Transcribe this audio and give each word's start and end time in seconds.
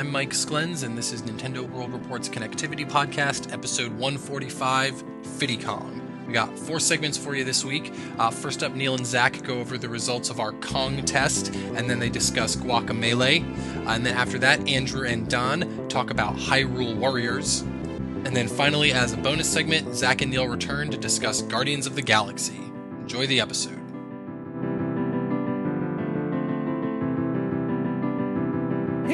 I'm 0.00 0.10
Mike 0.10 0.30
Sklens, 0.30 0.82
and 0.82 0.96
this 0.96 1.12
is 1.12 1.20
Nintendo 1.20 1.68
World 1.70 1.92
Report's 1.92 2.26
Connectivity 2.26 2.90
Podcast, 2.90 3.52
episode 3.52 3.92
145, 3.92 5.04
Fiddy 5.36 5.58
Kong. 5.58 6.24
We 6.26 6.32
got 6.32 6.58
four 6.58 6.80
segments 6.80 7.18
for 7.18 7.34
you 7.34 7.44
this 7.44 7.66
week. 7.66 7.92
Uh, 8.18 8.30
first 8.30 8.62
up, 8.62 8.74
Neal 8.74 8.94
and 8.94 9.04
Zach 9.04 9.42
go 9.42 9.60
over 9.60 9.76
the 9.76 9.90
results 9.90 10.30
of 10.30 10.40
our 10.40 10.52
Kong 10.52 11.04
test, 11.04 11.54
and 11.54 11.90
then 11.90 11.98
they 11.98 12.08
discuss 12.08 12.56
Guacamelee. 12.56 13.44
Uh, 13.86 13.90
and 13.90 14.06
then 14.06 14.16
after 14.16 14.38
that, 14.38 14.66
Andrew 14.66 15.06
and 15.06 15.28
Daan 15.28 15.86
talk 15.90 16.08
about 16.08 16.34
Hyrule 16.34 16.96
Warriors. 16.96 17.60
And 17.60 18.34
then 18.34 18.48
finally, 18.48 18.94
as 18.94 19.12
a 19.12 19.18
bonus 19.18 19.52
segment, 19.52 19.94
Zach 19.94 20.22
and 20.22 20.30
Neal 20.30 20.48
return 20.48 20.90
to 20.92 20.96
discuss 20.96 21.42
Guardians 21.42 21.86
of 21.86 21.94
the 21.94 22.00
Galaxy. 22.00 22.58
Enjoy 23.02 23.26
the 23.26 23.38
episode. 23.38 23.79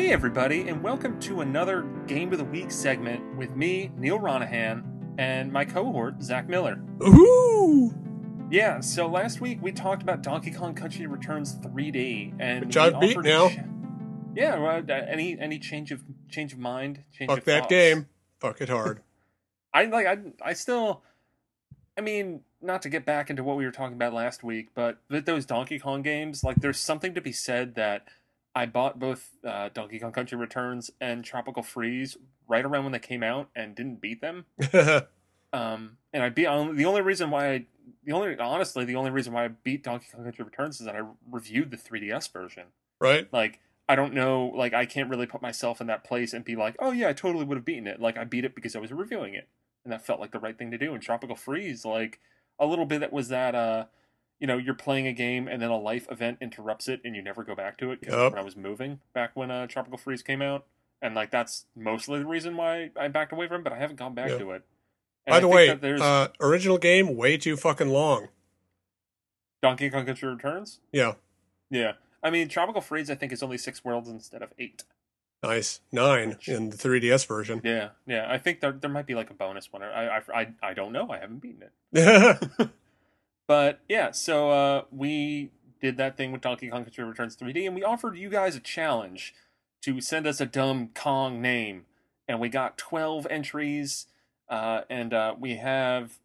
Hey, 0.06 0.12
everybody, 0.12 0.69
and 0.69 0.84
welcome 0.84 1.19
to 1.23 1.41
another 1.41 1.83
Game 2.06 2.30
of 2.30 2.38
the 2.38 2.45
Week 2.45 2.70
segment 2.70 3.37
with 3.37 3.56
me, 3.56 3.91
Neal 3.96 4.20
Ronaghan, 4.20 4.84
and 5.19 5.52
my 5.52 5.65
cohort, 5.65 6.23
Zach 6.23 6.48
Miller. 6.48 6.80
Ooh! 7.02 7.92
Yeah, 8.48 8.79
so 8.79 9.09
last 9.09 9.41
week 9.41 9.59
we 9.60 9.73
talked 9.73 10.05
about 10.05 10.23
Donkey 10.23 10.52
Kong 10.52 10.77
Country 10.77 11.09
Returns 11.09 11.56
3D, 11.56 12.37
and 12.38 12.66
Which 12.66 12.77
I've 12.77 13.01
beat 13.01 13.20
now. 13.20 13.51
Yeah, 14.32 14.60
well, 14.60 14.80
uh, 14.88 14.92
any 14.92 15.41
any 15.41 15.59
change 15.59 15.91
of 15.91 16.05
change 16.29 16.52
of 16.52 16.60
mind? 16.60 17.02
Change 17.12 17.29
Fuck 17.29 17.38
of 17.38 17.45
that 17.46 17.59
thoughts? 17.62 17.70
game. 17.70 18.07
Fuck 18.38 18.60
it 18.60 18.68
hard. 18.68 19.02
I 19.74 19.87
like. 19.87 20.07
I 20.07 20.18
I 20.41 20.52
still. 20.52 21.02
I 21.98 22.01
mean, 22.01 22.43
not 22.62 22.80
to 22.82 22.88
get 22.88 23.04
back 23.04 23.29
into 23.29 23.43
what 23.43 23.57
we 23.57 23.65
were 23.65 23.73
talking 23.73 23.96
about 23.96 24.12
last 24.12 24.45
week, 24.45 24.68
but 24.73 24.99
with 25.10 25.27
those 25.27 25.45
Donkey 25.45 25.80
Kong 25.80 26.02
games, 26.02 26.45
like, 26.45 26.60
there's 26.60 26.79
something 26.79 27.12
to 27.15 27.21
be 27.21 27.32
said 27.32 27.74
that 27.74 28.07
I 28.57 28.66
bought 28.66 28.99
both 28.99 29.37
uh, 29.46 29.68
Donkey 29.73 30.01
Kong 30.01 30.10
Country 30.10 30.37
Returns 30.37 30.90
and 31.01 31.24
Tropical 31.24 31.62
Freeze 31.62 32.16
right 32.49 32.65
around 32.65 32.85
when 32.85 32.93
they 32.93 32.99
came 32.99 33.23
out 33.23 33.51
and 33.54 33.76
didn't 33.76 34.01
beat 34.01 34.21
them. 34.21 34.46
Um, 35.52 35.96
and 36.12 36.23
I 36.23 36.29
beat 36.29 36.45
the 36.45 36.84
only 36.84 37.01
reason 37.01 37.30
why 37.30 37.52
I, 37.52 37.66
the 38.04 38.12
only 38.12 38.37
honestly 38.38 38.84
the 38.84 38.96
only 38.96 39.10
reason 39.10 39.32
why 39.32 39.45
I 39.45 39.49
beat 39.49 39.84
Donkey 39.84 40.07
Kong 40.12 40.24
Country 40.24 40.45
Returns 40.45 40.80
is 40.80 40.87
that 40.87 40.96
I 40.96 41.02
reviewed 41.30 41.71
the 41.71 41.77
3DS 41.77 42.32
version. 42.32 42.65
right? 43.01 43.32
Like 43.32 43.60
I 43.88 43.95
don't 43.95 44.12
know, 44.12 44.52
like 44.54 44.74
I 44.74 44.84
can't 44.84 45.09
really 45.09 45.27
put 45.27 45.40
myself 45.40 45.80
in 45.80 45.87
that 45.87 46.04
place 46.04 46.32
and 46.32 46.45
be 46.45 46.57
like, 46.57 46.77
oh 46.79 46.90
yeah, 46.90 47.09
I 47.09 47.12
totally 47.12 47.45
would 47.45 47.57
have 47.57 47.65
beaten 47.65 47.87
it. 47.87 48.01
Like 48.01 48.18
I 48.18 48.24
beat 48.24 48.45
it 48.45 48.54
because 48.54 48.74
I 48.74 48.80
was 48.80 48.93
reviewing 48.93 49.34
it, 49.34 49.49
and 49.84 49.93
that 49.93 50.04
felt 50.04 50.21
like 50.21 50.32
the 50.32 50.40
right 50.40 50.59
thing 50.59 50.73
to 50.73 50.79
do. 50.79 50.93
And 50.93 51.02
Tropical 51.02 51.37
Freeze, 51.37 51.84
like 51.84 52.18
a 52.59 52.66
little 52.66 52.87
bit 52.87 53.01
that 53.01 53.12
was 53.12 53.29
that, 53.29 53.54
uh, 53.54 53.84
you 54.40 54.46
know, 54.46 54.56
you're 54.59 54.74
playing 54.74 55.06
a 55.06 55.12
game 55.12 55.48
and 55.48 55.60
then 55.62 55.70
a 55.70 55.79
life 55.79 56.06
event 56.10 56.38
interrupts 56.40 56.88
it 56.88 57.01
and 57.04 57.16
you 57.16 57.23
never 57.23 57.42
go 57.45 57.54
back 57.54 57.79
to 57.79 57.90
it. 57.92 58.01
Because 58.01 58.15
Yup. 58.15 58.32
when 58.32 58.40
I 58.40 58.45
was 58.45 58.56
moving 58.56 59.01
back 59.15 59.30
when 59.34 59.51
uh, 59.51 59.66
Tropical 59.66 59.98
Freeze 59.98 60.23
came 60.23 60.43
out, 60.43 60.66
and 61.02 61.15
like 61.15 61.30
that's 61.30 61.66
mostly 61.76 62.18
the 62.18 62.26
reason 62.26 62.56
why 62.56 62.90
I 62.98 63.09
backed 63.09 63.32
away 63.32 63.48
from 63.48 63.60
it, 63.60 63.65
but 63.65 63.73
I 63.73 63.78
haven't 63.78 63.96
gone 63.96 64.15
back 64.15 64.31
Yeah. 64.31 64.38
to 64.38 64.50
it. 64.53 64.62
And 65.26 65.32
By 65.32 65.37
I 65.37 65.41
the 65.41 65.48
way, 65.48 65.75
there's 65.75 66.00
uh, 66.00 66.28
original 66.41 66.78
game 66.78 67.16
way 67.16 67.37
too 67.37 67.56
fucking 67.56 67.88
long. 67.88 68.28
Donkey 69.62 69.91
Kong 69.91 70.06
Country 70.06 70.28
Returns. 70.28 70.81
Yeah, 70.93 71.15
Yeah, 71.71 71.93
I 72.22 72.31
mean 72.31 72.48
Tropical 72.48 72.81
Freeze, 72.81 73.10
I 73.10 73.15
think 73.15 73.32
is 73.32 73.43
only 73.43 73.59
six 73.59 73.84
worlds 73.84 74.09
instead 74.09 74.43
of 74.43 74.53
eight. 74.59 74.84
nice 75.43 75.81
nine 75.93 76.37
in 76.47 76.71
the 76.71 76.76
3DS 76.76 77.26
version. 77.26 77.60
Yeah, 77.65 77.91
yeah. 78.06 78.26
I 78.31 78.38
think 78.38 78.60
there 78.60 78.72
there 78.72 78.91
might 78.91 79.06
be 79.06 79.15
like 79.15 79.31
a 79.31 79.34
bonus 79.34 79.72
one. 79.72 79.82
I 79.82 80.19
I 80.19 80.21
I, 80.34 80.48
I 80.62 80.75
don't 80.75 80.93
know. 80.93 81.10
I 81.10 81.19
haven't 81.19 81.38
beaten 81.38 81.65
it. 81.93 82.38
But 83.47 83.81
yeah, 83.89 84.11
so 84.11 84.50
uh, 84.50 84.83
we 84.91 85.50
did 85.81 85.97
that 85.99 86.16
thing 86.16 86.33
with 86.33 86.41
Donkey 86.41 86.69
Kong 86.69 86.84
Country 86.84 87.05
Returns 87.05 87.37
3D, 87.37 87.67
and 87.67 87.75
we 87.75 87.84
offered 87.84 88.17
you 88.17 88.29
guys 88.29 88.57
a 88.57 88.61
challenge 88.61 89.34
to 89.83 90.01
send 90.01 90.27
us 90.27 90.41
a 90.41 90.47
dumb 90.47 90.91
Kong 90.95 91.41
name, 91.41 91.85
and 92.27 92.41
we 92.41 92.49
got 92.49 92.79
12 92.79 93.27
entries, 93.31 94.06
uh, 94.49 94.83
and 94.91 95.15
uh, 95.15 95.35
we 95.39 95.56
have. 95.56 96.19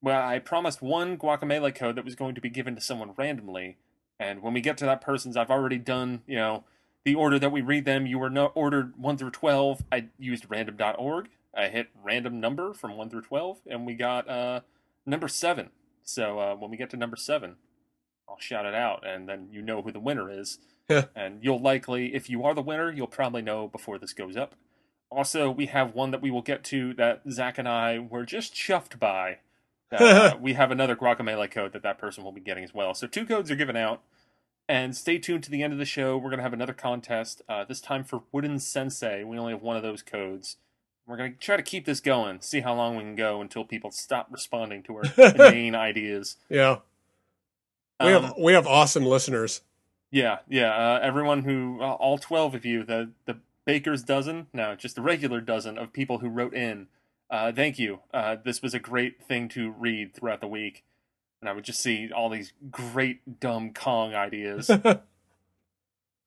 Well, 0.00 0.24
I 0.24 0.38
promised 0.38 0.80
one 0.80 1.18
Guacamelee 1.18 1.74
code 1.74 1.96
that 1.96 2.04
was 2.04 2.14
going 2.14 2.36
to 2.36 2.40
be 2.40 2.48
given 2.48 2.76
to 2.76 2.80
someone 2.80 3.14
randomly, 3.16 3.76
and 4.20 4.42
when 4.42 4.54
we 4.54 4.60
get 4.60 4.78
to 4.78 4.84
that 4.84 5.00
person's, 5.00 5.36
I've 5.36 5.50
already 5.50 5.78
done, 5.78 6.22
you 6.26 6.36
know, 6.36 6.62
the 7.04 7.16
order 7.16 7.38
that 7.40 7.50
we 7.50 7.60
read 7.60 7.84
them. 7.84 8.06
You 8.06 8.18
were 8.20 8.30
not 8.30 8.52
ordered 8.54 8.96
1 8.96 9.16
through 9.16 9.30
12. 9.32 9.82
I 9.90 10.06
used 10.18 10.46
random.org. 10.48 11.28
I 11.56 11.68
hit 11.68 11.88
random 12.04 12.38
number 12.38 12.72
from 12.72 12.96
1 12.96 13.10
through 13.10 13.22
12, 13.22 13.58
and 13.66 13.86
we 13.86 13.94
got 13.94 14.28
uh, 14.28 14.60
number 15.04 15.26
7. 15.26 15.70
So 16.08 16.38
uh, 16.38 16.54
when 16.54 16.70
we 16.70 16.78
get 16.78 16.88
to 16.90 16.96
number 16.96 17.16
seven, 17.16 17.56
I'll 18.26 18.38
shout 18.38 18.64
it 18.64 18.74
out, 18.74 19.06
and 19.06 19.28
then 19.28 19.48
you 19.52 19.60
know 19.60 19.82
who 19.82 19.92
the 19.92 20.00
winner 20.00 20.30
is. 20.30 20.58
And 21.14 21.44
you'll 21.44 21.60
likely, 21.60 22.14
if 22.14 22.30
you 22.30 22.46
are 22.46 22.54
the 22.54 22.62
winner, 22.62 22.90
you'll 22.90 23.08
probably 23.08 23.42
know 23.42 23.68
before 23.68 23.98
this 23.98 24.14
goes 24.14 24.38
up. 24.38 24.54
Also, 25.10 25.50
we 25.50 25.66
have 25.66 25.94
one 25.94 26.12
that 26.12 26.22
we 26.22 26.30
will 26.30 26.40
get 26.40 26.64
to 26.64 26.94
that 26.94 27.20
Zach 27.30 27.58
and 27.58 27.68
I 27.68 27.98
were 27.98 28.24
just 28.24 28.54
chuffed 28.54 28.98
by. 28.98 29.40
Uh, 29.92 30.32
we 30.40 30.54
have 30.54 30.70
another 30.70 30.96
Guacamelee 30.96 31.50
code 31.50 31.74
that 31.74 31.82
that 31.82 31.98
person 31.98 32.24
will 32.24 32.32
be 32.32 32.40
getting 32.40 32.64
as 32.64 32.72
well. 32.72 32.94
So 32.94 33.06
two 33.06 33.26
codes 33.26 33.50
are 33.50 33.54
given 33.54 33.76
out. 33.76 34.00
And 34.66 34.96
stay 34.96 35.18
tuned 35.18 35.44
to 35.44 35.50
the 35.50 35.62
end 35.62 35.74
of 35.74 35.78
the 35.78 35.84
show. 35.84 36.16
We're 36.16 36.30
going 36.30 36.38
to 36.38 36.42
have 36.42 36.54
another 36.54 36.72
contest, 36.72 37.42
uh, 37.50 37.64
this 37.64 37.82
time 37.82 38.02
for 38.02 38.22
Wooden 38.32 38.56
Sen'SeY. 38.56 39.26
We 39.26 39.38
only 39.38 39.52
have 39.52 39.62
one 39.62 39.76
of 39.76 39.82
those 39.82 40.00
codes. 40.00 40.56
We're 41.08 41.16
going 41.16 41.32
to 41.32 41.38
try 41.38 41.56
to 41.56 41.62
keep 41.62 41.86
this 41.86 42.00
going, 42.00 42.40
see 42.42 42.60
how 42.60 42.74
long 42.74 42.96
we 42.96 43.02
can 43.02 43.16
go 43.16 43.40
until 43.40 43.64
people 43.64 43.90
stop 43.90 44.28
responding 44.30 44.82
to 44.84 44.96
our 44.96 45.04
main 45.50 45.74
ideas. 45.74 46.36
yeah, 46.50 46.76
we 48.00 48.12
Um, 48.12 48.24
have 48.24 48.34
we 48.38 48.52
have 48.52 48.66
awesome 48.66 49.04
listeners. 49.04 49.62
yeah, 50.10 50.38
yeah. 50.48 50.70
Uh, 50.74 51.00
everyone 51.02 51.42
who, 51.44 51.78
uh, 51.80 51.92
all 51.94 52.18
12 52.18 52.54
of 52.54 52.64
you, 52.66 52.84
the, 52.84 53.10
the 53.24 53.38
baker's 53.64 54.02
dozen, 54.02 54.46
no, 54.52 54.74
just 54.74 54.94
the 54.96 55.02
regular 55.02 55.40
dozen 55.40 55.78
of 55.78 55.92
people 55.92 56.18
who 56.18 56.28
wrote 56.28 56.54
in, 56.54 56.88
uh, 57.30 57.52
thank 57.52 57.78
you. 57.78 58.00
Uh, 58.12 58.36
this 58.44 58.60
was 58.62 58.74
a 58.74 58.78
great 58.78 59.22
thing 59.22 59.48
to 59.50 59.70
read 59.70 60.14
throughout 60.14 60.40
the 60.40 60.46
week. 60.46 60.84
And 61.40 61.48
I 61.48 61.52
would 61.52 61.64
just 61.64 61.80
see 61.80 62.10
all 62.14 62.28
these 62.30 62.52
great 62.70 63.38
dumb 63.40 63.72
Kong 63.72 64.14
ideas. 64.14 64.70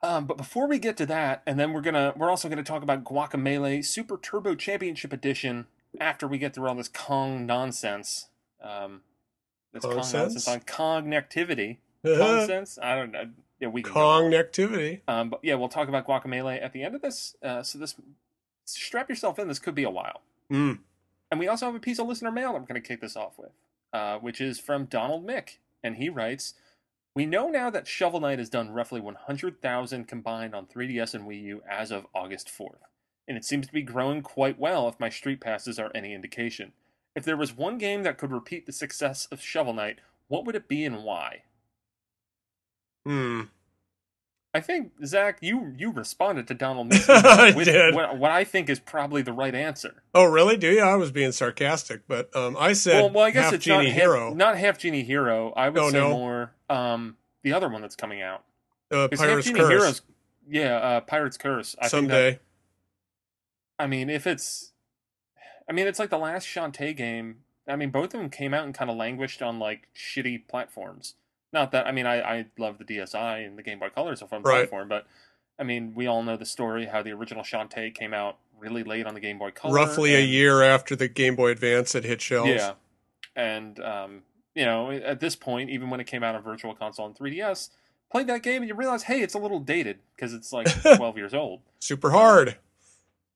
Um, 0.04 0.26
but 0.26 0.38
before 0.38 0.68
we 0.68 0.80
get 0.80 0.98
to 0.98 1.06
that, 1.08 1.44
and 1.46 1.60
then 1.60 1.74
we're 1.74 1.82
gonna 1.82 2.14
we're 2.16 2.30
also 2.30 2.50
gonna 2.50 2.64
talk 2.64 2.82
about 2.82 3.04
Guacamelee 3.04 3.86
Super 3.86 4.18
Turbo 4.18 4.56
Championship 4.56 5.14
Edition 5.14 5.68
after 6.00 6.28
we 6.28 6.38
get 6.38 6.56
through 6.56 6.68
all 6.68 6.76
this 6.76 6.88
Kong 6.88 7.46
nonsense. 7.46 8.28
Um, 8.62 9.02
this 9.74 9.84
Kong 9.84 9.92
Kong 9.92 10.00
nonsense 10.00 10.46
sense? 10.46 10.48
on 10.48 10.62
connectivity. 10.62 11.78
Kong 12.04 12.48
sense? 12.48 12.80
I 12.82 12.96
don't 12.96 13.12
know. 13.12 13.30
Yeah, 13.60 13.68
we 13.68 13.84
can 13.84 13.94
go. 13.94 14.00
Kong 14.00 14.34
activity. 14.34 15.04
Um, 15.08 15.30
but 15.30 15.42
yeah, 15.44 15.54
we'll 15.54 15.70
talk 15.70 15.88
about 15.88 16.08
Guacamelee 16.08 16.62
at 16.62 16.74
the 16.74 16.84
end 16.84 16.96
of 16.96 17.02
this. 17.02 17.36
Uh, 17.44 17.62
so 17.62 17.78
this 17.78 17.96
strap 18.66 19.08
yourself 19.08 19.38
in. 19.38 19.48
This 19.48 19.60
could 19.60 19.76
be 19.76 19.84
a 19.84 19.90
while. 19.90 20.22
Mm. 20.52 20.80
And 21.30 21.40
we 21.40 21.48
also 21.48 21.68
have 21.68 21.76
a 21.76 21.80
piece 21.80 22.00
of 22.00 22.08
listener 22.08 22.32
mail 22.32 22.54
that 22.54 22.62
we're 22.62 22.68
going 22.68 22.82
to 22.82 22.88
kick 22.88 23.02
this 23.02 23.16
off 23.16 23.38
with, 23.38 23.52
uh, 23.94 24.18
which 24.18 24.42
is 24.42 24.60
from 24.60 24.86
Donald 24.86 25.26
Mick. 25.26 25.58
And 25.84 25.96
he 25.96 26.10
writes 26.10 26.56
We 27.14 27.26
know 27.26 27.50
now 27.50 27.70
that 27.70 27.88
Shovel 27.88 28.22
Knight 28.22 28.40
has 28.40 28.50
done 28.50 28.72
roughly 28.72 29.02
100,000 29.02 30.06
combined 30.06 30.56
on 30.56 30.66
3DS 30.66 31.14
and 31.14 31.26
Wii 31.26 31.44
U 31.44 31.62
as 31.70 31.92
of 31.92 32.08
August 32.16 32.48
4th. 32.48 32.80
And 33.28 33.38
it 33.38 33.44
seems 33.44 33.68
to 33.68 33.74
be 33.74 33.82
growing 33.82 34.22
quite 34.22 34.58
well 34.58 34.88
if 34.88 35.00
my 35.00 35.10
Street 35.10 35.42
Passes 35.42 35.78
are 35.78 35.92
any 35.94 36.14
indication. 36.14 36.72
If 37.16 37.26
there 37.26 37.38
was 37.38 37.56
one 37.56 37.78
game 37.78 38.04
that 38.04 38.18
could 38.18 38.32
repeat 38.32 38.66
the 38.66 38.72
success 38.72 39.28
of 39.32 39.42
Shovel 39.42 39.74
Knight, 39.74 40.00
what 40.30 40.46
would 40.46 40.56
it 40.56 40.70
be 40.70 40.86
and 40.86 41.04
why? 41.04 41.44
Hmm. 43.06 43.42
I 44.54 44.60
think 44.60 44.92
Zach, 45.06 45.38
you 45.42 45.74
you 45.78 45.92
responded 45.92 46.46
to 46.48 46.54
Donald 46.54 46.92
I 47.08 47.54
with 47.56 47.66
did. 47.66 47.96
What, 47.96 48.18
what 48.18 48.32
I 48.32 48.44
think 48.44 48.70
is 48.70 48.80
probably 48.82 49.22
the 49.22 49.32
right 49.32 49.56
answer. 49.56 50.04
Oh, 50.14 50.26
really? 50.26 50.58
Do 50.58 50.70
you? 50.70 50.82
I 50.82 50.96
was 50.96 51.10
being 51.12 51.32
sarcastic, 51.32 52.02
but 52.08 52.36
um, 52.36 52.58
I 52.60 52.74
said 52.74 52.96
well, 53.02 53.10
well, 53.12 53.24
I 53.26 53.32
guess 53.32 53.46
half 53.46 53.54
it's 53.54 53.64
genie 53.66 53.88
not 53.88 53.94
hero. 53.96 54.28
Half, 54.30 54.36
not 54.38 54.58
half 54.58 54.78
genie 54.78 55.04
hero. 55.04 55.54
I 55.56 55.70
would 55.70 55.82
Oh, 55.82 55.90
say 55.90 55.98
no. 56.00 56.10
more 56.10 56.52
um, 56.70 57.16
the 57.44 57.54
other 57.54 57.70
one 57.70 57.82
that's 57.82 57.96
coming 57.96 58.22
out. 58.22 58.44
uh, 58.92 59.08
Pirate's 59.08 59.46
genie 59.48 59.60
Curse. 59.62 59.70
heroes, 59.70 60.02
yeah, 60.50 60.76
uh, 60.76 61.00
Pirate's 61.02 61.38
Curse. 61.38 61.76
I 61.80 61.88
think 61.88 62.10
that- 62.10 62.14
Someday. 62.14 62.40
I 63.80 63.88
mean, 63.88 64.10
if 64.10 64.28
it's, 64.28 64.74
I 65.68 65.72
mean, 65.72 65.88
it's 65.88 65.98
like 65.98 66.10
the 66.10 66.18
last 66.18 66.46
Shantae 66.46 66.96
game. 66.96 67.38
I 67.68 67.76
mean, 67.78 67.90
both 67.90 68.14
of 68.14 68.20
them 68.20 68.30
came 68.30 68.54
out 68.54 68.66
and 68.66 68.74
kind 68.76 68.92
of 68.92 68.98
languished 68.98 69.42
on 69.42 69.60
like 69.60 69.88
shitty 69.96 70.48
platforms. 70.48 71.16
Not 71.54 71.72
that 71.72 71.88
I 71.88 71.92
mean, 71.92 72.06
I 72.06 72.22
I 72.22 72.46
love 72.58 72.78
the 72.78 72.86
DSi 72.86 73.46
and 73.46 73.58
the 73.58 73.64
Game 73.64 73.80
Boy 73.80 73.90
Color 73.90 74.14
is 74.14 74.22
a 74.22 74.28
fun 74.28 74.42
Right. 74.44 74.60
platform, 74.70 74.88
but 74.88 75.06
I 75.60 75.64
mean, 75.64 75.94
we 75.96 76.08
all 76.08 76.24
know 76.24 76.38
the 76.38 76.46
story 76.46 76.86
how 76.86 77.04
the 77.04 77.12
original 77.12 77.44
Shantae 77.44 77.94
came 77.94 78.14
out 78.14 78.38
really 78.58 78.84
late 78.84 79.06
on 79.06 79.14
the 79.14 79.20
Game 79.20 79.38
Boy 79.38 79.52
Color, 79.52 79.74
Roughly 79.74 80.16
a 80.16 80.22
year 80.22 80.62
after 80.64 80.96
the 80.96 81.08
Game 81.08 81.36
Boy 81.36 81.50
Advance 81.52 81.94
had 81.94 82.04
hit 82.06 82.22
shelves. 82.22 82.50
Yeah, 82.50 82.74
and 83.36 83.80
um, 83.82 84.22
you 84.56 84.66
know, 84.66 84.92
at 84.92 85.20
this 85.20 85.36
point, 85.36 85.70
even 85.70 85.90
when 85.90 86.00
it 86.00 86.08
came 86.08 86.24
out 86.24 86.36
on 86.36 86.42
Virtual 86.44 86.74
Console 86.76 87.06
and 87.06 87.16
3DS, 87.16 87.70
played 88.12 88.28
that 88.28 88.44
game 88.44 88.62
and 88.62 88.70
you 88.70 88.76
realize, 88.76 89.04
hey, 89.04 89.22
it's 89.22 89.34
a 89.34 89.38
little 89.40 89.60
dated 89.60 90.00
because 90.16 90.34
it's 90.34 90.52
like 90.52 90.68
12 90.96 91.18
years 91.18 91.34
old. 91.34 91.62
Super 91.80 92.12
hard. 92.12 92.58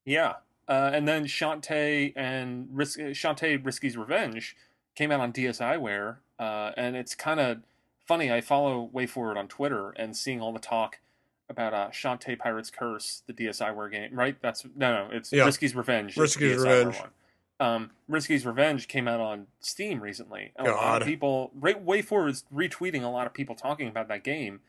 Yeah. 0.06 0.34
Uh, 0.68 0.92
and 0.94 1.08
then 1.08 1.26
Shantae 1.26 2.12
and 2.16 2.68
Ris- 2.72 2.98
Shantae 2.98 3.64
Risky's 3.64 3.96
Revenge 3.98 4.56
came 4.96 5.12
out 5.12 5.20
on 5.20 5.32
DSiWare, 5.32 6.18
uh, 6.40 6.72
and 6.76 6.96
it's 6.96 7.14
kind 7.16 7.40
of 7.40 7.60
funny. 8.06 8.32
I 8.32 8.42
follow 8.42 8.90
WayForward 8.94 9.38
on 9.38 9.48
Twitter 9.48 9.92
and 9.92 10.16
seeing 10.16 10.42
all 10.42 10.54
the 10.54 10.60
talk 10.60 11.00
about 11.50 11.74
uh, 11.74 11.90
Shantae 11.92 12.38
Pirate's 12.38 12.72
Curse, 12.72 13.24
the 13.28 13.34
DSiWare 13.34 13.92
game, 13.92 14.14
right? 14.14 14.36
That's 14.42 14.66
no, 14.76 15.08
no, 15.08 15.10
it's 15.12 15.32
Yeah. 15.32 15.46
Risky's 15.46 15.76
Revenge. 15.76 16.16
Risky's 16.16 16.58
Revenge. 16.58 16.96
One. 16.98 17.10
Um, 17.60 17.92
Risky's 18.10 18.46
Revenge 18.46 18.88
came 18.88 19.08
out 19.08 19.20
on 19.20 19.48
Steam 19.60 20.02
recently. 20.02 20.52
A 20.58 20.64
lot 20.64 21.02
of 21.02 21.08
people, 21.08 21.52
right, 21.56 21.84
WayForward 21.86 22.30
is 22.30 22.44
retweeting 22.54 23.04
a 23.04 23.08
lot 23.08 23.28
of 23.28 23.34
people 23.34 23.56
talking 23.56 23.88
about 23.88 24.08
that 24.10 24.24
game, 24.24 24.60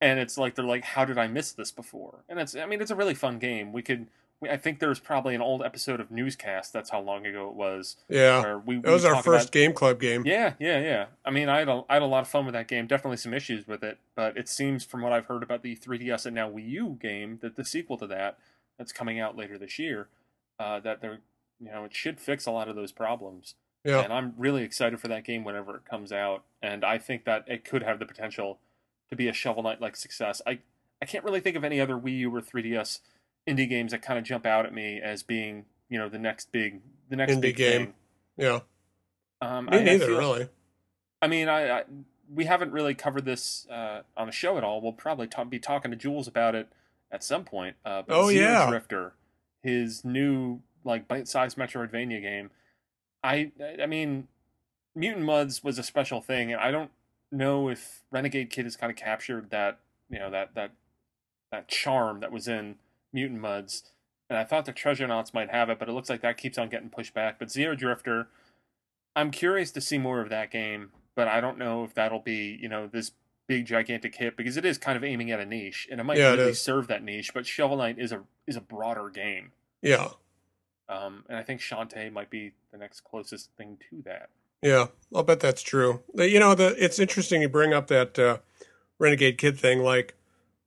and 0.00 0.18
it's 0.18 0.38
like 0.38 0.54
they're 0.54 0.64
like, 0.64 0.84
"How 0.84 1.04
did 1.04 1.18
I 1.18 1.26
miss 1.26 1.52
this 1.52 1.70
before?" 1.70 2.20
And 2.28 2.38
it's, 2.38 2.54
I 2.56 2.64
mean, 2.66 2.80
it's 2.80 2.90
a 2.90 2.96
really 2.96 3.14
fun 3.14 3.38
game. 3.38 3.72
We 3.72 3.82
could, 3.82 4.06
I 4.48 4.56
think 4.56 4.78
there's 4.80 4.98
probably 5.00 5.34
an 5.34 5.40
old 5.42 5.62
episode 5.62 6.00
of 6.00 6.10
Newscast. 6.10 6.72
That's 6.72 6.90
how 6.90 7.00
long 7.00 7.26
ago 7.26 7.48
it 7.48 7.54
was. 7.54 7.96
Yeah. 8.08 8.42
Where 8.42 8.58
we, 8.58 8.76
That 8.76 8.90
was 8.92 9.04
our 9.04 9.22
first 9.22 9.46
about- 9.46 9.52
game 9.52 9.72
club 9.72 10.00
game. 10.00 10.22
yeah, 10.26 10.54
yeah, 10.58 10.80
yeah. 10.80 11.06
I 11.24 11.30
mean, 11.30 11.48
I 11.48 11.58
had 11.60 11.68
a, 11.68 11.82
I 11.88 11.94
had 11.94 12.02
a 12.02 12.06
lot 12.06 12.20
of 12.22 12.28
fun 12.28 12.44
with 12.46 12.54
that 12.54 12.68
game. 12.68 12.86
Definitely 12.86 13.16
some 13.18 13.34
issues 13.34 13.66
with 13.66 13.82
it, 13.82 13.98
but 14.14 14.36
it 14.36 14.48
seems 14.48 14.84
from 14.84 15.02
what 15.02 15.12
I've 15.12 15.26
heard 15.26 15.42
about 15.42 15.62
the 15.62 15.76
3DS 15.76 16.26
and 16.26 16.34
now 16.34 16.50
Wii 16.50 16.68
U 16.70 16.98
game 17.00 17.38
that 17.42 17.56
the 17.56 17.64
sequel 17.64 17.96
to 17.98 18.06
that 18.08 18.38
that's 18.78 18.92
coming 18.92 19.20
out 19.20 19.36
later 19.36 19.56
this 19.58 19.78
year, 19.78 20.08
uh, 20.58 20.80
that 20.80 21.00
they're 21.00 21.20
you 21.60 21.70
know 21.70 21.84
it 21.84 21.94
should 21.94 22.18
fix 22.20 22.46
a 22.46 22.50
lot 22.50 22.68
of 22.68 22.76
those 22.76 22.92
problems. 22.92 23.54
Yeah. 23.84 24.00
And 24.00 24.12
I'm 24.12 24.34
really 24.38 24.62
excited 24.62 24.98
for 24.98 25.08
that 25.08 25.24
game 25.24 25.44
whenever 25.44 25.76
it 25.76 25.84
comes 25.84 26.10
out, 26.10 26.42
and 26.62 26.84
I 26.84 26.98
think 26.98 27.24
that 27.26 27.44
it 27.46 27.64
could 27.64 27.82
have 27.82 27.98
the 27.98 28.06
potential 28.06 28.58
to 29.10 29.16
be 29.16 29.28
a 29.28 29.32
Shovel 29.32 29.62
Knight 29.62 29.80
like 29.80 29.94
success. 29.94 30.40
I 30.46 30.58
I 31.02 31.06
can't 31.06 31.22
really 31.24 31.40
think 31.40 31.54
of 31.56 31.64
any 31.64 31.80
other 31.80 31.96
Wii 31.96 32.18
U 32.20 32.34
or 32.34 32.40
3DS 32.40 33.00
indie 33.48 33.68
games 33.68 33.92
that 33.92 34.02
kind 34.02 34.18
of 34.18 34.24
jump 34.24 34.46
out 34.46 34.64
at 34.66 34.72
me 34.74 35.00
as 35.02 35.22
being 35.22 35.64
you 35.88 35.98
know 35.98 36.08
the 36.08 36.18
next 36.18 36.50
big 36.52 36.80
the 37.10 37.16
next 37.16 37.32
Indie 37.34 37.40
big 37.42 37.56
game. 37.56 37.80
thing. 37.86 37.94
Yeah. 38.36 38.60
Um, 39.40 39.66
Me 39.66 39.76
I- 39.78 39.80
I 39.80 39.84
neither, 39.84 40.06
feel- 40.06 40.18
really. 40.18 40.48
I 41.22 41.26
mean, 41.28 41.48
I, 41.48 41.70
I 41.80 41.84
we 42.32 42.44
haven't 42.46 42.72
really 42.72 42.94
covered 42.94 43.24
this 43.24 43.66
uh, 43.70 44.00
on 44.16 44.26
the 44.26 44.32
show 44.32 44.56
at 44.56 44.64
all. 44.64 44.80
We'll 44.80 44.92
probably 44.92 45.26
ta- 45.26 45.44
be 45.44 45.58
talking 45.58 45.90
to 45.90 45.96
Jools 45.96 46.26
about 46.26 46.54
it 46.54 46.68
at 47.12 47.22
some 47.22 47.44
point. 47.44 47.76
Uh, 47.84 48.02
but 48.02 48.14
Oh, 48.16 48.28
Zero 48.30 48.50
yeah. 48.50 48.68
Drifter, 48.70 49.12
his 49.62 50.04
new 50.04 50.60
like 50.84 51.06
bite-sized 51.08 51.56
Metroidvania 51.58 52.20
game. 52.22 52.50
I 53.22 53.52
I 53.80 53.86
mean, 53.86 54.28
Mutant 54.94 55.24
Mudds 55.26 55.62
was 55.64 55.78
a 55.78 55.82
special 55.82 56.20
thing, 56.20 56.52
and 56.52 56.60
I 56.60 56.70
don't 56.70 56.90
know 57.32 57.68
if 57.68 58.02
Renegade 58.10 58.50
Kid 58.50 58.64
has 58.64 58.76
kind 58.76 58.90
of 58.90 58.96
captured 58.96 59.50
that 59.50 59.78
you 60.10 60.18
know 60.18 60.30
that 60.30 60.54
that 60.54 60.72
that 61.52 61.68
charm 61.68 62.20
that 62.20 62.32
was 62.32 62.48
in 62.48 62.76
Mutant 63.14 63.40
Mudds. 63.40 63.84
And 64.28 64.38
I 64.38 64.44
thought 64.44 64.64
the 64.66 64.72
Treasurenauts 64.72 65.32
might 65.32 65.50
have 65.50 65.70
it, 65.70 65.78
but 65.78 65.88
it 65.88 65.92
looks 65.92 66.10
like 66.10 66.20
that 66.22 66.36
keeps 66.36 66.58
on 66.58 66.68
getting 66.68 66.90
pushed 66.90 67.14
back. 67.14 67.38
But 67.38 67.48
Xeodrifter, 67.48 68.26
I'm 69.14 69.30
curious 69.30 69.70
to 69.72 69.80
see 69.80 69.96
more 69.98 70.20
of 70.20 70.28
that 70.30 70.50
game, 70.50 70.90
but 71.14 71.28
I 71.28 71.40
don't 71.40 71.58
know 71.58 71.84
if 71.84 71.94
that'll 71.94 72.20
be, 72.20 72.58
you 72.60 72.68
know, 72.68 72.86
this 72.86 73.12
big 73.46 73.66
gigantic 73.66 74.14
hit 74.16 74.36
because 74.36 74.56
it 74.56 74.64
is 74.64 74.78
kind 74.78 74.96
of 74.96 75.04
aiming 75.04 75.30
at 75.30 75.38
a 75.40 75.44
niche 75.44 75.86
and 75.90 76.00
it 76.00 76.04
might 76.04 76.16
Yeah, 76.16 76.30
really 76.32 76.50
is. 76.52 76.60
serve 76.60 76.86
that 76.88 77.02
niche, 77.04 77.32
but 77.34 77.46
Shovel 77.46 77.76
Knight 77.76 77.98
is 77.98 78.10
a 78.12 78.22
is 78.46 78.56
a 78.56 78.60
broader 78.62 79.10
game. 79.10 79.52
Yeah. 79.82 80.08
Um, 80.88 81.24
and 81.28 81.36
I 81.38 81.42
think 81.42 81.60
Shantae 81.60 82.10
might 82.12 82.30
be 82.30 82.52
the 82.72 82.78
next 82.78 83.04
closest 83.04 83.50
thing 83.56 83.78
to 83.90 84.02
that. 84.06 84.30
Yeah. 84.62 84.86
I'll 85.14 85.22
bet 85.22 85.40
that's 85.40 85.62
true. 85.62 86.02
You 86.14 86.40
know, 86.40 86.54
the 86.54 86.74
it's 86.82 86.98
interesting 86.98 87.42
you 87.42 87.48
bring 87.50 87.72
up 87.74 87.86
that 87.88 88.18
uh, 88.18 88.38
Renegade 88.98 89.36
Kid 89.38 89.58
thing. 89.58 89.80
Like, 89.80 90.14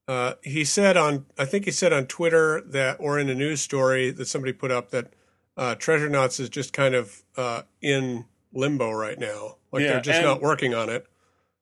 uh, 0.08 0.34
he 0.44 0.64
said 0.64 0.96
on, 0.98 1.26
I 1.38 1.46
think 1.46 1.66
he 1.66 1.72
said 1.72 1.92
on 1.92 2.08
Twitter 2.08 2.62
that, 2.62 2.98
or 3.00 3.20
in 3.20 3.30
a 3.30 3.36
news 3.36 3.62
story 3.62 4.12
that 4.12 4.26
somebody 4.26 4.54
put 4.54 4.72
up 4.72 4.92
that 4.92 5.14
uh, 5.58 5.76
Treasurenauts 5.76 6.40
is 6.40 6.50
just 6.50 6.72
kind 6.72 6.96
of 6.96 7.24
uh, 7.36 7.64
in 7.82 8.26
limbo 8.54 8.92
right 8.92 9.20
now. 9.20 9.58
Like 9.72 9.84
Yeah, 9.84 9.94
they're 9.94 10.02
just 10.02 10.22
not 10.22 10.42
working 10.42 10.74
on 10.74 10.90
it. 10.90 11.08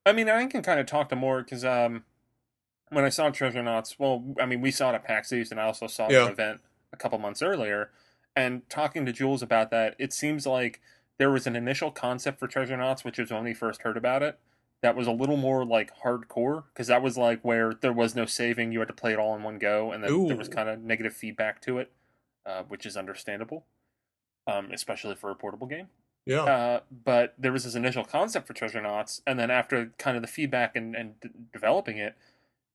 I 0.05 0.13
mean, 0.13 0.29
I 0.29 0.45
can 0.45 0.61
kind 0.61 0.79
of 0.79 0.85
talk 0.85 1.09
to 1.09 1.15
more 1.15 1.41
because 1.41 1.65
um, 1.65 2.03
when 2.89 3.03
I 3.03 3.09
saw 3.09 3.29
Treasurenauts, 3.31 3.95
well, 3.97 4.35
I 4.39 4.45
mean, 4.45 4.61
we 4.61 4.69
saw 4.69 4.91
it 4.91 4.95
at 4.95 5.03
PAX 5.03 5.33
East, 5.33 5.51
and 5.51 5.59
I 5.59 5.63
also 5.63 5.87
saw 5.87 6.09
Yeah. 6.09 6.25
an 6.25 6.31
event 6.31 6.61
a 6.93 6.97
couple 6.97 7.17
months 7.17 7.41
earlier. 7.41 7.89
And 8.35 8.69
talking 8.69 9.05
to 9.05 9.13
Jools 9.13 9.41
about 9.41 9.71
that, 9.71 9.95
it 9.97 10.13
seems 10.13 10.45
like 10.45 10.81
there 11.17 11.31
was 11.31 11.47
an 11.47 11.55
initial 11.55 11.89
concept 11.89 12.37
for 12.39 12.47
Treasurenauts, 12.47 13.03
which 13.03 13.17
was 13.17 13.31
when 13.31 13.45
we 13.45 13.53
first 13.53 13.81
heard 13.81 13.97
about 13.97 14.21
it, 14.21 14.37
that 14.81 14.95
was 14.95 15.07
a 15.07 15.11
little 15.11 15.37
more 15.37 15.65
like 15.65 15.91
hardcore 16.03 16.63
because 16.73 16.87
that 16.87 17.01
was 17.01 17.17
like 17.17 17.41
where 17.41 17.73
there 17.73 17.93
was 17.93 18.15
no 18.15 18.25
saving; 18.25 18.71
you 18.71 18.79
had 18.79 18.87
to 18.87 18.93
play 18.93 19.13
it 19.13 19.19
all 19.19 19.35
in 19.35 19.43
one 19.43 19.57
go, 19.57 19.91
and 19.91 20.03
then 20.03 20.27
there 20.27 20.37
was 20.37 20.49
kind 20.49 20.69
of 20.69 20.79
negative 20.79 21.13
feedback 21.13 21.61
to 21.61 21.79
it, 21.79 21.91
uh, 22.45 22.63
which 22.67 22.85
is 22.85 22.95
understandable, 22.97 23.65
um, 24.47 24.69
especially 24.71 25.15
for 25.15 25.31
a 25.31 25.35
portable 25.35 25.67
game. 25.67 25.87
Yeah. 26.25 26.43
Uh, 26.43 26.79
but 27.03 27.35
there 27.37 27.51
was 27.51 27.63
this 27.63 27.75
initial 27.75 28.03
concept 28.03 28.47
for 28.47 28.53
Treasurenauts, 28.53 29.21
and 29.27 29.39
then 29.39 29.51
after 29.51 29.91
kind 29.97 30.17
of 30.17 30.21
the 30.23 30.27
feedback 30.27 30.75
and, 30.75 30.95
and 30.95 31.19
d- 31.19 31.29
developing 31.53 31.97
it, 31.97 32.15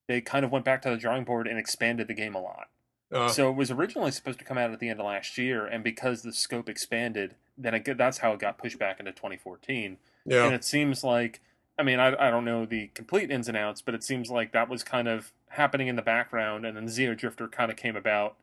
they 0.07 0.21
kind 0.21 0.45
of 0.45 0.53
went 0.53 0.65
back 0.65 0.83
to 0.83 0.91
the 0.91 0.97
drawing 0.97 1.25
board 1.25 1.47
and 1.47 1.59
expanded 1.59 2.07
the 2.09 2.15
game 2.15 2.35
a 2.35 2.41
lot. 2.41 2.69
Uh, 3.13 3.29
so 3.29 3.51
it 3.51 3.57
was 3.57 3.73
originally 3.73 4.13
supposed 4.13 4.39
to 4.39 4.45
come 4.45 4.57
out 4.57 4.71
at 4.71 4.79
the 4.79 4.89
end 4.89 5.01
of 5.01 5.07
last 5.07 5.37
year, 5.37 5.67
and 5.67 5.83
because 5.83 6.23
the 6.23 6.33
scope 6.33 6.69
expanded, 6.69 7.35
then 7.59 7.75
it, 7.75 7.99
that's 7.99 8.19
how 8.19 8.33
it 8.33 8.39
got 8.39 8.57
pushed 8.57 8.79
back 8.79 9.01
into 9.01 9.11
2014. 9.11 9.99
Yeah. 10.25 10.45
And 10.45 10.55
it 10.55 10.65
seems 10.65 11.03
like, 11.03 11.41
I 11.81 11.83
mean, 11.83 11.99
I, 11.99 12.09
I 12.29 12.31
don't 12.31 12.45
know 12.45 12.67
the 12.67 12.89
complete 12.89 13.31
ins 13.31 13.49
and 13.49 13.57
outs, 13.57 13.81
but 13.81 13.95
it 13.95 14.05
seems 14.05 14.31
like 14.31 14.53
that 14.53 14.69
was 14.69 14.83
kind 14.83 15.09
of 15.09 15.33
happening 15.49 15.89
in 15.89 15.97
the 15.97 16.03
background, 16.03 16.67
and 16.67 16.77
then 16.77 16.87
Xeodrifter 16.87 17.51
kind 17.51 17.71
of 17.71 17.79
came 17.79 17.97
about, 17.97 18.37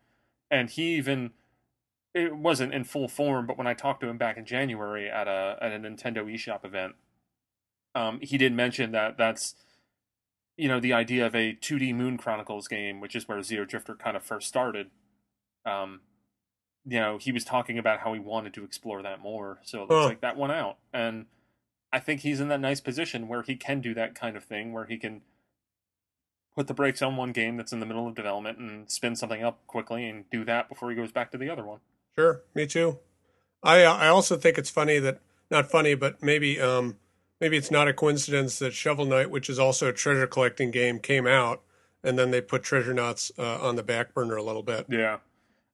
and 0.50 0.72
he 0.72 0.96
even 0.96 1.32
it 2.16 2.36
wasn't 2.36 2.74
in 2.74 2.84
full 2.84 3.08
form, 3.08 3.46
but 3.46 3.56
when 3.56 3.68
I 3.68 3.76
talked 3.76 4.02
to 4.02 4.08
him 4.08 4.18
back 4.18 4.38
in 4.38 4.46
January 4.46 5.08
at 5.08 5.28
a 5.28 5.56
at 5.62 5.72
a 5.72 5.78
Nintendo 5.78 6.26
eShop 6.26 6.66
event, 6.66 6.96
um, 7.94 8.20
he 8.24 8.40
did 8.40 8.54
mention 8.54 8.92
that 8.94 9.18
that's 9.20 9.54
you 10.58 10.68
know 10.68 10.80
the 10.80 10.94
idea 10.94 11.24
of 11.28 11.36
a 11.36 11.54
2D 11.54 11.94
Moon 11.94 12.18
Chronicles 12.18 12.68
game, 12.68 13.00
which 13.00 13.16
is 13.16 13.28
where 13.28 13.38
Xeodrifter 13.38 14.00
kind 14.00 14.18
of 14.18 14.24
first 14.24 14.48
started. 14.48 14.90
Um, 15.64 16.02
you 16.86 17.00
know, 17.00 17.20
he 17.20 17.32
was 17.32 17.44
talking 17.46 17.78
about 17.78 18.00
how 18.00 18.14
he 18.14 18.20
wanted 18.20 18.56
to 18.56 18.64
explore 18.64 19.04
that 19.04 19.20
more, 19.20 19.60
so 19.64 19.84
it 19.84 19.90
looks 19.90 20.02
Huh. 20.04 20.08
like 20.08 20.22
that 20.22 20.38
went 20.38 20.54
out, 20.54 20.78
and 20.92 21.28
I 21.92 22.00
think 22.00 22.22
he's 22.22 22.40
in 22.40 22.50
that 22.50 22.60
nice 22.60 22.82
position 22.82 23.28
where 23.28 23.44
he 23.44 23.56
can 23.56 23.82
do 23.82 23.94
that 23.94 24.16
kind 24.16 24.36
of 24.36 24.44
thing, 24.44 24.74
where 24.74 24.86
he 24.86 24.98
can 24.98 25.22
put 26.56 26.68
the 26.68 26.74
brakes 26.74 27.02
on 27.02 27.16
one 27.16 27.32
game 27.32 27.56
that's 27.56 27.72
in 27.72 27.80
the 27.80 27.86
middle 27.86 28.08
of 28.08 28.16
development 28.16 28.58
and 28.58 28.90
spin 28.90 29.16
something 29.16 29.44
up 29.44 29.66
quickly 29.68 30.08
and 30.08 30.30
do 30.30 30.44
that 30.44 30.68
before 30.68 30.90
he 30.90 30.96
goes 30.96 31.12
back 31.12 31.32
to 31.32 31.38
the 31.38 31.50
other 31.50 31.64
one. 31.64 31.80
Sure, 32.16 32.42
me 32.56 32.66
too. 32.66 32.98
I 33.64 33.84
uh, 33.84 33.94
I 33.94 34.08
also 34.08 34.38
think 34.38 34.58
it's 34.58 34.70
funny 34.70 35.00
that 35.00 35.20
not 35.50 35.70
funny, 35.72 35.96
but 35.96 36.22
maybe 36.22 36.60
um 36.60 36.98
maybe 37.40 37.58
it's 37.58 37.72
not 37.72 37.88
a 37.88 37.94
coincidence 37.94 38.60
that 38.60 38.74
Shovel 38.74 39.06
Knight, 39.06 39.30
which 39.30 39.50
is 39.50 39.60
also 39.60 39.88
a 39.88 39.94
treasure 39.94 40.28
collecting 40.28 40.72
game, 40.72 41.00
came 41.00 41.28
out, 41.28 41.62
and 42.04 42.18
then 42.18 42.32
they 42.32 42.42
put 42.42 42.64
Treasurenauts 42.64 43.32
uh, 43.38 43.66
on 43.66 43.76
the 43.76 43.84
back 43.84 44.14
burner 44.14 44.36
a 44.36 44.44
little 44.44 44.64
bit. 44.64 44.88
Yeah. 44.90 45.18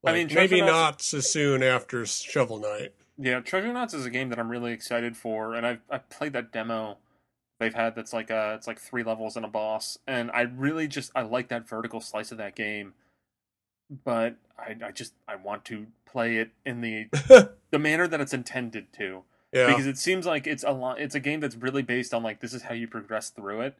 I 0.06 0.12
mean, 0.12 0.30
maybe 0.34 0.60
Knots- 0.60 0.72
not 0.72 1.02
so 1.02 1.20
soon 1.22 1.64
after 1.64 2.06
Shovel 2.06 2.60
Knight. 2.60 2.94
Yeah, 3.24 3.40
Treasurenauts 3.40 3.94
is 3.94 4.06
a 4.06 4.10
game 4.10 4.28
that 4.30 4.40
I'm 4.40 4.50
really 4.50 4.74
excited 4.74 5.16
for, 5.16 5.56
and 5.56 5.66
I've 5.66 5.80
I've 5.90 6.10
played 6.10 6.34
that 6.34 6.52
demo 6.52 6.98
they've 7.58 7.74
had 7.74 7.96
that's 7.96 8.12
like 8.12 8.30
uh 8.30 8.54
it's 8.58 8.68
like 8.68 8.80
three 8.80 9.04
levels 9.04 9.38
and 9.38 9.46
a 9.46 9.48
boss, 9.48 9.98
and 10.06 10.30
I 10.32 10.42
really 10.42 10.90
just 10.90 11.10
I 11.16 11.22
like 11.22 11.48
that 11.48 11.68
vertical 11.68 12.02
slice 12.02 12.34
of 12.34 12.38
that 12.40 12.54
game, 12.54 12.94
but 14.04 14.36
I 14.60 14.76
I 14.86 14.92
just 14.92 15.14
I 15.26 15.38
want 15.38 15.64
to 15.66 15.88
play 16.06 16.36
it 16.36 16.52
in 16.66 16.82
the 16.82 17.08
the 17.72 17.80
manner 17.80 18.08
that 18.08 18.20
it's 18.20 18.34
intended 18.34 18.92
to. 18.98 19.24
Yeah, 19.54 19.68
because 19.68 19.88
it 19.88 19.98
seems 19.98 20.26
like 20.26 20.46
it's 20.46 20.66
a 20.66 20.72
lot 20.72 21.00
it's 21.00 21.16
a 21.16 21.22
game 21.22 21.40
that's 21.40 21.56
really 21.56 21.82
based 21.82 22.14
on 22.14 22.24
like 22.24 22.42
this 22.42 22.54
is 22.54 22.64
how 22.64 22.74
you 22.74 22.90
progress 22.90 23.30
through 23.30 23.62
it, 23.62 23.78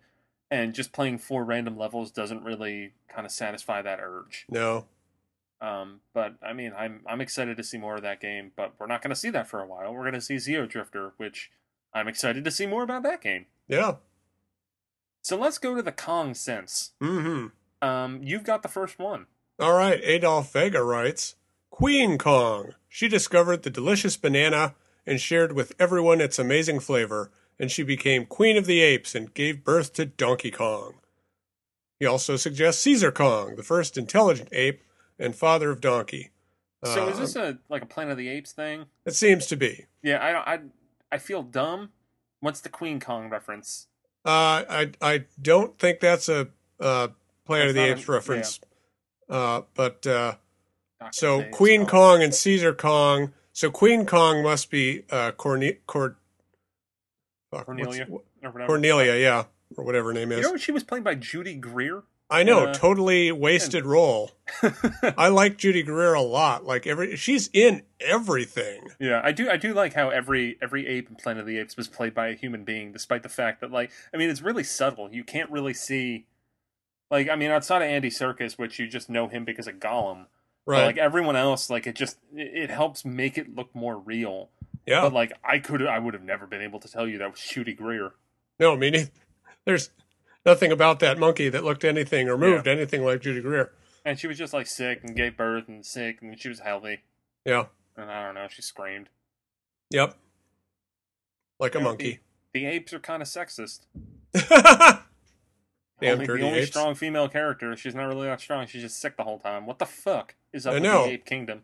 and 0.50 0.74
just 0.74 0.94
playing 0.94 1.18
four 1.18 1.44
random 1.44 1.78
levels 1.78 2.12
doesn't 2.12 2.44
really 2.46 2.94
kind 3.10 3.26
of 3.26 3.32
satisfy 3.34 3.82
that 3.82 4.00
urge. 4.02 4.46
no, 4.50 4.86
Um, 5.64 6.02
but 6.14 6.36
I 6.46 6.52
mean, 6.52 6.74
I'm 6.78 7.02
I'm 7.08 7.22
excited 7.22 7.56
to 7.56 7.64
see 7.64 7.78
more 7.78 7.96
of 7.96 8.02
that 8.02 8.20
game, 8.20 8.52
but 8.58 8.74
we're 8.78 8.86
not 8.88 9.02
going 9.02 9.12
to 9.12 9.16
see 9.16 9.30
that 9.30 9.48
for 9.48 9.62
a 9.62 9.66
while. 9.66 9.94
We're 9.94 10.02
going 10.02 10.14
to 10.14 10.22
see 10.22 10.36
Xeodrifter, 10.36 11.14
which 11.16 11.52
I'm 11.94 12.10
excited 12.10 12.44
to 12.44 12.52
see 12.52 12.66
more 12.66 12.84
about 12.84 13.04
that 13.04 13.22
game. 13.22 13.46
yeah, 13.70 13.96
So 15.22 15.38
let's 15.38 15.58
go 15.58 15.74
to 15.74 15.82
the 15.82 15.94
Kong 15.94 16.34
sense. 16.34 16.92
mm-hmm. 17.02 17.48
Um, 17.88 18.20
you've 18.24 18.44
got 18.44 18.62
the 18.62 18.68
first 18.68 19.00
one. 19.00 19.28
All 19.60 19.74
right, 19.74 20.00
Adolf 20.04 20.52
Vega 20.52 20.84
writes 20.84 21.36
Queen 21.70 22.18
Kong. 22.18 22.74
She 22.90 23.08
discovered 23.08 23.64
the 23.64 23.70
delicious 23.70 24.18
banana 24.18 24.76
and 25.06 25.20
shared 25.20 25.54
with 25.54 25.74
everyone 25.80 26.20
its 26.20 26.40
amazing 26.40 26.80
flavor, 26.82 27.32
and 27.58 27.72
she 27.72 27.84
became 27.84 28.26
Queen 28.26 28.58
of 28.58 28.66
the 28.66 28.82
Apes 28.82 29.16
and 29.16 29.34
gave 29.34 29.64
birth 29.64 29.94
to 29.94 30.06
Donkey 30.06 30.52
Kong. 30.52 30.96
He 32.00 32.06
also 32.06 32.36
suggests 32.36 32.82
Caesar 32.84 33.12
Kong, 33.12 33.56
the 33.56 33.64
first 33.64 33.98
intelligent 33.98 34.50
ape 34.52 34.82
and 35.24 35.36
father 35.36 35.72
of 35.72 35.82
Donkey. 35.82 36.30
So 36.84 37.06
Uh, 37.06 37.10
is 37.10 37.18
this 37.20 37.36
a 37.36 37.58
like 37.70 37.82
a 37.82 37.86
Planet 37.86 38.12
of 38.12 38.18
the 38.18 38.28
Apes 38.30 38.52
thing? 38.52 38.86
It 39.06 39.16
seems 39.16 39.46
to 39.48 39.56
be. 39.56 39.86
Yeah, 40.02 40.18
I 40.18 40.56
I 40.56 40.60
I 41.12 41.18
feel 41.18 41.42
dumb. 41.44 41.92
What's 42.42 42.60
the 42.60 42.70
Queen 42.70 43.00
Kong 43.00 43.30
reference? 43.30 43.88
Uh, 44.26 44.64
I 44.70 44.92
I 45.02 45.26
don't 45.42 45.80
think 45.80 46.00
that's 46.02 46.28
a 46.30 46.50
uh, 46.80 47.08
Planet 47.46 47.70
of 47.70 47.76
the 47.76 47.92
Apes 47.92 48.08
a- 48.08 48.12
reference. 48.12 48.60
Uh, 49.30 49.62
but 49.74 50.06
uh, 50.06 50.36
So 51.12 51.44
Queen 51.52 51.86
Kong 51.86 52.22
and 52.22 52.36
Caesar 52.36 52.74
Kong. 52.74 53.34
So 53.54 53.72
Queen 53.72 54.06
Kong 54.06 54.44
must 54.44 54.70
be 54.70 55.04
uh, 55.10 55.32
Corne- 55.32 55.78
fuck, 55.88 57.66
Cornelia 57.66 58.08
or. 58.10 58.22
Cornelia, 58.68 59.16
yeah, 59.16 59.46
or 59.78 59.86
whatever 59.86 60.10
her 60.10 60.14
name 60.14 60.32
is. 60.34 60.40
You 60.46 60.52
know, 60.52 60.58
she 60.58 60.72
was 60.74 60.84
played 60.84 61.04
by 61.04 61.16
Judy 61.16 61.56
Greer. 61.56 62.04
I 62.34 62.44
know, 62.44 62.66
Uh, 62.66 62.74
totally 62.74 63.32
wasted 63.32 63.86
role. 63.86 64.32
I 65.18 65.28
like 65.30 65.58
Judy 65.58 65.84
Greer 65.84 66.14
a 66.14 66.22
lot. 66.22 66.66
Like 66.66 66.88
every, 66.88 67.16
she's 67.16 67.50
in 67.54 67.84
everything. 68.02 68.90
Yeah, 69.00 69.22
I 69.24 69.32
do. 69.32 69.50
I 69.50 69.58
do 69.58 69.74
like 69.74 69.94
how 69.94 70.10
every 70.10 70.58
every 70.62 70.88
ape 70.88 71.10
in 71.10 71.16
Planet 71.16 71.42
of 71.42 71.48
the 71.48 71.58
Apes 71.60 71.78
was 71.78 71.88
played 71.88 72.14
by 72.14 72.28
a 72.30 72.34
human 72.36 72.64
being, 72.64 72.92
despite 72.92 73.24
the 73.24 73.30
fact 73.30 73.62
that, 73.62 73.72
like, 73.72 73.92
I 74.14 74.18
mean, 74.18 74.30
it's 74.30 74.42
really 74.42 74.64
subtle. 74.64 75.10
You 75.12 75.24
can't 75.24 75.50
really 75.52 75.74
see, 75.74 76.26
like, 77.12 77.30
I 77.30 77.36
mean, 77.36 77.52
outside 77.52 77.82
of 77.82 77.88
Andy 77.88 78.10
Serkis, 78.10 78.54
which 78.58 78.80
you 78.80 78.88
just 78.88 79.10
know 79.10 79.28
him 79.28 79.46
because 79.46 79.68
of 79.68 79.76
Gollum. 79.76 80.26
but, 80.66 80.72
Right? 80.72 80.86
like 80.86 80.98
everyone 80.98 81.36
else, 81.36 81.70
like 81.70 81.86
it 81.88 81.96
just 81.96 82.18
it, 82.36 82.64
it 82.66 82.70
helps 82.70 83.04
make 83.06 83.38
it 83.38 83.54
look 83.56 83.74
more 83.76 83.98
real. 83.98 84.50
yeah. 84.88 85.02
But 85.02 85.14
like 85.14 85.34
I 85.44 85.60
could, 85.60 85.86
I 85.86 86.00
would 86.00 86.14
have 86.14 86.24
never 86.24 86.48
been 86.48 86.62
able 86.62 86.80
to 86.80 86.88
tell 86.92 87.08
you 87.08 87.18
that 87.20 87.32
was 87.32 87.40
Judy 87.42 87.74
Greer. 87.74 88.14
no, 88.60 88.76
me 88.76 88.90
neither. 88.90 89.10
There's 89.66 89.90
nothing 90.46 90.72
about 90.72 91.00
that 91.00 91.18
monkey 91.18 91.50
that 91.50 91.64
looked 91.64 91.84
anything 91.84 92.30
or 92.30 92.38
moved 92.38 92.68
anything 92.68 93.04
like 93.04 93.22
Judy 93.22 93.42
Greer. 93.42 93.72
And 94.06 94.20
she 94.20 94.28
was 94.28 94.38
just 94.38 94.54
like 94.54 94.68
sick 94.68 95.00
and 95.04 95.16
gave 95.16 95.38
birth 95.38 95.68
and 95.68 95.86
sick 95.86 96.20
and 96.22 96.38
she 96.40 96.50
was 96.50 96.60
healthy. 96.60 97.04
Yeah. 97.46 97.66
And 97.96 98.10
I 98.12 98.26
don't 98.26 98.36
know, 98.36 98.48
she 98.50 98.62
screamed. 98.62 99.10
Yep. 99.92 100.16
Like 101.60 101.76
a 101.76 101.78
Yeah, 101.78 101.84
monkey. 101.84 102.20
The 102.54 102.66
apes 102.66 102.94
are 102.94 103.00
kind 103.00 103.22
of 103.22 103.28
sexist. 103.28 103.82
Damn 106.02 106.14
only, 106.16 106.26
dirty 106.26 106.42
the 106.42 106.48
only 106.48 106.60
apes. 106.60 106.70
strong 106.72 106.96
female 106.96 107.30
character. 107.30 107.76
She's 107.78 107.96
not 107.96 108.06
really 108.08 108.28
that 108.28 108.42
strong. 108.42 108.66
She's 108.68 108.82
just 108.82 109.00
sick 109.00 109.16
the 109.16 109.24
whole 109.24 109.40
time. 109.40 109.66
What 109.66 109.80
the 109.80 109.86
fuck 109.86 110.36
is 110.52 110.66
up 110.68 110.72
I 110.72 110.76
with 110.76 110.84
know. 110.84 111.06
the 111.06 111.12
ape 111.14 111.26
kingdom? 111.26 111.64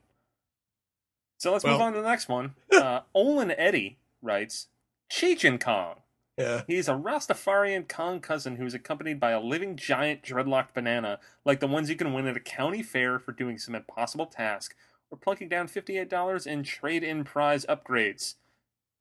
So 1.37 1.51
let's 1.51 1.63
Well- 1.63 1.73
move 1.73 1.81
on 1.81 1.93
to 1.93 2.01
the 2.01 2.07
next 2.07 2.29
one. 2.29 2.55
Uh, 2.71 3.01
Olin 3.13 3.51
Eddy 3.51 3.97
writes, 4.21 4.67
Cheech 5.11 5.43
and 5.43 5.59
Kong. 5.59 5.97
Yeah. 6.39 6.61
He's 6.67 6.87
a 6.87 6.93
Rastafarian 6.93 7.87
Kong 7.89 8.21
cousin 8.21 8.55
who 8.55 8.65
is 8.65 8.73
accompanied 8.73 9.19
by 9.19 9.31
a 9.31 9.41
living 9.41 9.75
giant 9.75 10.23
dreadlocked 10.23 10.73
banana, 10.73 11.19
like 11.43 11.59
the 11.59 11.67
ones 11.67 11.89
you 11.89 11.95
can 11.97 12.13
win 12.13 12.27
at 12.27 12.37
a 12.37 12.39
county 12.39 12.81
fair 12.81 13.19
for 13.19 13.33
doing 13.33 13.57
some 13.57 13.75
impossible 13.75 14.25
task, 14.25 14.73
or 15.11 15.17
plunking 15.17 15.49
down 15.49 15.67
$58 15.67 16.47
in 16.47 16.63
trade-in 16.63 17.25
prize 17.25 17.65
upgrades. 17.65 18.35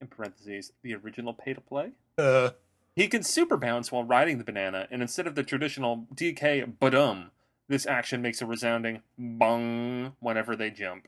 In 0.01 0.09
parentheses, 0.09 0.73
the 0.83 0.95
original 0.95 1.33
pay-to-play? 1.33 1.93
Uh, 2.19 2.51
He 2.97 3.07
can 3.07 3.23
super 3.23 3.57
bounce 3.57 3.93
while 3.93 4.03
riding 4.05 4.39
the 4.39 4.45
banana, 4.45 4.89
and 4.91 5.01
instead 5.01 5.29
of 5.29 5.37
the 5.37 5.45
traditional 5.45 6.09
DK 6.15 6.65
badum, 6.81 7.31
this 7.69 7.87
action 7.87 8.21
makes 8.21 8.43
a 8.43 8.47
resounding 8.47 9.03
bong 9.17 10.17
whenever 10.19 10.57
they 10.57 10.71
jump. 10.71 11.07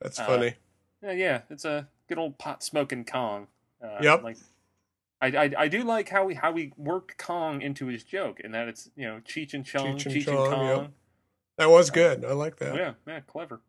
that's 0.00 0.20
Uh, 0.20 0.26
funny. 0.26 0.54
Yeah, 1.02 1.12
yeah, 1.12 1.40
it's 1.50 1.64
a 1.64 1.88
good 2.08 2.18
old 2.18 2.38
pot 2.38 2.62
smoking 2.62 3.04
Kong. 3.04 3.48
Uh, 3.82 3.98
Yep. 4.00 4.22
Like, 4.22 4.36
I, 5.20 5.26
I, 5.28 5.50
I 5.58 5.68
do 5.68 5.82
like 5.82 6.08
how 6.08 6.28
he 6.28 6.34
how 6.34 6.54
he 6.54 6.72
worked 6.76 7.18
Kong 7.18 7.62
into 7.62 7.86
his 7.86 8.04
joke, 8.04 8.40
and 8.42 8.54
that 8.54 8.68
it's 8.68 8.90
you 8.96 9.06
know 9.06 9.20
Cheech 9.26 9.54
and 9.54 9.64
Chong, 9.64 9.96
Cheech 9.96 10.06
and 10.06 10.14
Cheech 10.14 10.16
and, 10.16 10.24
Chong, 10.24 10.50
Kong. 10.50 10.66
yep. 10.66 10.90
That 11.56 11.70
was 11.70 11.90
good. 11.90 12.24
I 12.24 12.32
like 12.32 12.56
that. 12.56 12.74
Yeah, 12.74 12.92
yeah, 13.06 13.20
clever. 13.20 13.60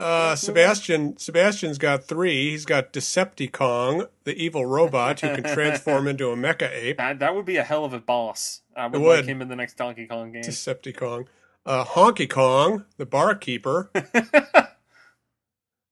Uh, 0.00 0.28
Let's 0.30 0.46
move 0.46 0.56
on. 0.56 0.64
Sebastian 0.64 1.16
Sebastian's 1.18 1.78
got 1.78 2.04
three. 2.04 2.50
He's 2.50 2.64
got 2.64 2.92
Decepticon, 2.92 4.08
the 4.24 4.34
evil 4.34 4.64
robot 4.64 5.20
who 5.20 5.34
can 5.34 5.44
transform 5.44 6.06
into 6.08 6.30
a 6.30 6.36
mecha 6.36 6.70
ape. 6.72 6.98
That 6.98 7.18
that 7.18 7.34
would 7.34 7.44
be 7.44 7.56
a 7.56 7.64
hell 7.64 7.84
of 7.84 7.92
a 7.92 8.00
boss. 8.00 8.62
I 8.76 8.86
would, 8.86 9.00
It 9.00 9.04
like 9.04 9.24
him 9.26 9.42
in 9.42 9.48
the 9.48 9.56
next 9.56 9.76
Donkey 9.76 10.06
Kong 10.06 10.32
game. 10.32 10.42
Decepticon. 10.42 11.26
Uh, 11.66 11.84
Honky 11.84 12.30
Kong, 12.30 12.86
the 12.96 13.04
barkeeper, 13.04 13.90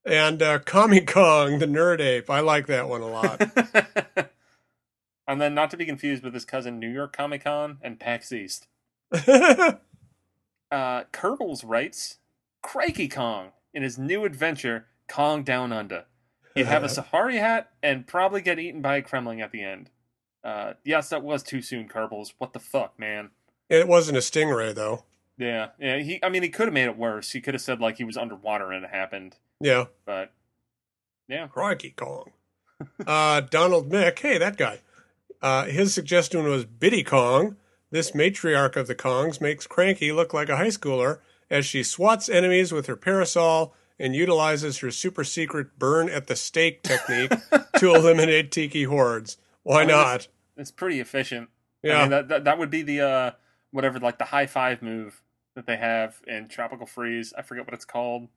and 0.06 0.40
uh, 0.40 0.60
Kami 0.60 1.02
Kong, 1.02 1.58
the 1.58 1.66
nerd 1.66 2.00
ape. 2.00 2.30
I 2.30 2.40
like 2.40 2.66
that 2.68 2.88
one 2.88 3.02
a 3.02 3.08
lot. 3.08 3.42
and 5.26 5.40
then 5.40 5.54
not 5.54 5.70
to 5.70 5.76
be 5.76 5.84
confused 5.86 6.22
with 6.22 6.34
his 6.34 6.44
cousin 6.44 6.78
New 6.78 6.90
York 6.90 7.16
Comic 7.16 7.44
Con 7.44 7.78
and 7.82 7.98
PAX 8.00 8.32
East. 8.32 8.66
Uh, 10.70 11.04
Kerbals 11.12 11.62
writes, 11.64 12.18
Crikey 12.60 13.06
Kong 13.08 13.52
in 13.72 13.84
his 13.84 13.96
new 13.98 14.24
adventure, 14.24 14.86
Kong 15.08 15.44
Down 15.44 15.72
Under. 15.72 16.06
He'd 16.54 16.66
have 16.66 16.82
a 16.82 16.88
safari 16.88 17.36
hat 17.36 17.70
and 17.82 18.06
probably 18.06 18.40
get 18.40 18.58
eaten 18.58 18.82
by 18.82 18.96
a 18.96 19.02
Kremling 19.02 19.40
at 19.40 19.52
the 19.52 19.62
end. 19.62 19.90
Uh, 20.42 20.72
yes, 20.84 21.08
that 21.10 21.22
was 21.22 21.42
too 21.42 21.62
soon, 21.62 21.88
Kerbals. 21.88 22.32
What 22.38 22.52
the 22.52 22.58
fuck, 22.58 22.98
man? 22.98 23.30
it 23.68 23.86
wasn't 23.88 24.16
a 24.18 24.20
stingray 24.20 24.74
though. 24.74 25.04
Yeah, 25.38 25.68
yeah. 25.78 25.98
He, 25.98 26.18
I 26.22 26.28
mean, 26.30 26.42
he 26.42 26.48
could 26.48 26.66
have 26.66 26.74
made 26.74 26.86
it 26.86 26.96
worse. 26.96 27.30
He 27.32 27.40
could 27.40 27.54
have 27.54 27.60
said 27.62 27.80
like 27.80 27.98
he 27.98 28.04
was 28.04 28.16
underwater 28.16 28.72
and 28.72 28.84
it 28.84 28.90
happened, 28.90 29.36
Yeah, 29.60 29.84
but 30.04 30.32
yeah. 31.28 31.46
Crikey 31.46 31.90
Kong. 31.90 32.32
Uh, 33.06 33.40
Donald 33.40 33.90
Mick, 33.90 34.18
hey, 34.18 34.36
that 34.36 34.56
guy. 34.58 34.80
Uh, 35.42 35.64
his 35.64 35.94
suggestion 35.94 36.44
was 36.44 36.64
Biddy 36.64 37.02
Kong. 37.02 37.56
This 37.90 38.12
matriarch 38.12 38.76
of 38.76 38.86
the 38.86 38.94
Kongs 38.94 39.40
makes 39.40 39.66
Cranky 39.66 40.12
look 40.12 40.34
like 40.34 40.48
a 40.48 40.56
high 40.56 40.66
schooler 40.68 41.20
as 41.50 41.64
she 41.64 41.82
swats 41.82 42.28
enemies 42.28 42.72
with 42.72 42.86
her 42.86 42.96
parasol 42.96 43.74
and 43.98 44.14
utilizes 44.14 44.78
her 44.78 44.90
super 44.90 45.24
secret 45.24 45.78
burn 45.78 46.08
at 46.08 46.26
the 46.26 46.36
stake 46.36 46.82
technique 46.82 47.32
to 47.78 47.94
eliminate 47.94 48.50
tiki 48.50 48.84
hordes. 48.84 49.38
Why 49.62 49.82
I 49.82 49.86
mean, 49.86 49.96
not? 49.96 50.28
It's 50.56 50.70
pretty 50.70 51.00
efficient. 51.00 51.48
I 51.84 51.88
Yeah, 51.88 52.00
mean, 52.02 52.10
that, 52.10 52.28
that 52.28 52.44
that 52.44 52.58
would 52.58 52.70
be 52.70 52.82
the 52.82 53.00
uh 53.00 53.30
whatever 53.70 53.98
like 53.98 54.18
the 54.18 54.24
high 54.26 54.46
five 54.46 54.82
move 54.82 55.22
that 55.54 55.66
they 55.66 55.76
have 55.76 56.20
in 56.26 56.48
Tropical 56.48 56.86
Freeze. 56.86 57.32
I 57.36 57.42
forget 57.42 57.64
what 57.66 57.74
it's 57.74 57.84
called. 57.84 58.28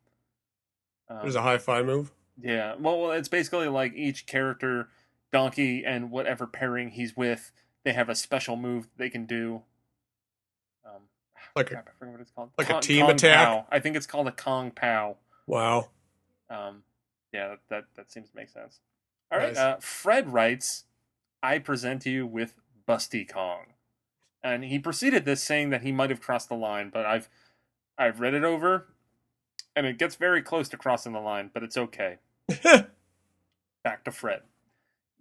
Um, 1.09 1.19
there's 1.23 1.35
a 1.35 1.41
high 1.41 1.57
five 1.57 1.85
move. 1.85 2.11
Yeah, 2.41 2.75
well, 2.79 3.01
well, 3.01 3.11
it's 3.11 3.27
basically 3.27 3.67
like 3.67 3.93
each 3.95 4.25
character, 4.25 4.87
Donkey, 5.31 5.83
and 5.85 6.11
whatever 6.11 6.47
pairing 6.47 6.89
he's 6.91 7.15
with, 7.15 7.51
they 7.83 7.93
have 7.93 8.09
a 8.09 8.15
special 8.15 8.55
move 8.55 8.87
they 8.97 9.09
can 9.09 9.25
do. 9.25 9.63
Um, 10.85 11.03
Like 11.55 11.67
a, 11.71 11.73
crap, 11.75 11.87
I 11.89 11.91
forget 11.97 12.11
what 12.13 12.21
it's 12.21 12.31
called. 12.31 12.49
like 12.57 12.69
a 12.69 12.79
team 12.79 13.05
Kong 13.05 13.11
attack? 13.15 13.47
Pow. 13.47 13.65
I 13.71 13.79
think 13.79 13.95
it's 13.95 14.05
called 14.05 14.27
a 14.27 14.31
Kong 14.31 14.71
Pow. 14.71 15.17
wow. 15.47 15.89
Um, 16.49 16.83
yeah, 17.31 17.49
that, 17.49 17.59
that 17.69 17.83
that 17.95 18.11
seems 18.11 18.29
to 18.29 18.35
make 18.35 18.49
sense. 18.49 18.79
All 19.31 19.37
right, 19.37 19.49
Nice. 19.53 19.57
uh, 19.57 19.77
Fred 19.79 20.33
writes, 20.33 20.85
"I 21.43 21.59
present 21.59 22.05
you 22.07 22.25
with 22.25 22.55
Busty 22.87 23.31
Kong," 23.31 23.73
and 24.43 24.63
he 24.63 24.79
preceded 24.79 25.25
this 25.25 25.43
saying 25.43 25.69
that 25.69 25.83
he 25.83 25.91
might 25.91 26.09
have 26.09 26.21
crossed 26.21 26.49
the 26.49 26.55
line, 26.55 26.89
but 26.91 27.05
I've 27.05 27.29
I've 27.99 28.19
read 28.19 28.33
it 28.33 28.43
over, 28.43 28.87
and 29.75 29.85
it 29.85 29.99
gets 29.99 30.15
very 30.15 30.41
close 30.41 30.69
to 30.69 30.77
crossing 30.77 31.13
the 31.13 31.19
line, 31.19 31.51
but 31.53 31.61
it's 31.61 31.77
okay. 31.77 32.17
Back 33.83 34.03
to 34.05 34.11
Fred. 34.11 34.41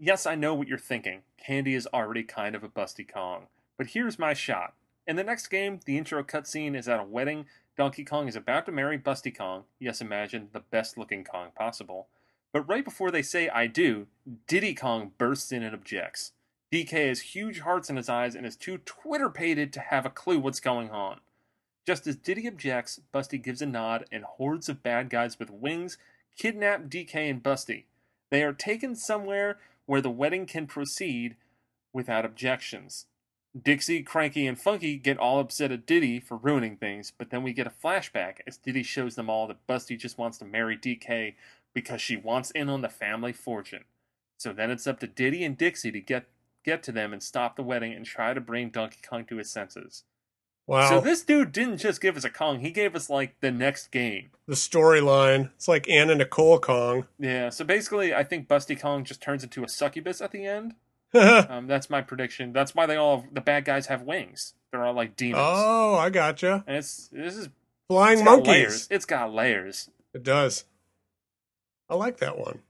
Yes, 0.00 0.26
I 0.26 0.36
know 0.36 0.54
what 0.54 0.68
you're 0.68 0.78
thinking. 0.78 1.22
Candy 1.44 1.74
is 1.74 1.88
already 1.92 2.22
kind 2.22 2.54
of 2.54 2.62
a 2.62 2.68
busty 2.68 3.10
Kong. 3.10 3.48
But 3.76 3.88
here's 3.88 4.16
my 4.16 4.32
shot. 4.32 4.74
In 5.08 5.16
the 5.16 5.24
next 5.24 5.48
game, 5.48 5.80
the 5.86 5.98
intro 5.98 6.22
cutscene 6.22 6.76
is 6.76 6.86
at 6.86 7.00
a 7.00 7.04
wedding. 7.04 7.46
Donkey 7.76 8.04
Kong 8.04 8.28
is 8.28 8.36
about 8.36 8.66
to 8.66 8.72
marry 8.72 8.96
Busty 8.96 9.36
Kong. 9.36 9.64
Yes, 9.80 10.00
imagine 10.00 10.50
the 10.52 10.60
best 10.60 10.96
looking 10.96 11.24
Kong 11.24 11.48
possible. 11.56 12.06
But 12.52 12.68
right 12.68 12.84
before 12.84 13.10
they 13.10 13.22
say 13.22 13.48
I 13.48 13.66
do, 13.66 14.06
Diddy 14.46 14.72
Kong 14.72 15.12
bursts 15.18 15.50
in 15.50 15.64
and 15.64 15.74
objects. 15.74 16.32
DK 16.72 17.08
has 17.08 17.20
huge 17.20 17.60
hearts 17.60 17.90
in 17.90 17.96
his 17.96 18.08
eyes 18.08 18.36
and 18.36 18.46
is 18.46 18.54
too 18.54 18.78
Twitter 18.78 19.30
pated 19.30 19.72
to 19.72 19.80
have 19.80 20.06
a 20.06 20.10
clue 20.10 20.38
what's 20.38 20.60
going 20.60 20.90
on. 20.90 21.18
Just 21.84 22.06
as 22.06 22.14
Diddy 22.14 22.46
objects, 22.46 23.00
Busty 23.12 23.42
gives 23.42 23.62
a 23.62 23.66
nod, 23.66 24.04
and 24.12 24.22
hordes 24.22 24.68
of 24.68 24.82
bad 24.82 25.10
guys 25.10 25.40
with 25.40 25.50
wings 25.50 25.98
kidnap 26.36 26.82
DK 26.82 27.28
and 27.28 27.42
Busty. 27.42 27.84
They 28.30 28.44
are 28.44 28.52
taken 28.52 28.94
somewhere 28.94 29.58
where 29.88 30.02
the 30.02 30.10
wedding 30.10 30.44
can 30.44 30.66
proceed 30.66 31.34
without 31.94 32.26
objections. 32.26 33.06
Dixie, 33.60 34.02
Cranky, 34.02 34.46
and 34.46 34.60
Funky 34.60 34.98
get 34.98 35.16
all 35.16 35.40
upset 35.40 35.72
at 35.72 35.86
Diddy 35.86 36.20
for 36.20 36.36
ruining 36.36 36.76
things, 36.76 37.10
but 37.16 37.30
then 37.30 37.42
we 37.42 37.54
get 37.54 37.66
a 37.66 37.70
flashback 37.70 38.40
as 38.46 38.58
Diddy 38.58 38.82
shows 38.82 39.14
them 39.14 39.30
all 39.30 39.46
that 39.46 39.66
Busty 39.66 39.98
just 39.98 40.18
wants 40.18 40.36
to 40.38 40.44
marry 40.44 40.76
DK 40.76 41.36
because 41.72 42.02
she 42.02 42.18
wants 42.18 42.50
in 42.50 42.68
on 42.68 42.82
the 42.82 42.90
family 42.90 43.32
fortune. 43.32 43.84
So 44.36 44.52
then 44.52 44.70
it's 44.70 44.86
up 44.86 45.00
to 45.00 45.06
Diddy 45.06 45.42
and 45.42 45.56
Dixie 45.56 45.90
to 45.90 46.00
get 46.02 46.26
get 46.66 46.82
to 46.82 46.92
them 46.92 47.14
and 47.14 47.22
stop 47.22 47.56
the 47.56 47.62
wedding 47.62 47.94
and 47.94 48.04
try 48.04 48.34
to 48.34 48.42
bring 48.42 48.68
Donkey 48.68 48.98
Kong 49.08 49.24
to 49.24 49.38
his 49.38 49.50
senses. 49.50 50.04
Wow. 50.68 50.88
So 50.90 51.00
this 51.00 51.22
dude 51.22 51.50
didn't 51.52 51.78
just 51.78 52.00
give 52.00 52.16
us 52.16 52.24
a 52.24 52.30
Kong, 52.30 52.60
he 52.60 52.70
gave 52.70 52.94
us 52.94 53.08
like 53.10 53.40
the 53.40 53.50
next 53.50 53.90
game. 53.90 54.30
the 54.46 54.54
storyline. 54.54 55.50
It's 55.56 55.66
like 55.66 55.88
Anna 55.88 56.14
Nicole 56.14 56.60
Kong. 56.60 57.06
Yeah, 57.18 57.48
so 57.48 57.64
basically 57.64 58.14
I 58.14 58.22
think 58.22 58.46
Busty 58.48 58.78
Kong 58.80 59.02
just 59.04 59.20
turns 59.22 59.42
into 59.42 59.64
a 59.64 59.68
succubus 59.68 60.20
at 60.20 60.30
the 60.30 60.44
end. 60.46 60.74
Um, 61.14 61.66
that's 61.66 61.88
my 61.88 62.02
prediction. 62.02 62.52
That's 62.52 62.74
why 62.74 62.84
they 62.84 62.96
all 62.96 63.24
the 63.32 63.40
bad 63.40 63.64
guys 63.64 63.86
have 63.86 64.02
wings. 64.02 64.52
They're 64.70 64.84
all 64.84 64.92
like 64.92 65.16
demons. 65.16 65.38
oh, 65.42 65.94
I 65.96 66.10
gotcha. 66.10 66.62
And 66.66 66.76
it's 66.76 67.08
this 67.10 67.34
is 67.36 67.48
Flying 67.88 68.18
it's 68.18 68.24
monkeys. 68.26 68.46
layers. 68.48 68.88
It's 68.90 69.06
got 69.06 69.32
layers. 69.32 69.88
It 70.12 70.22
does. 70.22 70.64
I 71.88 71.94
like 71.94 72.18
that 72.18 72.38
one. 72.38 72.60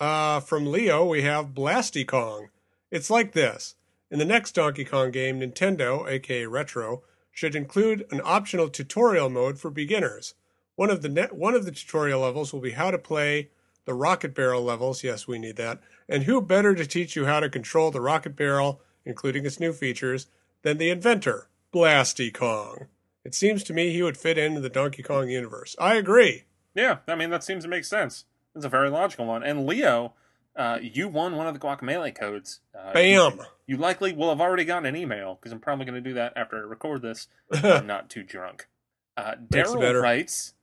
Uh, 0.00 0.40
from 0.40 0.64
Leo, 0.64 1.04
we 1.04 1.20
have 1.22 1.48
Blasty 1.54 2.06
Kong. 2.06 2.48
It's 2.90 3.10
like 3.10 3.32
this. 3.32 3.74
In 4.10 4.18
the 4.18 4.24
next 4.24 4.52
Donkey 4.52 4.86
Kong 4.86 5.10
game, 5.10 5.40
Nintendo, 5.40 6.08
aka 6.08 6.46
Retro, 6.46 7.02
should 7.34 7.54
include 7.54 8.06
an 8.10 8.20
optional 8.24 8.70
tutorial 8.70 9.28
mode 9.28 9.58
for 9.58 9.70
beginners. 9.70 10.34
One 10.76 10.88
of 10.88 11.02
the 11.02 11.08
net, 11.08 11.34
one 11.34 11.54
of 11.54 11.64
the 11.64 11.72
tutorial 11.72 12.20
levels 12.20 12.52
will 12.52 12.60
be 12.60 12.70
how 12.70 12.90
to 12.90 12.98
play 12.98 13.50
the 13.84 13.92
rocket 13.92 14.34
barrel 14.34 14.62
levels. 14.62 15.04
Yes, 15.04 15.28
we 15.28 15.38
need 15.38 15.56
that. 15.56 15.80
And 16.08 16.22
who 16.22 16.40
better 16.40 16.74
to 16.74 16.86
teach 16.86 17.16
you 17.16 17.26
how 17.26 17.40
to 17.40 17.50
control 17.50 17.90
the 17.90 18.00
rocket 18.00 18.36
barrel, 18.36 18.80
including 19.04 19.44
its 19.44 19.60
new 19.60 19.72
features, 19.72 20.28
than 20.62 20.78
the 20.78 20.90
inventor, 20.90 21.48
Blasty 21.72 22.32
Kong. 22.32 22.86
It 23.24 23.34
seems 23.34 23.64
to 23.64 23.74
me 23.74 23.90
he 23.90 24.02
would 24.02 24.16
fit 24.16 24.38
into 24.38 24.60
the 24.60 24.68
Donkey 24.68 25.02
Kong 25.02 25.28
universe. 25.28 25.76
I 25.78 25.96
agree. 25.96 26.44
Yeah, 26.74 26.98
I 27.06 27.14
mean 27.14 27.30
that 27.30 27.44
seems 27.44 27.64
to 27.64 27.68
make 27.68 27.84
sense. 27.84 28.24
It's 28.54 28.64
a 28.64 28.68
very 28.68 28.90
logical 28.90 29.26
one. 29.26 29.42
And 29.42 29.66
Leo, 29.66 30.14
uh, 30.56 30.78
you 30.80 31.08
won 31.08 31.36
one 31.36 31.46
of 31.46 31.54
the 31.54 31.60
Guacamelee 31.60 32.14
codes. 32.14 32.60
Uh, 32.78 32.92
Bam. 32.92 33.36
You, 33.36 33.44
you 33.66 33.76
likely 33.76 34.12
will 34.12 34.28
have 34.28 34.40
already 34.40 34.64
gotten 34.64 34.86
an 34.86 34.96
email 34.96 35.34
because 35.34 35.52
I'm 35.52 35.60
probably 35.60 35.84
going 35.84 36.02
to 36.02 36.08
do 36.08 36.14
that 36.14 36.32
after 36.36 36.56
I 36.56 36.60
record 36.60 37.02
this. 37.02 37.28
I'm 37.52 37.86
not 37.86 38.10
too 38.10 38.22
drunk. 38.22 38.68
Uh, 39.16 39.34
Daryl 39.48 40.02
writes, 40.02 40.54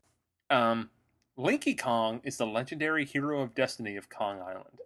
um, 0.49 0.89
Linky 1.37 1.77
Kong 1.77 2.21
is 2.23 2.37
the 2.37 2.45
legendary 2.45 3.05
hero 3.05 3.41
of 3.41 3.55
destiny 3.55 3.95
of 3.95 4.09
Kong 4.09 4.41
Island. 4.41 4.81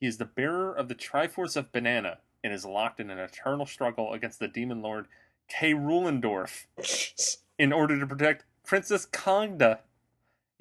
He 0.00 0.06
is 0.06 0.16
the 0.16 0.24
bearer 0.24 0.72
of 0.72 0.88
the 0.88 0.94
Triforce 0.94 1.56
of 1.56 1.72
Banana 1.72 2.18
and 2.42 2.52
is 2.52 2.64
locked 2.64 3.00
in 3.00 3.10
an 3.10 3.18
eternal 3.18 3.66
struggle 3.66 4.12
against 4.12 4.38
the 4.40 4.48
demon 4.48 4.80
lord 4.80 5.06
K. 5.48 5.74
Rulendorf 5.74 6.66
in 7.58 7.72
order 7.72 7.98
to 8.00 8.06
protect 8.06 8.44
Princess 8.64 9.06
Kongda. 9.06 9.80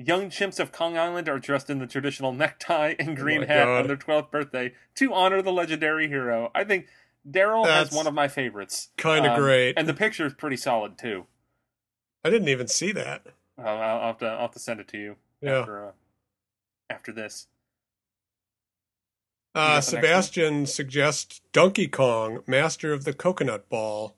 Young 0.02 0.30
chimps 0.30 0.62
of 0.62 0.72
Kong 0.72 0.98
Island 0.98 1.28
are 1.28 1.40
dressed 1.40 1.70
in 1.70 1.80
the 1.80 1.86
traditional 1.86 2.32
necktie 2.32 2.96
and 3.00 3.18
green 3.18 3.42
my 3.42 3.48
hat 3.48 3.66
God. 3.66 3.82
on 3.82 3.88
their 3.88 3.98
12th 3.98 4.32
birthday 4.32 4.74
to 4.96 5.14
honor 5.14 5.42
the 5.42 5.52
legendary 5.52 6.08
hero. 6.08 6.50
I 6.56 6.64
think 6.64 6.88
Daryl 7.30 7.66
has 7.66 7.92
one 7.92 8.08
of 8.08 8.14
my 8.14 8.30
favorites. 8.30 8.90
Kinda 8.96 9.34
Um, 9.34 9.40
great. 9.40 9.74
And 9.78 9.90
the 9.90 9.94
picture 9.94 10.26
is 10.26 10.34
pretty 10.34 10.56
solid, 10.56 10.98
too. 10.98 11.28
I 12.24 12.30
didn't 12.30 12.48
even 12.48 12.70
see 12.70 12.94
that. 12.94 13.28
I'll, 13.58 13.78
I'll, 13.78 14.08
have, 14.08 14.18
to, 14.20 14.26
I'll 14.28 14.42
have 14.44 14.52
to 14.52 14.60
send 14.60 14.80
it 14.80 14.88
to 14.90 14.98
you 14.98 15.16
Yeah. 15.42 15.60
after, 15.60 15.88
uh, 15.90 15.92
after 16.90 17.12
this. 17.12 17.48
Uh, 19.54 19.60
got 19.60 19.66
the 19.66 19.76
next 19.76 19.92
one? 19.94 20.02
Sebastian 20.02 20.66
suggests 20.66 21.42
Donkey 21.52 21.90
Kong, 21.90 22.42
master 22.48 22.94
of 22.94 23.04
the 23.04 23.14
coconut 23.14 23.68
ball. 23.68 24.16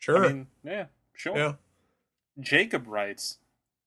Sure. 0.00 0.24
I 0.24 0.28
mean, 0.28 0.46
yeah, 0.64 0.86
sure. 1.14 1.36
yeah. 1.36 1.52
Jacob 2.40 2.88
writes 2.88 3.38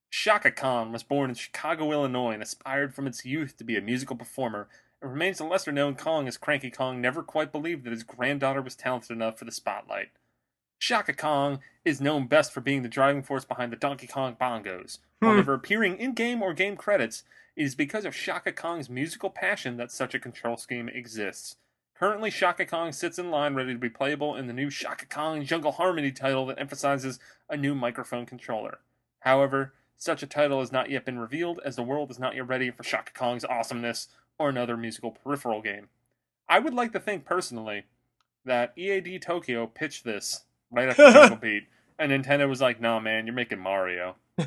Shaka 0.10 0.52
Khan 0.52 0.92
was 0.92 1.04
born 1.04 1.30
in 1.30 1.36
Chicago, 1.36 1.92
Illinois, 1.92 2.32
and 2.32 2.44
aspired 2.44 2.94
from 2.94 3.08
its 3.08 3.26
youth 3.26 3.58
to 3.58 3.64
be 3.64 3.78
a 3.78 3.82
musical 3.82 4.16
performer. 4.16 4.68
It 5.02 5.06
remains 5.08 5.40
a 5.40 5.46
lesser 5.46 5.72
known 5.72 5.96
Kong 5.96 6.28
as 6.28 6.36
Cranky 6.36 6.72
Kong 6.72 7.00
never 7.00 7.24
quite 7.24 7.52
believed 7.52 7.86
that 7.86 7.94
his 7.94 8.04
granddaughter 8.04 8.62
was 8.62 8.76
talented 8.76 9.12
enough 9.12 9.38
for 9.38 9.46
the 9.46 9.52
spotlight. 9.52 10.10
Shaka 10.80 11.14
Kong 11.14 11.60
is 11.86 12.02
known 12.02 12.28
best 12.28 12.54
for 12.54 12.62
being 12.62 12.82
the 12.82 12.90
driving 12.90 13.22
force 13.22 13.46
behind 13.46 13.72
the 13.72 13.78
Donkey 13.78 14.08
Kong 14.08 14.36
bongos. 14.40 15.00
Hmm. 15.22 15.36
never 15.36 15.54
appearing 15.54 15.98
in 16.00 16.14
game 16.14 16.42
or 16.42 16.54
game 16.54 16.76
credits, 16.76 17.24
it 17.56 17.64
is 17.64 17.76
because 17.76 18.06
of 18.06 18.16
Shaka 18.16 18.52
Kong's 18.52 18.90
musical 18.90 19.30
passion 19.30 19.78
that 19.78 19.92
such 19.92 20.16
a 20.16 20.20
control 20.20 20.58
scheme 20.58 20.90
exists. 20.90 21.58
Currently, 21.96 22.30
Shaka 22.30 22.66
Kong 22.66 22.94
sits 22.94 23.20
in 23.20 23.30
line 23.30 23.56
ready 23.56 23.74
to 23.74 23.80
be 23.80 23.90
playable 23.90 24.36
in 24.36 24.48
the 24.48 24.54
new 24.54 24.70
Shaka 24.70 25.06
Kong 25.06 25.44
Jungle 25.44 25.74
Harmony 25.74 26.14
title 26.14 26.46
that 26.46 26.60
emphasizes 26.60 27.20
a 27.50 27.58
new 27.58 27.76
microphone 27.76 28.26
controller. 28.26 28.80
However, 29.20 29.74
such 30.00 30.24
a 30.24 30.28
title 30.28 30.62
has 30.62 30.72
not 30.72 30.90
yet 30.90 31.06
been 31.06 31.20
revealed 31.20 31.60
as 31.64 31.76
the 31.76 31.84
world 31.84 32.10
is 32.10 32.18
not 32.18 32.36
yet 32.36 32.48
ready 32.48 32.72
for 32.72 32.84
Shaka 32.84 33.12
Kong's 33.14 33.46
awesomeness 33.46 34.08
or 34.40 34.50
another 34.50 34.78
musical 34.78 35.12
peripheral 35.12 35.62
game. 35.62 35.90
I 36.48 36.60
would 36.60 36.74
like 36.74 36.94
to 36.94 37.00
think 37.00 37.26
personally 37.26 37.84
that 38.46 38.74
EAD 38.78 39.22
Tokyo 39.22 39.68
pitched 39.68 40.06
this 40.06 40.46
right 40.72 40.90
after 40.90 41.12
Jungle 41.12 41.38
Beat, 41.38 41.64
and 42.00 42.12
Nintendo 42.12 42.50
was 42.50 42.62
like, 42.62 42.82
"Nah, 42.82 43.00
man, 43.00 43.28
you're 43.28 43.36
making 43.36 43.60
Mario." 43.60 44.16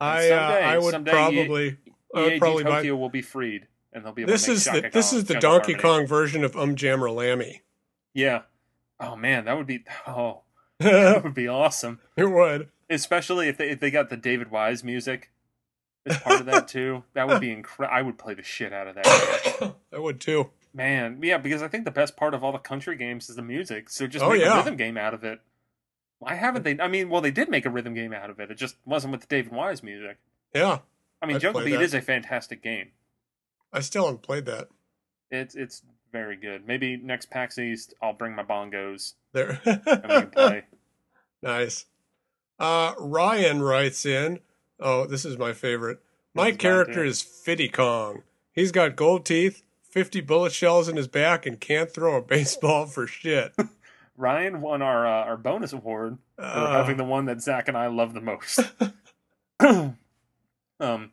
I 0.00 0.30
uh, 0.30 0.34
I 0.34 0.78
would 0.78 0.92
someday 0.92 1.10
probably 1.10 1.76
would 2.14 2.32
EAD 2.32 2.38
probably 2.38 2.64
buy. 2.64 2.76
Tokyo 2.76 2.96
will 2.96 3.10
be 3.10 3.22
freed, 3.22 3.66
and 3.92 4.04
they'll 4.04 4.12
be 4.12 4.22
able 4.22 4.32
This 4.32 4.44
to 4.44 4.52
make 4.52 4.56
is 4.56 4.62
Shaka 4.64 4.80
the 4.82 4.90
this 4.90 5.12
is 5.12 5.24
the 5.24 5.34
Jungle 5.34 5.50
Donkey 5.50 5.72
Harmony. 5.72 5.98
Kong 5.98 6.06
version 6.06 6.44
of 6.44 6.56
Um 6.56 6.76
Jammer 6.76 7.10
Lammy. 7.10 7.62
Yeah. 8.14 8.42
Oh 9.00 9.16
man, 9.16 9.44
that 9.46 9.56
would 9.56 9.66
be 9.66 9.84
oh 10.06 10.42
that 10.78 11.24
would 11.24 11.34
be 11.34 11.48
awesome. 11.48 12.00
It 12.16 12.30
would. 12.30 12.68
Especially 12.90 13.48
if 13.48 13.56
they 13.56 13.70
if 13.70 13.80
they 13.80 13.90
got 13.90 14.10
the 14.10 14.16
David 14.16 14.50
Wise 14.50 14.84
music 14.84 15.30
as 16.06 16.18
part 16.18 16.40
of 16.40 16.46
that 16.46 16.68
too. 16.68 17.04
That 17.14 17.28
would 17.28 17.40
be 17.40 17.50
incredible. 17.50 17.96
I 17.96 18.02
would 18.02 18.18
play 18.18 18.34
the 18.34 18.42
shit 18.42 18.72
out 18.72 18.86
of 18.88 18.94
that. 18.96 19.74
I 19.92 19.98
would 19.98 20.20
too. 20.20 20.50
Man, 20.74 21.20
yeah, 21.22 21.38
because 21.38 21.62
I 21.62 21.68
think 21.68 21.84
the 21.84 21.90
best 21.92 22.16
part 22.16 22.34
of 22.34 22.42
all 22.42 22.50
the 22.52 22.58
country 22.58 22.96
games 22.96 23.30
is 23.30 23.36
the 23.36 23.42
music. 23.42 23.88
So 23.88 24.06
just 24.08 24.24
Oh, 24.24 24.30
make 24.30 24.40
yeah. 24.40 24.54
a 24.54 24.56
rhythm 24.56 24.76
game 24.76 24.96
out 24.98 25.14
of 25.14 25.22
it. 25.24 25.40
Why 26.18 26.34
haven't 26.34 26.62
they? 26.64 26.78
I 26.80 26.88
mean, 26.88 27.08
well, 27.08 27.20
they 27.20 27.30
did 27.30 27.48
make 27.48 27.64
a 27.66 27.70
rhythm 27.70 27.94
game 27.94 28.12
out 28.12 28.28
of 28.30 28.40
it. 28.40 28.50
It 28.50 28.56
just 28.56 28.76
wasn't 28.84 29.12
with 29.12 29.20
the 29.22 29.26
David 29.28 29.52
Wise 29.52 29.82
music. 29.82 30.18
Yeah, 30.54 30.80
I 31.22 31.26
mean, 31.26 31.36
I'd 31.36 31.42
Jungle 31.42 31.62
Beat 31.64 31.72
that. 31.72 31.82
is 31.82 31.94
a 31.94 32.00
fantastic 32.00 32.62
game. 32.62 32.90
I 33.72 33.80
still 33.80 34.04
haven't 34.06 34.22
played 34.22 34.46
that. 34.46 34.68
It's 35.30 35.54
it's 35.54 35.82
very 36.12 36.36
good. 36.36 36.66
Maybe 36.66 36.96
next 36.96 37.30
PAX 37.30 37.58
East, 37.58 37.94
I'll 38.02 38.12
bring 38.12 38.34
my 38.34 38.42
bongos 38.44 39.14
There. 39.32 39.60
and 39.64 39.82
we 39.86 39.90
can 40.20 40.30
play. 40.30 40.62
nice. 41.42 41.86
Uh, 42.58 42.94
Ryan 42.98 43.62
writes 43.62 44.06
in. 44.06 44.40
Oh, 44.80 45.06
this 45.06 45.24
is 45.24 45.38
my 45.38 45.52
favorite. 45.52 45.98
My 46.34 46.52
character 46.52 47.04
is 47.04 47.22
Fiddy 47.22 47.68
Kong. 47.68 48.22
He's 48.52 48.72
got 48.72 48.96
gold 48.96 49.24
teeth, 49.24 49.62
fifty 49.88 50.20
bullet 50.20 50.52
shells 50.52 50.88
in 50.88 50.96
his 50.96 51.08
back, 51.08 51.46
and 51.46 51.60
can't 51.60 51.90
throw 51.92 52.16
a 52.16 52.22
baseball 52.34 52.86
for 52.86 53.06
shit. 53.06 53.52
Ryan 54.16 54.60
won 54.60 54.82
our 54.82 55.06
uh, 55.06 55.24
our 55.24 55.36
bonus 55.36 55.72
award 55.72 56.18
for 56.36 56.44
Uh, 56.44 56.70
having 56.72 56.96
the 56.96 57.04
one 57.04 57.24
that 57.26 57.40
Zach 57.42 57.66
and 57.68 57.76
I 57.76 57.88
love 57.88 58.14
the 58.14 58.20
most. 58.20 58.60
um, 59.60 59.96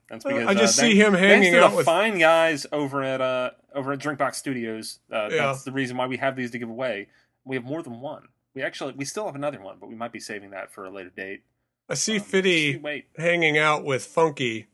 that's 0.10 0.24
because 0.24 0.48
I 0.48 0.54
just 0.54 0.78
uh, 0.80 0.82
see 0.82 1.00
thank- 1.00 1.08
him 1.08 1.14
hanging 1.14 1.52
thanks 1.54 1.66
out 1.66 1.72
the 1.72 1.78
with. 1.78 1.86
fine 1.86 2.18
guys 2.20 2.66
over 2.72 3.04
at 3.04 3.22
uh 3.22 3.52
over 3.74 3.92
at 3.94 4.00
Drinkbox 4.00 4.36
Studios. 4.36 5.00
Uh, 5.12 5.30
Yeah. 5.32 5.38
That's 5.48 5.64
the 5.64 5.72
reason 5.72 5.98
why 5.98 6.08
we 6.08 6.18
have 6.18 6.36
these 6.36 6.52
to 6.52 6.60
give 6.60 6.70
away. 6.70 7.08
We 7.46 7.56
have 7.56 7.66
more 7.66 7.82
than 7.82 8.00
one. 8.02 8.28
We 8.56 8.62
actually 8.64 8.94
we 8.94 9.06
still 9.06 9.26
have 9.26 9.36
another 9.36 9.62
one, 9.62 9.78
but 9.80 9.90
we 9.90 9.96
might 9.96 10.12
be 10.12 10.20
saving 10.20 10.52
that 10.52 10.72
for 10.72 10.86
a 10.86 10.90
later 10.90 11.12
date. 11.16 11.44
I 11.90 11.94
see 11.96 12.18
Um, 12.18 12.24
Fiddy 12.24 12.82
hanging 13.18 13.58
out 13.58 13.84
with 13.84 14.06
Funky. 14.06 14.68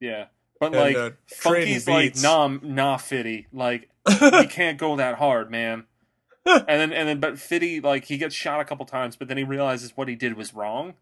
yeah, 0.00 0.26
but 0.60 0.66
And, 0.66 0.76
like 0.76 0.96
uh, 0.96 1.10
Funky's 1.26 1.88
like 1.88 2.16
nah 2.16 2.48
nah 2.62 2.96
Fiddy 2.96 3.46
like 3.52 3.88
you 4.20 4.48
can't 4.48 4.78
go 4.78 4.96
that 4.96 5.16
hard, 5.16 5.50
man. 5.50 5.84
and 6.44 6.64
then 6.66 6.92
and 6.92 7.08
then 7.08 7.20
but 7.20 7.38
Fiddy 7.38 7.80
like 7.80 8.04
he 8.06 8.18
gets 8.18 8.34
shot 8.34 8.60
a 8.60 8.64
couple 8.64 8.84
times, 8.86 9.16
but 9.16 9.28
then 9.28 9.36
he 9.36 9.44
realizes 9.44 9.96
what 9.96 10.08
he 10.08 10.14
did 10.16 10.36
was 10.36 10.52
wrong. 10.54 10.94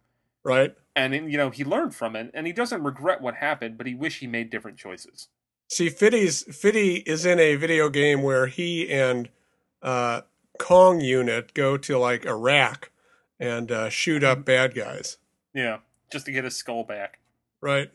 right? 0.45 0.75
and 0.97 1.14
you 1.14 1.37
know 1.38 1.51
he 1.51 1.64
learned 1.64 1.95
from 1.95 2.16
it 2.16 2.31
and 2.35 2.47
he 2.49 2.53
doesn't 2.53 2.83
regret 2.83 3.21
what 3.23 3.37
happened 3.37 3.79
but 3.79 3.87
he 3.87 3.95
wish 3.95 4.19
he 4.19 4.27
made 4.27 4.51
different 4.51 4.77
choices 4.77 5.29
See, 5.69 5.88
Fiddy's 5.88 6.43
Fiddy 6.53 6.97
is 7.09 7.25
in 7.25 7.38
a 7.38 7.55
video 7.55 7.88
game 7.88 8.23
where 8.23 8.49
he 8.49 8.90
and 8.90 9.29
uh, 9.81 10.23
Kong 10.61 11.01
Unit 11.01 11.55
go 11.55 11.77
to 11.79 11.99
like 11.99 12.25
Iraq 12.27 12.90
and 13.40 13.73
uh, 13.73 13.88
shoot 13.88 14.23
Mm-hmm. 14.23 14.40
up 14.40 14.44
bad 14.44 14.75
guys. 14.75 15.16
yeah 15.55 15.79
just 16.12 16.27
to 16.27 16.33
get 16.33 16.44
his 16.44 16.55
skull 16.57 16.85
back 16.85 17.18
Right? 17.61 17.90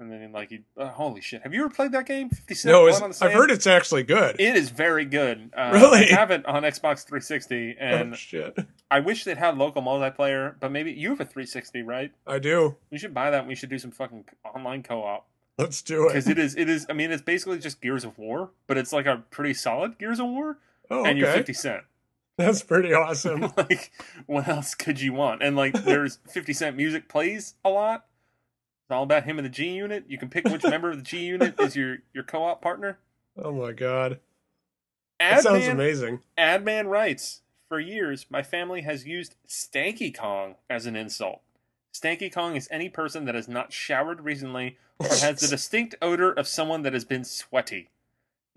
and 0.00 0.10
then 0.12 0.30
like 0.32 0.48
he 0.50 0.60
uh, 0.76 0.88
holy 0.88 1.20
shit 1.20 1.42
have 1.42 1.52
you 1.52 1.60
ever 1.64 1.74
played 1.74 1.92
that 1.92 2.06
game 2.06 2.30
50 2.30 2.54
Cent 2.54 2.72
No, 2.72 2.88
I've 2.88 3.32
heard 3.32 3.50
it's 3.50 3.66
actually 3.66 4.04
good. 4.04 4.36
it 4.40 4.54
is 4.56 4.70
very 4.70 5.04
good 5.04 5.50
uh, 5.56 5.70
Really? 5.74 6.10
i 6.10 6.14
have 6.14 6.30
it 6.30 6.46
on 6.46 6.62
xbox 6.62 7.04
360 7.04 7.76
and 7.80 8.12
oh 8.12 8.16
shit! 8.16 8.56
i 8.90 9.00
wish 9.00 9.24
they'd 9.24 9.36
had 9.38 9.58
local 9.58 9.82
multiplayer 9.82 10.54
but 10.60 10.70
maybe 10.72 10.92
you 10.92 11.10
have 11.10 11.20
a 11.20 11.24
360 11.24 11.82
right 11.82 12.12
I 12.26 12.38
do. 12.38 12.76
we 12.90 12.98
should 12.98 13.12
buy 13.12 13.30
that 13.30 13.40
and 13.40 13.48
we 13.48 13.54
should 13.56 13.70
do 13.70 13.78
some 13.78 13.90
fucking 13.90 14.24
online 14.54 14.82
co-op 14.84 15.26
Let's 15.58 15.82
do 15.82 16.04
it. 16.04 16.08
because 16.10 16.28
it 16.28 16.38
is 16.38 16.54
it 16.56 16.68
is 16.68 16.86
i 16.88 16.92
mean 16.92 17.10
it's 17.10 17.22
basically 17.22 17.58
just 17.58 17.80
gears 17.80 18.04
of 18.04 18.16
war 18.16 18.50
but 18.68 18.78
it's 18.78 18.92
like 18.92 19.06
a 19.06 19.24
pretty 19.30 19.52
solid 19.54 19.98
gears 19.98 20.20
of 20.20 20.26
war 20.26 20.58
oh, 20.90 21.04
and 21.04 21.18
you're 21.18 21.32
50 21.32 21.52
cent. 21.52 21.82
That's 22.36 22.62
pretty 22.62 22.92
awesome. 22.94 23.52
like 23.56 23.90
what 24.26 24.48
else 24.48 24.74
could 24.74 25.00
you 25.00 25.12
want? 25.12 25.42
And 25.42 25.56
like 25.56 25.84
there's 25.84 26.18
50 26.28 26.52
cent 26.52 26.76
music 26.76 27.08
plays 27.08 27.54
a 27.64 27.70
lot. 27.70 28.06
It's 28.84 28.94
all 28.94 29.02
about 29.02 29.24
him 29.24 29.38
and 29.38 29.44
the 29.44 29.50
g 29.50 29.68
unit. 29.68 30.04
You 30.08 30.16
can 30.16 30.30
pick 30.30 30.48
which 30.48 30.62
member 30.64 30.90
of 30.90 30.96
the 30.96 31.02
g 31.02 31.18
unit 31.24 31.58
is 31.60 31.76
your 31.76 31.98
your 32.14 32.24
co-op 32.24 32.62
partner. 32.62 32.98
Oh 33.36 33.52
my 33.52 33.72
god, 33.72 34.20
that 35.20 35.42
sounds 35.42 35.64
adman, 35.64 35.72
amazing. 35.72 36.20
adman 36.38 36.86
writes 36.88 37.42
for 37.68 37.78
years 37.78 38.26
my 38.30 38.42
family 38.42 38.80
has 38.82 39.06
used 39.06 39.34
stanky 39.46 40.16
kong 40.16 40.54
as 40.70 40.86
an 40.86 40.96
insult. 40.96 41.42
Stanky 41.92 42.32
kong 42.32 42.56
is 42.56 42.68
any 42.70 42.88
person 42.88 43.24
that 43.24 43.34
has 43.34 43.48
not 43.48 43.72
showered 43.72 44.20
recently 44.22 44.76
or 45.00 45.08
has 45.08 45.40
the 45.40 45.48
distinct 45.48 45.96
odor 46.00 46.32
of 46.32 46.46
someone 46.46 46.82
that 46.82 46.92
has 46.92 47.04
been 47.04 47.24
sweaty 47.24 47.90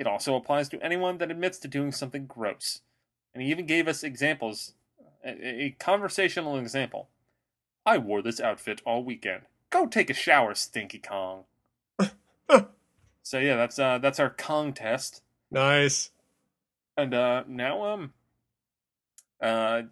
it 0.02 0.08
also 0.08 0.36
applies 0.36 0.68
to 0.70 0.84
anyone 0.84 1.20
that 1.20 1.30
admits 1.30 1.60
to 1.60 1.68
doing 1.68 1.92
something 1.92 2.26
gross. 2.26 2.82
And 3.36 3.44
he 3.44 3.52
even 3.52 3.68
gave 3.68 3.88
us 3.88 4.04
examples 4.04 4.74
a, 5.24 5.66
a 5.66 5.76
conversational 5.80 6.58
example. 6.58 7.08
I 7.86 8.00
wore 8.00 8.24
this 8.24 8.40
outfit 8.40 8.82
all 8.84 9.04
weekend. 9.04 9.44
Go 9.70 9.86
take 9.86 10.10
a 10.10 10.16
shower 10.16 10.56
stinky 10.56 10.98
kong. 11.00 11.44
So 13.24 13.38
yeah 13.38 13.56
that's 13.56 13.78
uh 13.78 14.00
that's 14.00 14.20
our 14.20 14.32
kong 14.32 14.74
test. 14.74 15.22
Nice. 15.52 16.10
and 16.98 17.14
uh 17.14 17.44
now 17.48 17.86
um 17.86 18.14
uh 19.40 19.84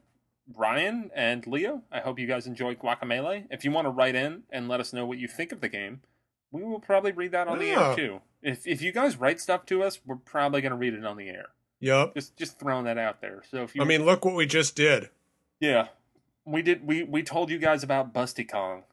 ryan 0.55 1.11
and 1.15 1.45
leo 1.45 1.83
i 1.91 1.99
hope 1.99 2.17
you 2.17 2.25
guys 2.25 2.47
enjoy 2.47 2.73
Guacamelee 2.73 3.45
if 3.51 3.63
you 3.63 3.69
want 3.71 3.85
to 3.85 3.91
write 3.91 4.15
in 4.15 4.43
and 4.49 4.67
let 4.67 4.79
us 4.79 4.91
know 4.93 5.05
what 5.05 5.19
you 5.19 5.27
think 5.27 5.51
of 5.51 5.61
the 5.61 5.69
game 5.69 6.01
we 6.51 6.63
will 6.63 6.79
probably 6.79 7.11
read 7.11 7.31
that 7.33 7.47
on 7.47 7.59
the 7.59 7.69
air 7.69 7.95
too 7.95 8.19
if 8.41 8.65
if 8.67 8.81
you 8.81 8.91
guys 8.91 9.17
write 9.17 9.39
stuff 9.39 9.65
to 9.67 9.83
us 9.83 9.99
we're 10.05 10.15
probably 10.15 10.61
going 10.61 10.71
to 10.71 10.77
read 10.77 10.93
it 10.93 11.05
on 11.05 11.17
the 11.17 11.29
air 11.29 11.47
Yep. 11.81 12.13
just 12.15 12.35
just 12.37 12.59
throwing 12.59 12.85
that 12.85 12.97
out 12.97 13.21
there 13.21 13.43
so 13.49 13.63
if 13.63 13.75
you 13.75 13.81
I 13.81 13.85
mean, 13.85 14.05
look 14.05 14.25
what 14.25 14.35
we 14.35 14.45
just 14.45 14.75
did. 14.75 15.09
yeah 15.59 15.87
we 16.45 16.61
did 16.61 16.85
we 16.85 17.03
we 17.03 17.21
told 17.23 17.49
you 17.51 17.57
guys 17.59 17.83
about 17.83 18.13
Busty 18.13 18.49
Kong. 18.49 18.83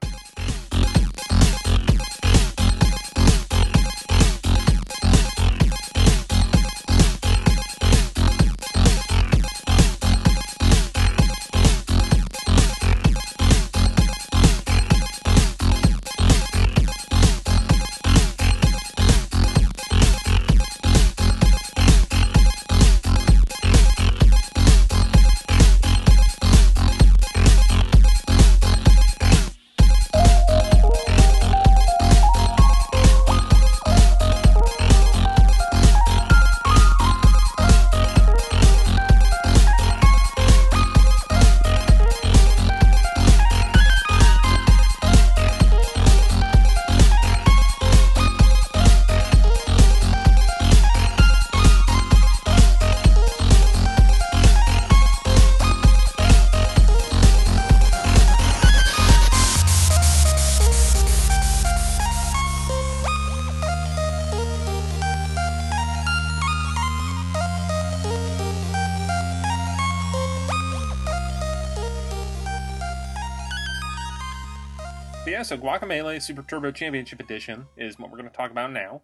Guacamelee 75.89 76.21
Super 76.23 76.43
Turbo 76.43 76.71
Championship 76.71 77.21
Edition 77.21 77.67
is 77.77 77.99
what 77.99 78.11
we're 78.11 78.19
going 78.19 78.31
to 78.31 78.37
talk 78.37 78.51
about 78.51 78.73
now. 78.73 79.03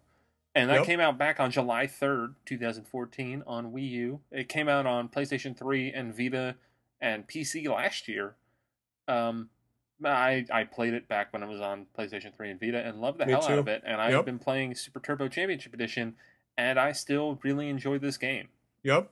And 0.55 0.69
that 0.69 0.79
Yep. 0.79 0.85
came 0.85 0.99
out 0.99 1.17
back 1.17 1.39
on 1.39 1.49
July 1.49 1.87
3rd, 1.87 2.35
2014 2.45 3.43
on 3.47 3.71
Wii 3.71 3.89
U. 3.89 4.21
It 4.31 4.49
came 4.49 4.69
out 4.69 4.85
on 4.85 5.09
PlayStation 5.09 5.57
3 5.57 5.91
and 5.91 6.15
Vita 6.15 6.55
and 7.01 7.27
PC 7.27 7.67
last 7.67 8.07
year. 8.07 8.35
Um, 9.07 9.49
I 10.05 10.45
I 10.51 10.63
played 10.65 10.93
it 10.93 11.07
back 11.07 11.33
when 11.33 11.41
it 11.43 11.47
was 11.47 11.59
on 11.61 11.87
PlayStation 11.97 12.35
3 12.35 12.51
and 12.51 12.59
Vita 12.59 12.77
and 12.85 12.99
loved 13.01 13.19
the 13.19 13.25
Me 13.25 13.31
hell 13.31 13.43
out 13.45 13.57
of 13.59 13.67
it. 13.67 13.81
And 13.85 13.99
I've 13.99 14.11
Yep. 14.11 14.25
been 14.25 14.39
playing 14.39 14.75
Super 14.75 14.99
Turbo 14.99 15.27
Championship 15.27 15.73
Edition, 15.73 16.15
and 16.57 16.79
I 16.79 16.91
still 16.91 17.39
really 17.43 17.69
enjoy 17.69 17.97
this 17.97 18.17
game. 18.17 18.49
Yep. 18.83 19.09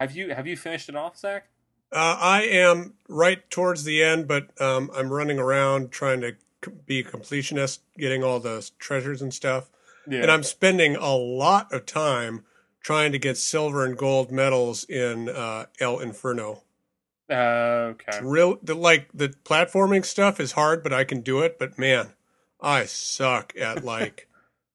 Have 0.00 0.12
you 0.12 0.32
have 0.34 0.46
you 0.46 0.56
finished 0.56 0.88
it 0.88 0.96
off, 0.96 1.18
Zach? 1.18 1.48
Uh, 1.92 2.16
I 2.20 2.42
am 2.42 2.94
right 3.08 3.48
towards 3.50 3.84
the 3.84 4.02
end, 4.02 4.26
but 4.28 4.58
um, 4.60 4.90
I'm 4.94 5.10
running 5.12 5.38
around 5.38 5.90
trying 5.90 6.20
to 6.20 6.36
be 6.86 7.00
a 7.00 7.04
completionist, 7.04 7.80
getting 7.96 8.22
all 8.22 8.40
the 8.40 8.68
treasures 8.78 9.22
and 9.22 9.32
stuff. 9.32 9.70
Yeah. 10.08 10.22
And 10.22 10.30
I'm 10.30 10.42
spending 10.42 10.96
a 10.96 11.14
lot 11.14 11.72
of 11.72 11.86
time 11.86 12.44
trying 12.82 13.12
to 13.12 13.18
get 13.18 13.36
silver 13.36 13.84
and 13.84 13.96
gold 13.96 14.30
medals 14.30 14.84
in 14.84 15.28
uh, 15.28 15.66
El 15.80 15.98
Infierno. 15.98 16.62
uh, 17.30 17.92
okay. 17.92 18.04
It's 18.08 18.22
real, 18.22 18.58
the, 18.62 18.74
like 18.74 19.08
the 19.12 19.28
platforming 19.44 20.04
stuff 20.04 20.40
is 20.40 20.52
hard, 20.52 20.82
but 20.82 20.92
I 20.92 21.04
can 21.04 21.20
do 21.20 21.40
it. 21.40 21.58
But 21.58 21.78
man, 21.78 22.14
I 22.60 22.86
suck 22.86 23.52
at 23.58 23.84
like 23.94 24.28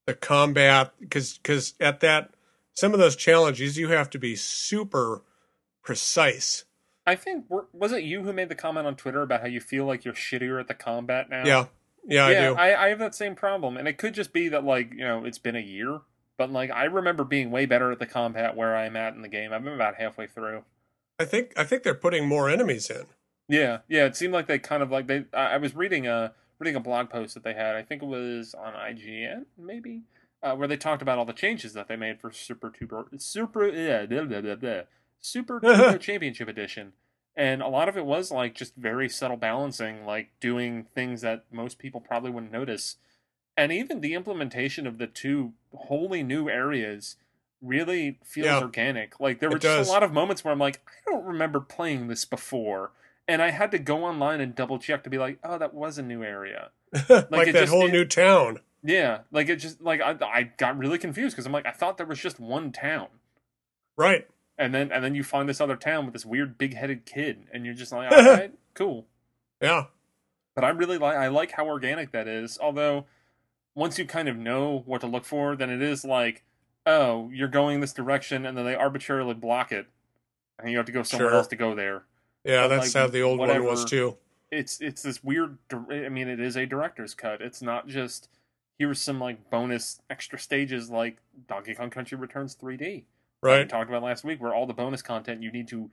the 0.05 0.13
combat 0.13 0.93
because 0.99 1.37
because 1.37 1.73
at 1.79 2.01
that 2.01 2.31
some 2.73 2.93
of 2.93 2.99
those 2.99 3.15
challenges 3.15 3.77
you 3.77 3.89
have 3.89 4.09
to 4.11 4.19
be 4.19 4.35
super 4.35 5.21
precise. 5.83 6.65
I 7.05 7.15
think 7.15 7.45
was 7.49 7.91
it 7.91 8.03
you 8.03 8.23
who 8.23 8.33
made 8.33 8.49
the 8.49 8.55
comment 8.55 8.87
on 8.87 8.95
Twitter 8.95 9.21
about 9.21 9.41
how 9.41 9.47
you 9.47 9.59
feel 9.59 9.85
like 9.85 10.05
you're 10.05 10.13
shittier 10.13 10.59
at 10.59 10.67
the 10.67 10.73
combat 10.73 11.29
now? 11.29 11.43
Yeah, 11.45 11.65
yeah, 12.05 12.25
I 12.25 12.33
do. 12.33 12.55
I, 12.55 12.85
I 12.85 12.89
have 12.89 12.99
that 12.99 13.15
same 13.15 13.35
problem, 13.35 13.77
and 13.77 13.87
it 13.87 13.97
could 13.97 14.13
just 14.13 14.33
be 14.33 14.49
that 14.49 14.63
like 14.63 14.93
you 14.93 15.05
know 15.05 15.25
it's 15.25 15.37
been 15.37 15.55
a 15.55 15.61
year, 15.61 16.01
but 16.37 16.51
like 16.51 16.71
I 16.71 16.85
remember 16.85 17.23
being 17.23 17.51
way 17.51 17.65
better 17.65 17.91
at 17.91 17.99
the 17.99 18.05
combat 18.05 18.55
where 18.55 18.75
I'm 18.75 18.95
at 18.95 19.15
in 19.15 19.21
the 19.21 19.27
game. 19.27 19.51
I've 19.51 19.63
been 19.63 19.73
about 19.73 19.95
halfway 19.95 20.27
through. 20.27 20.63
I 21.19 21.25
think 21.25 21.53
I 21.57 21.63
think 21.63 21.83
they're 21.83 21.93
putting 21.93 22.27
more 22.27 22.49
enemies 22.49 22.89
in. 22.89 23.05
Yeah, 23.49 23.79
yeah. 23.89 24.05
It 24.05 24.15
seemed 24.15 24.33
like 24.33 24.47
they 24.47 24.59
kind 24.59 24.81
of 24.81 24.91
like 24.91 25.07
they. 25.07 25.25
I 25.33 25.53
I 25.53 25.57
was 25.57 25.75
reading 25.75 26.07
a 26.07 26.33
reading 26.59 26.75
a 26.75 26.79
blog 26.79 27.09
post 27.09 27.33
that 27.33 27.43
they 27.43 27.53
had. 27.53 27.75
I 27.75 27.81
think 27.81 28.01
it 28.01 28.07
was 28.07 28.53
on 28.53 28.73
IGN, 28.73 29.45
maybe, 29.57 30.03
uh, 30.41 30.55
where 30.55 30.67
they 30.67 30.77
talked 30.77 31.01
about 31.01 31.17
all 31.17 31.25
the 31.25 31.33
changes 31.33 31.73
that 31.73 31.87
they 31.87 31.95
made 31.95 32.21
for 32.21 32.31
Super 32.31 32.69
Tuber 32.69 33.05
Super 33.17 33.67
yeah, 33.67 34.05
blah, 34.05 34.23
blah, 34.23 34.55
blah. 34.55 34.81
Super 35.23 35.59
Turbo 35.63 35.97
Championship 35.97 36.47
Edition, 36.47 36.93
and 37.35 37.61
a 37.61 37.67
lot 37.67 37.87
of 37.89 37.97
it 37.97 38.05
was 38.05 38.29
like 38.31 38.53
just 38.55 38.75
very 38.75 39.07
subtle 39.09 39.37
balancing, 39.37 40.05
like 40.05 40.29
doing 40.39 40.85
things 40.93 41.21
that 41.21 41.45
most 41.51 41.79
people 41.79 42.01
probably 42.01 42.29
wouldn't 42.29 42.51
notice, 42.51 42.97
and 43.57 43.71
even 43.71 44.01
the 44.01 44.13
implementation 44.13 44.85
of 44.85 44.97
the 44.97 45.07
two 45.07 45.53
wholly 45.73 46.23
new 46.23 46.49
areas 46.49 47.15
really 47.61 48.19
feels 48.25 48.45
Yeah. 48.45 48.59
organic. 48.61 49.19
Like 49.19 49.39
there 49.39 49.49
were 49.49 49.57
just 49.57 49.77
does. 49.77 49.87
a 49.87 49.91
lot 49.91 50.03
of 50.03 50.11
moments 50.11 50.43
where 50.43 50.51
I'm 50.51 50.59
like, 50.59 50.81
I 51.07 51.11
don't 51.11 51.23
remember 51.25 51.59
playing 51.61 52.07
this 52.09 52.25
before. 52.25 52.91
And 53.25 53.41
I 53.41 53.51
had 53.51 53.71
to 53.71 53.79
go 53.79 54.03
online 54.03 54.41
and 54.41 54.53
double 54.53 54.77
check 54.79 55.05
to 55.05 55.09
be 55.09 55.17
like, 55.17 55.39
oh, 55.45 55.57
that 55.57 55.73
was 55.73 55.97
a 55.97 56.03
new 56.03 56.23
area. 56.25 56.71
like 56.91 57.07
it 57.07 57.29
that 57.29 57.53
just- 57.53 57.71
whole 57.71 57.87
it- 57.87 57.91
new 57.93 58.03
town. 58.03 58.59
Yeah, 58.83 59.19
like 59.31 59.47
it 59.47 59.55
just 59.55 59.79
like 59.81 60.01
I, 60.01 60.17
I 60.21 60.43
got 60.57 60.77
really 60.77 60.97
confused 60.97 61.33
because 61.37 61.45
I'm 61.45 61.53
like 61.53 61.65
I 61.65 61.71
thought 61.71 61.95
there 61.95 62.05
was 62.05 62.19
just 62.19 62.37
one 62.37 62.73
town, 62.73 63.07
Right. 63.95 64.27
And 64.57 64.73
then 64.73 64.91
and 64.91 65.03
then 65.03 65.15
you 65.15 65.23
find 65.23 65.47
this 65.49 65.61
other 65.61 65.75
town 65.75 66.05
with 66.05 66.13
this 66.13 66.25
weird 66.25 66.57
big 66.57 66.73
headed 66.75 67.05
kid, 67.05 67.45
and 67.53 67.65
you're 67.65 67.73
just 67.73 67.91
like, 67.91 68.11
all 68.15 68.23
right, 68.23 68.53
cool. 68.73 69.07
Yeah. 69.61 69.85
But 70.55 70.63
I 70.63 70.69
really 70.69 70.97
like 70.97 71.15
I 71.17 71.27
like 71.27 71.51
how 71.51 71.65
organic 71.67 72.11
that 72.11 72.27
is. 72.27 72.57
Although 72.61 73.05
once 73.75 73.97
you 73.97 74.05
kind 74.05 74.29
of 74.29 74.37
know 74.37 74.83
what 74.85 75.01
to 75.01 75.07
look 75.07 75.25
for, 75.25 75.55
then 75.55 75.69
it 75.69 75.81
is 75.81 76.05
like, 76.05 76.43
oh, 76.85 77.29
you're 77.33 77.47
going 77.47 77.79
this 77.79 77.93
direction, 77.93 78.45
and 78.45 78.57
then 78.57 78.65
they 78.65 78.75
arbitrarily 78.75 79.33
block 79.33 79.71
it, 79.71 79.87
and 80.59 80.69
you 80.69 80.77
have 80.77 80.85
to 80.85 80.91
go 80.91 81.01
somewhere 81.03 81.29
Sure. 81.29 81.37
else 81.37 81.47
to 81.47 81.55
go 81.55 81.73
there. 81.73 82.03
Yeah, 82.43 82.67
But, 82.67 82.75
that's 82.75 82.93
like, 82.93 83.01
how 83.03 83.07
the 83.09 83.21
old 83.21 83.39
one 83.39 83.63
was 83.63 83.85
too. 83.85 84.17
it's 84.51 84.79
it's 84.81 85.01
this 85.01 85.23
weird 85.23 85.57
i 85.89 86.09
mean 86.09 86.27
it 86.27 86.39
is 86.39 86.55
a 86.57 86.65
director's 86.67 87.15
cut 87.15 87.41
it's 87.41 87.61
not 87.61 87.87
just 87.87 88.27
here's 88.77 89.01
some 89.01 89.19
like 89.19 89.49
bonus 89.49 89.99
extra 90.11 90.37
stages 90.37 90.91
like 90.91 91.17
donkey 91.47 91.73
kong 91.73 91.89
country 91.89 92.15
returns 92.17 92.55
3d 92.55 93.05
like 93.51 93.65
we 93.65 93.69
talked 93.69 93.89
about 93.89 94.03
last 94.03 94.23
week 94.23 94.41
where 94.41 94.53
all 94.53 94.65
the 94.65 94.73
bonus 94.73 95.01
content 95.01 95.41
you 95.43 95.51
need 95.51 95.67
to 95.69 95.89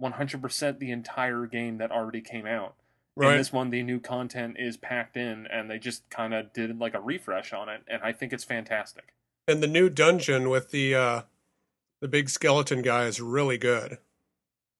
100% 0.00 0.78
the 0.78 0.90
entire 0.90 1.46
game 1.46 1.78
that 1.78 1.90
already 1.90 2.20
came 2.20 2.46
out 2.46 2.74
in 3.16 3.22
Right. 3.26 3.36
this 3.36 3.52
one 3.52 3.70
the 3.70 3.82
new 3.82 4.00
content 4.00 4.56
is 4.58 4.76
packed 4.76 5.16
in 5.16 5.46
and 5.48 5.70
they 5.70 5.78
just 5.78 6.08
kind 6.10 6.32
of 6.32 6.52
did 6.52 6.78
like 6.78 6.94
a 6.94 7.00
refresh 7.00 7.52
on 7.52 7.68
it 7.68 7.82
and 7.88 8.02
i 8.02 8.12
think 8.12 8.32
it's 8.32 8.44
fantastic 8.44 9.12
And 9.48 9.62
the 9.62 9.66
new 9.66 9.90
dungeon 9.90 10.48
with 10.48 10.70
the 10.70 10.94
uh 10.94 11.22
the 12.00 12.08
big 12.08 12.30
skeleton 12.30 12.80
guy 12.80 13.04
is 13.04 13.20
really 13.20 13.58
good. 13.58 13.98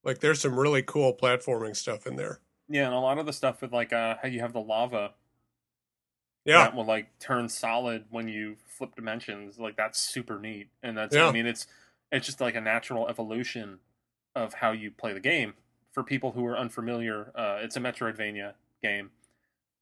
Like 0.03 0.21
there's 0.21 0.41
some 0.41 0.59
really 0.59 0.81
cool 0.83 1.13
platforming 1.15 1.77
stuff 1.77 2.07
in 2.07 2.17
there. 2.17 2.41
yeah 2.69 2.87
and 2.87 2.95
a 2.95 2.99
lot 2.99 3.19
of 3.19 3.27
the 3.27 3.33
stuff 3.35 3.61
with 3.61 3.73
like 3.73 3.93
uh 3.93 4.15
how 4.23 4.29
you 4.29 4.41
have 4.41 4.55
the 4.55 4.61
lava 4.61 5.13
Yeah. 6.47 6.59
that 6.59 6.75
will 6.75 6.87
like 6.87 7.19
turn 7.19 7.49
solid 7.51 8.07
when 8.09 8.27
you 8.29 8.57
flip 8.67 8.95
dimensions. 8.97 9.59
Like 9.59 9.77
that's 9.77 10.01
super 10.01 10.39
neat, 10.39 10.69
and 10.83 10.97
that's 10.97 11.15
Yeah. 11.15 11.29
I 11.29 11.33
mean 11.33 11.45
it's 11.47 11.67
it's 12.13 12.27
just 12.27 12.41
like 12.41 12.55
a 12.55 12.61
natural 12.61 13.09
evolution 13.09 13.79
of 14.35 14.55
how 14.55 14.73
you 14.73 14.91
play 14.91 15.13
the 15.13 15.21
game. 15.21 15.55
For 15.93 16.03
people 16.03 16.33
who 16.33 16.47
are 16.47 16.57
unfamiliar, 16.57 17.33
uh, 17.35 17.59
it's 17.61 17.77
a 17.77 17.81
Metroidvania 17.81 18.55
game 18.83 19.11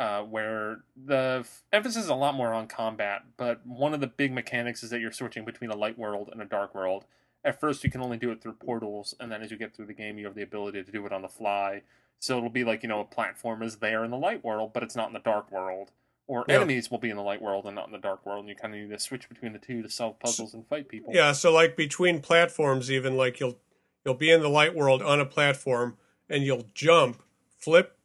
uh, 0.00 0.22
where 0.22 0.78
the 0.96 1.38
f- 1.40 1.64
emphasis 1.72 2.04
is 2.04 2.08
a 2.08 2.14
lot 2.14 2.34
more 2.34 2.54
on 2.54 2.66
combat. 2.66 3.24
But 3.36 3.66
one 3.66 3.92
of 3.92 4.00
the 4.00 4.06
big 4.06 4.32
mechanics 4.32 4.82
is 4.82 4.90
that 4.90 5.00
you're 5.00 5.12
switching 5.12 5.44
between 5.44 5.70
a 5.70 5.76
light 5.76 5.98
world 5.98 6.30
and 6.32 6.40
a 6.40 6.46
dark 6.46 6.74
world. 6.74 7.04
At 7.44 7.60
first, 7.60 7.84
you 7.84 7.90
can 7.90 8.00
only 8.00 8.16
do 8.16 8.30
it 8.30 8.40
through 8.42 8.54
portals, 8.54 9.14
and 9.20 9.30
then 9.30 9.42
as 9.42 9.50
you 9.50 9.56
get 9.56 9.74
through 9.74 9.86
the 9.86 9.94
game, 9.94 10.18
you 10.18 10.26
have 10.26 10.34
the 10.34 10.42
ability 10.42 10.82
to 10.82 10.92
do 10.92 11.04
it 11.06 11.12
on 11.12 11.22
the 11.22 11.28
fly. 11.28 11.82
So 12.18 12.36
it'll 12.36 12.50
be 12.50 12.64
like 12.64 12.82
you 12.82 12.88
know 12.88 13.00
a 13.00 13.04
platform 13.04 13.62
is 13.62 13.76
there 13.76 14.04
in 14.04 14.10
the 14.10 14.16
light 14.16 14.44
world, 14.44 14.72
but 14.72 14.82
it's 14.82 14.96
not 14.96 15.08
in 15.08 15.12
the 15.12 15.20
dark 15.20 15.52
world 15.52 15.92
or 16.28 16.44
Yeah. 16.48 16.56
enemies 16.56 16.90
will 16.90 16.98
be 16.98 17.10
in 17.10 17.16
the 17.16 17.22
light 17.22 17.42
world 17.42 17.64
and 17.66 17.74
not 17.74 17.86
in 17.86 17.92
the 17.92 17.98
dark 17.98 18.24
world, 18.24 18.40
and 18.40 18.48
you 18.48 18.54
kind 18.54 18.72
of 18.74 18.80
need 18.80 18.90
to 18.90 18.98
switch 19.00 19.28
between 19.28 19.52
the 19.52 19.58
two 19.58 19.82
to 19.82 19.88
solve 19.90 20.20
puzzles 20.20 20.54
and 20.54 20.64
fight 20.68 20.88
people. 20.88 21.12
Yeah, 21.12 21.32
so 21.32 21.50
like 21.52 21.74
between 21.76 22.20
platforms 22.20 22.90
even 22.90 23.16
like 23.16 23.40
you'll 23.40 23.58
you'll 24.04 24.14
be 24.14 24.30
in 24.30 24.40
the 24.42 24.48
light 24.48 24.74
world 24.74 25.02
on 25.02 25.18
a 25.20 25.26
platform 25.26 25.96
and 26.30 26.44
you'll 26.44 26.66
jump, 26.74 27.22
flip 27.58 27.96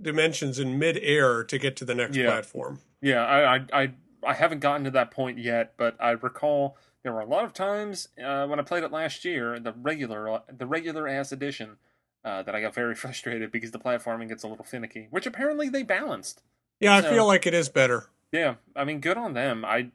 dimensions 0.00 0.58
in 0.58 0.78
mid-air 0.78 1.44
to 1.44 1.58
get 1.58 1.76
to 1.76 1.84
the 1.84 1.94
next 1.94 2.16
Yeah. 2.16 2.26
platform. 2.26 2.80
yeah. 3.00 3.24
I, 3.26 3.56
I, 3.56 3.66
I, 3.82 3.92
I 4.24 4.34
haven't 4.34 4.60
gotten 4.60 4.84
to 4.84 4.90
that 4.92 5.10
point 5.10 5.38
yet, 5.38 5.74
but 5.76 5.96
I 6.00 6.10
recall 6.12 6.76
there 7.02 7.12
were 7.12 7.20
a 7.20 7.26
lot 7.26 7.44
of 7.44 7.52
times 7.52 8.08
uh, 8.22 8.46
when 8.46 8.58
I 8.60 8.62
played 8.62 8.84
it 8.84 8.92
last 8.92 9.24
year, 9.24 9.58
the 9.58 9.72
regular, 9.72 10.40
the 10.50 10.66
regular 10.66 11.08
ass 11.08 11.32
edition, 11.32 11.76
uh, 12.24 12.42
that 12.44 12.54
I 12.54 12.60
got 12.60 12.74
very 12.74 12.94
frustrated 13.02 13.50
because 13.50 13.72
the 13.72 13.78
platforming 13.80 14.28
gets 14.28 14.44
a 14.44 14.48
little 14.48 14.64
finicky, 14.64 15.08
which 15.10 15.26
apparently 15.26 15.68
they 15.68 15.82
balanced. 15.82 16.42
Yeah, 16.82 16.94
I 16.96 17.00
So- 17.00 17.10
feel 17.10 17.26
like 17.26 17.46
it 17.46 17.54
is 17.54 17.68
better. 17.68 18.08
Yeah, 18.32 18.56
I 18.74 18.84
mean, 18.84 19.00
good 19.00 19.16
on 19.16 19.34
them. 19.34 19.64
I, 19.64 19.90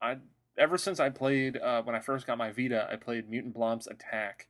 I, 0.00 0.18
ever 0.56 0.78
since 0.78 1.00
I 1.00 1.10
played 1.10 1.56
uh, 1.56 1.82
when 1.82 1.94
I 1.96 2.00
first 2.00 2.26
got 2.26 2.38
my 2.38 2.50
Vita, 2.50 2.88
I 2.90 2.96
played 2.96 3.28
Mutant 3.28 3.52
Blob's 3.54 3.86
Attack 3.86 4.46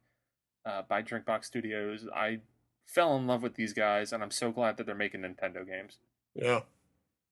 uh, 0.67 0.83
by 0.83 1.03
Drinkbox 1.03 1.47
Studios. 1.47 2.07
I 2.15 2.41
fell 2.87 3.17
in 3.17 3.27
love 3.27 3.43
with 3.43 3.55
these 3.55 3.73
guys, 3.73 4.13
and 4.13 4.23
I'm 4.23 4.31
so 4.31 4.51
glad 4.53 4.77
that 4.77 4.85
they're 4.87 4.95
making 4.95 5.23
Nintendo 5.23 5.67
games 5.67 5.99
Yeah, 6.35 6.61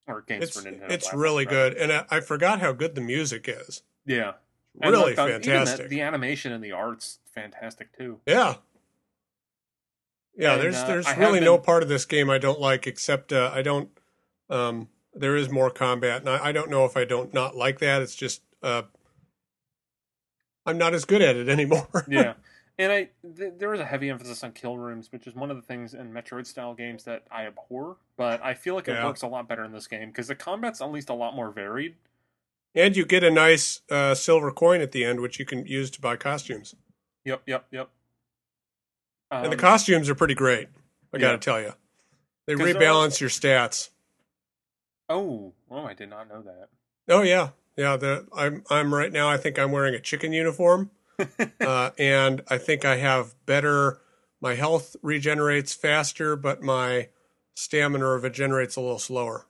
or 0.07 0.23
games 0.23 0.44
it's 0.44 0.61
for 0.61 0.68
Nintendo. 0.68 0.90
it's 0.90 1.12
really 1.12 1.44
rather. 1.44 1.71
good, 1.71 1.79
and 1.79 1.92
I, 1.92 2.05
I 2.11 2.21
forgot 2.21 2.61
how 2.61 2.73
good 2.73 2.94
the 2.94 3.01
music 3.03 3.47
is. 3.49 3.83
Yeah, 4.07 4.33
And 4.81 4.90
Really 4.90 5.14
look, 5.14 5.16
the- 5.16 5.33
fantastic. 5.33 5.88
The, 5.90 6.01
animation 6.01 6.53
and 6.53 6.64
the 6.64 6.73
art's 6.73 7.18
fantastic 7.35 7.97
too. 7.97 8.21
Yeah. 8.27 8.55
Yeah, 10.37 10.55
And, 10.55 10.62
there's 10.62 10.77
uh, 10.77 10.87
there's 10.87 11.07
I 11.07 11.11
have 11.11 11.18
really 11.18 11.40
no 11.40 11.59
part 11.59 11.83
of 11.83 11.88
this 11.90 12.05
game 12.07 12.31
I 12.31 12.38
don't 12.38 12.61
like 12.61 12.87
except 12.87 13.33
uh, 13.33 13.51
I 13.53 13.61
don't 13.62 13.90
um 14.50 14.88
there 15.14 15.37
is 15.37 15.50
more 15.50 15.70
combat 15.70 16.20
and 16.20 16.28
I, 16.30 16.46
I 16.46 16.52
don't 16.52 16.70
know 16.70 16.84
if 16.84 16.96
I 16.96 17.04
don't 17.04 17.32
not 17.34 17.56
like 17.56 17.78
that. 17.80 18.02
It's 18.02 18.14
just 18.14 18.42
uh 18.62 18.82
I'm 20.66 20.78
not 20.78 20.94
as 20.94 21.04
good 21.04 21.22
at 21.22 21.37
it 21.37 21.48
anymore. 21.56 22.04
yeah 22.08 22.34
and 22.80 22.92
i 22.92 23.08
th- 23.37 23.54
there 23.58 23.74
is 23.74 23.80
a 23.80 23.84
heavy 23.84 24.08
emphasis 24.11 24.44
on 24.44 24.52
kill 24.52 24.78
rooms 24.78 25.11
which 25.11 25.26
is 25.26 25.34
one 25.34 25.50
of 25.50 25.56
the 25.56 25.62
things 25.62 25.94
in 25.94 26.12
metroid 26.12 26.46
style 26.46 26.74
games 26.74 27.02
that 27.04 27.24
i 27.30 27.44
abhor 27.46 27.96
but 28.16 28.40
i 28.44 28.54
feel 28.54 28.74
like 28.76 28.87
it 28.87 28.92
Yeah. 28.92 29.04
works 29.04 29.22
a 29.22 29.26
lot 29.26 29.48
better 29.48 29.64
in 29.64 29.72
this 29.72 29.87
game 29.88 30.08
because 30.11 30.28
the 30.28 30.34
combat's 30.37 30.80
at 30.80 30.92
least 30.92 31.08
a 31.08 31.14
lot 31.14 31.34
more 31.34 31.50
varied 31.50 31.96
and 32.76 32.96
you 32.96 33.04
get 33.04 33.24
a 33.24 33.30
nice 33.32 33.80
uh 33.90 34.14
silver 34.14 34.52
coin 34.52 34.80
at 34.80 34.92
the 34.92 35.04
end 35.04 35.20
which 35.20 35.38
you 35.40 35.44
can 35.44 35.66
use 35.66 35.90
to 35.90 36.00
buy 36.00 36.14
costumes. 36.16 36.74
yep 37.24 37.42
yep 37.46 37.66
yep 37.72 37.90
and 39.30 39.46
the 39.46 39.50
Um, 39.52 39.58
costumes 39.58 40.08
are 40.08 40.14
pretty 40.14 40.34
great. 40.34 40.68
I 41.12 41.18
got 41.18 41.28
to 41.28 41.32
yeah. 41.34 41.38
tell 41.38 41.61
you. 41.61 41.72
They're- 42.46 42.56
rebalance 42.56 43.20
your 43.20 43.28
stats. 43.28 43.90
Oh 45.09 45.53
oh 45.71 45.85
i 45.85 45.94
did 45.94 46.11
not 46.11 46.29
know 46.29 46.42
that 46.42 46.68
Oh 47.11 47.23
yeah. 47.23 47.51
Yeah, 47.77 47.97
the 47.97 48.27
I'm 48.37 48.62
I'm 48.68 48.92
right 48.92 49.11
now 49.11 49.31
I 49.31 49.38
think 49.38 49.59
I'm 49.59 49.73
wearing 49.73 49.94
a 49.94 50.01
chicken 50.01 50.33
uniform. 50.33 50.90
uh, 51.61 51.90
and 51.99 52.42
I 52.49 52.59
think 52.59 52.85
I 52.85 52.97
have 52.97 53.35
better. 53.47 54.01
My 54.40 54.55
health 54.55 54.94
regenerates 55.01 55.73
faster, 55.75 56.37
but 56.37 56.61
my 56.62 57.09
stamina 57.55 58.05
regenerates 58.18 58.77
a 58.77 58.81
little 58.81 58.99
slower. 58.99 59.47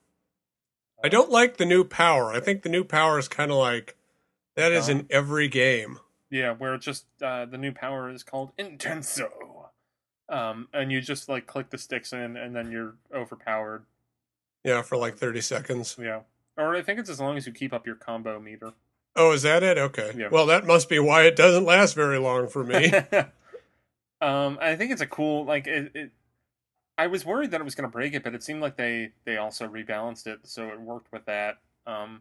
I 1.02 1.08
don't 1.08 1.30
like 1.30 1.56
the 1.56 1.66
new 1.66 1.84
power. 1.84 2.30
I 2.32 2.40
think 2.40 2.62
the 2.62 2.68
new 2.68 2.84
power 2.84 3.18
is 3.18 3.28
kind 3.28 3.50
of 3.50 3.56
like 3.56 3.96
that 4.54 4.70
is 4.72 4.88
in 4.88 5.06
every 5.10 5.48
game. 5.48 5.98
yeah 6.30 6.52
where 6.52 6.74
it's 6.74 6.84
just 6.84 7.06
uh, 7.22 7.44
the 7.44 7.58
new 7.58 7.72
power 7.72 8.08
is 8.10 8.22
called 8.22 8.52
intenso 8.56 9.30
um 10.28 10.68
and 10.74 10.92
you 10.92 11.00
just 11.00 11.28
like 11.28 11.46
click 11.46 11.70
the 11.70 11.78
sticks 11.78 12.12
in 12.12 12.36
and 12.36 12.54
then 12.54 12.70
you're 12.70 12.94
overpowered 13.14 13.84
Yeah, 14.68 14.82
for 14.82 14.96
like 14.96 15.16
thirty 15.16 15.40
seconds. 15.40 15.96
yeah 16.00 16.20
or 16.56 16.74
i 16.76 16.82
think 16.82 16.98
it's 16.98 17.08
as 17.10 17.20
long 17.20 17.36
as 17.36 17.46
you 17.46 17.52
keep 17.52 17.72
up 17.72 17.86
your 17.86 17.96
combo 17.96 18.38
meter 18.40 18.72
Oh, 19.16 19.32
is 19.32 19.42
that 19.42 19.64
it? 19.64 19.78
Okay. 19.78 20.12
Yeah. 20.16 20.28
Well, 20.30 20.46
that 20.46 20.64
must 20.64 20.88
be 20.88 21.00
why 21.00 21.22
it 21.24 21.34
doesn't 21.34 21.64
last 21.64 21.94
very 21.96 22.18
long 22.18 22.46
for 22.46 22.62
me. 22.62 22.92
um, 24.20 24.58
I 24.60 24.76
think 24.76 24.92
it's 24.92 25.00
a 25.00 25.06
cool 25.06 25.44
like 25.44 25.66
it, 25.66 25.90
it. 25.94 26.10
I 26.96 27.06
was 27.08 27.24
worried 27.24 27.50
that 27.50 27.60
it 27.60 27.64
was 27.64 27.74
going 27.74 27.88
to 27.88 27.92
break 27.92 28.14
it, 28.14 28.22
but 28.22 28.34
it 28.34 28.44
seemed 28.44 28.60
like 28.60 28.76
they 28.76 29.10
they 29.24 29.36
also 29.36 29.66
rebalanced 29.66 30.26
it, 30.28 30.40
so 30.44 30.68
it 30.68 30.80
worked 30.80 31.10
with 31.12 31.24
that. 31.26 31.58
Um, 31.86 32.20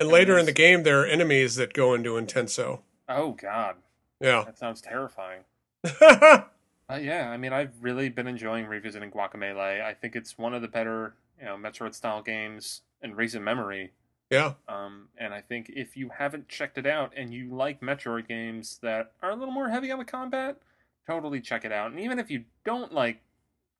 and 0.00 0.08
later 0.08 0.38
in 0.38 0.46
the 0.46 0.52
game, 0.52 0.84
there 0.84 1.00
are 1.02 1.06
enemies 1.06 1.56
that 1.56 1.74
go 1.74 1.92
into 1.92 2.10
Intenso. 2.12 2.80
oh 3.10 3.32
God, 3.32 3.76
Yeah. 4.20 4.44
that 4.46 4.58
sounds 4.58 4.80
terrifying. 4.80 5.40
Uh, 6.90 6.96
yeah, 6.96 7.28
I 7.28 7.36
mean, 7.36 7.52
I've 7.52 7.74
really 7.82 8.08
been 8.08 8.26
enjoying 8.26 8.64
revisiting 8.64 9.10
Guacamelee. 9.10 9.82
I 9.84 9.92
think 9.92 10.16
it's 10.16 10.38
one 10.38 10.54
of 10.54 10.62
the 10.62 10.68
better, 10.68 11.12
you 11.38 11.44
know, 11.46 11.56
Metroid 11.56 11.94
style 11.94 12.22
games 12.22 12.82
in 13.02 13.14
recent 13.14 13.44
memory. 13.44 13.92
yeah. 14.30 14.54
Um, 14.68 15.08
and 15.16 15.32
I 15.32 15.40
think 15.40 15.70
if 15.74 15.96
you 15.96 16.10
haven't 16.18 16.48
checked 16.48 16.78
it 16.78 16.86
out 16.86 17.12
and 17.16 17.32
you 17.32 17.54
like 17.54 17.80
Metroid 17.80 18.28
games 18.28 18.78
that 18.82 19.12
are 19.22 19.30
a 19.30 19.36
little 19.36 19.54
more 19.54 19.68
heavy 19.68 19.90
on 19.90 19.98
the 19.98 20.04
combat, 20.04 20.58
totally 21.06 21.40
check 21.40 21.64
it 21.64 21.72
out. 21.72 21.90
And 21.90 22.00
even 22.00 22.18
if 22.18 22.30
you 22.30 22.44
don't 22.64 22.92
like 22.92 23.20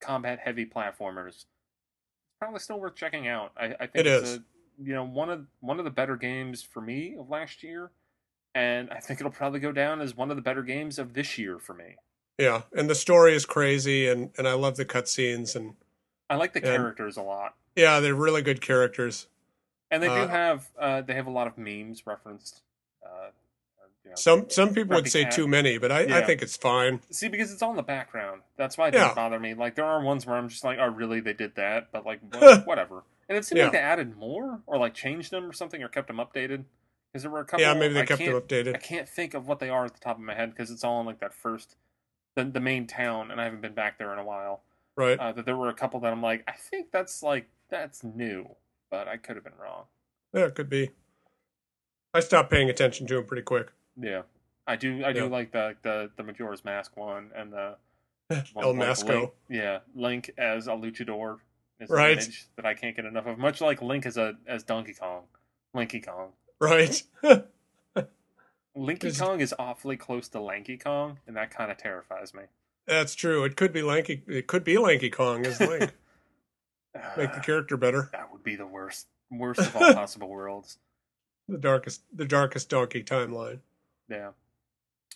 combat 0.00 0.38
heavy 0.42 0.64
platformers, 0.64 1.28
it's 1.28 1.46
probably 2.40 2.60
still 2.60 2.78
worth 2.80 2.94
checking 2.94 3.28
out. 3.28 3.52
I, 3.56 3.74
I 3.80 3.86
think 3.86 3.90
It 3.94 4.06
it's 4.06 4.28
is. 4.30 4.36
A, 4.38 4.42
you 4.80 4.94
know 4.94 5.04
one 5.04 5.28
of 5.28 5.46
one 5.60 5.80
of 5.80 5.84
the 5.84 5.90
better 5.90 6.16
games 6.16 6.62
for 6.62 6.80
me 6.80 7.16
of 7.18 7.28
last 7.28 7.64
year, 7.64 7.90
and 8.54 8.88
I 8.90 9.00
think 9.00 9.18
it'll 9.20 9.32
probably 9.32 9.58
go 9.58 9.72
down 9.72 10.00
as 10.00 10.16
one 10.16 10.30
of 10.30 10.36
the 10.36 10.42
better 10.42 10.62
games 10.62 10.98
of 11.00 11.14
this 11.14 11.36
year 11.36 11.58
for 11.58 11.74
me. 11.74 11.96
Yeah. 12.38 12.62
And 12.72 12.88
the 12.88 12.94
story 12.94 13.34
is 13.34 13.44
crazy, 13.44 14.06
and, 14.08 14.30
and 14.38 14.46
I 14.46 14.52
love 14.52 14.76
the 14.76 14.84
cutscenes. 14.84 15.56
And 15.56 15.74
I 16.30 16.36
like 16.36 16.52
the 16.52 16.58
And- 16.60 16.76
characters 16.76 17.16
a 17.16 17.22
lot, 17.22 17.54
yeah, 17.76 18.00
they're 18.00 18.14
really 18.14 18.42
good 18.42 18.60
characters. 18.60 19.26
and 19.90 20.02
they 20.02 20.08
do 20.08 20.12
Uh, 20.14 20.28
have 20.28 20.68
uh, 20.78 21.00
they 21.02 21.14
have 21.14 21.26
a 21.26 21.30
lot 21.30 21.46
of 21.46 21.56
memes 21.58 22.06
referenced. 22.06 22.62
Uh, 23.02 23.30
you 24.04 24.10
know, 24.10 24.16
Some 24.16 24.50
some 24.50 24.74
people 24.74 24.96
would 24.96 25.10
say 25.10 25.24
too 25.28 25.46
many, 25.48 25.78
but 25.78 25.90
I, 25.92 26.18
I 26.18 26.22
think 26.22 26.42
it's 26.42 26.56
fine. 26.56 27.00
See, 27.10 27.28
because 27.28 27.52
it's 27.52 27.62
all 27.62 27.70
in 27.70 27.76
the 27.76 27.82
background. 27.82 28.42
That's 28.56 28.76
why 28.78 28.88
it 28.88 28.90
doesn't 28.92 29.08
Yeah. 29.08 29.14
bother 29.14 29.38
me. 29.40 29.54
Like, 29.54 29.74
there 29.74 29.84
are 29.84 30.00
ones 30.02 30.26
where 30.26 30.36
I'm 30.36 30.48
just 30.48 30.64
like, 30.64 30.78
oh, 30.78 30.86
really? 30.88 31.20
They 31.20 31.32
did 31.34 31.54
that? 31.56 31.90
But, 31.92 32.04
like, 32.06 32.20
whatever. 32.66 33.02
And 33.28 33.36
it 33.36 33.44
seemed 33.44 33.60
like 33.60 33.72
they 33.72 33.78
added 33.78 34.16
more 34.16 34.60
or, 34.66 34.78
like, 34.78 34.94
changed 34.94 35.30
them 35.30 35.44
or 35.48 35.52
something 35.52 35.82
or 35.82 35.88
kept 35.88 36.06
them 36.08 36.16
updated. 36.16 36.64
Because 37.12 37.22
there 37.22 37.30
were 37.30 37.40
a 37.40 37.44
couple. 37.44 37.60
Yeah, 37.60 37.74
maybe 37.74 37.92
they 37.94 38.00
I 38.02 38.06
kept 38.06 38.20
them 38.24 38.32
updated. 38.34 38.74
I 38.74 38.78
can't 38.78 39.08
think 39.08 39.34
of 39.34 39.46
what 39.46 39.58
they 39.58 39.68
are 39.68 39.84
at 39.84 39.92
the 39.94 40.00
top 40.00 40.16
of 40.16 40.22
my 40.22 40.34
head 40.34 40.50
because 40.50 40.70
it's 40.70 40.84
all 40.84 41.00
in, 41.00 41.06
like, 41.06 41.20
that 41.20 41.34
first, 41.34 41.76
the, 42.34 42.44
the 42.44 42.60
main 42.60 42.86
town, 42.86 43.30
and 43.30 43.38
I 43.40 43.44
haven't 43.44 43.60
been 43.60 43.74
back 43.74 43.98
there 43.98 44.12
in 44.12 44.18
a 44.18 44.24
while. 44.24 44.62
Right. 44.98 45.18
Uh, 45.18 45.32
that 45.32 45.46
there 45.46 45.56
were 45.56 45.68
a 45.68 45.74
couple 45.74 46.00
that 46.00 46.12
I'm 46.12 46.20
like, 46.22 46.42
I 46.48 46.52
think 46.52 46.90
that's, 46.90 47.22
like, 47.22 47.48
that's 47.70 48.02
new. 48.02 48.48
But 48.90 49.06
I 49.06 49.16
could 49.16 49.36
have 49.36 49.44
been 49.44 49.52
wrong. 49.62 49.84
Yeah, 50.34 50.46
it 50.46 50.54
could 50.54 50.68
be. 50.68 50.90
I 52.12 52.20
stopped 52.20 52.50
paying 52.50 52.68
attention 52.68 53.06
to 53.06 53.18
him 53.18 53.24
pretty 53.24 53.42
quick. 53.42 53.68
Yeah. 54.00 54.22
I 54.66 54.76
do 54.76 55.02
I 55.04 55.12
do 55.12 55.28
like 55.28 55.52
the, 55.52 55.76
the, 55.82 56.10
the 56.16 56.22
Majora's 56.22 56.64
Mask 56.64 56.94
one 56.96 57.30
and 57.34 57.52
the 57.52 57.76
one 58.52 58.64
El 58.64 58.74
Masco. 58.74 59.18
Link, 59.20 59.30
yeah, 59.48 59.78
Link 59.94 60.30
as 60.36 60.66
a 60.66 60.72
luchador 60.72 61.38
is 61.80 61.88
Right. 61.88 62.28
that 62.56 62.66
I 62.66 62.74
can't 62.74 62.94
get 62.96 63.04
enough 63.06 63.26
of. 63.26 63.38
Much 63.38 63.60
like 63.62 63.80
Link 63.80 64.04
as 64.04 64.16
a 64.18 64.34
as 64.46 64.62
Donkey 64.64 64.92
Kong, 64.94 65.22
Linky 65.74 66.04
Kong. 66.04 66.32
Right. 66.60 67.02
Linky 68.76 69.18
Kong 69.20 69.40
is 69.40 69.54
awfully 69.58 69.96
close 69.96 70.28
to 70.28 70.40
Lanky 70.40 70.76
Kong, 70.76 71.18
and 71.26 71.36
that 71.36 71.50
kind 71.50 71.70
of 71.70 71.78
terrifies 71.78 72.34
me. 72.34 72.42
That's 72.88 73.14
true. 73.14 73.44
It 73.44 73.56
could 73.56 73.72
be 73.72 73.82
Lanky. 73.82 74.22
It 74.26 74.46
could 74.46 74.64
be 74.64 74.78
Lanky 74.78 75.10
Kong 75.10 75.44
as 75.46 75.60
Link. 75.60 75.92
Make 77.16 77.32
the 77.32 77.38
Uh, 77.38 77.42
character 77.42 77.76
better. 77.76 78.08
that 78.12 78.32
would 78.32 78.42
be 78.42 78.56
the 78.56 78.66
worst, 78.66 79.06
worst 79.30 79.60
of 79.60 79.76
all 79.80 79.92
possible 79.94 80.28
worlds. 80.28 80.78
The 81.48 81.58
darkest, 81.58 82.02
the 82.12 82.24
darkest 82.24 82.68
donkey 82.68 83.02
timeline. 83.04 83.60
Yeah, 84.08 84.30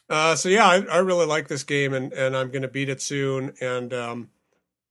Uh, 0.09 0.35
so 0.37 0.49
yeah, 0.49 0.67
I, 0.67 0.83
I 0.83 0.99
really 0.99 1.27
like 1.27 1.49
this 1.49 1.65
game, 1.65 1.93
and, 1.95 2.13
and 2.13 2.37
I'm 2.37 2.51
going 2.51 2.63
to 2.63 2.69
beat 2.69 2.89
it 2.91 3.01
soon. 3.01 3.55
And 3.61 3.93
um, 3.95 4.31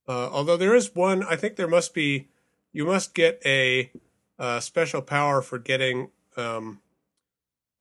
uh, 0.08 0.28
although 0.30 0.56
there 0.56 0.74
is 0.74 0.94
one, 0.94 1.22
I 1.22 1.36
think 1.36 1.56
there 1.56 1.68
must 1.68 1.94
be. 1.94 2.28
You 2.72 2.84
must 2.86 3.14
get 3.14 3.40
a, 3.44 3.90
uh 4.38 4.58
special 4.60 5.02
power 5.02 5.40
for 5.42 5.58
getting 5.58 6.10
um, 6.36 6.80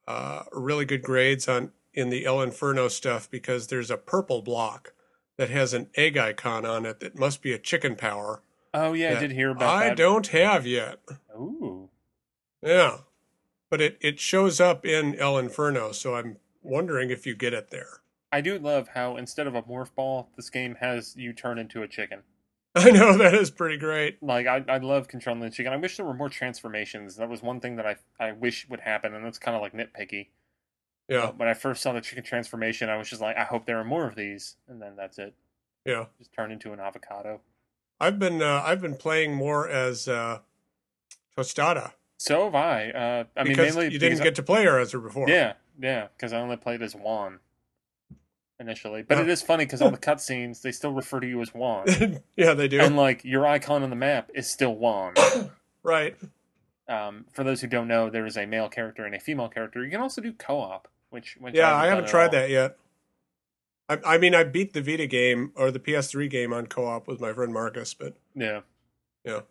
uh, 0.08 0.44
really 0.52 0.86
good 0.86 1.02
grades 1.02 1.48
on 1.48 1.72
in 1.94 2.10
the 2.10 2.26
El 2.26 2.38
Infierno 2.38 2.90
stuff 2.90 3.30
because 3.30 3.68
there's 3.68 3.92
a 3.92 3.98
purple 3.98 4.42
block 4.42 4.94
that 5.38 5.50
has 5.50 5.74
an 5.74 5.90
egg 5.96 6.18
icon 6.18 6.66
on 6.66 6.86
it 6.86 7.00
that 7.00 7.18
must 7.18 7.42
be 7.42 7.54
a 7.54 7.60
chicken 7.60 7.96
power. 7.96 8.42
Oh 8.74 8.94
yeah, 8.94 9.18
I 9.18 9.20
did 9.20 9.32
hear 9.32 9.50
about 9.50 9.76
I 9.76 9.86
that. 9.86 9.92
I 9.92 9.96
don't 9.96 10.28
have 10.28 10.66
yet. 10.66 11.00
Ooh, 11.36 11.90
Yeah, 12.62 13.00
but 13.70 13.82
it 13.82 13.98
it 14.02 14.20
shows 14.20 14.60
up 14.60 14.86
in 14.86 15.16
El 15.16 15.34
Infierno, 15.36 15.94
so 15.94 16.16
I'm 16.16 16.38
wondering 16.62 17.10
if 17.10 17.26
you 17.26 17.36
get 17.36 17.54
it 17.54 17.72
there. 17.72 18.02
I 18.32 18.42
do 18.42 18.58
love 18.58 18.90
how 18.90 19.18
instead 19.18 19.48
of 19.48 19.56
a 19.56 19.64
morph 19.64 19.94
ball, 19.94 20.30
this 20.38 20.50
game 20.50 20.76
has 20.80 21.16
you 21.18 21.34
turn 21.34 21.58
into 21.58 21.82
a 21.82 21.88
chicken. 21.88 22.24
I 22.76 22.90
know 22.92 23.18
that 23.18 23.34
is 23.34 23.52
pretty 23.52 23.78
great. 23.78 24.24
Like 24.24 24.48
I, 24.48 24.64
I 24.70 24.78
love 24.78 25.10
controlling 25.10 25.42
the 25.42 25.50
chicken. 25.50 25.74
I 25.74 25.78
wish 25.78 25.98
there 25.98 26.06
were 26.06 26.14
more 26.14 26.30
transformations. 26.30 27.18
That 27.18 27.28
was 27.28 27.42
one 27.42 27.60
thing 27.60 27.76
that 27.76 27.86
I, 27.86 27.98
I 28.20 28.32
wish 28.32 28.70
would 28.70 28.80
happen, 28.80 29.14
and 29.14 29.26
that's 29.26 29.38
kind 29.40 29.56
of 29.56 29.62
like 29.62 29.74
nitpicky. 29.74 30.28
Yeah, 31.12 31.26
But 31.28 31.40
when 31.40 31.48
I 31.50 31.54
first 31.54 31.82
saw 31.84 31.92
the 31.92 32.00
chicken 32.02 32.24
transformation, 32.24 32.90
I 32.90 32.96
was 32.96 33.10
just 33.10 33.22
like, 33.22 33.36
I 33.38 33.44
hope 33.44 33.66
there 33.66 33.78
are 33.80 33.84
more 33.84 34.08
of 34.08 34.16
these, 34.16 34.56
and 34.70 34.82
then 34.82 34.96
that's 34.96 35.18
it. 35.20 35.34
yeah. 35.86 36.06
Just 36.18 36.32
turn 36.34 36.52
into 36.52 36.72
an 36.72 36.80
avocado. 36.80 37.42
I've 38.00 38.18
been 38.18 38.42
uh, 38.42 38.64
I've 38.66 38.82
been 38.82 38.96
playing 38.96 39.36
more 39.36 39.68
as 39.70 40.08
uh, 40.08 40.40
Tostada 41.38 41.92
So 42.18 42.46
have 42.46 42.56
I. 42.56 42.90
Uh, 42.92 43.24
I 43.36 43.44
mean, 43.44 43.58
mainly 43.58 43.86
you 43.86 44.00
didn't 44.00 44.14
because 44.14 44.22
get 44.22 44.36
to 44.36 44.44
play 44.44 44.64
her 44.66 44.80
as 44.80 44.92
her 44.94 45.00
before. 45.00 45.30
Yeah, 45.30 45.54
yeah, 45.80 46.08
because 46.16 46.34
I 46.34 46.40
only 46.40 46.56
played 46.58 46.82
as 46.82 46.96
Juan 46.96 47.40
initially. 48.60 49.02
But 49.04 49.18
Yeah. 49.18 49.24
it 49.26 49.30
is 49.30 49.42
funny 49.42 49.66
because 49.66 49.82
on 49.82 49.92
the 49.92 49.98
cutscenes 50.08 50.62
they 50.62 50.72
still 50.72 50.94
refer 50.94 51.20
to 51.20 51.28
you 51.28 51.42
as 51.42 51.54
Juan, 51.54 51.86
yeah, 52.38 52.54
they 52.54 52.68
do. 52.68 52.80
and 52.80 52.96
like 52.96 53.24
your 53.24 53.46
icon 53.46 53.84
on 53.84 53.90
the 53.90 53.96
map 53.96 54.30
is 54.34 54.50
still 54.50 54.74
Juan. 54.76 55.14
right. 55.84 56.16
Um, 56.88 57.26
for 57.32 57.44
those 57.44 57.62
who 57.62 57.68
don't 57.68 57.88
know, 57.88 58.10
there 58.10 58.26
is 58.26 58.36
a 58.38 58.46
male 58.46 58.68
character 58.70 59.06
and 59.06 59.14
a 59.16 59.20
female 59.20 59.48
character. 59.50 59.84
You 59.84 59.92
can 59.92 60.02
also 60.02 60.22
do 60.22 60.34
co-op, 60.34 60.88
which, 61.12 61.38
Yeah, 61.54 61.76
I 61.76 61.86
haven't 61.88 62.08
tried 62.08 62.26
all. 62.26 62.32
that 62.32 62.50
yet. 62.50 62.78
I, 63.88 64.00
I 64.06 64.18
mean, 64.18 64.34
I 64.34 64.44
beat 64.44 64.74
the 64.74 64.82
Vita 64.82 65.06
game 65.08 65.52
or 65.56 65.70
the 65.72 65.80
PS3 65.80 66.30
game 66.30 66.52
on 66.54 66.66
co-op 66.68 67.08
with 67.08 67.20
my 67.22 67.32
friend 67.34 67.54
Marcus, 67.54 67.94
but 67.94 68.16
Yeah. 68.34 68.62
yeah, 69.24 69.42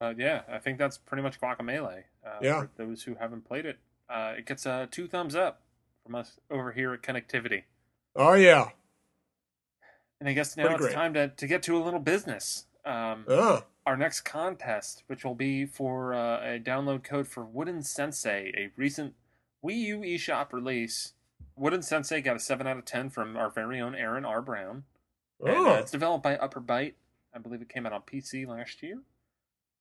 Uh, 0.00 0.14
yeah, 0.16 0.42
I 0.48 0.58
think 0.58 0.78
that's 0.78 0.98
pretty 0.98 1.22
much 1.22 1.40
Guacamelee. 1.40 2.04
Uh, 2.24 2.38
Yeah. 2.40 2.60
For 2.62 2.70
those 2.76 3.02
who 3.04 3.14
haven't 3.16 3.42
played 3.46 3.66
it, 3.66 3.78
uh, 4.08 4.34
it 4.38 4.46
gets 4.46 4.66
uh, 4.66 4.86
two 4.90 5.06
thumbs 5.08 5.34
up 5.34 5.62
from 6.04 6.14
us 6.14 6.38
over 6.50 6.72
here 6.72 6.92
at 6.94 7.02
Connectivity. 7.02 7.64
oh 8.14 8.34
yeah, 8.34 8.70
And 10.20 10.28
I 10.28 10.32
guess 10.32 10.56
now 10.56 10.64
Pretty 10.64 10.74
it's 10.76 10.84
great. 10.86 10.94
time 10.94 11.14
to, 11.14 11.28
to 11.28 11.46
get 11.46 11.62
to 11.64 11.76
a 11.76 11.82
little 11.82 12.00
business. 12.00 12.66
Um, 12.84 13.24
oh, 13.28 13.64
our 13.84 13.96
next 13.96 14.20
contest, 14.22 15.02
which 15.08 15.24
will 15.24 15.34
be 15.34 15.66
for 15.66 16.14
uh, 16.14 16.38
a 16.54 16.60
download 16.60 17.02
code 17.04 17.26
for 17.28 17.44
Wooden 17.44 17.80
Sen'SeY, 17.80 18.56
a 18.56 18.70
recent 18.76 19.14
Wii 19.66 19.78
U 19.78 19.98
eShop 20.00 20.52
release. 20.52 21.14
Wooden 21.56 21.80
Sen'SeY 21.80 22.22
got 22.22 22.36
a 22.36 22.40
7 22.40 22.66
out 22.66 22.76
of 22.76 22.84
10 22.84 23.10
from 23.10 23.36
our 23.36 23.50
very 23.50 23.80
own 23.80 23.94
Aaron 23.94 24.24
R. 24.24 24.42
Brown. 24.42 24.84
And, 25.40 25.50
uh, 25.50 25.54
oh, 25.56 25.74
it's 25.74 25.90
developed 25.90 26.22
by 26.22 26.36
Upper 26.36 26.60
Byte. 26.60 26.94
I 27.34 27.38
believe 27.38 27.62
it 27.62 27.68
came 27.68 27.86
out 27.86 27.92
on 27.92 28.02
PC 28.02 28.46
last 28.46 28.82
year. 28.82 29.00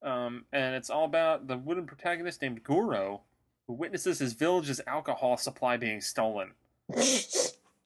Um, 0.02 0.46
and 0.52 0.76
it's 0.76 0.90
all 0.90 1.06
about 1.06 1.48
the 1.48 1.58
wooden 1.58 1.86
protagonist 1.86 2.42
named 2.42 2.64
Goro, 2.64 3.22
who 3.68 3.74
witnesses 3.74 4.20
his 4.20 4.34
village's 4.34 4.82
alcohol 4.88 5.38
supply 5.38 5.78
being 5.78 6.02
stolen. 6.02 6.52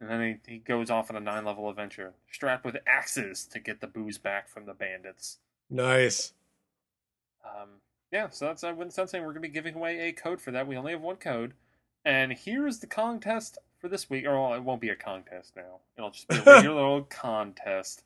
And 0.02 0.10
then 0.10 0.40
he, 0.46 0.54
he 0.54 0.58
goes 0.60 0.90
off 0.90 1.10
on 1.10 1.18
a 1.18 1.20
nine 1.20 1.44
level 1.44 1.70
adventure, 1.70 2.14
strapped 2.32 2.64
with 2.64 2.78
axes 2.88 3.46
to 3.48 3.60
get 3.60 3.82
the 3.82 3.88
booze 3.88 4.18
back 4.18 4.48
from 4.48 4.66
the 4.66 4.74
bandits. 4.74 5.40
nice. 5.70 6.34
Um, 7.44 7.82
yeah, 8.12 8.30
so 8.30 8.46
that's 8.46 8.64
uh, 8.64 8.74
Wooden 8.76 8.92
Sen'SeY. 8.92 9.20
We're 9.20 9.34
going 9.34 9.36
to 9.36 9.40
be 9.42 9.50
giving 9.50 9.76
away 9.76 10.00
a 10.08 10.12
code 10.14 10.42
for 10.42 10.52
that. 10.52 10.68
We 10.68 10.78
only 10.78 10.94
have 10.94 11.02
one 11.02 11.18
code. 11.18 11.54
And 12.06 12.34
here's 12.34 12.80
the 12.80 12.88
contest 12.88 13.58
for 13.80 13.88
this 13.88 14.10
week. 14.10 14.26
Or 14.26 14.40
well, 14.40 14.54
it 14.54 14.64
won't 14.64 14.82
be 14.82 14.90
a 14.90 14.96
contest 14.96 15.56
now. 15.56 15.80
It'll 15.98 16.12
just 16.12 16.28
be 16.28 16.38
a 16.38 16.44
regular 16.46 16.82
old 16.82 17.10
contest. 17.10 18.04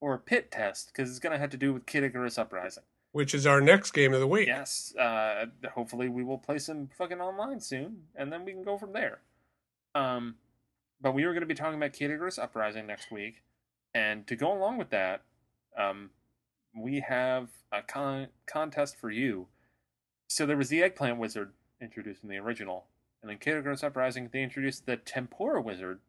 Or 0.00 0.14
a 0.14 0.18
pit 0.18 0.52
test, 0.52 0.92
because 0.92 1.10
it's 1.10 1.18
going 1.18 1.32
to 1.32 1.40
have 1.40 1.50
to 1.50 1.56
do 1.56 1.74
with 1.74 1.84
Kid 1.84 2.04
Icarus 2.04 2.38
Uprising. 2.38 2.84
Which 3.10 3.34
is 3.34 3.48
our 3.48 3.60
next 3.60 3.90
game 3.90 4.14
of 4.14 4.20
the 4.20 4.28
week. 4.28 4.46
Yes, 4.46 4.94
uh, 4.96 5.46
hopefully 5.72 6.08
we 6.08 6.22
will 6.22 6.38
play 6.38 6.58
some 6.58 6.88
fucking 6.96 7.20
online 7.20 7.58
soon, 7.58 8.02
and 8.14 8.32
then 8.32 8.44
we 8.44 8.52
can 8.52 8.62
go 8.62 8.78
from 8.78 8.92
there. 8.92 9.18
Um, 9.96 10.36
but 11.00 11.14
we 11.14 11.24
are 11.24 11.32
going 11.32 11.40
to 11.40 11.46
be 11.46 11.54
talking 11.54 11.76
about 11.76 11.94
Kid 11.94 12.12
Icarus 12.12 12.38
Uprising 12.38 12.86
next 12.86 13.10
week, 13.10 13.42
and 13.94 14.24
to 14.28 14.36
go 14.36 14.52
along 14.52 14.78
with 14.78 14.90
that, 14.90 15.22
um, 15.76 16.10
we 16.76 17.00
have 17.00 17.48
a 17.72 17.82
con- 17.82 18.28
contest 18.46 18.96
for 18.96 19.10
you. 19.10 19.46
So 20.28 20.46
there 20.46 20.56
was 20.56 20.68
the 20.68 20.82
Eggplant 20.82 21.18
Wizard 21.18 21.52
introduced 21.80 22.22
in 22.22 22.28
the 22.28 22.36
original, 22.36 22.84
and 23.22 23.30
in 23.30 23.38
Kid 23.38 23.56
Icarus 23.58 23.82
Uprising 23.84 24.28
they 24.32 24.42
introduced 24.42 24.86
the 24.86 24.96
Tempura 24.96 25.60
Wizard, 25.60 26.00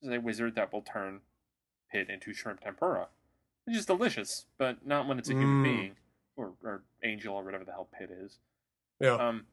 which 0.00 0.10
is 0.10 0.16
a 0.16 0.20
wizard 0.20 0.54
that 0.56 0.72
will 0.72 0.82
turn 0.82 1.20
Pit 1.90 2.10
into 2.10 2.32
shrimp 2.34 2.60
tempura, 2.60 3.08
which 3.64 3.76
is 3.76 3.86
delicious, 3.86 4.44
but 4.58 4.86
not 4.86 5.06
when 5.08 5.18
it's 5.18 5.30
a 5.30 5.32
human 5.32 5.62
Mm. 5.62 5.64
being 5.64 5.96
or, 6.36 6.52
or 6.62 6.82
angel 7.02 7.34
or 7.34 7.42
whatever 7.44 7.64
the 7.64 7.72
hell 7.72 7.88
Pit 7.98 8.10
is. 8.10 8.38
Yeah. 9.00 9.14
Um, 9.14 9.46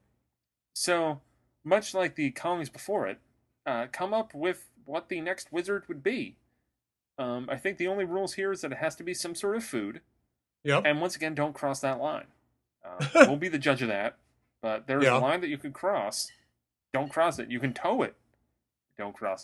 so 0.74 1.22
much 1.63 1.94
like 1.94 2.15
the 2.15 2.32
colonies 2.32 2.70
before 2.70 3.08
it, 3.08 3.20
uh, 3.65 3.88
come 3.91 4.13
up 4.13 4.34
with 4.36 4.70
what 4.84 5.10
the 5.10 5.22
next 5.22 5.52
wizard 5.52 5.88
would 5.88 6.04
be. 6.04 6.38
Um, 7.18 7.48
I 7.50 7.56
think 7.58 7.78
the 7.78 7.88
only 7.88 8.04
rules 8.06 8.34
here 8.34 8.52
is 8.52 8.62
that 8.62 8.72
it 8.74 8.78
has 8.80 8.96
to 8.98 9.04
be 9.04 9.13
some 9.13 9.34
sort 9.34 9.56
of 9.56 9.63
food, 9.63 10.02
Yep. 10.63 10.84
and 10.86 11.00
once 11.00 11.15
again, 11.15 11.34
don't 11.34 11.54
cross 11.54 11.80
that 11.80 12.00
line. 12.00 12.28
Uh, 12.84 13.06
we'll 13.15 13.38
be 13.38 13.48
the 13.48 13.58
judge 13.58 13.82
of 13.82 13.88
that, 13.88 14.18
but 14.62 14.86
there's 14.88 15.06
Yeah. 15.06 15.18
a 15.18 15.20
line 15.20 15.39
that 15.41 15.48
you 15.48 15.58
could 15.58 15.74
cross. 15.74 16.32
Don't 16.95 17.10
cross 17.10 17.39
it. 17.39 17.51
You 17.51 17.60
can 17.60 17.73
tow 17.73 18.03
it. 18.03 18.15
Don't 18.97 19.13
cross 19.13 19.43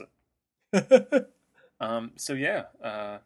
it. 0.71 1.27
Um, 1.81 2.11
so 2.15 2.33
yeah, 2.33 2.65
uh, 2.83 3.17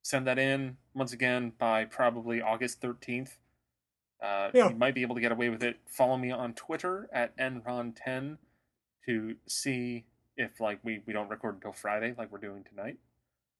send 0.00 0.26
that 0.26 0.38
in 0.38 0.78
once 0.94 1.12
again 1.12 1.52
by 1.58 1.84
probably 1.84 2.40
August 2.40 2.80
thirteenth. 2.80 3.36
Uh, 4.20 4.48
Yeah. 4.54 4.70
You 4.70 4.76
might 4.76 4.94
be 4.94 5.02
able 5.02 5.14
to 5.14 5.20
get 5.20 5.30
away 5.30 5.50
with 5.50 5.62
it. 5.62 5.76
Follow 5.86 6.16
me 6.16 6.30
on 6.30 6.54
Twitter 6.54 7.10
at 7.12 7.36
nron10 7.36 8.38
to 9.06 9.36
see 9.46 10.06
if 10.38 10.58
like 10.58 10.80
we, 10.82 11.02
we 11.04 11.12
don't 11.12 11.28
record 11.28 11.56
until 11.56 11.74
Friday 11.74 12.14
like 12.16 12.32
we're 12.32 12.38
doing 12.38 12.64
tonight. 12.64 12.96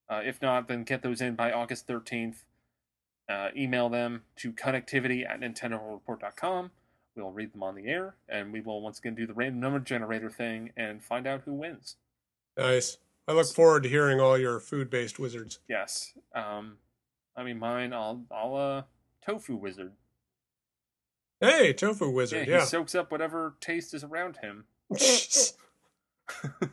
Uh, 0.08 0.22
if 0.24 0.40
not, 0.40 0.66
then 0.66 0.84
get 0.84 1.02
those 1.02 1.20
in 1.20 1.34
by 1.34 1.52
August 1.52 1.86
thirteenth. 1.86 2.44
Uh, 3.28 3.48
email 3.54 3.90
them 3.90 4.22
to 4.36 4.50
connectivity 4.50 5.28
at 5.28 5.40
nintendoworldreport.com. 7.16 7.22
We'll 7.24 7.30
read 7.32 7.52
them 7.52 7.62
on 7.62 7.74
the 7.74 7.86
air, 7.88 8.14
and 8.28 8.52
we 8.52 8.60
will 8.60 8.80
once 8.82 8.98
again 8.98 9.14
do 9.14 9.26
the 9.26 9.34
random 9.34 9.60
number 9.60 9.78
generator 9.80 10.30
thing 10.30 10.70
and 10.76 11.02
find 11.02 11.26
out 11.26 11.42
who 11.44 11.54
wins. 11.54 11.96
nice. 12.56 12.98
I 13.28 13.32
look 13.34 13.46
forward 13.46 13.84
to 13.84 13.88
hearing 13.88 14.20
all 14.20 14.36
your 14.36 14.58
food-based 14.58 15.16
wizards. 15.20 15.60
Yes. 15.68 16.12
Um, 16.34 16.78
I 17.36 17.44
mean, 17.44 17.56
mine. 17.56 17.92
I'll 17.92 18.24
I'll 18.32 18.56
uh 18.56 18.82
tofu 19.24 19.54
wizard. 19.54 19.92
Hey, 21.40 21.72
tofu 21.72 22.06
Yeah, 22.06 22.10
wizard. 22.12 22.44
he 22.46 22.50
Yeah. 22.50 22.64
soaks 22.64 22.96
up 22.96 23.12
whatever 23.12 23.54
taste 23.60 23.94
is 23.94 24.02
around 24.02 24.38
him 24.38 24.64
and 24.90 26.72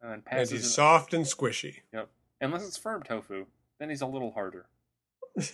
and 0.00 0.10
then 0.10 0.22
passes 0.22 0.50
he's 0.50 0.64
it. 0.66 0.70
soft 0.70 1.12
and 1.12 1.26
squishy. 1.26 1.80
Yep. 1.92 2.08
Unless 2.40 2.66
it's 2.66 2.78
firm 2.78 3.02
tofu, 3.02 3.44
then 3.78 3.90
he's 3.90 4.00
a 4.00 4.06
little 4.06 4.32
harder. 4.32 4.66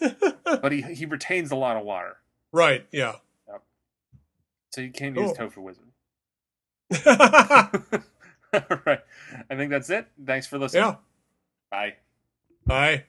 But 0.45 0.71
he 0.73 0.83
he 0.83 1.07
retains 1.07 1.51
a 1.51 1.57
lot 1.57 1.77
of 1.77 1.85
water, 1.85 2.19
right. 2.53 2.87
Yeah. 2.93 3.17
So 4.73 4.81
you 4.81 4.91
can 4.93 5.15
Cool. 5.15 5.25
use 5.29 5.37
tofu 5.37 5.61
wizard. 5.63 5.85
All 8.53 8.81
right. 8.87 9.01
I 9.51 9.57
think 9.57 9.71
that's 9.71 9.91
it. 9.91 10.07
Thanks 10.25 10.47
for 10.47 10.59
listening. 10.59 10.85
yeah. 10.85 10.95
Bye. 11.71 11.95
Bye. 12.67 13.05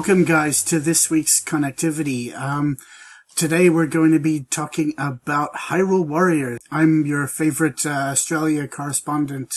Welcome, 0.00 0.24
guys, 0.24 0.64
to 0.64 0.80
this 0.80 1.10
week's 1.10 1.44
connectivity. 1.44 2.34
Um, 2.34 2.78
today 3.36 3.68
we're 3.68 3.86
going 3.86 4.12
to 4.12 4.18
be 4.18 4.46
talking 4.50 4.94
about 4.96 5.52
Hyrule 5.68 6.06
Warriors. 6.06 6.58
I'm 6.70 7.04
your 7.04 7.26
favorite 7.26 7.84
uh, 7.84 7.90
Australia 7.90 8.66
correspondent, 8.66 9.54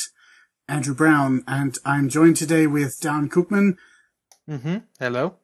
Andrew 0.67 0.93
Brown, 0.93 1.45
and 1.47 1.77
I'm 1.85 2.09
joined 2.09 2.35
today 2.35 2.67
with 2.67 2.99
Daan 2.99 3.29
Koopman. 3.29 3.77
Mm-hmm. 4.49 4.79
Hello. 4.99 5.35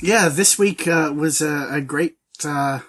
Yeah, 0.00 0.28
this 0.28 0.58
week 0.58 0.88
uh, 0.88 1.12
was 1.14 1.40
a, 1.40 1.68
a 1.70 1.80
great 1.80 2.16
uh, 2.44 2.80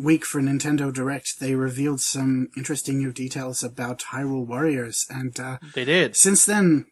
week 0.00 0.24
for 0.24 0.40
Nintendo 0.40 0.90
Direct. 0.90 1.40
They 1.40 1.56
revealed 1.56 2.00
some 2.00 2.48
interesting 2.56 2.96
new 2.96 3.12
details 3.12 3.62
about 3.62 4.04
Hyrule 4.12 4.46
Warriors, 4.46 5.06
and 5.10 5.38
uh, 5.38 5.58
They 5.74 5.84
did. 5.84 6.16
since 6.16 6.46
then, 6.46 6.86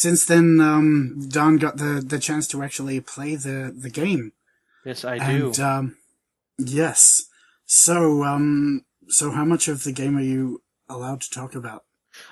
since 0.00 0.24
then, 0.24 0.62
um, 0.62 1.28
Daan 1.28 1.58
got 1.58 1.76
the, 1.76 2.02
the 2.02 2.18
chance 2.18 2.48
to 2.48 2.62
actually 2.62 3.02
play 3.02 3.36
the, 3.36 3.70
the 3.76 3.90
game. 3.90 4.32
Yes, 4.82 5.04
I 5.04 5.18
do. 5.18 5.52
Um, 5.62 5.98
yes, 6.56 7.26
so 7.66 8.24
um, 8.24 8.86
so 9.08 9.30
how 9.30 9.44
much 9.44 9.68
of 9.68 9.84
the 9.84 9.92
game 9.92 10.16
are 10.16 10.22
you 10.22 10.62
allowed 10.88 11.20
to 11.20 11.30
talk 11.30 11.54
about? 11.54 11.84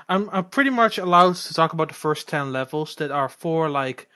I'm 0.09 0.31
I'm 0.31 0.47
pretty 0.47 0.71
much 0.71 0.97
allowed 0.97 1.37
to 1.37 1.53
talk 1.53 1.75
about 1.75 1.89
the 1.89 1.95
first 1.95 2.27
ten 2.27 2.53
levels 2.55 2.95
that 2.95 3.11
are 3.11 3.29
four 3.29 3.69
like 3.69 4.09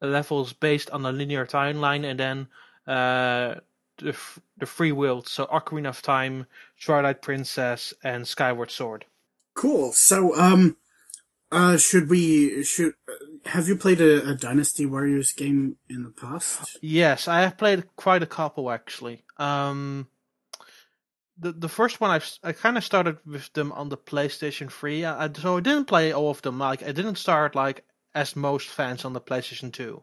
levels 0.00 0.52
based 0.52 0.88
on 0.90 1.04
a 1.04 1.10
linear 1.10 1.46
timeline, 1.46 2.04
and 2.08 2.20
then 2.20 2.46
uh, 2.86 3.56
the 3.98 4.16
the 4.56 4.66
free 4.66 4.92
will. 4.92 5.24
So 5.24 5.46
Ocarina 5.46 5.88
of 5.88 6.00
Time, 6.00 6.46
Twilight 6.80 7.22
Princess, 7.22 7.92
and 8.04 8.28
Skyward 8.28 8.70
Sword. 8.70 9.04
Cool. 9.54 9.90
So, 9.90 10.38
um, 10.38 10.76
uh, 11.52 11.76
should 11.76 12.08
we 12.08 12.62
should 12.64 12.94
have 13.46 13.68
you 13.68 13.76
played 13.76 14.00
a, 14.00 14.30
a 14.30 14.34
Dynasty 14.34 14.86
Warriors 14.86 15.32
game 15.32 15.76
in 15.88 16.04
the 16.04 16.10
past? 16.10 16.78
Yes, 16.80 17.28
I 17.28 17.40
have 17.40 17.58
played 17.58 17.84
quite 17.96 18.22
a 18.22 18.26
couple 18.26 18.70
actually. 18.70 19.24
Um, 19.36 20.08
the 21.38 21.52
the 21.52 21.68
first 21.68 22.00
one 22.00 22.10
I 22.10 22.48
I 22.48 22.52
kind 22.52 22.76
of 22.76 22.84
started 22.84 23.18
with 23.26 23.52
them 23.52 23.72
on 23.72 23.88
the 23.88 23.96
PlayStation 23.96 24.70
3. 24.70 25.04
I, 25.04 25.32
so 25.32 25.56
I 25.56 25.60
didn't 25.60 25.86
play 25.86 26.12
all 26.12 26.30
of 26.30 26.42
them. 26.42 26.58
Like 26.58 26.82
I 26.82 26.92
didn't 26.92 27.16
start 27.16 27.54
like 27.54 27.84
as 28.14 28.36
most 28.36 28.68
fans 28.68 29.04
on 29.04 29.12
the 29.12 29.20
PlayStation 29.20 29.72
2. 29.72 30.02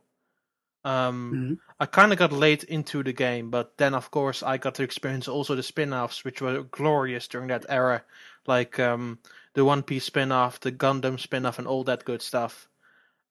Um, 0.84 1.34
mm-hmm. 1.34 1.54
I 1.82 1.86
kind 1.86 2.14
of 2.14 2.18
got 2.18 2.32
late 2.32 2.64
into 2.64 3.04
the 3.04 3.12
game, 3.12 3.50
but 3.50 3.78
then 3.78 3.94
of 3.94 4.10
course 4.10 4.42
I 4.42 4.58
got 4.58 4.76
to 4.76 4.84
experience 4.84 5.28
also 5.28 5.56
the 5.56 5.64
spin-offs, 5.64 6.24
which 6.24 6.42
were 6.42 6.64
glorious 6.64 7.28
during 7.28 7.50
that 7.50 7.66
era, 7.68 8.04
like 8.46 8.80
um, 8.80 9.20
the 9.58 9.66
One 9.66 9.82
Piece 9.82 10.06
spin-off, 10.06 10.60
the 10.60 10.72
Gundam 10.72 11.20
spin-off, 11.20 11.58
and 11.58 11.68
all 11.68 11.84
that 11.86 12.06
good 12.06 12.22
stuff. 12.22 12.70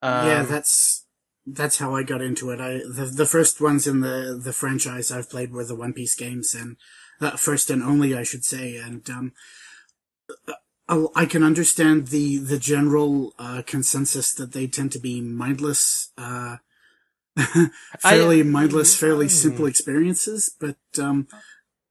Um, 0.02 0.26
yeah, 0.26 0.42
that's 0.42 1.06
that's 1.46 1.78
how 1.78 1.94
I 1.94 2.02
got 2.02 2.20
into 2.20 2.50
it. 2.50 2.60
I 2.60 2.78
the 2.78 3.08
the 3.14 3.26
first 3.26 3.60
ones 3.60 3.86
in 3.86 4.00
the 4.00 4.38
the 4.42 4.52
franchise 4.52 5.12
I've 5.12 5.30
played 5.30 5.52
were 5.52 5.64
the 5.64 5.76
One 5.76 5.92
Piece 5.92 6.16
games, 6.16 6.52
and 6.52 6.78
uh, 7.20 7.36
first 7.36 7.70
and 7.70 7.80
only, 7.80 8.16
I 8.16 8.24
should 8.24 8.44
say, 8.44 8.76
and 8.76 9.08
um, 9.08 9.32
uh, 10.88 11.06
I 11.14 11.26
can 11.26 11.44
understand 11.44 12.08
the 12.08 12.38
the 12.38 12.58
general 12.58 13.32
uh, 13.38 13.62
consensus 13.64 14.34
that 14.34 14.52
they 14.52 14.66
tend 14.66 14.90
to 14.92 14.98
be 14.98 15.20
mindless, 15.20 16.10
uh, 16.18 16.56
fairly 18.00 18.40
I, 18.40 18.42
mindless, 18.42 18.96
fairly 18.96 19.28
simple 19.28 19.66
experiences. 19.66 20.52
But 20.58 20.78
um, 20.98 21.28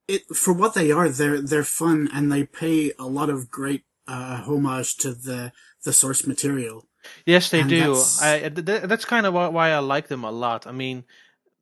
it 0.09 0.23
for 0.35 0.53
what 0.53 0.73
they 0.73 0.91
are, 0.91 1.07
they're 1.07 1.41
they're 1.41 1.63
fun 1.63 2.09
and 2.13 2.29
they 2.29 2.43
pay 2.43 2.91
a 2.99 3.05
lot 3.05 3.29
of 3.29 3.49
great 3.49 3.85
uh, 4.07 4.43
homage 4.43 4.97
to 4.97 5.13
the 5.13 5.51
the 5.83 5.93
source 5.93 6.25
material. 6.25 6.87
Yes, 7.25 7.49
they 7.49 7.61
and 7.61 7.69
do. 7.69 7.93
That's... 7.93 8.21
I, 8.21 8.49
that's 8.49 9.05
kind 9.05 9.25
of 9.25 9.33
why 9.33 9.69
I 9.69 9.79
like 9.79 10.07
them 10.07 10.23
a 10.23 10.31
lot. 10.31 10.65
I 10.65 10.71
mean, 10.71 11.05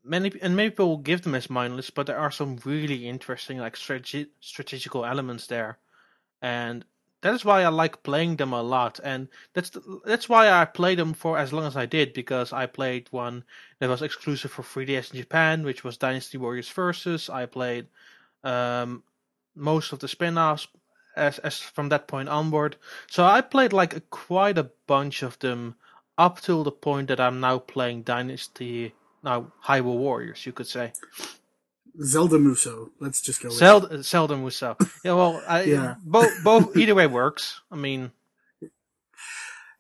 many 0.04 0.32
and 0.42 0.56
many 0.56 0.70
people 0.70 0.98
give 0.98 1.22
them 1.22 1.36
as 1.36 1.50
mindless, 1.50 1.90
but 1.90 2.08
there 2.08 2.20
are 2.20 2.32
some 2.32 2.60
really 2.66 3.08
interesting 3.08 3.58
like 3.58 3.76
strate- 3.76 4.32
strategical 4.40 5.06
elements 5.06 5.48
there, 5.48 5.78
and 6.42 6.86
that 7.22 7.34
is 7.34 7.46
why 7.46 7.64
I 7.64 7.70
like 7.70 8.04
playing 8.04 8.36
them 8.36 8.52
a 8.52 8.62
lot. 8.62 9.00
And 9.04 9.30
that's 9.54 9.70
the, 9.72 10.02
that's 10.06 10.28
why 10.28 10.50
I 10.50 10.66
played 10.66 11.00
them 11.00 11.14
for 11.14 11.38
as 11.38 11.54
long 11.54 11.66
as 11.66 11.78
I 11.78 11.86
did 11.86 12.14
because 12.14 12.52
I 12.52 12.66
played 12.66 13.08
one 13.12 13.46
that 13.80 13.90
was 13.90 14.02
exclusive 14.02 14.52
for 14.52 14.62
3DS 14.62 15.14
in 15.14 15.22
Japan, 15.22 15.64
which 15.64 15.84
was 15.84 15.98
Dynasty 15.98 16.38
Warriors 16.38 16.70
Versus. 16.70 17.30
I 17.30 17.46
played 17.46 17.88
um, 18.44 19.04
most 19.56 19.94
of 19.94 20.00
the 20.00 20.10
spin-offs 20.10 20.68
as 21.16 21.40
as 21.40 21.60
from 21.60 21.90
that 21.90 22.08
point 22.08 22.30
onward. 22.30 22.76
So 23.08 23.24
I 23.24 23.42
played 23.42 23.74
like 23.74 23.96
a, 23.96 24.02
quite 24.02 24.58
a 24.58 24.72
bunch 24.88 25.24
of 25.24 25.40
them 25.40 25.76
up 26.18 26.42
till 26.42 26.64
the 26.64 26.72
point 26.72 27.08
that 27.08 27.20
I'm 27.20 27.40
now 27.40 27.60
playing 27.60 28.04
Dynasty 28.04 28.94
now 29.24 29.52
High 29.60 29.82
War 29.82 29.98
Warriors, 29.98 30.46
you 30.46 30.52
could 30.52 30.68
say. 30.68 30.94
Zelda 32.02 32.38
Musou. 32.38 32.90
Let's 33.00 33.22
just 33.22 33.42
go. 33.42 33.50
Zelda, 33.50 34.02
Zelda 34.04 34.36
Musou. 34.36 34.76
Yeah, 35.04 35.14
well, 35.14 35.42
I, 35.48 35.62
yeah. 35.64 35.96
both 36.04 36.32
both 36.44 36.76
either 36.76 36.96
way 36.96 37.08
works. 37.08 37.62
I 37.72 37.76
mean, 37.76 38.12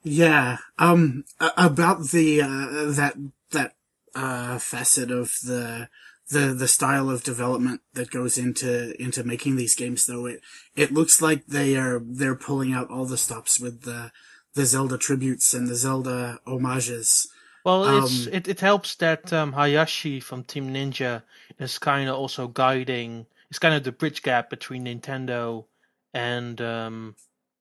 yeah. 0.03 0.57
Um, 0.77 1.25
about 1.39 2.09
the 2.09 2.41
uh, 2.41 2.91
that 2.91 3.15
that 3.51 3.73
uh, 4.15 4.59
facet 4.59 5.11
of 5.11 5.31
the 5.43 5.89
the 6.33 6.53
the 6.53 6.67
style 6.67 7.09
of 7.09 7.23
development 7.23 7.81
that 7.93 8.11
goes 8.11 8.37
into 8.37 8.99
into 9.01 9.23
making 9.23 9.55
these 9.55 9.75
games, 9.75 10.05
though 10.05 10.25
it 10.25 10.41
it 10.75 10.91
looks 10.91 11.21
like 11.21 11.45
they 11.45 11.75
are 11.75 12.01
they're 12.03 12.35
pulling 12.35 12.73
out 12.73 12.89
all 12.89 13.05
the 13.05 13.17
stops 13.17 13.59
with 13.59 13.83
the 13.83 14.11
the 14.53 14.65
Zelda 14.65 14.97
tributes 14.97 15.53
and 15.53 15.67
the 15.67 15.75
Zelda 15.75 16.39
homages. 16.45 17.27
Well, 17.63 17.85
um, 17.85 18.09
it, 18.31 18.47
it 18.47 18.59
helps 18.59 18.95
that 18.95 19.31
um, 19.31 19.53
Hayashi 19.53 20.19
from 20.19 20.43
Team 20.43 20.73
Ninja 20.73 21.23
is 21.59 21.79
kind 21.79 22.09
of 22.09 22.15
also 22.15 22.47
guiding. 22.47 23.25
It's 23.49 23.59
kind 23.59 23.73
of 23.73 23.83
the 23.83 23.93
bridge 23.93 24.21
gap 24.21 24.49
between 24.49 24.85
Nintendo 24.85 25.65
and 26.13 26.59
um, 26.59 27.15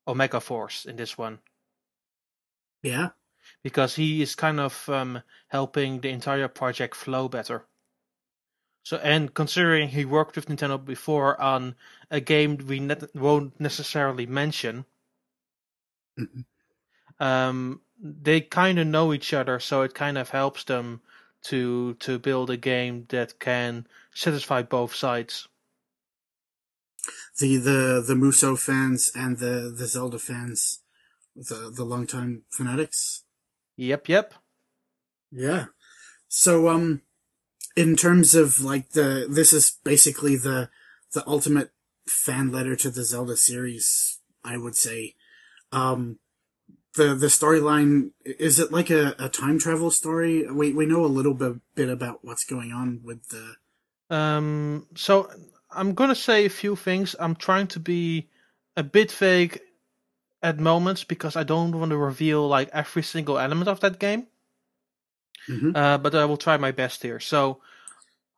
Omega 0.08 0.40
Force 0.40 0.86
in 0.86 0.96
this 0.96 1.16
one. 1.16 1.38
Yeah, 2.82 3.10
because 3.62 3.94
he 3.94 4.22
is 4.22 4.34
kind 4.34 4.58
of 4.58 4.88
um, 4.88 5.22
helping 5.48 6.00
the 6.00 6.10
entire 6.10 6.48
project 6.48 6.96
flow 6.96 7.28
better. 7.28 7.64
So, 8.84 8.96
and 8.96 9.32
considering 9.32 9.88
he 9.88 10.04
worked 10.04 10.36
with 10.36 10.46
Nintendo 10.46 10.82
before 10.84 11.40
on 11.40 11.76
a 12.10 12.20
game 12.20 12.56
we 12.66 12.80
ne- 12.80 12.96
won't 13.14 13.58
necessarily 13.60 14.26
mention, 14.26 14.84
um, 17.20 17.80
they 18.00 18.40
kind 18.40 18.78
of 18.78 18.86
know 18.86 19.12
each 19.12 19.32
other, 19.32 19.60
so 19.60 19.82
it 19.82 19.94
kind 19.94 20.18
of 20.18 20.30
helps 20.30 20.64
them 20.64 21.00
to 21.42 21.94
to 21.94 22.18
build 22.18 22.50
a 22.50 22.56
game 22.56 23.06
that 23.08 23.38
can 23.38 23.86
satisfy 24.14 24.62
both 24.62 24.94
sides. 24.94 25.48
The 27.38 27.56
the 27.56 28.04
the 28.06 28.14
Musou 28.14 28.58
fans 28.58 29.10
and 29.14 29.38
the 29.38 29.74
the 29.76 29.86
Zelda 29.86 30.18
fans, 30.18 30.80
the 31.36 31.72
the 31.74 31.84
longtime 31.84 32.42
fanatics. 32.50 33.24
Yep, 33.76 34.08
yep. 34.08 34.34
Yeah. 35.30 35.66
So 36.28 36.68
um, 36.68 37.02
in 37.76 37.96
terms 37.96 38.34
of 38.34 38.60
like 38.60 38.90
the 38.90 39.26
this 39.28 39.52
is 39.52 39.78
basically 39.84 40.36
the 40.36 40.68
the 41.12 41.26
ultimate 41.26 41.70
fan 42.06 42.50
letter 42.50 42.76
to 42.76 42.90
the 42.90 43.04
Zelda 43.04 43.36
series, 43.36 44.18
I 44.44 44.56
would 44.56 44.76
say. 44.76 45.14
Um, 45.70 46.18
the 46.94 47.14
the 47.14 47.28
storyline 47.28 48.10
is 48.24 48.58
it 48.58 48.72
like 48.72 48.90
a, 48.90 49.14
a 49.18 49.28
time 49.28 49.58
travel 49.58 49.90
story? 49.90 50.50
We 50.50 50.72
we 50.72 50.86
know 50.86 51.04
a 51.04 51.06
little 51.06 51.34
bit 51.34 51.56
bit 51.74 51.88
about 51.88 52.20
what's 52.22 52.44
going 52.44 52.72
on 52.72 53.00
with 53.02 53.28
the. 53.28 53.54
Um. 54.14 54.86
So 54.94 55.30
I'm 55.70 55.94
gonna 55.94 56.14
say 56.14 56.44
a 56.44 56.50
few 56.50 56.76
things. 56.76 57.16
I'm 57.18 57.34
trying 57.34 57.68
to 57.68 57.80
be 57.80 58.28
a 58.76 58.82
bit 58.82 59.12
vague 59.12 59.60
at 60.42 60.58
moments 60.58 61.04
because 61.04 61.36
I 61.36 61.44
don't 61.44 61.78
want 61.78 61.90
to 61.90 61.96
reveal 61.96 62.46
like 62.48 62.68
every 62.72 63.02
single 63.02 63.38
element 63.38 63.68
of 63.68 63.80
that 63.80 63.98
game. 63.98 64.26
Mm-hmm. 65.48 65.74
Uh, 65.74 65.98
but 65.98 66.14
I 66.14 66.24
will 66.24 66.36
try 66.36 66.56
my 66.56 66.72
best 66.72 67.02
here. 67.02 67.20
So, 67.20 67.60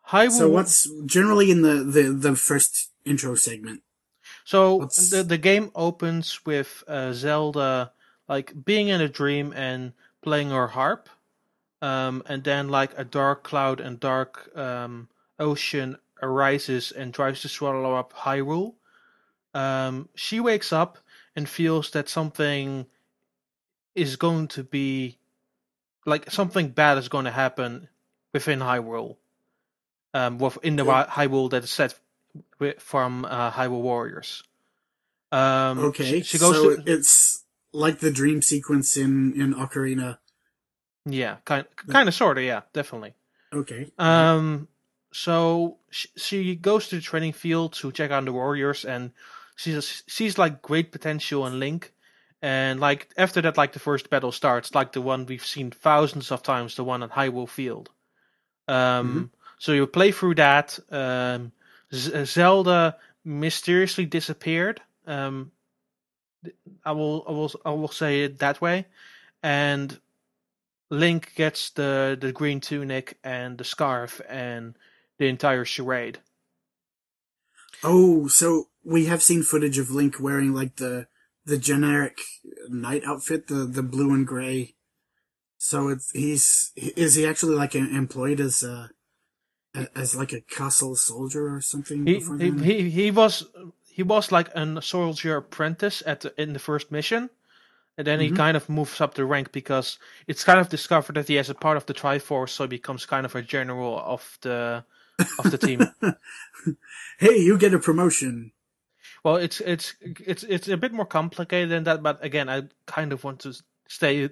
Hyrule... 0.09 0.31
So 0.31 0.49
what's 0.49 0.89
generally 1.07 1.51
in 1.51 1.63
the, 1.63 1.85
the, 1.85 2.03
the 2.13 2.37
first 2.37 2.91
intro 3.05 3.35
segment? 3.35 3.83
So 4.45 4.77
what's... 4.77 5.11
the 5.11 5.23
the 5.23 5.39
game 5.39 5.71
opens 5.75 6.45
with 6.45 6.85
uh, 6.87 7.13
Zelda 7.13 7.93
like 8.29 8.53
being 8.65 8.89
in 8.89 9.01
a 9.01 9.09
dream 9.09 9.53
and 9.55 9.93
playing 10.23 10.51
her 10.51 10.69
harp, 10.69 11.09
um, 11.83 12.23
and 12.27 12.45
then 12.45 12.69
like 12.69 12.93
a 12.97 13.05
dark 13.05 13.43
cloud 13.43 13.81
and 13.81 14.01
dark 14.01 14.51
um, 14.57 15.09
ocean 15.39 15.97
arises 16.23 16.93
and 16.93 17.13
tries 17.13 17.43
to 17.43 17.49
swallow 17.49 17.95
up 17.95 18.13
Hyrule. 18.13 18.75
Um, 19.53 20.09
she 20.15 20.41
wakes 20.41 20.73
up 20.73 20.99
and 21.37 21.49
feels 21.49 21.91
that 21.91 22.09
something 22.09 22.87
is 23.95 24.17
going 24.17 24.49
to 24.49 24.65
be 24.65 25.19
like 26.05 26.31
something 26.31 26.69
bad 26.69 26.99
is 26.99 27.09
going 27.09 27.25
to 27.25 27.31
happen 27.31 27.89
within 28.33 28.61
Hyrule. 28.61 29.17
Um, 30.13 30.39
in 30.63 30.77
the 30.77 30.85
yeah. 30.85 31.07
Hyrule 31.07 31.51
that 31.51 31.65
is 31.65 31.71
set 31.71 31.99
from 32.79 33.25
uh, 33.25 33.51
Hyrule 33.51 33.83
Warriors. 33.83 34.45
Um, 35.33 35.81
okay, 35.81 36.05
she, 36.05 36.23
she 36.23 36.39
goes. 36.39 36.55
So 36.55 36.77
to, 36.77 36.93
it's 36.93 37.43
like 37.73 37.99
the 37.99 38.13
dream 38.13 38.41
sequence 38.41 38.97
in 38.97 39.33
in 39.35 39.55
Ocarina. 39.55 40.19
Yeah, 41.07 41.37
kind 41.45 41.67
kind 41.89 42.09
of 42.09 42.15
sort 42.15 42.39
of, 42.39 42.45
yeah, 42.45 42.63
definitely. 42.73 43.15
Okay. 43.53 43.91
Um 43.99 44.69
so 45.13 45.77
she, 45.91 46.09
she 46.17 46.57
goes 46.57 46.89
to 46.89 46.97
the 46.97 47.03
training 47.03 47.33
field 47.33 47.73
to 47.75 47.93
check 47.93 48.11
on 48.11 48.25
the 48.25 48.33
warriors 48.33 48.85
and 48.85 49.13
she's 49.55 50.03
sees 50.09 50.39
like 50.39 50.63
great 50.63 50.91
potential 50.91 51.47
in 51.47 51.61
Link 51.61 51.93
and 52.45 52.79
like 52.79 53.09
after 53.17 53.41
that 53.41 53.57
like 53.57 53.73
the 53.73 53.79
first 53.79 54.11
battle 54.11 54.31
starts 54.31 54.75
like 54.75 54.93
the 54.93 55.01
one 55.01 55.25
we've 55.25 55.47
seen 55.47 55.71
thousands 55.71 56.31
of 56.31 56.43
times 56.43 56.75
the 56.75 56.85
one 56.85 57.03
at 57.03 57.11
Hyrule 57.11 57.49
Field. 57.49 57.89
Um 58.69 58.77
mm-hmm. 58.77 59.25
so 59.59 59.73
you 59.73 59.87
play 59.87 60.13
through 60.13 60.35
that 60.35 60.79
um 60.91 61.53
Z- 61.95 62.27
Zelda 62.27 62.97
mysteriously 63.25 64.05
disappeared 64.05 64.83
um 65.07 65.53
I 66.85 66.93
will 66.93 67.25
I 67.27 67.31
will 67.31 67.53
I 67.65 67.71
will 67.71 67.89
say 67.89 68.25
it 68.25 68.39
that 68.41 68.61
way, 68.61 68.85
and 69.43 69.99
Link 70.91 71.33
gets 71.35 71.71
the 71.71 72.19
the 72.21 72.31
green 72.33 72.61
tunic 72.61 73.17
and 73.25 73.57
the 73.57 73.65
scarf 73.65 74.21
and 74.29 74.75
the 75.17 75.29
entire 75.29 75.65
charade. 75.65 76.19
Oh, 77.83 78.29
so 78.29 78.69
we 78.85 79.07
have 79.07 79.23
seen 79.23 79.43
footage 79.43 79.79
of 79.79 79.91
Link 79.91 80.21
wearing 80.21 80.53
like 80.53 80.77
the 80.77 81.07
the 81.47 81.59
generic 81.59 82.19
knight 82.69 83.05
outfit, 83.07 83.49
the 83.49 83.67
the 83.67 83.83
blue 83.83 84.13
and 84.15 84.27
gray. 84.27 84.75
So 85.59 85.89
it's 85.89 86.11
he's 86.13 86.73
is 86.77 87.15
he 87.17 87.27
actually 87.27 87.57
like 87.57 87.75
employed 87.75 88.41
as 88.41 88.63
a 88.63 88.91
as 89.95 90.15
like 90.17 90.33
a 90.33 90.41
castle 90.43 90.97
soldier 90.97 91.55
or 91.55 91.61
something. 91.61 92.07
He 92.07 92.21
he, 92.39 92.51
he 92.65 92.91
he 92.91 93.11
was 93.11 93.47
he 93.87 94.03
was 94.03 94.33
like 94.33 94.49
a 94.55 94.83
soldier 94.83 95.37
apprentice 95.37 96.03
at 96.07 96.21
the, 96.23 96.35
in 96.41 96.53
the 96.53 96.59
first 96.59 96.93
mission, 96.93 97.31
and 97.99 98.07
then 98.07 98.21
he 98.21 98.31
Mhm. 98.31 98.37
kind 98.37 98.57
of 98.57 98.69
moves 98.69 99.01
up 99.01 99.15
the 99.15 99.25
rank 99.25 99.53
because 99.53 99.99
it's 100.27 100.45
kind 100.45 100.61
of 100.61 100.69
discovered 100.69 101.15
that 101.15 101.29
he 101.29 101.37
has 101.37 101.51
a 101.51 101.55
part 101.55 101.77
of 101.77 101.87
the 101.87 101.95
Triforce, 101.95 102.51
so 102.51 102.65
he 102.65 102.69
becomes 102.69 103.07
kind 103.07 103.27
of 103.27 103.35
a 103.35 103.43
general 103.43 103.99
of 104.01 104.39
the 104.43 104.85
of 105.39 105.51
the 105.51 105.59
team. 105.59 105.81
hey, 107.19 107.39
you 107.39 107.59
get 107.59 107.75
a 107.75 107.79
promotion. 107.79 108.53
Well, 109.25 109.37
it's 109.37 109.61
it's 109.63 109.95
it's 110.03 110.45
it's 110.45 110.69
a 110.69 110.77
bit 110.77 110.93
more 110.93 111.07
complicated 111.07 111.71
than 111.71 111.85
that, 111.85 112.03
but 112.03 112.23
again, 112.25 112.49
I 112.51 112.65
kind 112.87 113.13
of 113.13 113.25
want 113.25 113.41
to 113.41 113.55
stay 113.89 114.29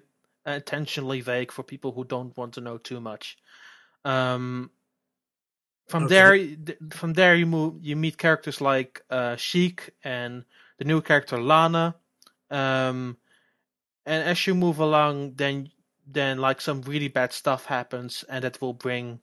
intentionally 0.47 1.21
vague 1.23 1.51
for 1.51 1.63
people 1.63 1.93
who 1.93 2.05
don't 2.05 2.37
want 2.37 2.55
to 2.55 2.61
know 2.61 2.79
too 2.79 3.01
much. 3.01 3.39
Um, 4.05 4.71
from 5.89 6.07
Okay. 6.07 6.09
there, 6.09 6.39
from 6.91 7.15
there 7.15 7.35
you 7.37 7.47
move, 7.47 7.75
you 7.83 7.97
meet 7.97 8.19
characters 8.19 8.61
like 8.61 9.03
uh, 9.11 9.37
Sheik 9.37 9.91
and 10.05 10.45
the 10.79 10.85
new 10.85 11.01
character 11.01 11.41
Lana. 11.41 11.97
Um, 12.51 13.17
and 14.07 14.25
as 14.29 14.47
you 14.47 14.55
move 14.55 14.79
along, 14.79 15.35
then 15.37 15.71
then 16.07 16.39
like 16.39 16.61
some 16.61 16.83
really 16.83 17.09
bad 17.09 17.33
stuff 17.33 17.67
happens, 17.67 18.25
and 18.29 18.45
that 18.45 18.61
will 18.61 18.75
bring 18.75 19.21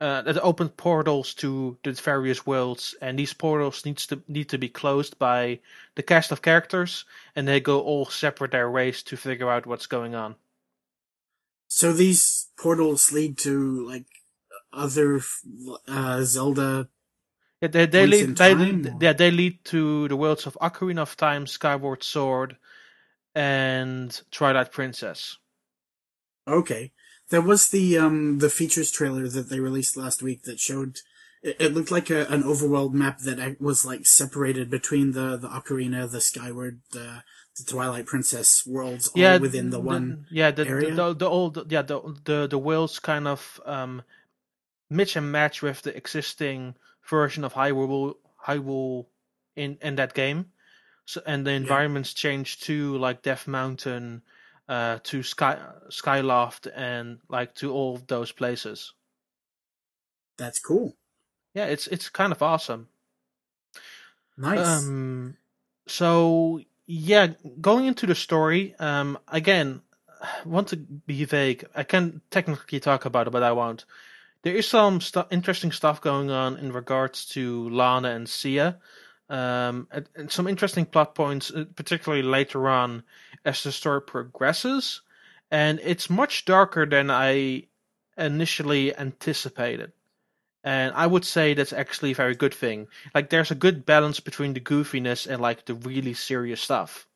uh, 0.00 0.22
that 0.22 0.38
open 0.42 0.68
portals 0.68 1.34
to 1.34 1.76
the 1.84 1.92
various 1.92 2.46
worlds, 2.46 2.94
and 3.02 3.18
these 3.18 3.34
portals 3.34 3.84
needs 3.84 4.06
to 4.06 4.22
need 4.28 4.48
to 4.48 4.58
be 4.58 4.68
closed 4.68 5.18
by 5.18 5.60
the 5.94 6.02
cast 6.02 6.32
of 6.32 6.40
characters, 6.40 7.04
and 7.36 7.46
they 7.46 7.60
go 7.60 7.80
all 7.80 8.06
separate 8.06 8.52
their 8.52 8.70
ways 8.70 9.02
to 9.02 9.16
figure 9.16 9.50
out 9.50 9.66
what's 9.66 9.86
going 9.86 10.14
on. 10.14 10.36
So 11.68 11.92
these 11.92 12.48
portals 12.58 13.12
lead 13.12 13.38
to 13.38 13.86
like 13.86 14.06
other 14.72 15.20
uh, 15.86 16.22
Zelda. 16.22 16.88
Yeah, 17.60 17.68
they 17.68 17.86
they 17.86 18.06
lead 18.06 18.36
they 18.36 18.54
lead, 18.54 18.94
yeah 19.00 19.12
they 19.12 19.30
lead 19.30 19.64
to 19.66 20.08
the 20.08 20.16
worlds 20.16 20.46
of 20.46 20.56
Ocarina 20.62 21.00
of 21.00 21.16
Time, 21.16 21.46
Skyward 21.46 22.02
Sword, 22.02 22.56
and 23.34 24.18
Twilight 24.30 24.72
Princess. 24.72 25.36
Okay, 26.48 26.92
there 27.30 27.40
was 27.40 27.68
the 27.68 27.98
um 27.98 28.38
the 28.38 28.50
features 28.50 28.90
trailer 28.90 29.28
that 29.28 29.48
they 29.48 29.60
released 29.60 29.96
last 29.96 30.22
week 30.22 30.42
that 30.42 30.60
showed. 30.60 30.98
It, 31.42 31.56
it 31.58 31.74
looked 31.74 31.90
like 31.90 32.10
a, 32.10 32.26
an 32.26 32.42
overworld 32.42 32.92
map 32.92 33.20
that 33.20 33.58
was 33.58 33.86
like 33.86 34.04
separated 34.04 34.68
between 34.68 35.12
the 35.12 35.38
the 35.38 35.48
Ocarina, 35.48 36.10
the 36.10 36.20
Skyward, 36.20 36.80
the 36.92 37.22
the 37.56 37.64
Twilight 37.64 38.06
Princess 38.06 38.66
worlds, 38.66 39.08
all 39.08 39.20
yeah, 39.20 39.38
within 39.38 39.70
the 39.70 39.80
one. 39.80 40.26
yeah 40.30 40.50
the 40.50 40.66
area? 40.66 40.90
the, 40.90 41.08
the, 41.08 41.14
the 41.14 41.28
old 41.28 41.72
yeah 41.72 41.82
the 41.82 42.00
the 42.24 42.46
the 42.46 42.58
worlds 42.58 42.98
kind 42.98 43.26
of 43.26 43.60
um 43.64 44.02
mix 44.90 45.16
and 45.16 45.32
match 45.32 45.62
with 45.62 45.82
the 45.82 45.96
existing 45.96 46.74
version 47.08 47.44
of 47.44 47.54
Hyrule 47.54 48.14
Hyrule 48.46 49.06
in 49.56 49.78
in 49.80 49.96
that 49.96 50.14
game. 50.14 50.46
So 51.06 51.22
and 51.26 51.46
the 51.46 51.52
environments 51.52 52.12
change 52.12 52.60
to 52.60 52.96
like 52.98 53.22
Death 53.22 53.48
Mountain, 53.48 54.22
uh, 54.70 55.00
to 55.02 55.22
Sky 55.24 55.58
Skyloft, 55.88 56.70
and 56.74 57.18
like 57.28 57.54
to 57.56 57.72
all 57.72 57.96
of 57.96 58.06
those 58.06 58.30
places. 58.30 58.94
That's 60.38 60.60
cool. 60.60 60.94
Yeah, 61.54 61.66
it's 61.66 61.88
it's 61.88 62.08
kind 62.08 62.30
of 62.30 62.40
awesome. 62.40 62.86
Nice. 64.38 64.66
Um, 64.66 65.36
so 65.88 66.60
yeah, 66.86 67.32
going 67.60 67.86
into 67.86 68.06
the 68.06 68.14
story, 68.14 68.76
um, 68.78 69.18
again, 69.26 69.82
I 70.22 70.28
want 70.44 70.68
to 70.68 70.76
be 70.76 71.24
vague. 71.24 71.64
I 71.74 71.82
can 71.82 72.20
technically 72.30 72.78
talk 72.78 73.04
about 73.04 73.26
it, 73.26 73.30
but 73.30 73.42
I 73.42 73.50
won't. 73.50 73.84
There 74.42 74.54
is 74.54 74.68
some 74.68 75.00
stu- 75.00 75.26
interesting 75.32 75.72
stuff 75.72 76.00
going 76.00 76.30
on 76.30 76.56
in 76.56 76.72
regards 76.72 77.26
to 77.30 77.68
Lana 77.70 78.10
and 78.10 78.28
Cia, 78.28 78.76
um, 79.28 79.88
and, 79.90 80.08
and 80.14 80.30
some 80.30 80.46
interesting 80.46 80.86
plot 80.86 81.16
points, 81.16 81.50
uh, 81.50 81.64
particularly 81.74 82.22
later 82.22 82.68
on 82.68 83.02
as 83.44 83.62
the 83.62 83.72
story 83.72 84.02
progresses. 84.02 85.02
And 85.50 85.80
it's 85.82 86.10
much 86.10 86.44
darker 86.44 86.86
than 86.86 87.10
I 87.10 87.64
initially 88.16 88.96
anticipated. 88.96 89.92
And 90.62 90.94
I 90.94 91.06
would 91.06 91.24
say 91.24 91.54
that's 91.54 91.72
actually 91.72 92.12
a 92.12 92.14
very 92.14 92.34
good 92.34 92.54
thing. 92.54 92.88
Like, 93.14 93.30
there's 93.30 93.50
a 93.50 93.54
good 93.54 93.86
balance 93.86 94.20
between 94.20 94.52
the 94.54 94.60
goofiness 94.60 95.26
and 95.26 95.40
like 95.40 95.64
the 95.66 95.74
really 95.74 96.14
serious 96.14 96.60
stuff. 96.60 97.06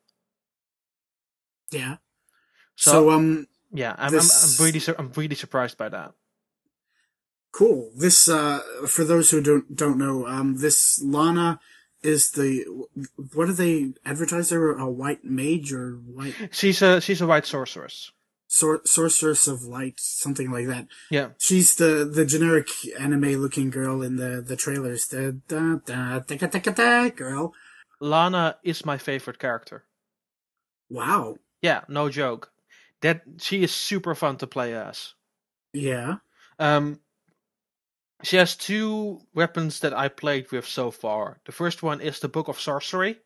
yeah. 1.70 1.96
So, 2.76 2.90
So, 2.90 3.10
um, 3.10 3.46
yeah, 3.72 3.94
I'm, 3.98 4.12
this- 4.12 4.58
I'm, 4.60 4.66
I'm 4.66 4.66
really 4.66 4.80
I'm 4.98 5.12
really 5.16 5.34
surprised 5.36 5.76
by 5.78 5.88
that. 5.90 6.12
cool. 7.52 7.90
This 7.96 8.28
uh, 8.28 8.60
for 8.86 9.04
those 9.04 9.30
who 9.30 9.40
don't 9.40 9.74
don't 9.76 9.98
know, 9.98 10.26
um, 10.26 10.56
this 10.60 11.00
Lana 11.02 11.60
is 12.04 12.30
the 12.32 12.64
what 13.32 13.46
do 13.46 13.52
they 13.52 13.94
advertise 14.04 14.50
her? 14.50 14.76
A 14.76 14.88
white 14.88 15.24
mage 15.24 15.72
or 15.72 15.92
white 15.96 16.34
She's 16.52 16.82
a 16.82 17.00
she's 17.00 17.20
a 17.20 17.26
white 17.26 17.46
sorceress. 17.46 18.12
sor- 18.46 18.82
sorceress 18.84 19.46
of 19.48 19.62
light, 19.62 19.94
something 19.98 20.50
like 20.50 20.66
that. 20.68 20.86
Yeah, 21.10 21.30
She's 21.38 21.74
the 21.74 22.04
the 22.04 22.24
generic 22.24 22.68
anime 22.98 23.36
looking 23.40 23.70
girl 23.70 24.02
in 24.02 24.16
the 24.16 24.42
the 24.46 24.56
trailers. 24.56 25.06
The 25.06 25.40
da 25.48 25.76
da 25.86 26.18
da 26.20 26.36
da 26.36 26.46
da 26.48 26.72
da 26.72 27.08
girl. 27.10 27.52
Lana 28.00 28.56
is 28.62 28.84
my 28.84 28.98
favorite 28.98 29.38
character. 29.38 29.84
Wow. 30.90 31.36
Yeah, 31.62 31.82
no 31.88 32.10
joke. 32.10 32.52
That 33.00 33.22
she 33.38 33.62
is 33.62 33.72
super 33.72 34.14
fun 34.14 34.36
to 34.38 34.46
play 34.46 34.74
as. 34.74 35.14
Yeah. 35.72 36.16
Um, 36.58 37.00
she 38.22 38.36
has 38.36 38.56
two 38.56 39.20
weapons 39.34 39.80
that 39.80 39.92
I 39.92 40.08
played 40.08 40.50
with 40.52 40.66
so 40.66 40.90
far. 40.90 41.40
The 41.44 41.52
first 41.52 41.82
one 41.82 42.00
is 42.00 42.20
the 42.20 42.28
Book 42.28 42.48
of 42.48 42.60
Sorcery, 42.60 43.18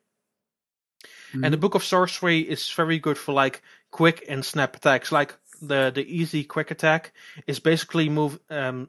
and 1.44 1.52
the 1.52 1.58
Book 1.58 1.74
of 1.74 1.84
Sorcery 1.84 2.40
is 2.40 2.70
very 2.70 2.98
good 2.98 3.18
for 3.18 3.32
like 3.32 3.62
quick 3.90 4.24
and 4.28 4.44
snap 4.44 4.76
attacks. 4.76 5.12
Like 5.12 5.34
the 5.60 5.90
the 5.94 6.04
easy 6.04 6.44
quick 6.44 6.70
attack 6.70 7.12
is 7.46 7.60
basically 7.60 8.08
move 8.08 8.38
um 8.50 8.88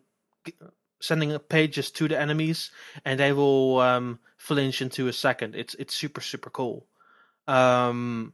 sending 1.02 1.38
pages 1.40 1.92
to 1.92 2.08
the 2.08 2.20
enemies, 2.20 2.72
and 3.06 3.20
they 3.20 3.34
will 3.34 3.80
um 3.80 4.20
flinch 4.38 4.82
into 4.82 5.08
a 5.08 5.14
second. 5.14 5.56
It's 5.56 5.76
it's 5.76 5.94
super 5.94 6.22
super 6.22 6.50
cool. 6.50 6.88
Um, 7.48 8.34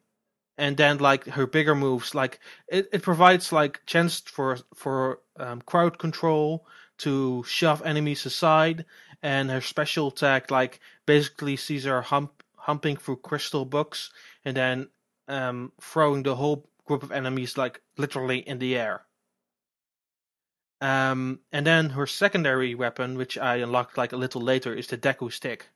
and 0.57 0.77
then 0.77 0.97
like 0.97 1.25
her 1.25 1.47
bigger 1.47 1.75
moves, 1.75 2.13
like 2.15 2.39
it, 2.67 2.89
it 2.93 3.01
provides 3.01 3.51
like 3.51 3.81
chance 3.85 4.19
for 4.19 4.57
for 4.73 5.19
um, 5.37 5.61
crowd 5.61 5.97
control 5.97 6.65
to 6.99 7.43
shove 7.43 7.81
enemies 7.83 8.25
aside, 8.25 8.85
and 9.21 9.49
her 9.49 9.61
special 9.61 10.09
attack 10.09 10.51
like 10.51 10.79
basically 11.05 11.55
sees 11.55 11.85
her 11.85 12.01
hump 12.01 12.43
humping 12.57 12.97
through 12.97 13.17
crystal 13.17 13.63
books 13.63 14.11
and 14.43 14.57
then 14.57 14.89
um, 15.27 15.71
throwing 15.79 16.23
the 16.23 16.35
whole 16.35 16.67
group 16.85 17.03
of 17.03 17.11
enemies 17.11 17.57
like 17.57 17.81
literally 17.97 18.39
in 18.39 18.59
the 18.59 18.75
air. 18.75 19.05
Um, 20.81 21.39
and 21.51 21.65
then 21.65 21.91
her 21.91 22.05
secondary 22.05 22.75
weapon, 22.75 23.17
which 23.17 23.37
I 23.37 23.57
unlocked 23.57 23.97
like 23.97 24.11
a 24.13 24.17
little 24.17 24.41
later, 24.41 24.73
is 24.73 24.87
the 24.87 24.97
Deku 24.97 25.31
stick. 25.31 25.69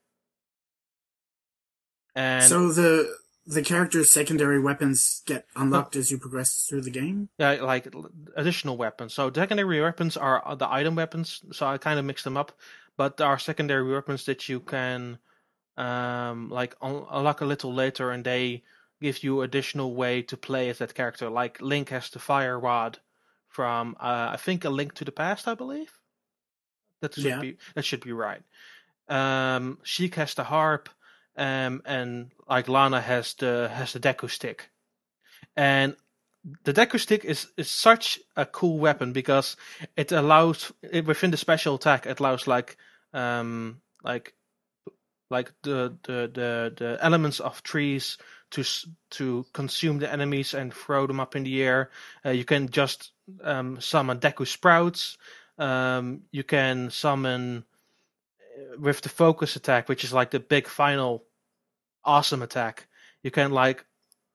And 2.14 2.44
so 2.44 2.72
the 2.72 3.16
the 3.50 3.62
character's 3.62 4.10
secondary 4.10 4.60
weapons 4.60 5.22
get 5.26 5.46
unlocked 5.56 5.96
as 5.96 6.10
you 6.10 6.18
progress 6.18 6.66
through 6.68 6.82
the 6.82 6.90
game. 6.90 7.28
Yeah, 7.38 7.52
like 7.62 7.88
additional 8.36 8.76
weapons. 8.76 9.12
So 9.14 9.30
secondary 9.34 9.80
weapons 9.80 10.16
are 10.16 10.46
uh, 10.46 10.54
the 10.54 10.70
item 10.72 10.94
weapons. 10.94 11.42
So 11.52 11.66
I 11.66 11.78
kind 11.78 11.98
of 11.98 12.04
mix 12.04 12.22
them 12.22 12.36
up, 12.36 12.52
but 12.96 13.16
there 13.16 13.26
are 13.26 13.38
secondary 13.38 13.90
weapons 13.92 14.24
that 14.26 14.48
you 14.48 14.60
can 14.60 15.18
um 15.76 16.48
like 16.50 16.74
un- 16.82 17.06
unlock 17.10 17.40
a 17.40 17.44
little 17.46 17.72
later, 17.74 18.10
and 18.10 18.24
they 18.24 18.62
give 19.02 19.22
you 19.24 19.42
additional 19.42 19.94
way 19.94 20.22
to 20.22 20.36
play 20.36 20.68
as 20.70 20.78
that 20.78 20.94
character. 20.94 21.28
Like 21.30 21.60
Link 21.60 21.88
has 21.90 22.10
the 22.10 22.18
fire 22.18 22.58
rod 22.58 22.98
from 23.48 23.96
uh, 23.98 24.30
I 24.32 24.36
think 24.36 24.64
a 24.64 24.70
Link 24.70 24.94
to 24.94 25.04
the 25.04 25.12
Past, 25.12 25.48
I 25.48 25.54
believe. 25.54 25.90
That 27.00 27.14
should 27.14 27.24
Yeah. 27.24 27.40
be 27.40 27.56
that 27.74 27.84
should 27.84 28.04
be 28.04 28.12
right. 28.12 28.42
Um, 29.08 29.78
Sheik 29.82 30.14
has 30.14 30.34
the 30.34 30.44
harp, 30.44 30.88
um, 31.36 31.82
and 31.84 32.32
like 32.48 32.68
Lana 32.68 33.00
has 33.00 33.34
the 33.34 33.70
has 33.72 33.92
the 33.92 34.00
Deku 34.00 34.30
stick, 34.30 34.70
and 35.56 35.96
the 36.64 36.72
Deku 36.72 36.98
stick 36.98 37.24
is, 37.24 37.48
is 37.56 37.68
such 37.68 38.18
a 38.36 38.46
cool 38.46 38.78
weapon 38.78 39.12
because 39.12 39.56
it 39.96 40.12
allows 40.12 40.72
it, 40.82 41.04
within 41.04 41.30
the 41.30 41.36
special 41.36 41.74
attack 41.74 42.06
it 42.06 42.20
allows 42.20 42.46
like 42.46 42.76
um 43.12 43.80
like 44.02 44.34
like 45.30 45.52
the 45.62 45.96
the 46.04 46.30
the, 46.32 46.74
the 46.76 46.98
elements 47.00 47.40
of 47.40 47.62
trees 47.62 48.18
to 48.50 48.64
to 49.10 49.46
consume 49.52 49.98
the 49.98 50.12
enemies 50.12 50.54
and 50.54 50.74
throw 50.74 51.06
them 51.06 51.20
up 51.20 51.36
in 51.36 51.44
the 51.44 51.62
air. 51.62 51.90
Uh, 52.24 52.30
you 52.30 52.44
can 52.44 52.68
just 52.68 53.12
um, 53.44 53.80
summon 53.80 54.18
Deku 54.18 54.46
sprouts. 54.46 55.18
Um, 55.58 56.22
you 56.32 56.42
can 56.42 56.90
summon 56.90 57.64
with 58.78 59.00
the 59.00 59.08
focus 59.08 59.56
attack, 59.56 59.88
which 59.88 60.04
is 60.04 60.12
like 60.12 60.30
the 60.30 60.40
big 60.40 60.68
final 60.68 61.24
awesome 62.04 62.42
attack. 62.42 62.86
You 63.22 63.30
can 63.30 63.50
like 63.52 63.84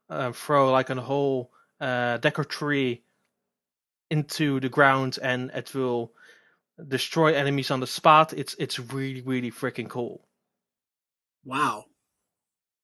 uh, 0.10 0.32
throw 0.32 0.72
like 0.72 0.90
a 0.90 1.02
whole 1.02 1.52
uh, 1.80 2.18
Deku 2.20 2.48
tree 2.48 3.04
into 4.10 4.60
the 4.60 4.70
ground, 4.70 5.18
and 5.22 5.52
it 5.52 5.74
will 5.74 6.14
destroy 6.88 7.34
enemies 7.34 7.72
on 7.72 7.80
the 7.80 7.88
spot. 7.88 8.34
It's 8.34 8.56
it's 8.60 8.80
really 8.80 9.22
really 9.22 9.52
freaking 9.52 9.90
cool. 9.90 10.28
Wow. 11.44 11.86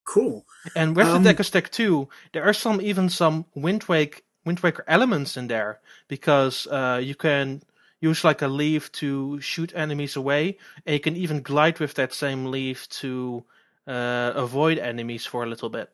Cool. 0.05 0.45
And 0.75 0.95
with 0.95 1.07
Um, 1.07 1.23
the 1.23 1.33
Deku 1.33 1.45
Stick 1.45 1.69
2, 1.71 2.09
there 2.33 2.43
are 2.43 2.53
some 2.53 2.81
even 2.81 3.09
some 3.09 3.45
Wind 3.55 3.83
Wake 3.87 4.23
Wind 4.45 4.59
Waker 4.61 4.83
elements 4.87 5.37
in 5.37 5.47
there 5.47 5.79
because 6.07 6.67
uh, 6.67 6.99
you 7.01 7.15
can 7.15 7.61
use 8.01 8.23
like 8.23 8.41
a 8.41 8.47
leaf 8.47 8.91
to 8.93 9.39
shoot 9.39 9.71
enemies 9.75 10.15
away, 10.15 10.57
and 10.85 10.93
you 10.93 10.99
can 10.99 11.15
even 11.15 11.41
glide 11.41 11.79
with 11.79 11.93
that 11.93 12.13
same 12.13 12.47
leaf 12.47 12.89
to 12.89 13.45
uh, 13.87 14.33
avoid 14.35 14.79
enemies 14.79 15.25
for 15.25 15.43
a 15.43 15.47
little 15.47 15.69
bit. 15.69 15.89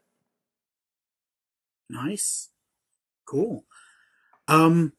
Nice. 1.89 2.49
Cool. 3.25 3.65
Um, 4.47 4.93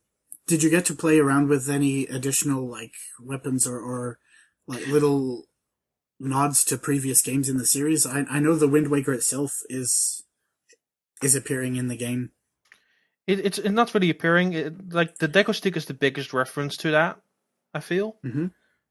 did 0.46 0.62
you 0.62 0.70
get 0.70 0.84
to 0.86 0.94
play 0.94 1.18
around 1.18 1.48
with 1.48 1.68
any 1.68 2.06
additional 2.06 2.68
like 2.68 2.94
weapons 3.20 3.66
or, 3.66 3.78
or 3.78 4.18
like 4.66 4.86
little 4.86 5.44
nods 6.20 6.64
to 6.64 6.78
previous 6.78 7.22
games 7.22 7.48
in 7.48 7.56
the 7.56 7.66
series? 7.66 8.06
I 8.06 8.24
I 8.30 8.38
know 8.38 8.54
the 8.54 8.68
Wind 8.68 8.90
Waker 8.90 9.12
itself 9.14 9.60
is 9.68 10.24
is 11.22 11.34
appearing 11.34 11.76
in 11.76 11.88
the 11.88 11.96
game. 11.96 12.32
It, 13.28 13.44
it's 13.44 13.62
not 13.62 13.92
really 13.92 14.10
appearing. 14.10 14.54
It, 14.54 14.92
like 14.92 15.18
the 15.18 15.28
Deku 15.28 15.54
Stick 15.54 15.76
is 15.76 15.84
the 15.84 15.94
biggest 15.94 16.32
reference 16.32 16.78
to 16.78 16.92
that. 16.92 17.20
I 17.74 17.80
feel. 17.80 18.16
Mm-hmm. 18.24 18.46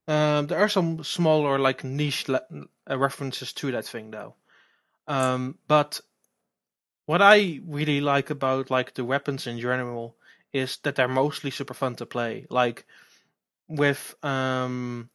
Um, 0.09 0.47
there 0.47 0.59
are 0.59 0.69
some 0.69 1.03
smaller, 1.03 1.57
like 1.59 1.83
niche 1.83 2.29
le- 2.29 2.45
uh, 2.89 2.97
references 2.97 3.51
to 3.53 3.71
that 3.71 3.85
thing, 3.85 4.11
though. 4.11 4.35
Um, 5.07 5.57
but 5.67 5.99
what 7.07 7.21
I 7.21 7.61
really 7.65 7.99
like 7.99 8.29
about 8.29 8.69
like 8.69 8.93
the 8.93 9.03
weapons 9.03 9.47
in 9.47 9.59
general 9.59 10.15
is 10.53 10.77
that 10.83 10.95
they're 10.95 11.07
mostly 11.07 11.49
super 11.49 11.73
fun 11.73 11.95
to 11.95 12.05
play. 12.05 12.45
Like 12.49 12.85
with 13.67 14.15
um 14.23 15.09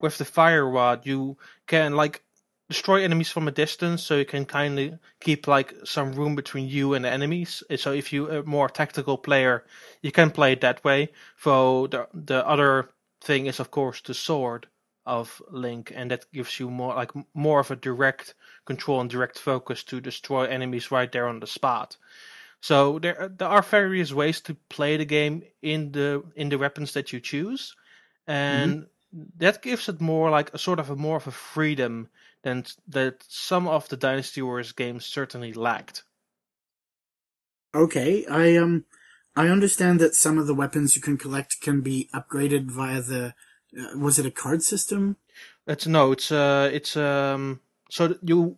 with 0.00 0.18
the 0.18 0.24
fire 0.24 0.68
rod, 0.68 1.04
you 1.04 1.36
can 1.66 1.94
like 1.94 2.22
destroy 2.68 3.02
enemies 3.02 3.30
from 3.30 3.48
a 3.48 3.52
distance, 3.52 4.02
so 4.02 4.16
you 4.16 4.24
can 4.24 4.44
kind 4.46 4.78
of 4.78 4.98
keep 5.20 5.46
like 5.46 5.74
some 5.84 6.12
room 6.12 6.34
between 6.34 6.68
you 6.68 6.94
and 6.94 7.04
the 7.04 7.10
enemies. 7.10 7.62
So 7.76 7.92
if 7.92 8.12
you're 8.12 8.30
a 8.30 8.40
uh, 8.40 8.42
more 8.44 8.68
tactical 8.68 9.18
player, 9.18 9.64
you 10.02 10.12
can 10.12 10.30
play 10.30 10.52
it 10.52 10.60
that 10.62 10.82
way. 10.84 11.10
So 11.38 11.86
the 11.88 12.08
the 12.14 12.46
other 12.46 12.88
thing 13.20 13.46
is 13.46 13.60
of 13.60 13.70
course 13.70 14.00
the 14.02 14.14
sword 14.14 14.66
of 15.06 15.42
Link, 15.50 15.92
and 15.94 16.10
that 16.10 16.24
gives 16.32 16.58
you 16.58 16.70
more 16.70 16.94
like 16.94 17.12
more 17.34 17.60
of 17.60 17.70
a 17.70 17.76
direct 17.76 18.34
control 18.64 19.00
and 19.00 19.10
direct 19.10 19.38
focus 19.38 19.84
to 19.84 20.00
destroy 20.00 20.44
enemies 20.44 20.90
right 20.90 21.12
there 21.12 21.28
on 21.28 21.40
the 21.40 21.46
spot. 21.46 21.96
So 22.60 22.98
there 22.98 23.22
uh, 23.22 23.28
there 23.36 23.48
are 23.48 23.62
various 23.62 24.12
ways 24.12 24.40
to 24.42 24.54
play 24.70 24.96
the 24.96 25.04
game 25.04 25.42
in 25.60 25.92
the 25.92 26.22
in 26.34 26.48
the 26.48 26.58
weapons 26.58 26.92
that 26.92 27.12
you 27.12 27.20
choose, 27.20 27.74
mm-hmm. 28.26 28.32
and 28.32 28.86
that 29.36 29.62
gives 29.62 29.88
it 29.88 30.00
more 30.00 30.30
like 30.30 30.54
a 30.54 30.58
sort 30.58 30.80
of 30.80 30.90
a 30.90 30.96
more 30.96 31.16
of 31.16 31.26
a 31.26 31.30
freedom 31.30 32.08
than 32.44 32.64
that 32.88 33.24
some 33.28 33.66
of 33.66 33.88
the 33.88 33.96
Dynasty 33.96 34.42
Warriors 34.42 34.72
games 34.72 35.04
certainly 35.04 35.52
lacked. 35.52 36.04
Okay, 37.74 38.24
I 38.26 38.56
um, 38.56 38.84
I 39.34 39.48
understand 39.48 40.00
that 40.00 40.14
some 40.14 40.38
of 40.38 40.46
the 40.46 40.54
weapons 40.54 40.94
you 40.94 41.02
can 41.02 41.16
collect 41.18 41.60
can 41.60 41.80
be 41.80 42.08
upgraded 42.14 42.70
via 42.70 43.02
the. 43.02 43.34
Uh, 43.76 43.98
was 43.98 44.20
it 44.20 44.26
a 44.26 44.30
card 44.30 44.62
system? 44.62 45.16
It's 45.66 45.86
no, 45.86 46.12
it's 46.12 46.30
uh, 46.30 46.70
it's 46.72 46.96
um, 46.96 47.60
so 47.90 48.14
you, 48.22 48.56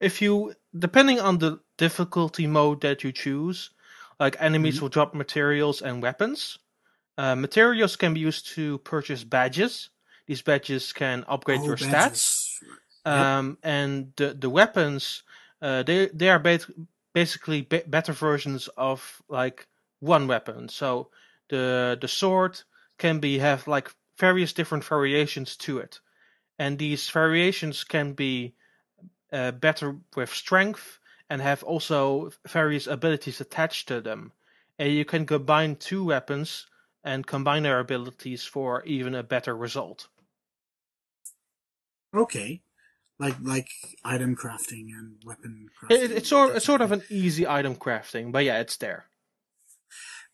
if 0.00 0.20
you 0.20 0.54
depending 0.76 1.20
on 1.20 1.38
the 1.38 1.60
difficulty 1.78 2.46
mode 2.48 2.80
that 2.80 3.04
you 3.04 3.12
choose, 3.12 3.70
like 4.18 4.36
enemies 4.40 4.78
Mhm. 4.78 4.80
will 4.82 4.88
drop 4.88 5.14
materials 5.14 5.82
and 5.82 6.02
weapons. 6.02 6.58
Uh, 7.18 7.34
materials 7.36 7.96
can 7.96 8.12
be 8.14 8.20
used 8.20 8.48
to 8.56 8.78
purchase 8.78 9.24
badges. 9.24 9.90
These 10.26 10.42
badges 10.42 10.92
can 10.92 11.24
upgrade 11.28 11.60
Oh, 11.60 11.66
your 11.66 11.76
stats. 11.76 12.58
Badges. 13.06 13.18
Yep. 13.18 13.32
Um, 13.38 13.58
and 13.62 14.12
the 14.16 14.34
the 14.34 14.50
weapons, 14.50 15.22
uh, 15.62 15.82
they 15.82 16.06
they 16.08 16.30
are 16.30 16.38
ba- 16.38 16.60
basically 17.12 17.62
be- 17.62 17.82
better 17.86 18.12
versions 18.12 18.68
of 18.76 19.22
like 19.28 19.66
one 20.00 20.26
weapon. 20.26 20.68
So 20.68 21.10
the 21.48 21.96
the 22.00 22.08
sword 22.08 22.62
can 22.98 23.20
be 23.20 23.38
have 23.38 23.66
like 23.68 23.94
various 24.18 24.52
different 24.52 24.84
variations 24.84 25.56
to 25.56 25.78
it, 25.78 26.00
and 26.58 26.78
these 26.78 27.10
variations 27.10 27.84
can 27.84 28.12
be 28.14 28.54
uh, 29.32 29.52
better 29.52 29.96
with 30.14 30.30
strength 30.30 30.98
and 31.28 31.42
have 31.42 31.62
also 31.64 32.30
various 32.48 32.86
abilities 32.86 33.40
attached 33.40 33.88
to 33.88 34.00
them. 34.00 34.32
And 34.78 34.92
you 34.92 35.04
can 35.04 35.26
combine 35.26 35.76
two 35.76 36.04
weapons 36.04 36.66
and 37.02 37.26
combine 37.26 37.62
their 37.62 37.80
abilities 37.80 38.44
for 38.44 38.82
even 38.84 39.14
a 39.14 39.22
better 39.22 39.56
result. 39.56 40.08
Okay, 42.14 42.62
like 43.18 43.36
like 43.42 43.68
item 44.04 44.36
crafting 44.36 44.88
and 44.96 45.16
weapon 45.24 45.68
crafting. 45.76 46.02
It, 46.02 46.10
it's 46.10 46.28
sort 46.28 46.56
it's 46.56 46.66
sort 46.66 46.80
of 46.80 46.92
an 46.92 47.02
easy 47.10 47.46
item 47.46 47.76
crafting, 47.76 48.32
but 48.32 48.44
yeah, 48.44 48.60
it's 48.60 48.76
there. 48.76 49.06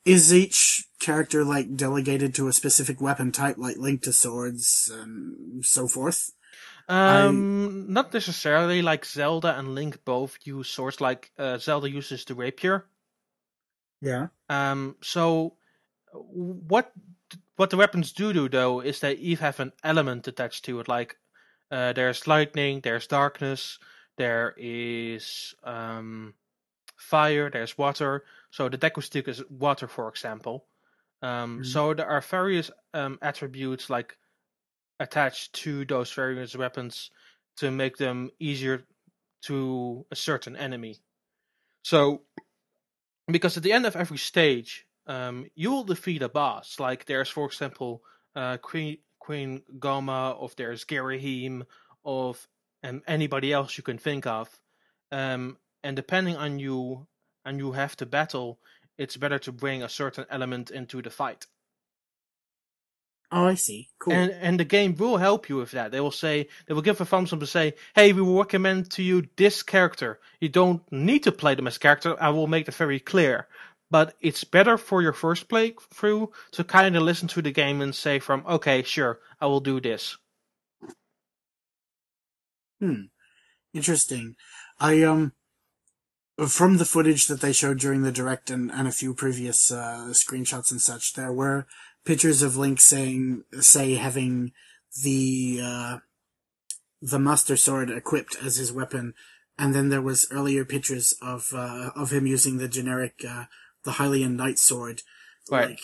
Is 0.05 0.35
each 0.35 0.85
character 0.99 1.45
like 1.45 1.77
delegated 1.77 2.35
to 2.35 2.49
a 2.49 2.53
specific 2.53 3.01
weapon 3.01 3.31
type, 3.31 3.57
like 3.57 3.77
linked 3.77 4.05
to 4.05 4.13
swords 4.13 4.91
and 4.93 5.65
so 5.65 5.87
forth? 5.87 6.33
Um, 6.89 7.93
not 7.93 8.13
necessarily. 8.13 8.83
Like 8.83 9.05
Zelda 9.05 9.57
and 9.57 9.75
Link 9.75 10.05
both 10.05 10.39
use 10.43 10.69
swords. 10.69 11.01
Like 11.01 11.31
uh, 11.39 11.59
Zelda 11.59 11.89
uses 11.89 12.25
the 12.25 12.35
rapier. 12.35 12.87
Yeah. 14.01 14.29
Um, 14.49 14.97
so 15.01 15.55
what 16.13 16.93
what 17.57 17.71
the 17.71 17.77
weapons 17.77 18.13
do 18.13 18.33
do 18.33 18.49
though 18.49 18.81
is 18.81 19.01
they 19.01 19.13
each 19.15 19.39
have 19.39 19.61
an 19.61 19.73
element 19.85 20.27
attached 20.27 20.65
to 20.65 20.81
it. 20.81 20.89
Like 20.89 21.17
uh, 21.73 21.93
there's 21.95 22.27
lightning, 22.27 22.81
there's 22.83 23.07
darkness, 23.09 23.79
there 24.19 24.55
is 24.59 25.55
um, 25.65 26.35
fire, 26.97 27.51
there's 27.51 27.79
water. 27.79 28.25
So 28.51 28.69
the 28.69 28.79
Deku 28.79 29.03
Stick 29.03 29.27
is 29.29 29.43
water, 29.51 29.89
for 29.89 30.09
example. 30.09 30.67
Um, 31.23 31.61
Mhm. 31.61 31.67
So 31.67 31.95
there 31.95 32.09
are 32.09 32.21
various 32.21 32.71
um, 32.95 33.19
attributes 33.23 33.89
like 33.91 34.19
attached 35.01 35.55
to 35.65 35.85
those 35.87 36.13
various 36.13 36.55
weapons 36.55 37.11
to 37.57 37.71
make 37.71 37.97
them 37.97 38.31
easier 38.39 38.85
to 39.43 40.07
a 40.11 40.17
certain 40.17 40.57
enemy. 40.57 40.97
So, 41.83 42.23
because 43.27 43.57
at 43.57 43.63
the 43.63 43.73
end 43.73 43.87
of 43.87 43.97
every 43.97 44.19
stage, 44.19 44.87
um, 45.07 45.47
you 45.55 45.71
will 45.71 45.85
defeat 45.85 46.23
a 46.23 46.29
boss. 46.29 46.79
Like 46.79 47.07
there's, 47.07 47.29
for 47.31 47.47
example, 47.47 48.03
uh, 48.37 48.59
Queen 48.59 48.99
Queen 49.23 49.63
Gohma, 49.79 50.37
or 50.41 50.51
there's 50.57 50.85
Ghirahim, 50.85 51.65
of 52.05 52.49
um, 52.83 53.03
anybody 53.07 53.53
else 53.53 53.79
you 53.79 53.85
can 53.85 53.97
think 53.99 54.27
of. 54.27 54.49
Um, 55.13 55.59
and 55.85 55.95
depending 55.95 56.37
on 56.37 56.59
you 56.59 57.07
and 57.45 57.59
you 57.59 57.71
have 57.71 57.97
to 57.99 58.07
battle, 58.07 58.59
it's 58.99 59.17
better 59.17 59.39
to 59.39 59.53
bring 59.53 59.85
a 59.85 59.89
certain 59.89 60.27
element 60.29 60.73
into 60.73 61.01
the 61.01 61.11
fight. 61.11 61.47
Oh, 63.31 63.47
I 63.47 63.55
see. 63.55 63.89
Cool. 64.01 64.13
And 64.13 64.33
and 64.33 64.61
the 64.61 64.65
game 64.65 64.97
will 64.97 65.17
help 65.17 65.49
you 65.49 65.57
with 65.57 65.71
that. 65.71 65.93
They 65.93 66.01
will 66.01 66.11
say 66.11 66.49
they 66.67 66.75
will 66.75 66.83
give 66.83 67.01
a 67.01 67.05
thumbs 67.05 67.33
up 67.33 67.41
to 67.41 67.47
say, 67.47 67.75
"Hey, 67.95 68.13
we 68.13 68.21
will 68.23 68.39
recommend 68.39 68.91
to 68.91 69.03
you 69.03 69.29
this 69.37 69.63
character. 69.63 70.21
You 70.41 70.51
don't 70.51 70.83
need 70.93 71.23
to 71.23 71.33
play 71.33 71.55
them 71.55 71.67
as 71.67 71.79
character. 71.79 72.17
I 72.21 72.31
will 72.31 72.49
make 72.49 72.67
that 72.67 72.75
very 72.75 73.01
clear. 73.01 73.47
But 73.93 74.15
it's 74.23 74.45
better 74.45 74.79
for 74.79 75.03
your 75.03 75.13
first 75.13 75.49
playthrough 75.51 76.31
to 76.53 76.65
kind 76.65 76.97
of 76.97 77.03
listen 77.03 77.29
to 77.29 77.43
the 77.43 77.53
game 77.53 77.83
and 77.83 77.95
say, 77.95 78.19
"From 78.19 78.43
okay, 78.47 78.83
sure, 78.83 79.21
I 79.39 79.47
will 79.47 79.61
do 79.61 79.81
this." 79.81 80.17
Hmm. 82.81 83.13
Interesting. 83.75 84.37
I 84.81 85.03
um 85.03 85.33
from 86.49 86.79
the 86.79 86.87
footage 86.87 87.27
that 87.27 87.43
they 87.43 87.53
showed 87.53 87.79
during 87.81 88.03
the 88.03 88.19
direct 88.21 88.51
and, 88.51 88.71
and 88.73 88.89
a 88.89 88.99
few 89.01 89.13
previous 89.13 89.71
uh, 89.71 90.09
screenshots 90.13 90.71
and 90.71 90.81
such, 90.81 91.13
there 91.13 91.33
were 91.33 91.67
pictures 92.07 92.41
of 92.43 92.57
Link 92.57 92.81
saying 92.81 93.45
say 93.61 93.97
having 93.97 94.53
the 95.03 95.61
uh, 95.63 95.99
the 97.03 97.19
Master 97.19 97.59
Sword 97.59 97.91
equipped 97.91 98.37
as 98.43 98.57
his 98.57 98.73
weapon, 98.73 99.13
and 99.59 99.75
then 99.75 99.91
there 99.91 100.01
was 100.11 100.27
earlier 100.31 100.65
pictures 100.65 101.15
of 101.21 101.53
uh, 101.55 101.91
of 101.95 102.11
him 102.11 102.27
using 102.27 102.57
the 102.57 102.69
generic 102.69 103.23
uh, 103.29 103.45
the 103.85 103.93
Hylian 103.93 104.37
Knight 104.37 104.59
Sword. 104.59 105.03
Right. 105.51 105.71
Like, 105.71 105.81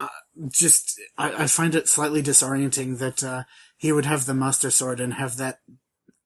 uh, 0.00 0.08
just 0.48 0.98
I, 1.18 1.44
I 1.44 1.46
find 1.46 1.74
it 1.74 1.88
slightly 1.88 2.22
disorienting 2.22 2.98
that 2.98 3.22
uh, 3.22 3.44
he 3.76 3.92
would 3.92 4.06
have 4.06 4.26
the 4.26 4.34
Master 4.34 4.70
Sword 4.70 5.00
and 5.00 5.14
have 5.14 5.36
that 5.36 5.60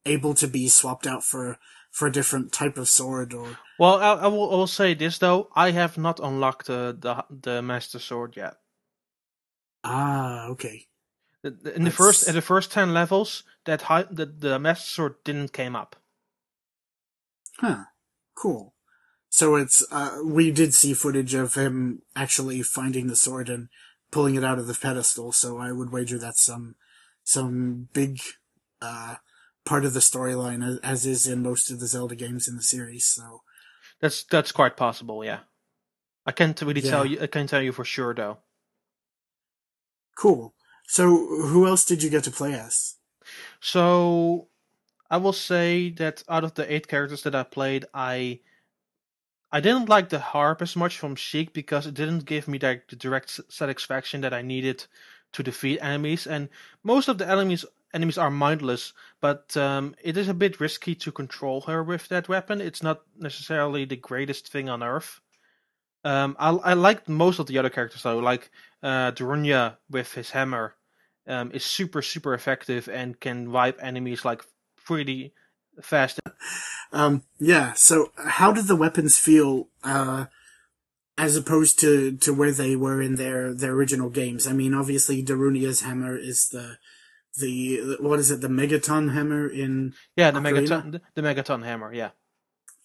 able 0.07 0.35
to 0.35 0.47
be 0.47 0.69
swapped 0.69 1.07
out 1.07 1.25
for 1.25 1.59
for 1.91 2.09
a 2.09 2.13
different 2.13 2.53
type 2.53 2.77
of 2.77 2.89
sword 2.89 3.33
or 3.33 3.57
Well, 3.79 3.97
I, 4.01 4.25
I 4.25 4.27
will 4.29 4.51
I 4.53 4.57
will 4.57 4.67
say 4.67 4.95
this 4.95 5.19
though: 5.19 5.49
I 5.55 5.71
have 5.73 5.97
not 5.99 6.21
unlocked 6.21 6.67
the 6.67 6.97
the, 6.99 7.25
the 7.31 7.63
Master 7.63 7.99
Sword 7.99 8.37
yet. 8.37 8.55
ah 9.83 10.47
okay 10.49 10.87
the- 11.43 11.75
In 11.75 11.85
the 11.85 11.91
first 11.91 12.29
in 12.29 12.35
the 12.35 12.43
first 12.43 12.71
ten 12.73 12.95
levels, 12.95 13.45
that 13.65 13.83
high, 13.83 14.05
the 14.11 14.27
the 14.27 14.59
Master 14.59 14.89
Sword 14.91 15.15
didn't 15.25 15.53
came 15.53 15.75
up. 15.77 15.97
huh 17.59 17.85
cool 18.37 18.74
so 19.35 19.57
it's 19.57 19.85
uh 19.91 20.19
we 20.25 20.53
did 20.53 20.73
see 20.75 20.95
footage 20.95 21.35
of 21.35 21.55
him 21.55 22.03
actually 22.15 22.63
finding 22.63 23.09
the 23.09 23.17
sword 23.17 23.49
and 23.49 23.69
pulling 24.13 24.37
it 24.37 24.45
out 24.45 24.61
of 24.61 24.69
the 24.69 24.75
pedestal. 24.75 25.33
So 25.33 25.59
I 25.59 25.73
would 25.73 25.91
wager 25.91 26.19
that's 26.19 26.45
some 26.51 26.77
some 27.25 27.89
big 27.93 28.21
uh, 28.81 29.17
part 29.65 29.85
of 29.85 29.93
the 29.93 29.99
storyline, 30.11 30.79
as 30.85 31.05
is 31.05 31.27
in 31.27 31.43
most 31.43 31.69
of 31.73 31.81
the 31.81 31.89
Zelda 31.89 32.15
games 32.15 32.47
in 32.47 32.55
the 32.55 32.63
series. 32.63 33.07
So 33.07 33.43
that's 34.01 34.23
that's 34.23 34.53
quite 34.53 34.77
possible. 34.77 35.25
Yeah, 35.25 35.41
I 36.25 36.31
can't 36.33 36.61
really 36.63 36.81
Yeah. 36.81 36.91
tell 36.93 37.05
you. 37.05 37.19
I 37.21 37.27
can't 37.27 37.49
tell 37.49 37.63
you 37.63 37.73
for 37.73 37.85
sure 37.85 38.15
though. 38.15 38.39
cool. 40.17 40.55
So 40.87 41.05
who 41.51 41.67
else 41.67 41.85
did 41.85 42.03
you 42.05 42.11
get 42.11 42.23
to 42.25 42.31
play 42.31 42.55
as? 42.55 42.99
So 43.61 44.49
I 45.11 45.17
will 45.17 45.33
say 45.33 45.91
that 45.99 46.23
out 46.29 46.45
of 46.45 46.55
the 46.55 46.73
eight 46.73 46.87
characters 46.87 47.23
that 47.25 47.35
I 47.35 47.43
played, 47.43 47.85
I 47.93 48.41
I 49.55 49.61
didn't 49.61 49.89
like 49.89 50.09
the 50.09 50.19
harp 50.19 50.63
as 50.63 50.75
much 50.75 50.99
from 50.99 51.15
Sheik 51.15 51.53
because 51.53 51.87
it 51.87 51.95
didn't 51.95 52.25
give 52.25 52.49
me 52.49 52.59
the 52.59 52.81
direct 52.99 53.41
satisfaction 53.49 54.21
that 54.23 54.35
I 54.35 54.43
needed 54.43 54.85
to 55.33 55.45
defeat 55.45 55.79
enemies. 55.81 56.27
And 56.27 56.49
most 56.83 57.07
of 57.07 57.19
the 57.19 57.31
enemies 57.31 57.65
enemies 57.93 58.19
are 58.19 58.33
mindless, 58.33 58.93
but 59.21 59.57
um, 59.57 59.95
it 60.03 60.17
is 60.17 60.29
a 60.29 60.35
bit 60.35 60.59
risky 60.59 60.97
to 60.97 61.13
control 61.13 61.61
her 61.61 61.85
with 61.85 62.09
that 62.09 62.29
weapon. 62.29 62.61
It's 62.61 62.83
not 62.83 63.03
necessarily 63.17 63.85
the 63.85 63.95
greatest 63.95 64.51
thing 64.51 64.69
on 64.69 64.83
earth. 64.83 65.21
Um, 66.03 66.35
I 66.41 66.51
I 66.51 66.73
liked 66.73 67.09
most 67.09 67.39
of 67.39 67.47
the 67.47 67.59
other 67.59 67.71
characters 67.71 68.03
though, 68.03 68.19
like 68.19 68.51
uh, 68.83 69.13
Darunia 69.13 69.77
with 69.89 70.13
his 70.15 70.31
hammer 70.33 70.75
um, 71.29 71.53
is 71.53 71.65
super 71.65 72.03
super 72.03 72.35
effective 72.35 72.89
and 72.89 73.21
can 73.21 73.53
wipe 73.53 73.79
enemies 73.81 74.25
like 74.25 74.43
pretty 74.85 75.33
fast. 75.81 76.19
Um, 76.95 77.23
yeah. 77.39 77.73
So 77.75 78.13
how 78.17 78.53
did 78.53 78.67
the 78.67 78.77
weapons 78.77 79.19
feel, 79.19 79.69
uh, 79.83 80.27
as 81.19 81.37
opposed 81.37 81.79
to, 81.81 82.17
to 82.19 82.33
where 82.33 82.53
they 82.53 82.77
were 82.77 83.03
in 83.03 83.17
their, 83.17 83.53
their 83.53 83.73
original 83.73 84.11
games? 84.11 84.47
I 84.47 84.53
mean, 84.53 84.73
obviously 84.75 85.23
Darunia's 85.23 85.81
hammer 85.83 86.17
is 86.17 86.49
the, 86.49 86.79
the, 87.37 87.97
what 88.01 88.21
is 88.21 88.31
it, 88.31 88.41
the 88.41 88.49
Megaton 88.49 89.13
hammer 89.13 89.47
in, 89.49 89.93
Yeah, 90.17 90.31
the 90.31 90.39
Ocarina? 90.41 90.69
megaton 90.69 91.01
the 91.15 91.23
megaton 91.23 91.65
hammer. 91.65 91.93
Yeah, 91.93 92.11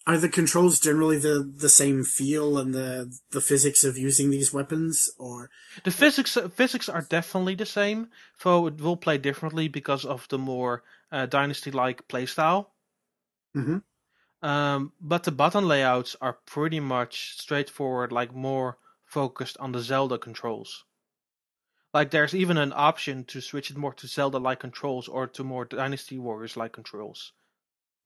are 0.08 0.18
the 0.18 0.28
controls 0.28 0.80
generally 0.80 1.18
the, 1.18 1.48
the 1.56 1.68
same 1.68 2.02
feel 2.02 2.58
and 2.58 2.74
the, 2.74 3.16
the 3.30 3.40
physics 3.40 3.84
of 3.84 3.96
using 3.96 4.30
these 4.30 4.52
weapons 4.52 5.08
or, 5.18 5.50
the 5.84 5.90
physics 5.92 6.36
physics 6.54 6.88
are 6.88 7.02
definitely 7.02 7.54
the 7.54 7.66
same, 7.66 8.08
though 8.42 8.66
it 8.66 8.80
will 8.80 8.96
play 8.96 9.18
differently 9.18 9.68
because 9.68 10.04
of 10.04 10.26
the 10.30 10.38
more 10.38 10.82
uh, 11.12 11.26
dynasty 11.26 11.70
like 11.70 12.08
playstyle. 12.08 12.66
Mhm. 13.56 13.82
Um, 14.42 14.92
but 15.00 15.24
the 15.24 15.32
button 15.32 15.68
layouts 15.68 16.16
are 16.20 16.38
pretty 16.46 16.80
much 16.80 17.38
straightforward, 17.38 18.12
like 18.12 18.34
more 18.34 18.78
focused 19.04 19.56
on 19.58 19.72
the 19.72 19.80
Zelda 19.80 20.18
controls. 20.18 20.84
Like 21.92 22.10
there's 22.10 22.34
even 22.34 22.56
an 22.56 22.72
option 22.74 23.24
to 23.24 23.40
switch 23.40 23.70
it 23.70 23.76
more 23.76 23.92
to 23.94 24.06
Zelda-like 24.06 24.60
controls 24.60 25.08
or 25.08 25.26
to 25.26 25.44
more 25.44 25.64
Dynasty 25.64 26.18
Warriors-like 26.18 26.72
controls. 26.72 27.32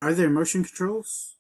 are 0.01 0.15
there 0.15 0.31
motion 0.31 0.65
controls? 0.65 1.35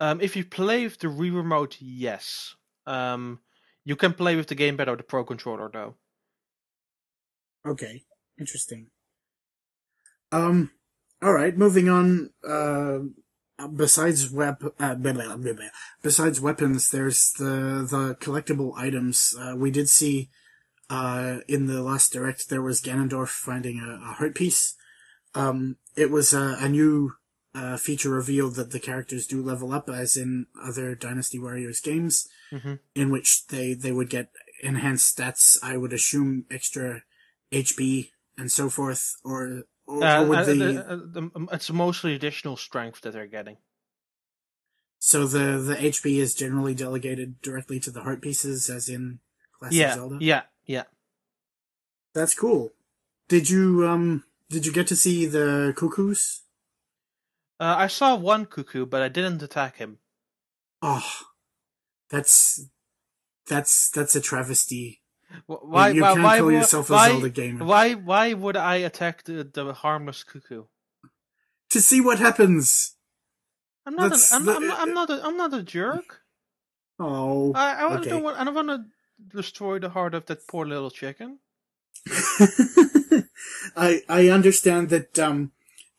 Um, 0.00 0.20
if 0.20 0.36
you 0.36 0.44
play 0.44 0.84
with 0.84 0.98
the 0.98 1.08
Wii 1.08 1.34
Remote, 1.34 1.76
yes. 1.80 2.54
Um, 2.86 3.40
you 3.84 3.96
can 3.96 4.12
play 4.12 4.36
with 4.36 4.48
the 4.48 4.56
gamepad 4.56 4.88
or 4.88 4.96
the 4.96 5.02
Pro 5.02 5.24
Controller, 5.24 5.70
though. 5.72 5.94
Okay. 7.64 8.02
Interesting. 8.38 8.88
Um, 10.32 10.70
alright, 11.24 11.56
moving 11.56 11.88
on, 11.88 12.30
uh, 12.46 12.98
besides 13.74 14.30
web, 14.30 14.72
uh, 14.78 14.94
blah, 14.94 15.12
blah, 15.12 15.36
blah, 15.36 15.52
blah. 15.52 15.68
besides 16.02 16.40
weapons, 16.40 16.90
there's 16.90 17.32
the, 17.32 17.86
the 17.90 18.16
collectible 18.20 18.76
items. 18.76 19.34
Uh, 19.38 19.54
we 19.56 19.70
did 19.70 19.88
see, 19.88 20.28
uh, 20.90 21.38
in 21.48 21.66
the 21.66 21.82
last 21.82 22.12
direct, 22.12 22.48
there 22.48 22.62
was 22.62 22.80
Ganondorf 22.82 23.28
finding 23.28 23.80
a, 23.80 23.94
a 24.10 24.12
heart 24.14 24.34
piece. 24.34 24.74
Um, 25.34 25.76
it 25.96 26.10
was 26.10 26.32
a, 26.34 26.56
a 26.60 26.68
new, 26.68 27.12
uh, 27.54 27.78
feature 27.78 28.10
revealed 28.10 28.54
that 28.56 28.70
the 28.70 28.78
characters 28.78 29.26
do 29.26 29.42
level 29.42 29.72
up 29.72 29.88
as 29.88 30.16
in 30.16 30.46
other 30.62 30.94
Dynasty 30.94 31.38
Warriors 31.38 31.80
games, 31.80 32.28
Mm-hmm. 32.52 32.74
in 32.94 33.10
which 33.10 33.46
they, 33.48 33.74
they 33.74 33.90
would 33.90 34.08
get 34.08 34.28
enhanced 34.62 35.18
stats, 35.18 35.58
I 35.62 35.76
would 35.76 35.92
assume 35.92 36.44
extra 36.50 37.02
HP 37.50 38.10
and 38.38 38.52
so 38.52 38.68
forth, 38.70 39.14
or, 39.24 39.42
or, 39.44 39.62
Uh, 39.88 40.22
or 40.22 40.26
would 40.26 40.38
uh, 40.38 40.44
the, 40.44 40.54
the- 40.54 41.20
uh, 41.20 41.20
um, 41.36 41.48
it's 41.52 41.70
mostly 41.70 42.14
additional 42.14 42.56
strength 42.56 43.00
that 43.02 43.12
they're 43.12 43.26
getting. 43.26 43.56
so 44.98 45.26
the, 45.26 45.58
the 45.58 45.76
HP 45.76 46.16
is 46.18 46.34
generally 46.34 46.74
delegated 46.74 47.40
directly 47.40 47.78
to 47.80 47.90
the 47.90 48.02
heart 48.02 48.20
pieces, 48.20 48.68
as 48.68 48.88
in 48.88 49.20
Classic 49.58 49.78
Yeah, 49.78 49.94
Zelda? 49.94 50.18
yeah, 50.20 50.42
yeah. 50.64 50.84
That's 52.14 52.34
cool. 52.34 52.72
Did 53.28 53.48
you, 53.50 53.86
um, 53.86 54.24
did 54.50 54.66
you 54.66 54.72
get 54.72 54.86
to 54.88 54.96
see 54.96 55.26
the 55.26 55.72
cuckoos? 55.76 56.42
Uh, 57.60 57.74
I 57.78 57.86
saw 57.86 58.16
one 58.16 58.46
cuckoo, 58.46 58.86
but 58.86 59.02
I 59.02 59.08
didn't 59.08 59.42
attack 59.42 59.76
him. 59.76 59.98
Oh, 60.82 61.06
that's, 62.10 62.66
that's, 63.48 63.90
that's 63.90 64.16
a 64.16 64.20
travesty. 64.20 65.02
Wh- 65.46 65.64
Why? 65.64 65.90
you 65.90 66.02
why? 66.02 66.12
can't 66.14 66.22
why, 66.24 66.36
call 66.38 66.46
would- 66.46 66.54
yourself 66.54 66.90
a 66.90 66.92
why, 66.92 67.08
Zelda 67.10 67.28
gamer. 67.30 67.64
Why? 67.64 67.94
Why 67.94 68.32
would 68.32 68.56
I 68.56 68.76
attack 68.76 69.24
the, 69.24 69.44
the 69.44 69.72
harmless 69.72 70.24
cuckoo? 70.24 70.64
To 71.70 71.80
see 71.80 72.00
what 72.00 72.18
happens. 72.18 72.94
I'm 73.86 73.94
not. 73.94 74.10
That's 74.10 74.32
A, 74.32 74.36
I'm, 74.36 74.44
not 74.44 74.56
I'm, 74.56 74.66
not- 74.66 74.78
I'm 74.80 74.94
not. 74.94 75.10
A, 75.10 75.24
I'm 75.26 75.36
not 75.36 75.54
a 75.54 75.62
jerk. 75.62 76.20
Oh. 76.98 77.52
I, 77.54 77.74
I 77.74 77.94
okay. 77.98 78.10
don't 78.10 78.22
want. 78.22 78.38
I 78.38 78.44
don't 78.44 78.54
want 78.54 78.68
to 78.68 78.84
destroy 79.36 79.78
the 79.78 79.90
heart 79.90 80.14
of 80.14 80.26
that 80.26 80.46
poor 80.48 80.66
little 80.66 80.90
chicken. 80.90 81.38
I 83.76 84.02
I 84.08 84.28
understand 84.28 84.90
that 84.90 85.18
um 85.18 85.52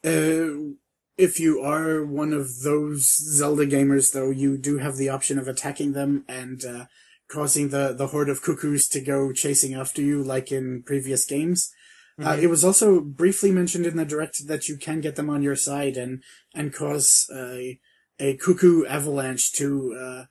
uh 0.06 0.74
if 1.18 1.40
you 1.40 1.60
are 1.62 2.06
one 2.06 2.32
of 2.34 2.62
those 2.62 3.18
Zelda 3.18 3.66
gamers 3.66 4.14
though 4.14 4.30
you 4.30 4.58
do 4.58 4.78
have 4.78 4.98
the 4.98 5.10
option 5.10 5.38
of 5.40 5.48
attacking 5.48 5.94
them 5.94 6.24
and 6.28 6.64
uh 6.64 6.86
causing 7.28 7.70
the 7.70 7.94
the 7.94 8.08
horde 8.08 8.30
of 8.30 8.42
cuckoos 8.42 8.88
to 8.90 9.02
go 9.02 9.32
chasing 9.32 9.74
after 9.74 10.02
you 10.02 10.24
like 10.24 10.52
in 10.52 10.84
previous 10.84 11.26
games. 11.26 11.72
Uh, 12.20 12.34
Mhm. 12.36 12.44
it 12.44 12.48
was 12.48 12.64
also 12.64 13.00
briefly 13.00 13.52
mentioned 13.52 13.86
in 13.86 13.96
the 13.98 14.06
direct 14.06 14.48
that 14.48 14.68
you 14.68 14.76
can 14.78 15.02
get 15.02 15.16
them 15.16 15.30
on 15.30 15.44
your 15.44 15.56
side 15.56 15.98
and 15.98 16.24
and 16.56 16.74
cause 16.74 17.30
a 17.34 17.80
a 18.20 18.36
cuckoo 18.38 18.86
avalanche 18.86 19.52
to 19.54 19.94
uh 19.94 20.26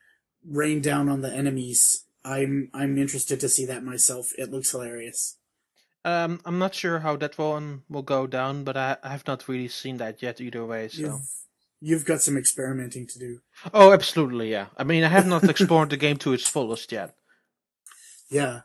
rain 0.44 0.80
down 0.80 1.08
on 1.08 1.20
the 1.20 1.32
enemies. 1.32 2.06
I'm 2.24 2.70
I'm 2.74 2.98
interested 2.98 3.38
to 3.40 3.48
see 3.48 3.66
that 3.66 3.84
myself. 3.84 4.32
It 4.36 4.50
looks 4.50 4.70
hilarious. 4.72 5.38
Um, 6.04 6.40
I'm 6.44 6.58
not 6.58 6.74
sure 6.74 7.00
how 7.00 7.16
that 7.16 7.36
one 7.36 7.82
will 7.88 8.02
go 8.02 8.26
down, 8.28 8.62
but 8.64 8.76
I, 8.76 8.96
I 9.02 9.10
have 9.10 9.26
not 9.26 9.48
really 9.48 9.68
seen 9.68 9.96
that 9.98 10.22
yet 10.22 10.40
either 10.40 10.64
way. 10.64 10.88
So. 10.88 11.00
You've, 11.00 11.20
you've 11.80 12.04
got 12.04 12.22
some 12.22 12.36
experimenting 12.36 13.06
to 13.06 13.18
do. 13.18 13.40
Oh, 13.72 13.92
absolutely, 13.92 14.50
yeah. 14.50 14.66
I 14.76 14.84
mean, 14.84 15.04
I 15.04 15.08
have 15.08 15.26
not 15.26 15.44
explored 15.50 15.90
the 15.90 15.96
game 15.96 16.16
to 16.18 16.32
its 16.32 16.48
fullest 16.48 16.92
yet. 16.92 17.14
Yeah. 18.30 18.60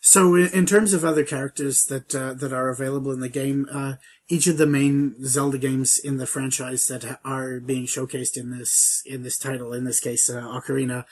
So 0.00 0.34
in, 0.34 0.66
terms 0.66 0.92
of 0.92 1.04
other 1.04 1.24
characters 1.24 1.84
that 1.84 2.14
uh, 2.14 2.34
that 2.34 2.52
are 2.52 2.68
available 2.68 3.12
in 3.12 3.20
the 3.20 3.28
game, 3.28 3.66
uh, 3.72 3.94
each 4.28 4.46
of 4.46 4.56
the 4.56 4.66
main 4.66 5.16
Zelda 5.24 5.58
games 5.58 5.98
in 5.98 6.18
the 6.18 6.26
franchise 6.26 6.86
that 6.86 7.18
are 7.24 7.60
being 7.60 7.86
showcased 7.86 8.36
in 8.36 8.56
this 8.56 9.02
in 9.06 9.22
this 9.22 9.38
title, 9.38 9.72
in 9.72 9.84
this 9.84 10.00
case, 10.00 10.30
uh, 10.30 10.42
Ocarina, 10.42 11.04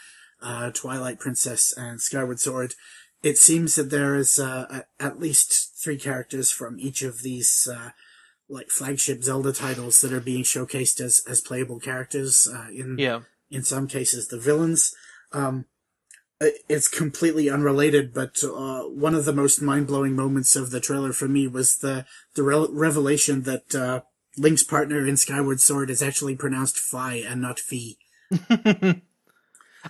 uh, 0.42 0.70
Twilight 0.70 1.18
Princess, 1.18 1.72
and 1.76 2.00
Skyward 2.00 2.40
Sword, 2.40 2.74
it 3.22 3.38
seems 3.38 3.74
that 3.74 3.90
there 3.90 4.14
is 4.14 4.38
uh, 4.38 4.82
at 5.00 5.18
least 5.18 5.76
three 5.82 5.98
characters 5.98 6.50
from 6.50 6.78
each 6.78 7.02
of 7.02 7.22
these. 7.22 7.68
Like 8.48 8.70
flagship 8.70 9.22
Zelda 9.24 9.52
titles 9.52 10.00
that 10.02 10.12
are 10.12 10.20
being 10.20 10.44
showcased 10.44 11.00
as, 11.00 11.22
as 11.28 11.40
playable 11.40 11.80
characters, 11.80 12.48
uh, 12.52 12.68
in, 12.70 12.96
Yeah. 12.98 13.20
in 13.50 13.62
some 13.64 13.88
cases 13.88 14.28
the 14.28 14.38
villains. 14.38 14.94
Um, 15.32 15.64
it's 16.68 16.86
completely 16.86 17.48
unrelated, 17.50 18.12
but 18.12 18.36
uh, 18.44 18.82
one 18.82 19.14
of 19.14 19.24
the 19.24 19.32
most 19.32 19.62
mind-blowing 19.62 20.14
moments 20.14 20.54
of 20.54 20.70
the 20.70 20.80
trailer 20.80 21.12
for 21.12 21.26
me 21.26 21.48
was 21.48 21.78
the 21.78 22.04
the 22.34 22.42
re- 22.42 22.68
revelation 22.70 23.42
that 23.44 23.74
uh, 23.74 24.02
Link's 24.36 24.62
partner 24.62 25.06
in 25.06 25.16
Skyward 25.16 25.60
Sword 25.60 25.88
is 25.88 26.02
actually 26.02 26.36
pronounced 26.36 26.78
Fi 26.78 27.14
and 27.14 27.40
not 27.40 27.58
Fee. 27.58 27.96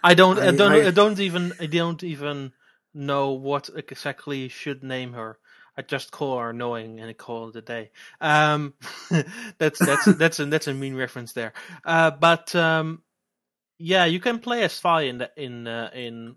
I 0.03 0.15
don't. 0.15 0.39
I, 0.39 0.49
I- 0.49 0.51
don't. 0.53 0.73
I, 0.73 0.87
I- 0.87 0.91
don't 0.91 1.19
even. 1.21 1.53
I 1.61 1.67
don't 1.67 2.03
even 2.05 2.53
know 2.95 3.33
what 3.33 3.69
exactly 3.77 4.49
should 4.49 4.83
name 4.83 5.13
her. 5.15 5.39
I 5.77 5.83
just 5.83 6.11
call 6.11 6.39
her 6.39 6.51
annoying 6.51 7.01
and 7.01 7.11
I 7.11 7.12
call 7.12 7.49
it 7.49 7.57
a 7.57 7.62
day. 7.62 7.91
Um, 8.20 8.74
that's 9.59 9.79
that's 9.79 10.05
that's 10.18 10.41
a 10.41 10.47
that's 10.47 10.66
a 10.68 10.74
mean 10.74 10.95
reference 10.95 11.33
there. 11.33 11.53
Uh, 11.85 12.11
but 12.11 12.55
um, 12.55 13.03
yeah, 13.79 14.07
you 14.07 14.20
can 14.20 14.39
play 14.39 14.62
as 14.62 14.79
Fi 14.79 15.03
in 15.03 15.18
the, 15.18 15.31
in 15.37 15.66
uh, 15.66 15.91
in 15.95 16.37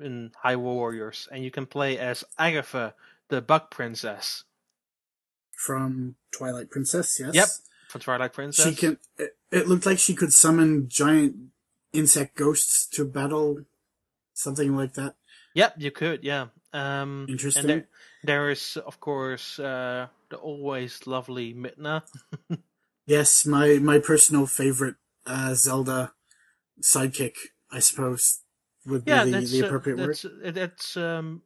in 0.00 0.32
High 0.36 0.56
Warriors, 0.56 1.28
and 1.30 1.44
you 1.44 1.50
can 1.50 1.66
play 1.66 1.98
as 1.98 2.24
Agatha, 2.38 2.94
the 3.28 3.42
Bug 3.42 3.70
Princess 3.70 4.44
From 5.52 6.16
Twilight 6.32 6.70
Princess, 6.70 7.18
yes. 7.20 7.34
Yep. 7.34 7.48
from 7.90 8.00
Twilight 8.00 8.32
Princess. 8.32 8.66
She 8.66 8.74
can. 8.74 8.98
It, 9.18 9.36
it 9.50 9.68
looked 9.68 9.86
like 9.86 9.98
she 9.98 10.14
could 10.14 10.32
summon 10.32 10.88
giant 10.88 11.36
insect 11.92 12.36
ghosts 12.36 12.86
to 12.86 13.04
battle, 13.04 13.64
something 14.32 14.74
like 14.74 14.94
that. 14.94 15.14
Yep, 15.54 15.74
you 15.78 15.90
could. 15.90 16.24
Yeah. 16.24 16.46
Um, 16.74 17.26
Interesting. 17.28 17.66
There, 17.66 17.88
there 18.24 18.50
is, 18.50 18.76
of 18.76 19.00
course, 19.00 19.58
uh, 19.58 20.08
the 20.28 20.36
always 20.36 21.06
lovely 21.06 21.54
Midna. 21.54 22.02
Yes, 23.06 23.44
my 23.44 23.78
my 23.82 23.98
personal 23.98 24.46
favorite 24.46 24.96
uh, 25.26 25.54
Zelda 25.54 26.12
sidekick, 26.80 27.36
I 27.70 27.80
suppose, 27.80 28.40
would 28.86 29.04
be 29.04 29.10
yeah, 29.10 29.24
the, 29.24 29.30
that's 29.30 29.50
the 29.50 29.62
uh, 29.62 29.66
appropriate 29.66 29.98
word. 29.98 30.08
that's 30.08 30.24
uh, 30.24 30.50
that's 30.52 30.96
um, 30.96 31.42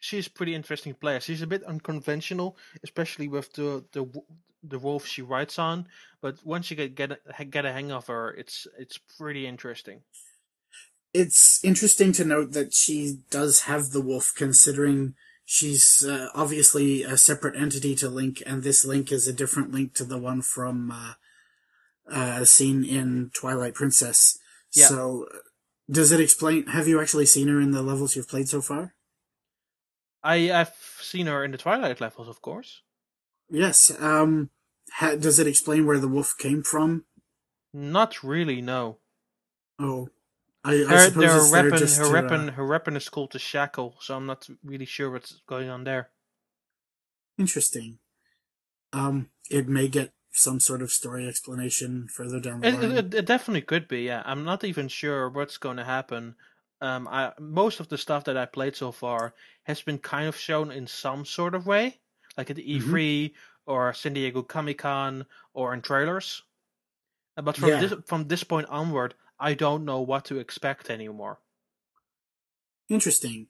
she's 0.00 0.26
a 0.26 0.30
pretty 0.30 0.54
interesting 0.54 0.94
player. 0.94 1.20
She's 1.20 1.40
a 1.40 1.46
bit 1.46 1.64
unconventional, 1.64 2.58
especially 2.84 3.28
with 3.28 3.52
the 3.54 3.84
the 3.92 4.06
the 4.62 4.78
wolf 4.78 5.06
she 5.06 5.22
rides 5.22 5.58
on. 5.58 5.88
But 6.20 6.44
once 6.44 6.70
you 6.70 6.76
get 6.76 6.94
get 6.94 7.12
a, 7.12 7.44
get 7.44 7.64
a 7.64 7.72
hang 7.72 7.90
of 7.90 8.06
her, 8.08 8.34
it's 8.34 8.66
it's 8.78 8.98
pretty 8.98 9.46
interesting. 9.46 10.02
It's 11.14 11.62
interesting 11.64 12.12
to 12.12 12.24
note 12.24 12.52
that 12.52 12.74
she 12.74 13.20
does 13.30 13.62
have 13.62 13.90
the 13.90 14.00
wolf, 14.00 14.32
considering 14.36 15.14
she's 15.44 16.04
uh, 16.04 16.28
obviously 16.34 17.02
a 17.02 17.16
separate 17.16 17.56
entity 17.56 17.94
to 17.96 18.08
Link, 18.08 18.42
and 18.44 18.62
this 18.62 18.84
Link 18.84 19.10
is 19.10 19.26
a 19.26 19.32
different 19.32 19.72
Link 19.72 19.94
to 19.94 20.04
the 20.04 20.18
one 20.18 20.42
from 20.42 20.90
uh, 20.90 21.12
uh, 22.10 22.44
seen 22.44 22.84
in 22.84 23.30
Twilight 23.34 23.74
Princess. 23.74 24.38
Yeah. 24.74 24.86
So, 24.86 25.26
does 25.90 26.12
it 26.12 26.20
explain? 26.20 26.66
Have 26.66 26.86
you 26.86 27.00
actually 27.00 27.26
seen 27.26 27.48
her 27.48 27.60
in 27.60 27.70
the 27.70 27.82
levels 27.82 28.14
you've 28.14 28.28
played 28.28 28.48
so 28.48 28.60
far? 28.60 28.94
I 30.22 30.52
I've 30.52 30.74
seen 31.00 31.26
her 31.26 31.42
in 31.42 31.52
the 31.52 31.58
Twilight 31.58 32.00
levels, 32.00 32.28
of 32.28 32.42
course. 32.42 32.82
Yes. 33.48 33.90
Um, 33.98 34.50
ha- 34.92 35.16
does 35.16 35.38
it 35.38 35.46
explain 35.46 35.86
where 35.86 35.98
the 35.98 36.08
wolf 36.08 36.34
came 36.38 36.62
from? 36.62 37.04
Not 37.72 38.22
really, 38.22 38.60
no. 38.60 38.98
Oh, 39.78 40.08
I, 40.64 40.84
I 40.88 40.96
Her, 40.96 40.96
suppose 40.96 41.34
her 41.34 41.34
it's 41.34 41.50
there 41.52 41.70
weapon, 41.70 41.72
just 41.72 42.00
her 42.00 42.08
to, 42.08 42.16
uh, 42.24 42.48
her 42.50 42.66
weapon 42.66 42.96
is 42.96 43.08
called 43.08 43.30
the 43.30 43.38
shackle, 43.38 43.96
so 44.00 44.16
I'm 44.16 44.26
not 44.26 44.48
really 44.64 44.86
sure 44.86 45.08
what's 45.08 45.40
going 45.46 45.68
on 45.68 45.84
there. 45.84 46.10
interesting. 47.38 47.98
Um, 48.92 49.30
it 49.50 49.68
may 49.68 49.88
get 49.88 50.12
some 50.32 50.60
sort 50.60 50.82
of 50.82 50.92
story 50.92 51.28
explanation 51.28 52.08
further 52.08 52.40
down 52.40 52.62
the 52.62 52.68
It, 52.68 52.74
line. 52.74 53.08
it, 53.10 53.14
it 53.14 53.24
definitely 53.26 53.62
could 53.62 53.88
be, 53.88 54.02
yeah. 54.02 54.22
I'm 54.24 54.44
not 54.44 54.62
even 54.62 54.86
sure 54.86 55.28
what's 55.28 55.58
going 55.58 55.76
to 55.76 55.84
happen. 55.84 56.36
Um, 56.80 57.08
I 57.08 57.32
most 57.40 57.80
of 57.80 57.88
the 57.88 57.98
stuff 57.98 58.22
that 58.24 58.36
I 58.36 58.46
played 58.46 58.76
so 58.76 58.92
far 58.92 59.34
has 59.64 59.82
been 59.82 59.98
kind 59.98 60.28
of 60.28 60.36
shown 60.36 60.70
in 60.70 60.86
some 60.86 61.24
sort 61.24 61.56
of 61.56 61.66
way, 61.66 61.98
like 62.36 62.48
at 62.50 62.54
the 62.56 62.72
Mhm. 62.72 62.98
E3 63.02 63.34
or 63.66 63.92
San 63.92 64.12
Diego 64.14 64.42
Comic 64.44 64.78
Con 64.78 65.26
or 65.52 65.74
in 65.74 65.82
trailers. 65.82 66.42
Uh, 67.38 67.42
But 67.42 67.56
from 67.56 67.70
Yeah. 67.70 67.78
this 67.78 67.94
from 68.06 68.28
this 68.28 68.44
point 68.44 68.68
onward, 68.68 69.14
I 69.38 69.54
don't 69.54 69.84
know 69.84 70.00
what 70.00 70.26
to 70.26 70.38
expect 70.38 70.90
anymore. 70.90 71.38
Interesting. 72.88 73.48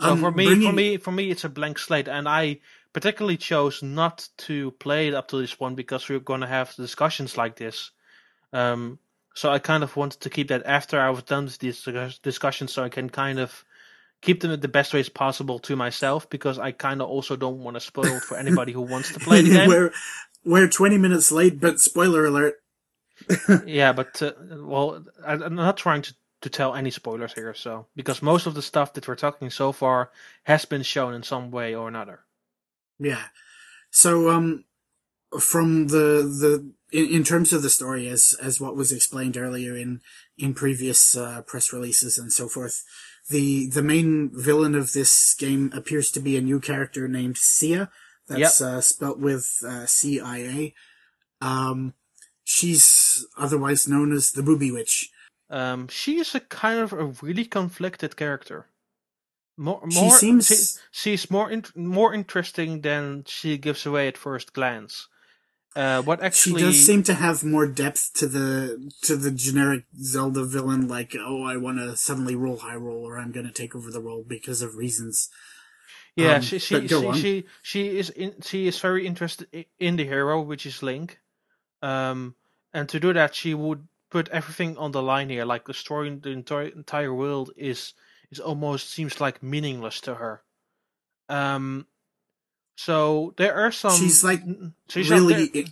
So 0.00 0.12
Um, 0.12 0.20
for 0.20 0.32
me, 0.32 0.64
for 0.64 0.72
me, 0.72 0.96
for 0.96 1.12
me, 1.12 1.30
it's 1.30 1.44
a 1.44 1.48
blank 1.48 1.78
slate, 1.78 2.08
and 2.08 2.28
I 2.28 2.60
particularly 2.92 3.36
chose 3.36 3.82
not 3.82 4.28
to 4.38 4.70
play 4.72 5.08
it 5.08 5.14
up 5.14 5.28
to 5.28 5.36
this 5.36 5.54
point 5.54 5.76
because 5.76 6.08
we 6.08 6.16
are 6.16 6.20
going 6.20 6.40
to 6.40 6.46
have 6.46 6.74
discussions 6.74 7.36
like 7.36 7.56
this. 7.56 7.90
Um, 8.52 8.98
so 9.34 9.50
I 9.50 9.58
kind 9.58 9.84
of 9.84 9.94
wanted 9.96 10.20
to 10.20 10.30
keep 10.30 10.48
that 10.48 10.66
after 10.66 10.98
I 10.98 11.10
was 11.10 11.22
done 11.22 11.44
with 11.44 11.58
these 11.58 11.86
discussions, 12.22 12.72
so 12.72 12.82
I 12.82 12.88
can 12.88 13.10
kind 13.10 13.38
of 13.38 13.64
keep 14.22 14.40
them 14.40 14.50
in 14.50 14.60
the 14.60 14.68
best 14.68 14.92
ways 14.92 15.08
possible 15.08 15.58
to 15.60 15.76
myself 15.76 16.28
because 16.28 16.58
I 16.58 16.72
kind 16.72 17.00
of 17.00 17.08
also 17.08 17.36
don't 17.36 17.62
want 17.62 17.76
to 17.76 17.80
spoil 17.80 18.20
for 18.20 18.36
anybody 18.36 18.72
who 18.72 18.82
wants 18.82 19.12
to 19.12 19.20
play 19.20 19.42
the 19.42 19.50
game. 19.56 19.68
we're 19.68 19.92
we're 20.44 20.68
twenty 20.68 20.98
minutes 20.98 21.30
late, 21.30 21.60
but 21.60 21.78
spoiler 21.78 22.24
alert. 22.24 22.56
Yeah, 23.66 23.92
but 23.92 24.22
uh, 24.22 24.32
well, 24.58 25.04
I, 25.24 25.34
I'm 25.34 25.54
not 25.54 25.76
trying 25.76 26.02
to 26.02 26.14
to 26.40 26.48
tell 26.48 26.74
any 26.74 26.90
spoilers 26.90 27.34
here, 27.34 27.52
so 27.52 27.86
because 27.94 28.22
most 28.22 28.46
of 28.46 28.54
the 28.54 28.62
stuff 28.62 28.94
that 28.94 29.06
we're 29.06 29.14
talking 29.14 29.50
so 29.50 29.72
far 29.72 30.10
has 30.44 30.64
been 30.64 30.82
shown 30.82 31.12
in 31.12 31.22
some 31.22 31.50
way 31.50 31.74
or 31.74 31.86
another. 31.86 32.20
Yeah. 32.98 33.24
So 33.90 34.30
um, 34.30 34.64
from 35.38 35.88
the 35.88 36.22
the 36.22 36.72
in, 36.92 37.10
in 37.10 37.24
terms 37.24 37.52
of 37.52 37.62
the 37.62 37.70
story, 37.70 38.08
as 38.08 38.34
as 38.40 38.60
what 38.60 38.76
was 38.76 38.92
explained 38.92 39.36
earlier 39.36 39.76
in 39.76 40.00
in 40.38 40.54
previous 40.54 41.16
uh, 41.16 41.42
press 41.42 41.72
releases 41.72 42.18
and 42.18 42.32
so 42.32 42.48
forth, 42.48 42.84
the 43.28 43.68
the 43.68 43.82
main 43.82 44.30
villain 44.32 44.74
of 44.74 44.92
this 44.92 45.34
game 45.34 45.70
appears 45.74 46.10
to 46.12 46.20
be 46.20 46.36
a 46.36 46.40
new 46.40 46.60
character 46.60 47.06
named 47.06 47.36
Cia. 47.36 47.88
That's 48.28 48.60
uh, 48.60 48.80
spelt 48.80 49.18
with 49.18 49.58
uh, 49.66 49.86
C 49.86 50.20
I 50.20 50.38
A. 50.38 50.74
Um, 51.42 51.94
she's 52.54 53.24
otherwise 53.38 53.86
known 53.86 54.12
as 54.12 54.32
the 54.32 54.42
Booby 54.42 54.70
Witch. 54.72 55.10
Um, 55.48 55.88
she 55.88 56.18
is 56.18 56.34
a 56.34 56.40
kind 56.40 56.80
of 56.80 56.92
a 56.92 57.06
really 57.22 57.44
conflicted 57.44 58.16
character. 58.16 58.66
More, 59.56 59.82
She 59.90 60.10
seems- 60.10 60.48
she- 60.48 60.80
she's 60.90 61.30
more 61.30 61.50
in, 61.50 61.64
more 61.76 62.14
interesting 62.14 62.80
than 62.80 63.24
she 63.26 63.58
gives 63.58 63.84
away 63.86 64.08
at 64.08 64.16
first 64.18 64.52
glance. 64.52 65.08
Uh, 65.76 66.02
what 66.02 66.20
actually? 66.22 66.60
She 66.62 66.66
does 66.66 66.86
seem 66.86 67.02
to 67.04 67.14
have 67.14 67.44
more 67.44 67.66
depth 67.66 68.10
to 68.14 68.26
the 68.26 68.90
to 69.02 69.14
the 69.16 69.30
generic 69.30 69.84
Zelda 70.02 70.44
villain, 70.44 70.88
like 70.88 71.14
oh, 71.16 71.44
I 71.44 71.56
want 71.58 71.78
to 71.78 71.96
suddenly 71.96 72.34
rule 72.34 72.58
Hyrule, 72.58 73.02
or 73.06 73.18
I'm 73.18 73.30
going 73.32 73.46
to 73.46 73.52
take 73.52 73.76
over 73.76 73.90
the 73.92 74.00
world 74.00 74.26
because 74.28 74.62
of 74.62 74.74
reasons. 74.76 75.28
yeah, 76.16 76.36
um, 76.36 76.42
she 76.42 76.58
she 76.58 76.88
she, 76.88 76.94
on. 77.06 77.14
she 77.22 77.44
she 77.62 77.82
is 78.00 78.10
in, 78.10 78.34
she 78.42 78.66
is 78.66 78.80
very 78.80 79.06
interested 79.06 79.46
in 79.78 79.94
the 79.96 80.04
hero, 80.04 80.42
which 80.42 80.66
is 80.66 80.82
Link. 80.82 81.20
Um, 81.82 82.34
and 82.72 82.88
to 82.88 83.00
do 83.00 83.12
that, 83.12 83.34
she 83.34 83.54
would 83.54 83.86
put 84.10 84.28
everything 84.28 84.76
on 84.76 84.92
the 84.92 85.02
line 85.02 85.28
here. 85.28 85.44
Like 85.44 85.64
destroying 85.66 86.20
the 86.20 86.30
entire 86.30 86.68
entire 86.68 87.14
world 87.14 87.50
is 87.56 87.94
is 88.30 88.40
almost 88.40 88.90
seems 88.90 89.20
like 89.20 89.42
meaningless 89.42 90.00
to 90.02 90.14
her. 90.14 90.42
Um, 91.28 91.86
so 92.76 93.34
there 93.36 93.54
are 93.54 93.72
some. 93.72 93.96
She's, 93.96 94.24
like, 94.24 94.42
she's 94.88 95.10
really, 95.10 95.66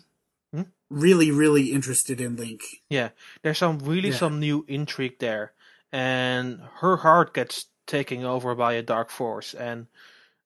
Hmm? 0.52 0.62
really, 0.88 1.30
really 1.30 1.72
interested 1.72 2.20
in 2.20 2.36
Link. 2.36 2.62
Yeah, 2.88 3.10
there's 3.42 3.58
some 3.58 3.78
really 3.80 4.10
Yeah. 4.10 4.16
some 4.16 4.40
new 4.40 4.64
intrigue 4.68 5.18
there, 5.18 5.52
and 5.92 6.60
her 6.80 6.96
heart 6.96 7.34
gets 7.34 7.66
taken 7.86 8.24
over 8.24 8.54
by 8.54 8.74
a 8.74 8.82
dark 8.82 9.10
force, 9.10 9.54
and 9.54 9.86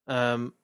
um, 0.08 0.54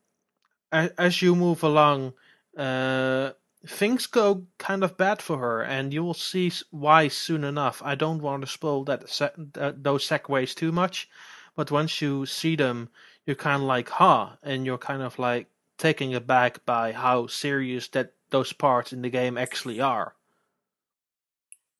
as, 0.72 0.90
as 0.98 1.22
you 1.22 1.34
move 1.34 1.62
along, 1.62 2.14
uh, 2.56 3.30
things 3.66 4.06
go 4.06 4.46
kind 4.58 4.84
of 4.84 4.96
bad 4.96 5.20
for 5.20 5.38
her, 5.38 5.62
and 5.62 5.92
you 5.92 6.02
will 6.02 6.14
see 6.14 6.52
why 6.70 7.08
soon 7.08 7.44
enough. 7.44 7.82
I 7.84 7.94
don't 7.94 8.22
want 8.22 8.42
to 8.42 8.46
spoil 8.46 8.84
that, 8.84 9.08
se- 9.08 9.32
that 9.54 9.82
those 9.82 10.06
segues 10.06 10.54
too 10.54 10.72
much, 10.72 11.08
but 11.56 11.70
once 11.70 12.00
you 12.00 12.26
see 12.26 12.56
them, 12.56 12.88
you're 13.26 13.36
kind 13.36 13.62
of 13.62 13.68
like, 13.68 13.88
huh, 13.88 14.30
and 14.42 14.64
you're 14.64 14.78
kind 14.78 15.02
of 15.02 15.18
like 15.18 15.48
taken 15.76 16.14
aback 16.14 16.64
by 16.64 16.92
how 16.92 17.26
serious 17.26 17.88
that 17.88 18.14
those 18.30 18.52
parts 18.52 18.92
in 18.92 19.02
the 19.02 19.10
game 19.10 19.36
actually 19.36 19.80
are. 19.80 20.14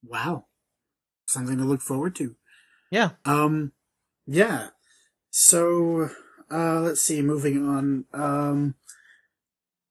Wow, 0.03 0.47
something 1.27 1.59
to 1.59 1.65
look 1.65 1.81
forward 1.81 2.15
to. 2.17 2.37
Yeah. 2.91 3.11
Um, 3.25 3.73
yeah. 4.27 4.69
So, 5.31 6.11
uh, 6.51 6.81
let's 6.81 7.03
see. 7.03 7.23
Moving 7.23 7.67
on. 7.69 8.05
Um, 8.13 8.75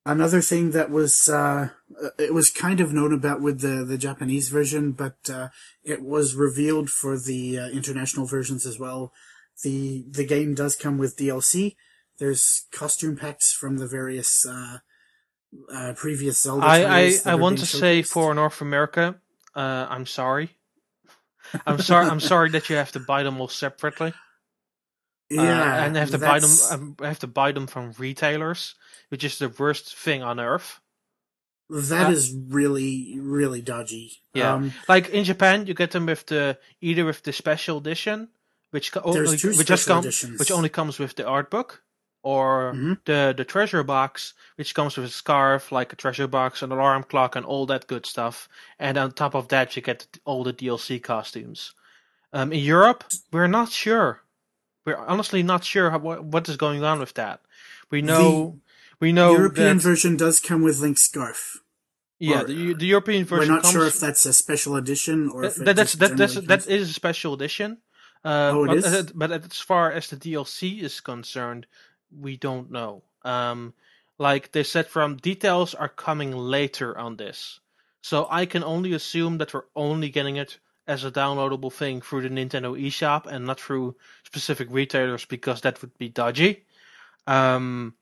another 0.08 0.42
thing 0.42 0.72
that 0.72 0.90
was 0.90 1.30
uh, 1.30 1.70
it 2.18 2.34
was 2.34 2.50
kind 2.50 2.80
of 2.80 2.94
known 2.94 3.14
about 3.14 3.42
with 3.42 3.62
the 3.62 3.84
the 3.84 3.98
Japanese 3.98 4.50
version, 4.50 4.92
but 4.94 5.18
uh, 5.32 5.50
it 5.84 6.02
was 6.02 6.36
revealed 6.36 6.90
for 6.90 7.18
the 7.20 7.60
uh, 7.60 7.68
international 7.70 8.26
versions 8.26 8.66
as 8.66 8.80
well. 8.80 9.14
the 9.64 10.06
The 10.10 10.26
game 10.26 10.56
does 10.56 10.76
come 10.76 10.98
with 10.98 11.18
DLC. 11.18 11.76
There's 12.18 12.66
costume 12.72 13.18
packs 13.18 13.54
from 13.54 13.78
the 13.78 13.88
various 13.88 14.46
uh, 14.46 14.80
uh, 15.72 15.94
previous 15.96 16.42
Zelda. 16.42 16.66
I 16.66 16.80
I, 17.02 17.14
I 17.26 17.36
want 17.36 17.60
to 17.60 17.66
say 17.66 18.02
for 18.02 18.34
North 18.34 18.62
America, 18.62 19.16
uh, 19.56 19.88
I'm 19.90 20.06
sorry. 20.06 20.56
I'm 21.66 21.80
sorry. 21.80 22.08
I'm 22.08 22.20
sorry 22.20 22.50
that 22.52 22.70
you 22.70 22.76
have 22.76 22.92
to 22.94 23.00
buy 23.00 23.24
them 23.24 23.40
all 23.40 23.48
separately. 23.48 24.14
Uh, 25.32 25.42
yeah, 25.44 25.84
and 25.84 25.96
have 25.98 26.12
to 26.12 26.18
buy 26.18 26.40
them. 26.40 26.50
that's- 26.50 26.72
um, 26.72 26.96
have 27.02 27.20
to 27.20 27.28
buy 27.28 27.52
them 27.52 27.68
from 27.68 27.94
retailers, 27.98 28.76
which 29.10 29.24
is 29.24 29.38
the 29.40 29.50
worst 29.50 29.96
thing 29.96 30.24
on 30.24 30.40
earth. 30.40 30.80
That 31.70 32.08
Uh, 32.08 32.12
is 32.12 32.34
really, 32.34 33.18
really 33.20 33.62
dodgy. 33.62 34.22
Yeah. 34.34 34.54
Um, 34.54 34.72
Like 34.88 35.10
in 35.10 35.26
Japan, 35.26 35.68
you 35.68 35.74
get 35.74 35.92
them 35.92 36.06
with 36.06 36.26
the 36.28 36.58
either 36.80 37.04
with 37.04 37.24
the 37.24 37.34
special 37.34 37.78
edition, 37.78 38.30
which 38.72 38.96
only, 39.04 39.32
which 39.32 39.42
just 39.42 39.84
special 39.84 39.96
come, 39.96 40.04
editions. 40.06 40.40
which 40.40 40.52
only 40.52 40.70
comes 40.70 40.98
with 40.98 41.16
the 41.16 41.26
art 41.28 41.50
book, 41.52 41.84
or 42.24 42.72
Mhm. 42.74 43.00
the 43.04 43.34
the 43.36 43.44
treasure 43.44 43.84
box, 43.84 44.34
which 44.56 44.74
comes 44.74 44.96
with 44.96 45.08
a 45.08 45.10
scarf, 45.14 45.74
like 45.74 45.92
a 45.92 45.98
treasure 45.98 46.28
box, 46.28 46.62
an 46.62 46.72
alarm 46.72 47.04
clock, 47.04 47.36
and 47.36 47.46
all 47.46 47.66
that 47.66 47.88
good 47.88 48.06
stuff. 48.06 48.48
And 48.80 48.98
on 48.98 49.12
top 49.12 49.36
of 49.36 49.50
that, 49.50 49.76
you 49.76 49.82
get 49.82 50.08
all 50.24 50.46
the 50.46 50.54
DLC 50.54 51.00
costumes. 51.02 51.74
Um, 52.32 52.54
in 52.54 52.60
Europe, 52.64 53.04
we're 53.34 53.48
not 53.48 53.72
sure. 53.74 54.22
We're 54.88 54.96
honestly 54.96 55.44
not 55.44 55.66
sure 55.66 55.90
how, 55.92 56.00
what 56.00 56.24
what 56.24 56.48
is 56.48 56.56
going 56.56 56.82
on 56.84 57.00
with 57.00 57.14
that. 57.16 57.42
We 57.92 58.02
know 58.02 58.60
we 59.02 59.12
know 59.12 59.34
the 59.34 59.40
European 59.40 59.78
that, 59.78 59.84
version 59.84 60.16
does 60.18 60.40
come 60.40 60.62
with 60.64 60.80
Link's 60.80 61.02
scarf. 61.04 61.62
yeah, 62.20 62.44
the, 62.44 62.74
the 62.74 62.86
European 62.88 63.26
version. 63.26 63.50
We're 63.50 63.56
not 63.56 63.64
comes. 63.64 63.74
sure 63.74 63.86
if 63.86 64.00
that's 64.00 64.26
a 64.26 64.32
special 64.34 64.78
edition 64.78 65.30
or 65.30 65.44
if 65.44 65.56
That, 65.56 65.66
that- 65.66 65.76
that's 65.76 65.94
that 65.96 66.16
that's 66.18 66.34
comes- 66.36 66.68
is 66.68 66.90
a 66.90 66.94
special 66.94 67.34
edition. 67.34 67.80
Uh, 68.26 68.52
Oh, 68.56 68.64
it 68.64 68.68
but, 68.68 68.78
is? 68.78 68.86
uh, 68.86 69.04
but 69.14 69.32
as 69.32 69.60
far 69.60 69.92
as 69.92 70.08
the 70.08 70.16
DLC 70.18 70.82
is 70.82 71.00
concerned, 71.02 71.68
we 72.10 72.36
don't 72.38 72.72
know. 72.72 73.04
Um, 73.24 73.74
like 74.18 74.52
they 74.54 74.64
said, 74.64 74.88
from 74.88 75.18
details 75.18 75.76
are 75.76 75.90
coming 75.90 76.32
later 76.32 76.98
on 76.98 77.18
this, 77.18 77.60
so 78.02 78.26
I 78.32 78.46
can 78.48 78.64
only 78.64 78.94
assume 78.94 79.38
that 79.40 79.54
we're 79.54 79.68
only 79.76 80.10
getting 80.10 80.38
it 80.38 80.60
as 80.88 81.04
a 81.04 81.12
downloadable 81.12 81.72
thing 81.72 82.02
through 82.02 82.22
the 82.22 82.30
Nintendo 82.30 82.80
eShop 82.80 83.26
and 83.26 83.46
not 83.46 83.60
through 83.60 83.96
specific 84.24 84.68
retailers 84.72 85.26
because 85.26 85.62
that 85.62 85.82
would 85.82 85.98
be 85.98 86.10
dodgy. 86.10 86.64
Um, 87.26 87.96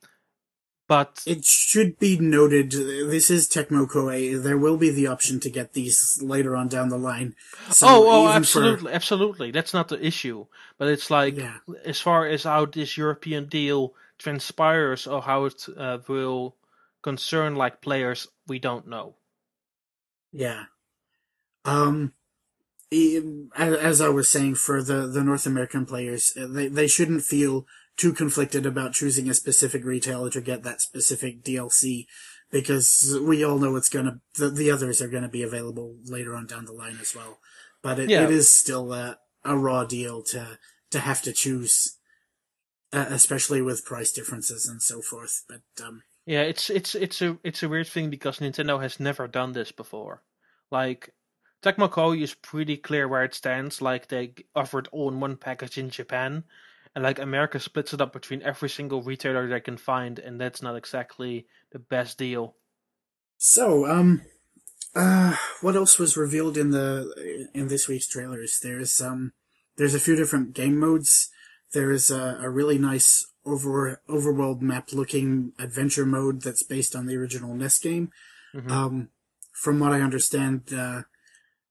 but 0.88 1.24
It 1.26 1.44
should 1.44 1.98
be 1.98 2.20
noted, 2.20 2.72
this 2.72 3.32
is 3.32 3.50
Tecmo 3.50 3.88
Koei. 3.88 4.42
There 4.42 4.58
will 4.58 4.78
be 4.78 4.92
the 4.92 5.08
option 5.08 5.40
to 5.40 5.50
get 5.50 5.74
these 5.74 6.20
later 6.22 6.56
on 6.56 6.68
down 6.68 6.90
the 6.90 6.98
line. 6.98 7.36
So 7.72 7.88
oh, 7.88 8.06
oh, 8.08 8.22
even 8.30 8.32
for- 8.34 8.36
absolutely, 8.38 8.92
absolutely. 8.94 9.52
That's 9.52 9.74
not 9.74 9.88
the 9.88 10.06
issue. 10.06 10.46
But 10.78 10.90
it's 10.90 11.10
like 11.10 11.38
Yeah. 11.38 11.58
as 11.84 12.00
far 12.00 12.28
as 12.28 12.44
how 12.44 12.66
this 12.68 12.98
European 12.98 13.48
deal 13.48 13.96
transpires 14.20 15.08
or 15.08 15.24
how 15.24 15.46
it 15.46 15.66
uh, 15.76 15.98
will 16.08 16.56
concern 17.02 17.56
like 17.56 17.82
players, 17.82 18.28
we 18.48 18.60
don't 18.60 18.88
know. 18.88 19.16
Yeah. 20.32 20.66
Um, 21.64 22.14
as 22.92 23.74
as 23.78 24.02
I 24.02 24.10
was 24.10 24.30
saying, 24.30 24.56
for 24.56 24.82
the, 24.84 25.08
the 25.08 25.24
North 25.24 25.46
American 25.46 25.86
players, 25.86 26.34
uh, 26.40 26.48
they, 26.48 26.68
they 26.68 26.88
shouldn't 26.88 27.24
feel 27.24 27.66
too 27.98 28.14
conflicted 28.14 28.66
about 28.66 28.94
choosing 28.94 29.30
a 29.30 29.34
specific 29.34 29.84
retailer 29.86 30.30
to 30.30 30.42
get 30.42 30.64
that 30.64 30.82
specific 30.82 31.44
DLC 31.44 32.06
because 32.52 33.18
we 33.24 33.44
all 33.44 33.58
know 33.58 33.76
it's 33.76 33.90
gonna, 33.90 34.20
the, 34.38 34.50
the 34.50 34.70
others 34.70 35.02
are 35.02 35.08
gonna 35.08 35.30
be 35.30 35.44
available 35.44 35.96
later 36.06 36.36
on 36.36 36.46
down 36.46 36.66
the 36.66 36.74
line 36.74 36.98
as 37.02 37.16
well. 37.16 37.40
But 37.82 38.00
it, 38.00 38.10
Yeah. 38.10 38.24
it 38.24 38.32
is 38.32 38.50
still 38.52 38.94
a, 38.94 39.18
a 39.44 39.58
raw 39.58 39.86
deal 39.86 40.22
to, 40.24 40.58
to 40.92 41.00
have 41.00 41.22
to 41.24 41.32
choose, 41.34 41.98
uh, 42.94 43.06
especially 43.10 43.62
with 43.62 43.86
price 43.86 44.12
differences 44.12 44.68
and 44.68 44.82
so 44.82 45.02
forth. 45.02 45.44
But, 45.48 45.62
um, 45.86 46.04
Yeah, 46.26 46.42
it's 46.42 46.70
it's 46.70 46.96
it's 46.96 47.22
a 47.22 47.38
it's 47.44 47.64
a 47.64 47.70
weird 47.70 47.88
thing 47.88 48.10
because 48.10 48.40
Nintendo 48.40 48.82
has 48.82 49.00
never 49.00 49.28
done 49.28 49.54
this 49.54 49.72
before. 49.72 50.22
Like 50.72 51.14
Tecmo 51.66 52.22
is 52.22 52.36
pretty 52.36 52.78
clear 52.78 53.07
where 53.07 53.24
it 53.24 53.34
stands. 53.34 53.82
Like 53.82 54.07
they 54.07 54.34
offer 54.55 54.80
it 54.80 54.88
all 54.91 55.09
in 55.09 55.20
one 55.20 55.36
package 55.36 55.80
in 55.80 55.89
Japan, 55.89 56.43
and 56.93 57.03
like 57.03 57.18
America 57.18 57.59
splits 57.59 57.91
it 57.91 58.01
up 58.01 58.13
between 58.13 58.43
every 58.43 58.70
single 58.70 59.01
retailer 59.01 59.47
they 59.47 59.59
can 59.59 59.78
find, 59.78 60.20
and 60.20 60.39
that's 60.39 60.61
not 60.61 60.76
exactly 60.76 61.47
the 61.72 61.80
best 61.80 62.20
deal. 62.20 62.55
So, 63.38 63.88
um, 63.88 64.22
uh, 64.95 65.36
what 65.61 65.76
else 65.76 65.97
was 65.97 66.16
revealed 66.16 66.55
in 66.55 66.70
the 66.70 67.49
in 67.55 67.68
this 67.68 67.88
week's 67.88 68.07
trailers? 68.07 68.59
There's 68.61 69.01
um, 69.01 69.34
there's 69.76 69.95
a 69.95 69.99
few 69.99 70.16
different 70.16 70.53
game 70.53 70.80
modes. 70.80 71.30
There 71.74 71.91
is 71.91 72.11
a, 72.11 72.38
a 72.41 72.49
really 72.49 72.78
nice 72.78 73.26
over 73.43 74.01
overworld 74.07 74.61
map 74.61 74.93
looking 74.93 75.53
adventure 75.57 76.05
mode 76.05 76.43
that's 76.43 76.63
based 76.63 76.95
on 76.95 77.07
the 77.07 77.16
original 77.16 77.55
NES 77.55 77.80
game. 77.80 78.11
Mhm. 78.53 78.70
Um, 78.70 79.09
from 79.51 79.80
what 79.80 79.93
I 79.93 80.01
understand, 80.01 80.72
uh, 80.72 81.03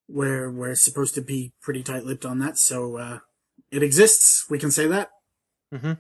we're 0.09 0.51
we're 0.51 0.75
supposed 0.75 1.15
to 1.15 1.23
be 1.23 1.53
pretty 1.61 1.83
tight 1.83 2.05
lipped 2.05 2.25
on 2.25 2.39
that, 2.41 2.59
so 2.59 2.97
uh, 2.97 3.19
it 3.71 3.83
exists. 3.83 4.47
We 4.51 4.59
can 4.59 4.71
say 4.71 4.87
that. 4.87 5.11
Mhm. 5.73 5.99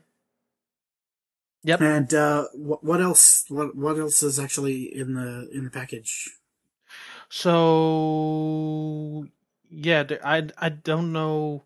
Yep. 1.64 1.80
And 1.80 2.12
uh, 2.14 2.44
what 2.54 2.84
what 2.84 3.00
else? 3.00 3.44
What 3.48 3.74
what 3.74 3.98
else 3.98 4.22
is 4.22 4.38
actually 4.38 4.94
in 4.94 5.14
the 5.14 5.48
in 5.52 5.64
the 5.64 5.70
package? 5.70 6.30
So 7.28 9.26
yeah, 9.70 10.04
I 10.22 10.48
I 10.58 10.68
don't 10.68 11.12
know. 11.12 11.64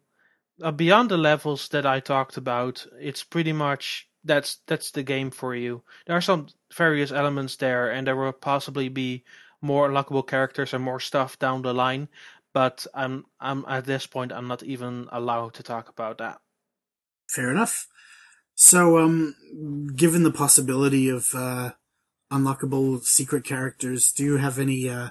Uh, 0.63 0.73
beyond 0.73 1.11
the 1.11 1.17
levels 1.17 1.69
that 1.69 1.87
I 1.87 2.01
talked 2.01 2.37
about, 2.37 2.87
it's 2.99 3.23
pretty 3.25 3.53
much 3.53 4.09
that's 4.25 4.59
that's 4.67 4.91
the 4.93 5.03
game 5.03 5.31
for 5.31 5.55
you. 5.55 5.83
There 6.07 6.17
are 6.17 6.21
some 6.21 6.49
various 6.75 7.11
elements 7.13 7.57
there, 7.57 7.91
and 7.91 8.07
there 8.07 8.17
will 8.17 8.33
possibly 8.33 8.89
be 8.89 9.25
more 9.61 9.89
unlockable 9.89 10.27
characters 10.27 10.75
and 10.75 10.83
more 10.83 11.01
stuff 11.01 11.39
down 11.39 11.63
the 11.63 11.75
line. 11.75 12.09
But 12.55 12.87
I'm 12.95 13.27
I'm 13.41 13.65
at 13.69 13.85
this 13.85 14.07
point 14.07 14.33
I'm 14.33 14.49
not 14.49 14.63
even 14.63 15.09
allowed 15.13 15.55
to 15.55 15.63
talk 15.63 15.89
about 15.89 16.19
that. 16.19 16.41
Fair 17.29 17.51
enough. 17.51 17.87
So, 18.55 18.99
um, 18.99 19.37
given 19.95 20.25
the 20.25 20.33
possibility 20.33 21.09
of 21.09 21.29
uh, 21.33 21.73
unlockable 22.33 23.05
secret 23.05 23.45
characters, 23.45 24.11
do 24.11 24.25
you 24.25 24.37
have 24.39 24.59
any 24.59 24.89
uh, 24.89 25.11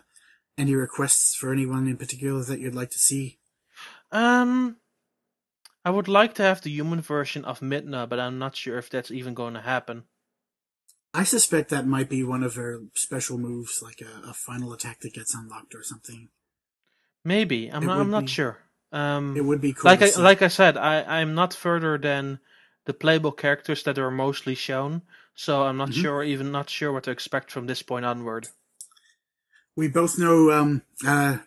any 0.58 0.76
requests 0.76 1.36
for 1.36 1.54
anyone 1.54 1.88
in 1.88 1.96
particular 1.96 2.44
that 2.44 2.60
you'd 2.60 2.76
like 2.76 2.90
to 2.90 3.00
see? 3.00 3.40
Um, 4.12 4.78
I 5.86 5.92
would 5.92 6.10
like 6.10 6.34
to 6.36 6.44
have 6.44 6.62
the 6.62 6.72
human 6.72 7.00
version 7.00 7.46
of 7.46 7.62
Midna, 7.62 8.10
but 8.10 8.20
I'm 8.20 8.40
not 8.40 8.56
sure 8.56 8.78
if 8.78 8.90
that's 8.90 9.12
even 9.12 9.34
going 9.34 9.54
to 9.54 9.62
happen. 9.62 10.04
I 11.22 11.24
suspect 11.24 11.70
that 11.70 11.88
might 11.88 12.10
be 12.10 12.24
one 12.24 12.44
of 12.44 12.56
her 12.56 12.82
special 12.94 13.38
moves, 13.38 13.82
like 13.82 14.02
a, 14.02 14.30
a 14.30 14.34
final 14.34 14.72
attack 14.74 15.00
that 15.02 15.14
gets 15.14 15.34
unlocked 15.34 15.74
or 15.74 15.84
something. 15.84 16.30
Maybe 17.24 17.70
I'm 17.74 17.84
It 17.84 17.88
not. 17.88 18.00
I'm 18.00 18.12
not 18.12 18.26
be- 18.26 18.36
sure. 18.38 18.58
Um, 18.92 19.36
It 19.36 19.44
would 19.44 19.60
be 19.62 19.74
cool. 19.74 19.90
like 19.92 20.02
I, 20.02 20.10
see. 20.12 20.22
like 20.22 20.42
I 20.42 20.48
said, 20.48 20.78
I 20.78 21.04
I'm 21.20 21.34
not 21.34 21.54
further 21.54 21.98
than 21.98 22.40
the 22.86 22.94
playable 22.94 23.32
characters 23.34 23.84
that 23.84 23.98
are 24.00 24.12
mostly 24.12 24.56
shown, 24.56 25.02
so 25.36 25.64
I'm 25.64 25.78
not 25.78 25.90
Mhm. 25.90 26.02
sure 26.02 26.24
even 26.24 26.52
not 26.52 26.70
sure 26.70 26.92
what 26.94 27.04
to 27.06 27.12
expect 27.12 27.52
from 27.52 27.68
this 27.68 27.82
point 27.82 28.06
onward. 28.06 28.48
we 29.76 29.88
both 29.88 30.18
know, 30.18 30.50
um, 30.52 30.82
uh, 31.06 31.38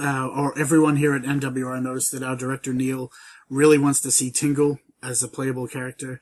uh, 0.00 0.26
or 0.28 0.58
everyone 0.58 0.96
here 0.96 1.14
at 1.14 1.22
NWR 1.24 1.80
knows 1.80 2.10
that 2.10 2.22
our 2.22 2.34
director 2.36 2.72
Neal 2.74 3.12
really 3.48 3.78
wants 3.78 4.00
to 4.00 4.10
see 4.10 4.30
Tingle 4.30 4.78
as 5.02 5.22
a 5.22 5.28
playable 5.28 5.68
character. 5.68 6.20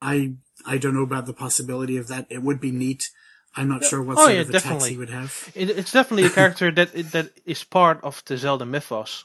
I 0.00 0.34
I 0.66 0.78
don't 0.78 0.94
know 0.94 1.02
about 1.02 1.26
the 1.26 1.32
possibility 1.32 1.96
of 1.96 2.08
that. 2.08 2.26
It 2.30 2.42
would 2.42 2.60
be 2.60 2.70
neat. 2.72 3.10
I'm 3.54 3.68
not 3.68 3.84
sure 3.84 4.02
what 4.02 4.18
Oh, 4.18 4.22
sort 4.24 4.34
yeah, 4.34 4.40
of 4.40 4.48
attacks 4.48 4.64
definitely. 4.64 4.90
he 4.90 4.96
would 4.98 5.10
have. 5.10 5.50
It, 5.54 5.70
it's 5.70 5.92
definitely 5.92 6.24
a 6.26 6.30
character 6.40 6.70
that 6.70 6.92
that 7.12 7.30
is 7.44 7.64
part 7.64 8.02
of 8.02 8.22
the 8.26 8.36
Zelda 8.36 8.64
mythos. 8.64 9.24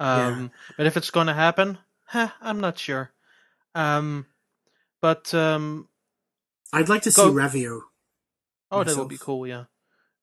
Um, 0.00 0.50
but 0.76 0.86
if 0.86 0.96
it's 0.96 1.10
going 1.10 1.26
to 1.26 1.34
happen, 1.34 1.78
huh, 2.06 2.28
I'm 2.40 2.60
not 2.60 2.78
sure. 2.78 3.10
Um, 3.74 4.26
but 5.00 5.32
um, 5.34 5.88
I'd 6.72 6.88
like 6.88 7.02
to 7.02 7.10
Go- 7.10 7.28
see 7.30 7.34
Ravio. 7.34 7.80
Oh, 8.70 8.84
that 8.84 8.96
would 8.96 9.08
be 9.08 9.18
cool. 9.18 9.46
Yeah. 9.46 9.64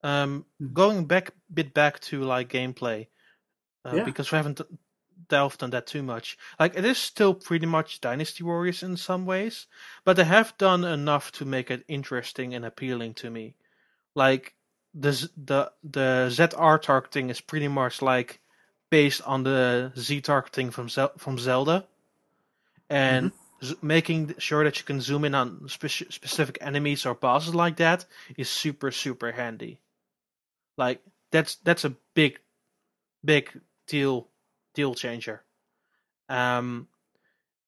Um, 0.03 0.45
Hmm. 0.59 0.73
going 0.73 1.05
back 1.05 1.31
bit 1.51 1.73
back 1.73 1.99
to 2.01 2.21
like 2.21 2.49
gameplay, 2.49 3.07
uh, 3.83 3.95
Yeah. 3.97 4.03
because 4.03 4.31
we 4.31 4.35
haven't 4.37 4.61
delved 5.27 5.63
on 5.63 5.71
that 5.71 5.87
too 5.87 6.03
much. 6.03 6.37
Like 6.59 6.75
it 6.75 6.85
is 6.85 6.97
still 6.97 7.33
pretty 7.33 7.65
much 7.65 8.01
Dynasty 8.01 8.43
Warriors 8.43 8.83
in 8.83 8.97
some 8.97 9.25
ways, 9.25 9.67
but 10.03 10.15
they 10.15 10.23
have 10.23 10.57
done 10.57 10.83
enough 10.83 11.31
to 11.33 11.45
make 11.45 11.71
it 11.71 11.85
interesting 11.87 12.53
and 12.53 12.65
appealing 12.65 13.13
to 13.15 13.29
me. 13.29 13.55
Like 14.13 14.55
the 14.93 15.29
the 15.35 15.71
the 15.83 16.29
ZR 16.31 16.81
targeting 16.81 17.29
is 17.29 17.41
pretty 17.41 17.67
much 17.67 18.01
like 18.01 18.39
based 18.89 19.21
on 19.23 19.43
the 19.43 19.91
Z 19.97 20.21
targeting 20.21 20.71
from 20.71 20.89
Zel- 20.89 21.17
from 21.17 21.37
Zelda, 21.37 21.85
and 22.89 23.31
mm-hmm. 23.31 23.65
z- 23.65 23.75
making 23.81 24.35
sure 24.37 24.63
that 24.63 24.77
you 24.77 24.85
can 24.85 25.01
zoom 25.01 25.25
in 25.25 25.35
on 25.35 25.59
speci- 25.67 26.11
specific 26.11 26.57
enemies 26.61 27.05
or 27.05 27.13
bosses 27.13 27.53
like 27.53 27.77
that 27.77 28.05
is 28.37 28.49
super 28.49 28.91
super 28.91 29.31
handy. 29.31 29.79
Like 30.77 31.01
that's 31.31 31.55
that's 31.55 31.85
a 31.85 31.95
big 32.13 32.39
big 33.23 33.49
deal 33.87 34.29
deal 34.75 34.93
changer. 34.95 35.43
Um 36.29 36.87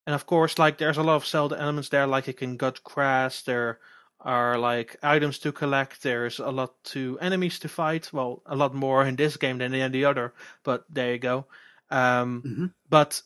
and 0.05 0.15
of 0.15 0.25
course 0.25 0.57
like 0.57 0.77
there's 0.77 0.97
a 0.97 1.03
lot 1.03 1.15
of 1.17 1.25
Zelda 1.25 1.59
elements 1.59 1.89
there 1.89 2.07
like 2.07 2.27
you 2.27 2.33
can 2.33 2.57
gut 2.57 2.83
grass, 2.83 3.41
there 3.43 3.79
are 4.19 4.57
like 4.57 4.97
items 5.03 5.39
to 5.39 5.51
collect, 5.51 6.03
there's 6.03 6.39
a 6.39 6.49
lot 6.51 6.83
to 6.83 7.17
enemies 7.21 7.59
to 7.59 7.69
fight. 7.69 8.11
Well, 8.13 8.41
a 8.45 8.55
lot 8.55 8.73
more 8.73 9.05
in 9.05 9.15
this 9.15 9.37
game 9.37 9.59
than 9.59 9.73
in 9.73 9.91
the 9.91 10.05
other, 10.05 10.33
but 10.63 10.85
there 10.89 11.13
you 11.13 11.19
go. 11.19 11.45
Um 11.89 12.41
Mhm. 12.45 12.73
but 12.89 13.21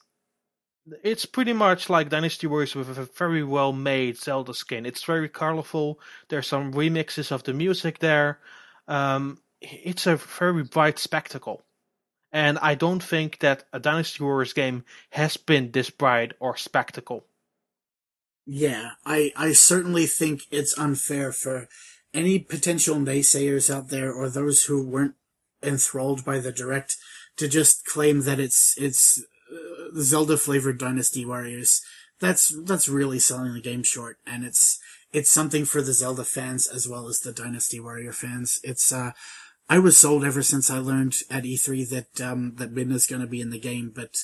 it's 1.03 1.25
pretty 1.25 1.53
much 1.53 1.89
like 1.89 2.09
Dynasty 2.09 2.47
Warriors 2.47 2.75
with 2.75 2.97
a 2.97 3.05
very 3.05 3.43
well 3.43 3.71
made 3.73 4.17
Zelda 4.17 4.53
skin. 4.53 4.85
It's 4.85 5.03
very 5.03 5.29
colorful. 5.29 5.99
There's 6.29 6.47
some 6.47 6.73
remixes 6.73 7.31
of 7.31 7.43
the 7.43 7.53
music 7.53 7.99
there. 7.99 8.39
Um, 8.87 9.39
it's 9.61 10.07
a 10.07 10.15
very 10.17 10.63
bright 10.63 10.97
spectacle. 10.99 11.63
And 12.31 12.57
I 12.59 12.75
don't 12.75 13.03
think 13.03 13.39
that 13.39 13.65
a 13.73 13.79
Dynasty 13.79 14.23
Warriors 14.23 14.53
game 14.53 14.85
has 15.11 15.37
been 15.37 15.71
this 15.71 15.89
bright 15.89 16.33
or 16.39 16.55
spectacle. 16.55 17.25
Yeah, 18.45 18.91
I, 19.05 19.31
I 19.35 19.51
certainly 19.51 20.05
think 20.05 20.43
it's 20.49 20.77
unfair 20.77 21.31
for 21.31 21.67
any 22.13 22.39
potential 22.39 22.95
naysayers 22.95 23.73
out 23.73 23.89
there 23.89 24.11
or 24.11 24.29
those 24.29 24.63
who 24.63 24.85
weren't 24.85 25.15
enthralled 25.63 26.25
by 26.25 26.39
the 26.39 26.51
direct 26.51 26.97
to 27.37 27.47
just 27.47 27.85
claim 27.85 28.21
that 28.21 28.39
it's 28.39 28.75
it's 28.77 29.23
uh, 29.51 29.99
Zelda 30.01 30.37
flavored 30.37 30.77
Dynasty 30.77 31.25
Warriors. 31.25 31.81
That's 32.19 32.53
that's 32.63 32.89
really 32.89 33.19
selling 33.19 33.53
the 33.53 33.61
game 33.61 33.83
short, 33.83 34.17
and 34.25 34.43
it's 34.43 34.79
it's 35.13 35.29
something 35.29 35.65
for 35.65 35.81
the 35.81 35.93
Zelda 35.93 36.23
fans 36.23 36.67
as 36.67 36.87
well 36.87 37.07
as 37.07 37.19
the 37.19 37.31
Dynasty 37.31 37.79
Warrior 37.79 38.13
fans. 38.13 38.59
It's 38.63 38.91
uh, 38.91 39.11
I 39.69 39.79
was 39.79 39.97
sold 39.97 40.25
ever 40.25 40.43
since 40.43 40.69
I 40.69 40.79
learned 40.79 41.15
at 41.29 41.43
E3 41.43 41.89
that 41.89 42.21
um 42.21 42.55
that 42.55 42.73
Midna's 42.73 43.07
going 43.07 43.21
to 43.21 43.27
be 43.27 43.41
in 43.41 43.51
the 43.51 43.59
game, 43.59 43.91
but 43.93 44.17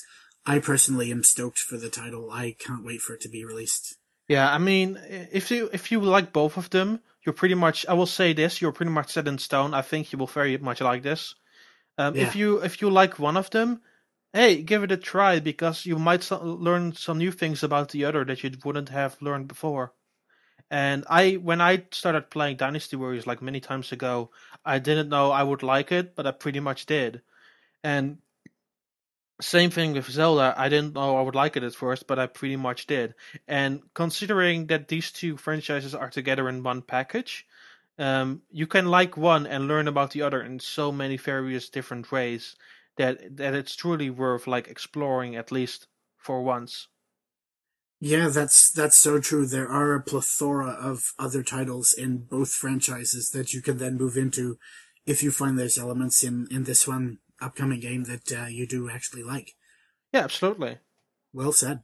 I 0.46 0.58
personally 0.58 1.10
am 1.10 1.24
stoked 1.24 1.58
for 1.58 1.76
the 1.76 1.90
title. 1.90 2.30
I 2.30 2.54
can't 2.58 2.84
wait 2.84 3.00
for 3.00 3.14
it 3.14 3.20
to 3.22 3.28
be 3.28 3.44
released. 3.44 3.96
Yeah, 4.28 4.52
I 4.52 4.58
mean, 4.58 4.98
if 5.32 5.50
you 5.50 5.70
if 5.72 5.90
you 5.90 6.00
like 6.00 6.32
both 6.32 6.56
of 6.56 6.68
them, 6.70 7.00
you're 7.24 7.32
pretty 7.32 7.54
much. 7.54 7.86
I 7.86 7.94
will 7.94 8.06
say 8.06 8.32
this: 8.34 8.60
you're 8.60 8.72
pretty 8.72 8.92
much 8.92 9.12
set 9.12 9.28
in 9.28 9.38
stone. 9.38 9.72
I 9.74 9.82
think 9.82 10.12
you 10.12 10.18
will 10.18 10.26
very 10.26 10.58
much 10.58 10.80
like 10.80 11.02
this. 11.02 11.34
Um, 11.96 12.14
Yeah. 12.14 12.26
If 12.26 12.36
you 12.36 12.58
if 12.62 12.82
you 12.82 12.90
like 12.90 13.18
one 13.18 13.36
of 13.36 13.50
them, 13.50 13.80
hey, 14.32 14.62
give 14.62 14.82
it 14.84 14.92
a 14.92 14.96
try 14.98 15.40
because 15.40 15.86
you 15.86 15.98
might 15.98 16.22
so- 16.22 16.42
learn 16.42 16.92
some 16.94 17.18
new 17.18 17.32
things 17.32 17.62
about 17.62 17.88
the 17.90 18.04
other 18.04 18.24
that 18.24 18.44
you 18.44 18.50
wouldn't 18.64 18.90
have 18.90 19.16
learned 19.22 19.48
before. 19.48 19.92
And 20.70 21.04
I, 21.08 21.34
when 21.34 21.60
I 21.60 21.84
started 21.92 22.30
playing 22.30 22.56
Dynasty 22.56 22.96
Warriors 22.96 23.26
like 23.26 23.40
many 23.40 23.60
times 23.60 23.92
ago, 23.92 24.30
I 24.64 24.78
didn't 24.78 25.08
know 25.08 25.30
I 25.30 25.42
would 25.42 25.62
like 25.62 25.92
it, 25.92 26.14
but 26.14 26.26
I 26.26 26.32
pretty 26.32 26.60
much 26.60 26.86
did. 26.86 27.22
And 27.82 28.18
same 29.40 29.70
thing 29.70 29.94
with 29.94 30.10
Zelda. 30.10 30.54
I 30.56 30.68
didn't 30.68 30.94
know 30.94 31.16
I 31.16 31.22
would 31.22 31.34
like 31.34 31.56
it 31.56 31.62
at 31.62 31.74
first, 31.74 32.06
but 32.06 32.18
I 32.18 32.26
pretty 32.26 32.56
much 32.56 32.86
did. 32.86 33.14
And 33.46 33.82
considering 33.94 34.66
that 34.66 34.88
these 34.88 35.12
two 35.12 35.36
franchises 35.36 35.94
are 35.94 36.10
together 36.10 36.48
in 36.48 36.62
one 36.62 36.82
package, 36.82 37.46
um, 37.98 38.42
you 38.50 38.66
can 38.66 38.86
like 38.86 39.16
one 39.16 39.46
and 39.46 39.68
learn 39.68 39.88
about 39.88 40.10
the 40.12 40.22
other 40.22 40.42
in 40.42 40.60
so 40.60 40.92
many 40.92 41.16
various 41.16 41.68
different 41.68 42.10
ways 42.12 42.56
that 42.96 43.36
that 43.36 43.54
it's 43.54 43.76
truly 43.76 44.10
worth 44.10 44.46
like 44.46 44.68
exploring 44.68 45.36
at 45.36 45.52
least 45.52 45.86
for 46.16 46.42
once. 46.42 46.88
Yeah, 48.00 48.28
that's 48.28 48.70
that's 48.70 48.96
so 48.96 49.18
true. 49.18 49.44
There 49.44 49.68
are 49.68 49.94
a 49.94 50.02
plethora 50.02 50.70
of 50.70 51.12
other 51.18 51.42
titles 51.42 51.92
in 51.92 52.18
both 52.18 52.50
franchises 52.50 53.30
that 53.30 53.52
you 53.52 53.60
can 53.60 53.78
then 53.78 53.96
move 53.96 54.16
into 54.16 54.58
if 55.04 55.22
you 55.22 55.32
find 55.32 55.58
there's 55.58 55.78
elements 55.78 56.22
in 56.22 56.46
in 56.50 56.64
this 56.64 56.86
one 56.86 57.18
upcoming 57.40 57.80
game 57.80 58.04
that 58.04 58.32
uh, 58.32 58.46
you 58.46 58.66
do 58.66 58.88
actually 58.88 59.24
like. 59.24 59.56
Yeah, 60.12 60.20
absolutely. 60.20 60.78
Well 61.32 61.52
said. 61.52 61.82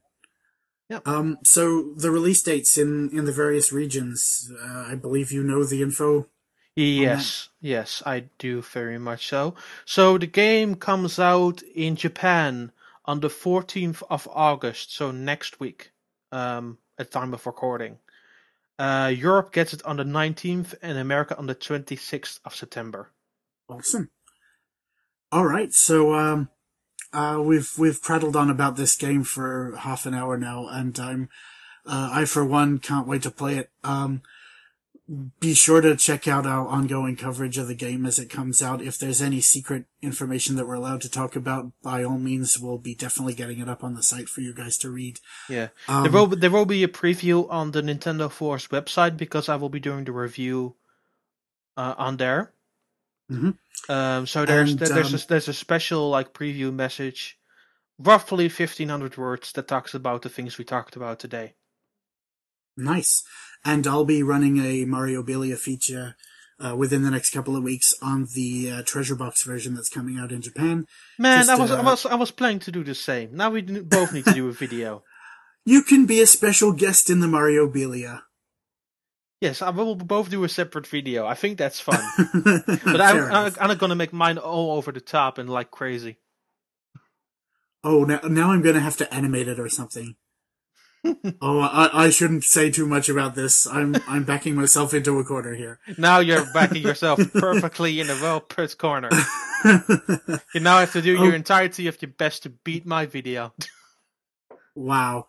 Yeah. 0.88 1.00
Um. 1.04 1.38
So 1.42 1.94
the 1.96 2.12
release 2.12 2.42
dates 2.42 2.78
in 2.78 3.10
in 3.10 3.24
the 3.24 3.32
various 3.32 3.72
regions. 3.72 4.52
Uh, 4.62 4.86
I 4.88 4.94
believe 4.94 5.32
you 5.32 5.42
know 5.42 5.64
the 5.64 5.82
info. 5.82 6.28
Yes, 6.76 7.50
yes, 7.60 8.02
I 8.04 8.24
do 8.38 8.60
very 8.60 8.98
much 8.98 9.28
so. 9.28 9.54
So 9.84 10.18
the 10.18 10.26
game 10.26 10.74
comes 10.74 11.18
out 11.20 11.62
in 11.62 11.94
Japan 11.94 12.72
on 13.04 13.20
the 13.20 13.28
14th 13.28 14.02
of 14.10 14.28
August, 14.32 14.92
so 14.92 15.12
next 15.12 15.60
week, 15.60 15.92
um, 16.34 16.78
at 16.98 17.10
time 17.10 17.32
of 17.32 17.46
recording. 17.46 17.98
Uh, 18.78 19.12
Europe 19.16 19.52
gets 19.52 19.72
it 19.72 19.84
on 19.84 19.96
the 19.96 20.04
19th 20.04 20.74
and 20.82 20.98
America 20.98 21.38
on 21.38 21.46
the 21.46 21.54
26th 21.54 22.40
of 22.44 22.54
September. 22.54 23.10
Awesome. 23.68 24.10
All 25.30 25.46
right. 25.46 25.72
So 25.72 26.14
um, 26.14 26.48
uh, 27.12 27.40
we've 27.42 27.72
we've 27.78 28.02
prattled 28.02 28.36
on 28.36 28.50
about 28.50 28.76
this 28.76 28.96
game 28.96 29.22
for 29.22 29.74
half 29.78 30.06
an 30.06 30.14
hour 30.14 30.36
now, 30.36 30.66
and 30.68 30.98
I'm 30.98 31.28
uh, 31.86 32.10
I 32.12 32.24
for 32.24 32.44
one 32.44 32.78
can't 32.78 33.06
wait 33.06 33.22
to 33.22 33.30
play 33.30 33.56
it. 33.56 33.70
Um, 33.84 34.22
be 35.38 35.52
sure 35.52 35.82
to 35.82 35.96
check 35.96 36.26
out 36.26 36.46
our 36.46 36.66
ongoing 36.66 37.14
coverage 37.14 37.58
of 37.58 37.68
the 37.68 37.74
game 37.74 38.06
as 38.06 38.18
it 38.18 38.30
comes 38.30 38.62
out. 38.62 38.80
If 38.80 38.98
there's 38.98 39.20
any 39.20 39.42
secret 39.42 39.84
information 40.00 40.56
that 40.56 40.66
we're 40.66 40.74
allowed 40.74 41.02
to 41.02 41.10
talk 41.10 41.36
about, 41.36 41.72
by 41.82 42.02
all 42.02 42.16
means, 42.16 42.58
we'll 42.58 42.78
be 42.78 42.94
definitely 42.94 43.34
getting 43.34 43.58
it 43.58 43.68
up 43.68 43.84
on 43.84 43.94
the 43.94 44.02
site 44.02 44.30
for 44.30 44.40
you 44.40 44.54
guys 44.54 44.78
to 44.78 44.88
read. 44.90 45.20
Yeah, 45.48 45.68
Um, 45.88 46.04
there 46.04 46.12
will 46.12 46.26
there 46.28 46.50
will 46.50 46.64
be 46.64 46.82
a 46.84 46.88
preview 46.88 47.46
on 47.50 47.72
the 47.72 47.82
Nintendo 47.82 48.30
Force 48.30 48.68
website 48.68 49.18
because 49.18 49.50
I 49.50 49.56
will 49.56 49.68
be 49.68 49.80
doing 49.80 50.04
the 50.04 50.12
review 50.12 50.74
uh, 51.76 51.94
on 51.98 52.16
there. 52.16 52.52
Mhm. 53.30 53.58
Um, 53.88 54.26
so 54.26 54.46
there's 54.46 54.70
And, 54.70 54.78
there's 54.80 55.12
um, 55.12 55.20
a, 55.20 55.26
there's 55.28 55.48
a 55.48 55.54
special 55.54 56.08
like 56.08 56.32
preview 56.32 56.72
message, 56.72 57.38
roughly 57.98 58.48
fifteen 58.48 58.88
hundred 58.88 59.18
words 59.18 59.52
that 59.52 59.68
talks 59.68 59.92
about 59.92 60.22
the 60.22 60.30
things 60.30 60.56
we 60.56 60.64
talked 60.64 60.96
about 60.96 61.18
today. 61.18 61.54
Nice. 62.76 63.22
And 63.64 63.86
I'll 63.86 64.04
be 64.04 64.22
running 64.22 64.58
a 64.58 64.84
Mario 64.84 65.22
Belia 65.22 65.56
feature 65.56 66.16
uh, 66.64 66.76
within 66.76 67.02
the 67.02 67.10
next 67.10 67.30
couple 67.30 67.56
of 67.56 67.62
weeks 67.62 67.94
on 68.02 68.26
the 68.34 68.70
uh, 68.70 68.82
Treasure 68.82 69.14
Box 69.14 69.44
version 69.44 69.74
that's 69.74 69.88
coming 69.88 70.18
out 70.18 70.32
in 70.32 70.42
Japan. 70.42 70.86
Man, 71.18 71.48
I 71.48 71.56
was 71.56 71.70
I 71.70 71.78
uh, 71.78 71.82
was 71.82 72.06
I 72.06 72.14
was 72.14 72.30
planning 72.30 72.60
to 72.60 72.72
do 72.72 72.84
the 72.84 72.94
same. 72.94 73.34
Now 73.34 73.50
we 73.50 73.62
both 73.62 74.12
need 74.12 74.24
to 74.26 74.34
do 74.34 74.48
a 74.48 74.52
video. 74.52 75.02
You 75.66 75.82
can 75.82 76.04
be 76.04 76.20
a 76.20 76.26
special 76.26 76.72
guest 76.72 77.08
in 77.08 77.20
the 77.20 77.26
Mario 77.26 77.66
Belia. 77.66 78.20
Yes, 79.40 79.62
I 79.62 79.70
will 79.70 79.94
both 79.94 80.28
do 80.28 80.44
a 80.44 80.48
separate 80.48 80.86
video. 80.86 81.26
I 81.26 81.32
think 81.32 81.56
that's 81.56 81.80
fun. 81.80 82.00
but 82.84 83.00
I'm 83.00 83.52
I'm 83.58 83.68
not 83.68 83.78
gonna 83.78 83.94
make 83.94 84.12
mine 84.12 84.36
all 84.36 84.76
over 84.76 84.92
the 84.92 85.00
top 85.00 85.38
and 85.38 85.48
like 85.48 85.70
crazy. 85.70 86.18
Oh, 87.82 88.04
now, 88.04 88.20
now 88.24 88.50
I'm 88.52 88.60
gonna 88.62 88.80
have 88.80 88.98
to 88.98 89.14
animate 89.14 89.48
it 89.48 89.58
or 89.58 89.70
something. 89.70 90.16
Oh, 91.42 91.60
I, 91.60 92.04
I 92.06 92.10
shouldn't 92.10 92.44
say 92.44 92.70
too 92.70 92.86
much 92.86 93.08
about 93.08 93.34
this. 93.34 93.66
I'm 93.66 93.96
I'm 94.08 94.24
backing 94.24 94.54
myself 94.54 94.94
into 94.94 95.18
a 95.18 95.24
corner 95.24 95.54
here. 95.54 95.78
Now 95.98 96.18
you're 96.20 96.46
backing 96.52 96.82
yourself 96.82 97.20
perfectly 97.32 98.00
in 98.00 98.08
a 98.10 98.14
well 98.14 98.40
put 98.40 98.76
corner. 98.78 99.10
You 99.64 100.60
now 100.60 100.78
have 100.80 100.92
to 100.92 101.00
do 101.00 101.16
Oh. 101.18 101.24
your 101.24 101.34
entirety 101.34 101.86
of 101.86 102.00
your 102.02 102.10
best 102.10 102.42
to 102.42 102.50
beat 102.50 102.84
my 102.84 103.06
video. 103.06 103.54
wow, 104.74 105.26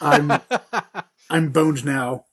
I'm 0.00 0.32
I'm 1.28 1.50
boned 1.52 1.84
now. 1.84 2.24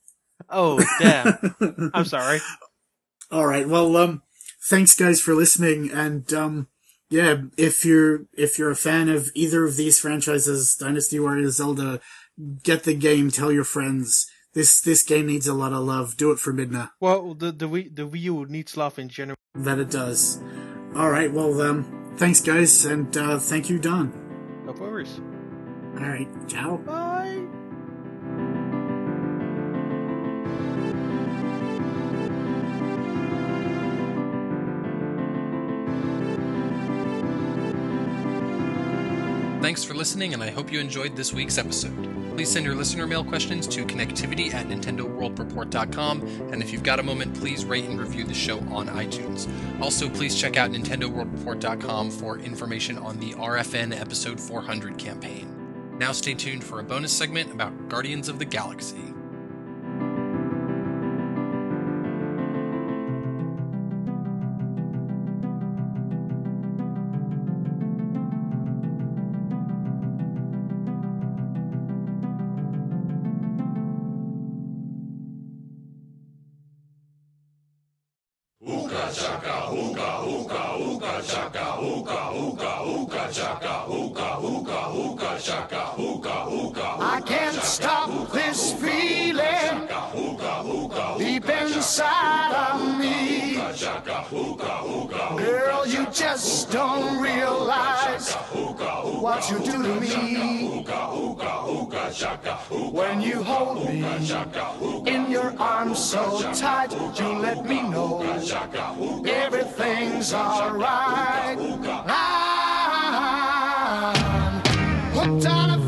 oh 0.49 0.81
damn! 0.99 1.91
I'm 1.93 2.05
sorry. 2.05 2.39
All 3.31 3.45
right. 3.45 3.67
Well, 3.67 3.97
um, 3.97 4.21
thanks 4.69 4.95
guys 4.95 5.19
for 5.19 5.33
listening, 5.33 5.89
and 5.91 6.31
um, 6.33 6.67
yeah, 7.09 7.41
if 7.57 7.83
you're 7.83 8.25
if 8.33 8.57
you're 8.57 8.71
a 8.71 8.75
fan 8.75 9.09
of 9.09 9.29
either 9.35 9.65
of 9.65 9.75
these 9.75 9.99
franchises, 9.99 10.75
Dynasty 10.79 11.19
Warriors, 11.19 11.57
Zelda, 11.57 11.99
get 12.63 12.83
the 12.83 12.93
game. 12.95 13.31
Tell 13.31 13.51
your 13.51 13.63
friends. 13.63 14.27
This 14.53 14.81
this 14.81 15.01
game 15.03 15.27
needs 15.27 15.47
a 15.47 15.53
lot 15.53 15.73
of 15.73 15.83
love. 15.83 16.15
Do 16.15 16.31
it 16.31 16.39
for 16.39 16.53
Midna. 16.53 16.91
Well, 16.99 17.33
the 17.33 17.51
the 17.51 17.67
Wii 17.67 17.95
the 17.95 18.07
Wii 18.07 18.21
U 18.21 18.45
needs 18.45 18.77
love 18.77 18.99
in 18.99 19.09
general. 19.09 19.37
That 19.55 19.79
it 19.79 19.89
does. 19.89 20.39
All 20.95 21.09
right. 21.09 21.31
Well, 21.31 21.59
um, 21.61 22.13
thanks 22.17 22.39
guys, 22.39 22.85
and 22.85 23.15
uh, 23.17 23.39
thank 23.39 23.69
you, 23.69 23.79
Daan. 23.79 24.13
No 24.65 24.73
worries. 24.73 25.19
All 25.97 26.07
right. 26.07 26.27
Ciao. 26.47 26.77
Bye. 26.77 27.12
Thanks 39.63 39.81
for 39.81 39.93
listening, 39.93 40.33
and 40.33 40.43
I 40.43 40.51
hope 40.51 40.73
you 40.73 40.81
enjoyed 40.81 41.15
this 41.15 41.31
week's 41.31 41.57
episode. 41.57 41.95
Please 42.35 42.51
send 42.51 42.65
your 42.65 42.75
listener 42.75 43.07
mail 43.07 43.23
questions 43.23 43.65
to 43.67 43.85
connectivity 43.85 44.53
at 44.53 44.67
nintendoworldreport.com, 44.67 46.21
and 46.51 46.61
if 46.61 46.73
you've 46.73 46.83
got 46.83 46.99
a 46.99 47.03
moment, 47.03 47.33
please 47.33 47.63
rate 47.63 47.85
and 47.85 47.97
review 47.97 48.25
the 48.25 48.33
show 48.33 48.59
on 48.71 48.89
iTunes. 48.89 49.49
Also, 49.81 50.09
please 50.09 50.35
check 50.35 50.57
out 50.57 50.71
nintendoworldreport.com 50.71 52.11
for 52.11 52.39
information 52.39 52.97
on 52.97 53.17
the 53.21 53.31
RFN 53.35 53.97
Episode 53.97 54.37
400 54.37 54.97
campaign. 54.97 55.95
Now 55.97 56.11
stay 56.11 56.33
tuned 56.33 56.65
for 56.65 56.81
a 56.81 56.83
bonus 56.83 57.13
segment 57.13 57.53
about 57.53 57.87
Guardians 57.87 58.27
of 58.27 58.39
the 58.39 58.45
Galaxy. 58.45 59.13
You 99.53 99.59
do 99.59 99.83
to 99.83 99.99
me. 100.01 100.85
When 102.91 103.21
you 103.21 103.43
hold 103.43 103.87
me 103.87 104.03
in 105.05 105.31
your 105.31 105.53
arms 105.59 105.99
so 105.99 106.51
tight, 106.53 106.91
you 107.19 107.27
let 107.39 107.65
me 107.65 107.81
know 107.83 108.21
everything's 109.25 110.33
alright. 110.33 111.57
I'm 112.55 113.33
hooked 115.11 115.45
on 115.45 115.69
a 115.69 115.82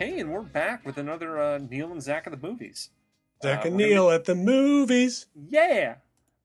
we're 0.00 0.42
back 0.42 0.84
with 0.86 0.96
another 0.98 1.38
uh, 1.38 1.58
Neal 1.58 1.92
and 1.92 2.02
Zach 2.02 2.26
of 2.26 2.32
the 2.38 2.46
movies. 2.46 2.90
Zach 3.42 3.64
Uh, 3.64 3.68
and 3.68 3.76
Neal 3.76 4.10
at 4.10 4.24
the 4.24 4.34
movies. 4.34 5.26
Yeah. 5.48 5.96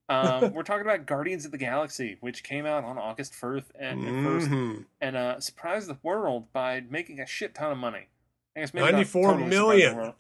Um, 0.10 0.54
we're 0.54 0.64
talking 0.64 0.82
about 0.86 1.06
Guardians 1.06 1.46
of 1.46 1.52
the 1.52 1.58
Galaxy, 1.58 2.18
which 2.20 2.44
came 2.44 2.66
out 2.66 2.84
on 2.84 2.98
August 2.98 3.34
1st 3.34 3.64
and 3.80 4.26
first 4.26 4.48
Mhm. 4.50 4.86
and 5.02 5.16
uh, 5.16 5.40
surprised 5.40 5.88
the 5.88 5.98
world 6.04 6.52
by 6.54 6.82
making 6.90 7.20
a 7.20 7.26
shit 7.26 7.56
ton 7.56 7.72
of 7.72 7.78
money. 7.78 8.08
I 8.56 8.62
guess 8.62 8.74
maybe 8.74 8.92
94 8.92 9.32
totally 9.32 9.50
million. 9.50 10.14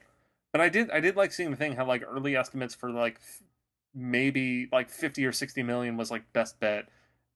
But 0.51 0.61
I 0.61 0.69
did 0.69 0.89
I 0.91 1.01
did 1.01 1.15
like 1.17 1.33
seeing 1.33 1.51
the 1.51 1.57
thing 1.57 1.75
how 1.75 1.85
like 1.85 2.03
early 2.07 2.35
estimates 2.35 2.73
for 2.73 2.89
like 2.89 3.15
f- 3.15 3.41
maybe 3.93 4.69
like 4.71 4.89
50 4.89 5.25
or 5.25 5.31
60 5.33 5.63
million 5.63 5.97
was 5.97 6.09
like 6.11 6.31
best 6.33 6.59
bet 6.61 6.87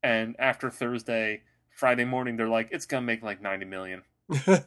and 0.01 0.35
after 0.39 0.69
Thursday, 0.69 1.41
Friday 1.69 2.05
morning 2.05 2.38
they're 2.38 2.47
like 2.47 2.69
it's 2.71 2.85
going 2.85 3.01
to 3.03 3.05
make 3.05 3.21
like 3.21 3.41
90 3.41 3.65
million. 3.65 4.03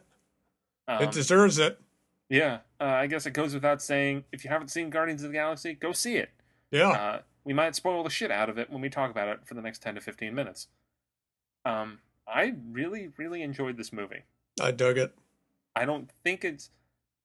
Um, 0.97 1.03
it 1.03 1.11
deserves 1.11 1.57
it. 1.59 1.79
yeah, 2.29 2.59
uh, 2.79 2.83
I 2.85 3.07
guess 3.07 3.25
it 3.25 3.31
goes 3.31 3.53
without 3.53 3.81
saying 3.81 4.23
if 4.31 4.43
you 4.43 4.49
haven't 4.49 4.69
seen 4.69 4.89
Guardians 4.89 5.23
of 5.23 5.29
the 5.29 5.37
Galaxy, 5.37 5.73
go 5.73 5.91
see 5.91 6.15
it. 6.17 6.29
Yeah. 6.71 6.89
Uh, 6.89 7.19
we 7.45 7.53
might 7.53 7.75
spoil 7.75 8.03
the 8.03 8.09
shit 8.09 8.31
out 8.31 8.49
of 8.49 8.57
it 8.57 8.69
when 8.71 8.81
we 8.81 8.89
talk 8.89 9.11
about 9.11 9.27
it 9.27 9.39
for 9.45 9.53
the 9.53 9.61
next 9.61 9.81
10 9.81 9.95
to 9.95 10.01
15 10.01 10.33
minutes. 10.33 10.67
Um, 11.65 11.99
I 12.27 12.53
really, 12.71 13.09
really 13.17 13.41
enjoyed 13.41 13.77
this 13.77 13.91
movie. 13.93 14.23
I 14.61 14.71
dug 14.71 14.97
it. 14.97 15.13
I 15.75 15.85
don't 15.85 16.09
think 16.23 16.43
it's. 16.45 16.69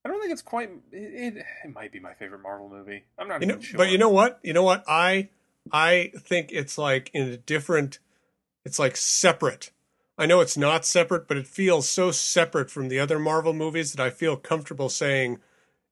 I 0.05 0.09
don't 0.09 0.21
think 0.21 0.33
it's 0.33 0.43
quite. 0.43 0.71
It, 0.93 1.37
it, 1.37 1.45
it 1.65 1.75
might 1.75 1.93
be 1.93 2.01
my 2.01 2.15
favorite 2.15 2.43
Marvel 2.43 2.69
movie. 2.69 3.05
I'm 3.19 3.29
not 3.29 3.41
You 3.41 3.47
know, 3.49 3.55
even 3.55 3.63
sure. 3.63 3.79
but 3.79 3.91
you 3.91 3.99
know 3.99 4.09
what? 4.09 4.39
You 4.43 4.53
know 4.55 4.63
what? 4.63 4.85
I 4.89 5.29
I 5.73 6.13
think 6.19 6.51
it's 6.53 6.79
like 6.79 7.11
in 7.15 7.29
a 7.29 7.37
different. 7.37 7.99
It's 8.65 8.79
like 8.79 8.97
separate. 8.97 9.71
I 10.19 10.27
know 10.27 10.41
it's 10.41 10.57
not 10.57 10.85
separate, 10.85 11.29
but 11.29 11.37
it 11.37 11.47
feels 11.47 11.89
so 11.89 12.11
separate 12.11 12.71
from 12.71 12.89
the 12.89 12.99
other 12.99 13.19
Marvel 13.21 13.53
movies 13.53 13.93
that 13.93 14.03
I 14.05 14.11
feel 14.11 14.37
comfortable 14.37 14.89
saying 14.89 15.39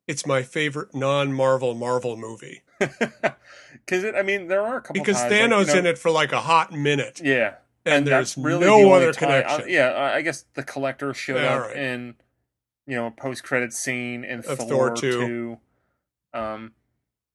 it's 0.09 0.27
my 0.27 0.43
favorite 0.43 0.94
non-Marvel 0.94 1.74
Marvel 1.74 2.16
movie 2.16 2.62
because 2.78 4.05
I 4.16 4.23
mean, 4.23 4.48
there 4.48 4.62
are 4.62 4.78
a 4.78 4.81
couple 4.81 4.94
because 5.01 5.16
times, 5.19 5.31
like, 5.32 5.40
you 5.43 5.48
Thanos 5.48 5.66
know- 5.69 5.78
in 5.81 5.86
it 5.86 5.98
for 5.98 6.11
like 6.11 6.32
a 6.32 6.40
hot 6.40 6.73
minute, 6.73 7.20
Yeah, 7.23 7.55
and, 7.85 8.07
that's 8.07 8.35
there's 8.35 8.44
really 8.44 8.66
no 8.66 8.74
only 8.74 8.93
other 8.93 9.12
time- 9.12 9.44
connection. 9.44 9.62
uh, 9.62 9.66
yeah, 9.66 9.86
uh, 9.89 10.12
I 10.15 10.23
guess 10.23 10.44
the 10.55 10.62
collector 10.62 11.15
showed 11.15 11.36
Yeah, 11.43 11.55
up 11.57 11.62
right. 11.69 11.77
in 11.77 12.15
you 12.86 12.97
know 12.97 13.07
a 13.07 13.11
post 13.11 13.44
credit 13.44 13.73
scene 13.73 14.24
in 14.24 14.40
Of 14.40 14.59
Thor, 14.59 14.69
Thor 14.69 14.97
2. 14.97 15.11
2. 15.27 15.59
Um, 16.39 16.73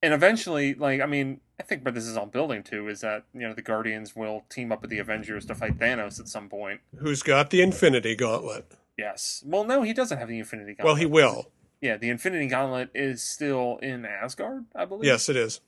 and 0.02 0.14
eventually, 0.14 0.74
like 0.74 1.02
I 1.02 1.06
mean, 1.06 1.42
I 1.60 1.64
think 1.64 1.86
what 1.86 1.94
this 1.94 2.06
is 2.06 2.18
all 2.18 2.26
building 2.26 2.64
to 2.64 2.88
is 2.88 3.02
that 3.02 3.26
you 3.34 3.42
know 3.42 3.54
the 3.54 3.62
Guardians 3.62 4.16
will 4.16 4.46
team 4.50 4.72
up 4.72 4.82
with 4.82 4.90
the 4.90 5.00
Avengers 5.00 5.46
to 5.48 5.56
fight 5.56 5.78
Thanos 5.78 6.20
at 6.20 6.28
some 6.28 6.50
point. 6.50 6.82
Who's 6.98 7.24
got 7.24 7.50
the 7.50 7.62
Infinity 7.62 8.16
Gauntlet? 8.16 8.72
Yes. 8.98 9.44
Well, 9.46 9.64
no, 9.64 9.84
he 9.84 9.94
doesn't 9.94 10.18
have 10.18 10.28
the 10.28 10.40
Infinity 10.40 10.74
Gauntlet. 10.74 10.86
Well, 10.86 10.96
he 10.96 11.06
will. 11.06 11.50
Yeah, 11.82 11.98
the 11.98 12.10
Infinity 12.10 12.48
Gauntlet 12.48 12.90
is 12.94 13.24
still 13.24 13.80
in 13.82 14.06
Asgard, 14.06 14.66
I 14.76 14.86
believe. 14.86 15.06
Yes, 15.06 15.30
it 15.30 15.36
is. 15.36 15.62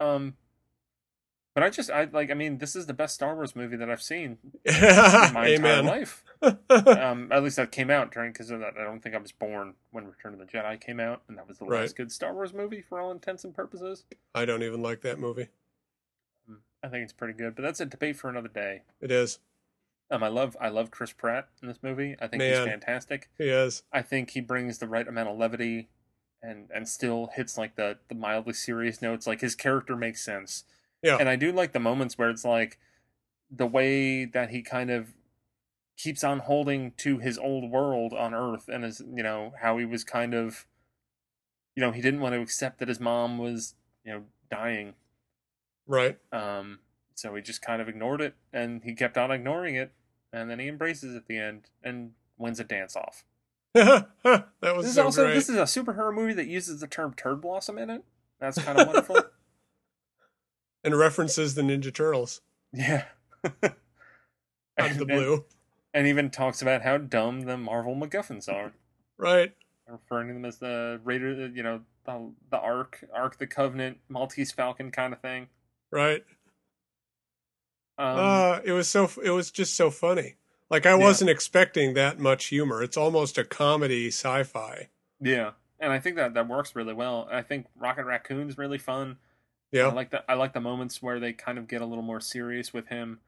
Um, 0.00 0.34
but 1.54 1.62
I 1.62 1.70
just, 1.70 1.90
I 1.90 2.04
like, 2.04 2.30
I 2.30 2.34
mean, 2.34 2.58
this 2.58 2.74
is 2.76 2.86
the 2.86 2.94
best 2.94 3.14
Star 3.14 3.34
Wars 3.34 3.54
movie 3.56 3.76
that 3.76 3.90
I've 3.90 4.02
seen 4.02 4.38
in 4.64 4.74
my 5.34 5.48
entire 5.48 5.82
life. 5.82 6.24
um, 6.70 7.30
at 7.30 7.42
least 7.42 7.56
that 7.56 7.70
came 7.72 7.90
out 7.90 8.10
during 8.12 8.32
because. 8.32 8.50
I 8.50 8.58
don't 8.84 9.00
think 9.02 9.14
I 9.14 9.18
was 9.18 9.32
born 9.32 9.74
when 9.90 10.06
Return 10.06 10.32
of 10.32 10.38
the 10.40 10.46
Jedi 10.46 10.80
came 10.80 10.98
out, 11.00 11.22
and 11.28 11.36
that 11.38 11.46
was 11.46 11.58
the 11.58 11.64
Right. 11.66 11.80
last 11.82 11.96
good 11.96 12.10
Star 12.10 12.32
Wars 12.34 12.52
movie 12.52 12.82
for 12.82 13.00
all 13.00 13.10
intents 13.12 13.44
and 13.44 13.54
purposes. 13.54 14.04
I 14.34 14.44
don't 14.44 14.62
even 14.62 14.82
like 14.82 15.02
that 15.02 15.18
movie. 15.18 15.48
Um, 16.48 16.62
I 16.82 16.88
think 16.88 17.04
it's 17.04 17.12
pretty 17.12 17.34
good, 17.34 17.54
but 17.54 17.62
that's 17.62 17.80
a 17.80 17.86
debate 17.86 18.16
for 18.16 18.28
another 18.28 18.48
day. 18.48 18.82
It 19.00 19.10
is. 19.10 19.38
Um, 20.10 20.22
I 20.22 20.28
love, 20.28 20.56
I 20.60 20.68
love 20.68 20.90
Chris 20.90 21.12
Pratt 21.12 21.48
in 21.62 21.68
this 21.68 21.78
movie. 21.82 22.16
I 22.20 22.26
think 22.26 22.40
Man. 22.40 22.50
he's 22.54 22.66
fantastic. 22.70 23.30
He 23.38 23.44
is. 23.48 23.82
I 23.92 24.02
think 24.02 24.30
he 24.30 24.40
brings 24.40 24.78
the 24.78 24.86
right 24.88 25.06
amount 25.08 25.28
of 25.30 25.38
levity, 25.38 25.88
and 26.42 26.68
and 26.74 26.88
still 26.88 27.30
hits 27.34 27.56
like 27.56 27.76
the 27.76 27.98
the 28.08 28.14
mildly 28.14 28.52
serious 28.52 29.00
notes. 29.00 29.26
Like 29.26 29.40
his 29.40 29.54
character 29.54 29.96
makes 29.96 30.22
sense. 30.24 30.64
Yeah. 31.02 31.16
And 31.18 31.28
I 31.28 31.36
do 31.36 31.52
like 31.52 31.72
the 31.72 31.80
moments 31.80 32.16
where 32.16 32.30
it's 32.30 32.44
like 32.44 32.78
the 33.50 33.66
way 33.66 34.24
that 34.24 34.50
he 34.50 34.62
kind 34.62 34.90
of 34.90 35.14
keeps 35.98 36.24
on 36.24 36.38
holding 36.40 36.92
to 36.98 37.18
his 37.18 37.38
old 37.38 37.70
world 37.70 38.12
on 38.12 38.32
Earth 38.34 38.68
and 38.68 38.84
is, 38.84 39.00
you 39.14 39.22
know, 39.22 39.52
how 39.60 39.78
he 39.78 39.84
was 39.84 40.04
kind 40.04 40.34
of 40.34 40.66
you 41.74 41.80
know, 41.80 41.90
he 41.90 42.02
didn't 42.02 42.20
want 42.20 42.34
to 42.34 42.40
accept 42.40 42.78
that 42.80 42.88
his 42.88 43.00
mom 43.00 43.38
was, 43.38 43.74
you 44.04 44.12
know, 44.12 44.22
dying. 44.50 44.94
Right. 45.86 46.18
Um 46.32 46.78
so 47.14 47.34
he 47.34 47.42
just 47.42 47.62
kind 47.62 47.82
of 47.82 47.88
ignored 47.88 48.20
it 48.20 48.34
and 48.52 48.82
he 48.84 48.94
kept 48.94 49.18
on 49.18 49.30
ignoring 49.30 49.74
it 49.74 49.92
and 50.32 50.50
then 50.50 50.58
he 50.58 50.68
embraces 50.68 51.14
it 51.14 51.18
at 51.18 51.26
the 51.26 51.38
end 51.38 51.62
and 51.82 52.12
wins 52.38 52.58
a 52.60 52.64
dance 52.64 52.96
off. 52.96 53.24
that 53.74 54.06
was 54.24 54.84
This 54.84 54.86
is 54.86 54.94
so 54.94 55.04
also 55.04 55.24
great. 55.24 55.34
this 55.34 55.48
is 55.48 55.56
a 55.56 55.62
superhero 55.62 56.12
movie 56.14 56.34
that 56.34 56.46
uses 56.46 56.80
the 56.80 56.86
term 56.86 57.14
turd 57.14 57.40
blossom 57.40 57.78
in 57.78 57.90
it. 57.90 58.04
That's 58.40 58.58
kind 58.62 58.78
of 58.78 58.86
wonderful. 58.86 59.16
and 60.84 60.96
references 60.98 61.54
the 61.54 61.62
Ninja 61.62 61.92
Turtles 61.94 62.40
Yeah. 62.72 63.04
out 63.44 63.52
of 63.62 64.98
the 64.98 65.00
And- 65.00 65.06
blue. 65.06 65.44
and 65.94 66.06
even 66.06 66.30
talks 66.30 66.62
about 66.62 66.82
how 66.82 66.98
dumb 66.98 67.42
the 67.42 67.56
Marvel 67.56 67.94
MacGuffins 67.94 68.48
are, 68.52 68.72
Right. 69.18 69.54
referring 69.86 70.28
to 70.28 70.34
them 70.34 70.44
as 70.44 70.58
the 70.58 71.00
Raider, 71.04 71.48
you 71.48 71.62
know, 71.62 71.82
the 72.04 72.32
the 72.50 72.58
Ark, 72.58 73.04
Ark 73.12 73.38
the 73.38 73.46
Covenant, 73.46 73.98
Maltese 74.08 74.50
Falcon 74.52 74.90
kind 74.90 75.12
of 75.12 75.20
thing. 75.20 75.48
Right. 75.90 76.24
Um, 77.98 78.18
uh, 78.18 78.60
it 78.64 78.72
was 78.72 78.88
so. 78.88 79.08
It 79.22 79.30
was 79.30 79.50
just 79.50 79.76
so 79.76 79.90
funny. 79.90 80.36
Like 80.70 80.86
I 80.86 80.94
wasn't 80.94 81.30
expecting 81.30 81.92
that 81.94 82.18
much 82.18 82.46
humor. 82.46 82.82
It's 82.82 82.96
almost 82.96 83.36
a 83.36 83.44
comedy 83.44 84.08
sci-fi. 84.08 84.88
yeah, 85.20 85.50
and 85.78 85.92
I 85.92 85.98
think 86.00 86.16
that 86.16 86.32
that 86.34 86.48
works 86.48 86.74
really 86.74 86.94
well. 86.94 87.28
I 87.30 87.42
think 87.42 87.66
Rocket 87.78 88.04
Raccoon's 88.06 88.56
really 88.56 88.78
fun. 88.78 89.18
Yeah. 89.72 89.88
I 89.88 89.92
like 89.92 90.10
the 90.10 90.30
I 90.30 90.34
like 90.34 90.52
the 90.52 90.60
moments 90.60 91.02
where 91.02 91.18
they 91.18 91.32
kind 91.32 91.58
of 91.58 91.66
get 91.66 91.80
a 91.80 91.86
little 91.86 92.04
more 92.04 92.20
serious 92.20 92.72
with 92.72 92.88
him, 92.88 93.20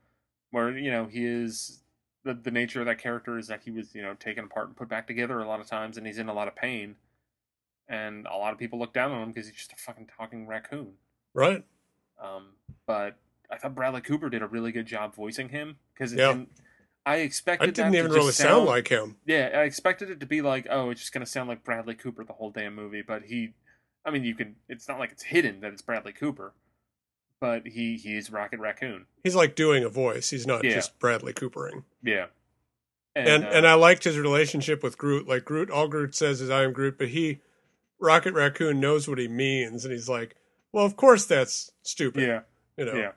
where 0.50 0.76
you 0.76 0.90
know 0.90 1.06
he 1.06 1.24
is 1.24 1.80
the 2.24 2.34
the 2.34 2.50
nature 2.50 2.80
of 2.80 2.86
that 2.86 2.98
character 2.98 3.38
is 3.38 3.48
that 3.48 3.62
he 3.64 3.70
was 3.70 3.94
you 3.94 4.02
know 4.02 4.14
taken 4.14 4.44
apart 4.44 4.68
and 4.68 4.76
put 4.76 4.88
back 4.88 5.06
together 5.06 5.40
a 5.40 5.48
lot 5.48 5.60
of 5.60 5.66
times, 5.66 5.96
and 5.96 6.06
he's 6.06 6.18
in 6.18 6.28
a 6.28 6.34
lot 6.34 6.46
of 6.48 6.54
pain, 6.54 6.96
and 7.88 8.26
a 8.26 8.36
lot 8.36 8.52
of 8.52 8.58
people 8.58 8.78
look 8.78 8.92
down 8.92 9.10
on 9.10 9.22
him 9.22 9.28
because 9.32 9.46
he's 9.48 9.56
just 9.56 9.72
a 9.72 9.76
fucking 9.76 10.08
talking 10.16 10.46
raccoon. 10.46 10.92
Right. 11.32 11.64
Um, 12.22 12.48
but 12.86 13.16
I 13.50 13.56
thought 13.58 13.74
Bradley 13.74 14.00
Cooper 14.00 14.28
did 14.30 14.42
a 14.42 14.46
really 14.46 14.72
good 14.72 14.86
job 14.86 15.14
voicing 15.14 15.48
him 15.48 15.76
because 15.94 16.12
it 16.12 16.18
Yeah. 16.18 16.28
didn't. 16.28 16.50
I 17.06 17.16
expected 17.16 17.68
I 17.68 17.72
didn't 17.72 17.94
even 17.94 18.08
to 18.10 18.14
really 18.14 18.28
just 18.28 18.38
sound 18.38 18.64
like 18.64 18.88
him. 18.88 19.16
Yeah, 19.26 19.50
I 19.54 19.64
expected 19.64 20.08
it 20.08 20.20
to 20.20 20.26
be 20.26 20.40
like, 20.40 20.66
oh, 20.70 20.88
it's 20.90 21.00
just 21.00 21.12
gonna 21.12 21.26
sound 21.26 21.48
like 21.50 21.62
Bradley 21.62 21.94
Cooper 21.94 22.24
the 22.24 22.32
whole 22.32 22.50
damn 22.50 22.74
movie. 22.74 23.02
But 23.02 23.24
he, 23.24 23.52
I 24.04 24.10
mean, 24.10 24.24
you 24.24 24.34
can. 24.34 24.56
It's 24.68 24.86
not 24.88 24.98
like 24.98 25.12
it's 25.12 25.22
hidden 25.22 25.60
that 25.60 25.72
it's 25.72 25.82
Bradley 25.82 26.12
Cooper, 26.12 26.52
but 27.40 27.66
he 27.66 27.96
he's 27.96 28.30
Rocket 28.30 28.60
Raccoon. 28.60 29.06
He's 29.22 29.34
like 29.34 29.54
doing 29.54 29.84
a 29.84 29.88
voice. 29.88 30.30
He's 30.30 30.46
not 30.46 30.64
Yeah. 30.64 30.74
just 30.74 30.98
Bradley 30.98 31.32
Coopering. 31.32 31.84
Yeah, 32.02 32.26
And 33.14 33.44
uh, 33.44 33.48
and 33.48 33.66
I 33.66 33.74
liked 33.74 34.04
his 34.04 34.18
relationship 34.18 34.82
with 34.82 34.98
Groot. 34.98 35.26
Like 35.26 35.44
Groot, 35.44 35.70
all 35.70 35.88
Groot 35.88 36.14
says 36.14 36.40
is 36.40 36.50
"I 36.50 36.64
am 36.64 36.72
Groot," 36.72 36.98
but 36.98 37.08
he, 37.08 37.40
Rocket 37.98 38.34
Raccoon, 38.34 38.78
knows 38.80 39.08
what 39.08 39.18
he 39.18 39.28
means, 39.28 39.84
and 39.84 39.92
he's 39.92 40.08
like, 40.08 40.36
"Well, 40.72 40.84
of 40.84 40.96
course 40.96 41.24
that's 41.24 41.70
stupid." 41.82 42.22
yeah, 42.26 42.40
You 42.76 42.84
know. 42.84 42.94
yeah. 42.94 43.12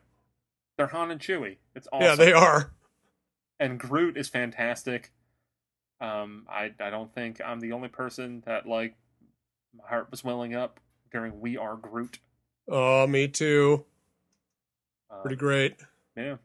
They're 0.77 0.87
Han 0.87 1.09
and 1.11 1.19
Chewie. 1.19 1.57
It's 1.75 1.87
awesome. 1.91 2.05
Yeah, 2.07 2.15
they 2.15 2.31
are. 2.33 2.71
and 3.59 3.79
Groot 3.79 4.15
is 4.15 4.29
fantastic. 4.29 5.11
Um, 5.99 6.45
I 6.47 6.71
I 6.79 6.91
don't 6.91 7.11
think 7.13 7.41
I'm 7.43 7.59
the 7.59 7.71
only 7.71 7.89
person 7.89 8.43
that 8.45 8.67
like 8.67 8.95
my 9.77 9.87
heart 9.87 10.09
was 10.11 10.23
welling 10.23 10.55
up 10.55 10.79
during 11.11 11.39
We 11.39 11.57
Are 11.57 11.75
Groot. 11.75 12.19
Oh, 12.67 13.07
me 13.07 13.27
too. 13.27 13.85
Uh, 15.09 15.21
Pretty 15.21 15.35
great. 15.37 15.75
Yeah, 16.15 16.37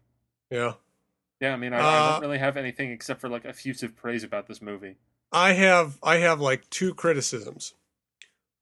Yeah. 0.50 0.74
yeah. 1.40 1.52
I 1.52 1.56
mean, 1.56 1.72
I, 1.72 1.78
I 1.78 1.98
Uh, 1.98 2.12
don't 2.12 2.20
really 2.22 2.38
have 2.38 2.56
anything 2.56 2.90
except 2.92 3.20
for 3.20 3.28
like 3.28 3.44
effusive 3.44 3.96
praise 3.96 4.22
about 4.22 4.46
this 4.46 4.62
movie. 4.62 4.96
I 5.32 5.54
have 5.54 5.98
I 6.02 6.18
have 6.18 6.40
like 6.40 6.68
two 6.70 6.94
criticisms. 6.94 7.74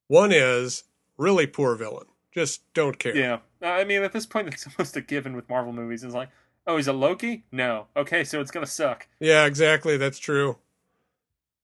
One 0.06 0.32
is 0.32 0.84
really 1.18 1.46
poor 1.46 1.74
villain. 1.74 2.06
Just 2.32 2.62
don't 2.74 2.98
care. 2.98 3.14
Yeah, 3.16 3.38
I 3.60 3.84
mean, 3.84 4.02
at 4.02 4.12
this 4.12 4.24
point, 4.26 4.48
it's 4.52 4.66
almost 4.66 4.96
a 4.96 5.00
given 5.00 5.34
with 5.34 5.48
Marvel 5.48 5.72
movies. 5.72 6.04
It's 6.04 6.14
like, 6.14 6.30
oh, 6.66 6.76
he's 6.76 6.86
a 6.88 6.92
Loki? 6.92 7.44
No. 7.52 7.88
Okay, 7.96 8.22
so 8.24 8.40
it's 8.40 8.50
gonna 8.52 8.66
suck. 8.66 9.08
Yeah, 9.18 9.44
exactly. 9.46 9.96
That's 9.96 10.18
true. 10.18 10.56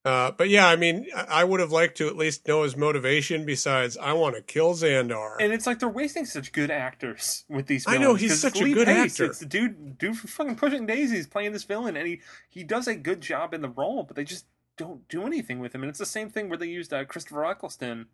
Uh, 0.06 0.30
but 0.30 0.48
yeah, 0.48 0.68
I 0.68 0.76
mean, 0.76 1.06
I 1.16 1.40
I 1.40 1.44
would 1.44 1.58
have 1.58 1.72
liked 1.72 1.96
to 1.98 2.06
at 2.06 2.16
least 2.16 2.46
know 2.46 2.62
his 2.62 2.76
motivation. 2.76 3.44
Besides, 3.44 3.96
I 3.96 4.12
want 4.12 4.36
to 4.36 4.42
kill 4.42 4.72
Xandar. 4.74 5.34
And 5.40 5.52
it's 5.52 5.66
like 5.66 5.80
they're 5.80 5.88
wasting 5.88 6.24
such 6.26 6.52
good 6.52 6.70
actors 6.70 7.44
with 7.48 7.66
these. 7.66 7.86
I 7.88 7.92
Villains, 7.98 8.08
know, 8.08 8.14
he's 8.14 8.40
such 8.40 8.60
a 8.60 8.72
good 8.72 8.86
Pace. 8.86 9.12
actor. 9.14 9.24
It's 9.24 9.40
the 9.40 9.46
dude, 9.46 9.98
dude 9.98 10.16
from 10.16 10.28
fucking 10.28 10.56
Pushing 10.56 10.86
Daisies 10.86 11.26
playing 11.26 11.52
this 11.52 11.64
villain, 11.64 11.96
and 11.96 12.06
he 12.06 12.20
he 12.48 12.62
does 12.62 12.86
a 12.86 12.94
good 12.94 13.20
job 13.20 13.52
in 13.52 13.62
the 13.62 13.68
role, 13.68 14.04
but 14.04 14.14
they 14.14 14.22
just 14.24 14.46
don't 14.76 15.08
do 15.08 15.26
anything 15.26 15.58
with 15.58 15.74
him. 15.74 15.82
And 15.82 15.90
it's 15.90 15.98
the 15.98 16.06
same 16.06 16.30
thing 16.30 16.48
where 16.48 16.58
they 16.58 16.68
used 16.68 16.92
uh, 16.92 17.04
Christopher 17.04 17.44
Eccleston 17.44 18.06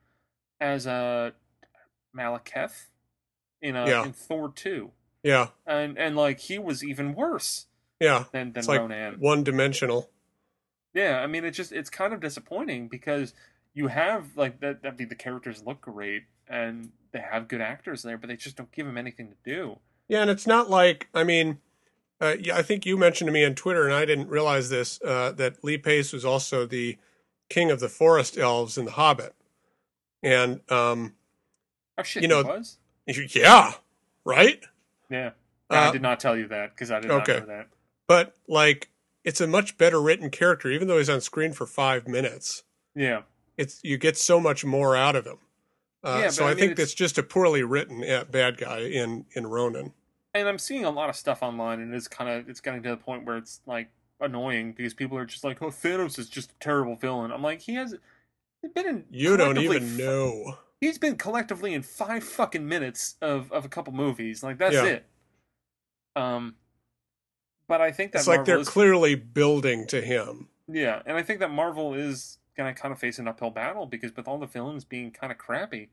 as 0.61 0.87
uh, 0.87 1.33
Malekith 2.17 2.87
in 3.61 3.77
uh, 3.77 3.87
Yeah. 3.87 4.05
in 4.07 4.13
Thor 4.13 4.51
two, 4.55 4.93
yeah, 5.23 5.49
and 5.67 5.99
and 5.99 6.17
like 6.17 6.41
he 6.41 6.59
was 6.59 6.83
even 6.85 7.15
worse 7.15 7.67
yeah. 8.01 8.25
than 8.33 8.53
than 8.53 8.61
It's 8.61 8.69
like 8.69 8.81
Ronan. 8.81 9.17
one 9.21 9.45
dimensional. 9.45 10.09
Yeah, 10.95 11.21
I 11.21 11.27
mean, 11.27 11.45
it's 11.45 11.57
just 11.57 11.73
it's 11.73 11.91
kind 11.91 12.13
of 12.13 12.21
disappointing 12.21 12.89
because 12.89 13.35
you 13.75 13.89
have 13.89 14.37
like 14.37 14.61
that. 14.61 14.81
I 14.85 14.91
mean, 14.91 15.09
the 15.09 15.15
characters 15.15 15.63
look 15.67 15.81
great 15.83 16.25
and 16.49 16.91
they 17.13 17.21
have 17.21 17.49
good 17.49 17.61
actors 17.61 18.03
there, 18.03 18.19
but 18.19 18.29
they 18.29 18.37
just 18.37 18.57
don't 18.57 18.71
give 18.73 18.87
them 18.87 18.99
anything 18.99 19.29
to 19.31 19.37
do. 19.45 19.79
Yeah, 20.09 20.21
and 20.23 20.31
it's 20.31 20.47
not 20.47 20.69
like 20.69 21.09
I 21.15 21.25
mean, 21.25 21.59
uh, 22.21 22.37
yeah, 22.39 22.57
I 22.57 22.63
think 22.63 22.85
you 22.85 22.97
mentioned 22.99 23.29
to 23.29 23.33
me 23.33 23.45
on 23.45 23.55
Twitter, 23.55 23.85
and 23.85 23.95
I 23.95 24.05
didn't 24.05 24.29
realize 24.29 24.69
this 24.69 25.01
uh, 25.03 25.33
that 25.33 25.65
Lee 25.65 25.79
Pace 25.79 26.13
was 26.13 26.25
also 26.25 26.67
the 26.67 26.99
king 27.49 27.71
of 27.71 27.81
the 27.81 27.89
forest 27.89 28.37
elves 28.37 28.77
in 28.77 28.85
The 28.85 28.93
Hobbit, 28.93 29.35
and 30.23 30.61
um, 30.71 31.15
Oh 31.99 32.03
shit, 32.03 32.23
You 32.23 32.29
know- 32.29 32.43
he 32.43 32.49
was. 32.49 32.79
yeah, 33.35 33.73
right. 34.25 34.63
Yeah, 35.11 35.31
Uh, 35.71 35.75
I 35.75 35.91
did 35.91 36.01
not 36.03 36.21
tell 36.21 36.37
you 36.37 36.49
that 36.49 36.71
because 36.71 36.91
I 36.91 37.01
did 37.01 37.11
okay. 37.11 37.39
not 37.41 37.49
know 37.49 37.55
that. 37.55 37.69
But 38.07 38.35
like, 38.49 38.89
it's 39.25 39.41
a 39.41 39.47
much 39.47 39.77
better 39.79 40.01
written 40.01 40.31
character, 40.31 40.71
even 40.71 40.89
though 40.89 40.99
he's 40.99 41.11
on 41.11 41.21
screen 41.21 41.53
for 41.53 41.67
five 41.67 42.07
minutes. 42.09 42.65
Yeah, 42.95 43.23
It's 43.57 43.81
you 43.83 43.97
get 43.99 44.17
so 44.17 44.39
much 44.41 44.65
more 44.65 44.95
out 44.97 45.17
of 45.17 45.27
him. 45.27 45.39
Uh, 46.05 46.19
Yeah, 46.23 46.29
so 46.31 46.45
I 46.45 46.49
I, 46.49 46.51
mean, 46.55 46.59
think 46.59 46.77
that's 46.77 46.95
just 46.95 47.17
a 47.19 47.23
poorly 47.23 47.63
written 47.63 48.03
uh, 48.09 48.25
bad 48.25 48.57
guy 48.59 48.81
in 48.81 49.27
in 49.35 49.47
Ronan. 49.47 49.93
and 50.35 50.49
I'm 50.49 50.59
seeing 50.59 50.85
a 50.85 50.91
lot 50.91 51.09
of 51.09 51.17
stuff 51.17 51.43
online, 51.43 51.81
and 51.81 51.95
it's 51.95 52.09
kind 52.09 52.29
of 52.31 52.49
it's 52.49 52.61
getting 52.61 52.83
to 52.83 52.91
the 52.91 52.97
point 52.97 53.25
where 53.25 53.37
it's 53.37 53.61
like 53.67 53.89
annoying 54.21 54.73
because 54.73 54.95
people 54.95 55.17
are 55.19 55.25
just 55.27 55.45
like, 55.45 55.63
"Oh, 55.63 55.69
Thanos 55.71 56.19
is 56.19 56.29
just 56.29 56.51
a 56.53 56.55
terrible 56.61 56.97
villain." 56.97 57.31
I'm 57.33 57.43
like, 57.43 57.61
he 57.61 57.75
has 57.75 57.95
been 58.75 58.87
in. 58.89 59.05
You 59.11 59.37
don't 59.37 59.59
even 59.59 59.97
know. 59.97 60.59
He's 60.81 60.99
been 60.99 61.17
collectively 61.17 61.73
in 61.75 61.83
five 61.83 62.25
fucking 62.25 62.67
minutes 62.69 63.17
of 63.23 63.51
of 63.53 63.65
a 63.65 63.69
couple 63.69 63.93
movies. 63.93 64.43
Like 64.43 64.59
that's 64.59 64.75
Yeah. 64.75 64.85
it. 64.87 65.07
Um, 66.17 66.57
but 67.73 67.81
I 67.81 67.91
think 67.91 68.13
that 68.13 68.19
It's 68.19 68.29
like 68.29 68.45
they're 68.45 68.59
is, 68.59 68.69
clearly 68.69 69.15
building 69.15 69.87
to 69.87 70.03
him. 70.03 70.49
yeah, 70.69 71.01
and 71.07 71.17
I 71.17 71.23
think 71.23 71.41
that 71.41 71.51
Marvel 71.51 71.95
is 71.95 72.37
gonna 72.55 72.75
kind 72.75 72.93
of 72.93 72.99
face 72.99 73.19
an 73.19 73.27
uphill 73.27 73.49
battle 73.49 73.87
because 73.87 74.15
with 74.15 74.29
all 74.29 74.37
the 74.39 74.45
villains 74.47 74.85
being 74.85 75.11
kind 75.11 75.33
of 75.33 75.39
crappy, 75.39 75.89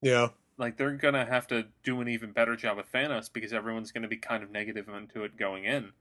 Yeah. 0.00 0.28
like 0.56 0.78
they're 0.78 0.96
gonna 0.96 1.26
have 1.26 1.46
to 1.48 1.66
do 1.82 2.00
an 2.00 2.08
even 2.08 2.32
better 2.32 2.56
job 2.56 2.78
with 2.78 2.90
Thanos 2.90 3.30
because 3.30 3.52
everyone's 3.52 3.92
gonna 3.92 4.08
be 4.08 4.16
kind 4.16 4.42
of 4.42 4.50
negative 4.50 4.88
into 4.88 5.24
it 5.24 5.36
going 5.36 5.64
in. 5.66 5.92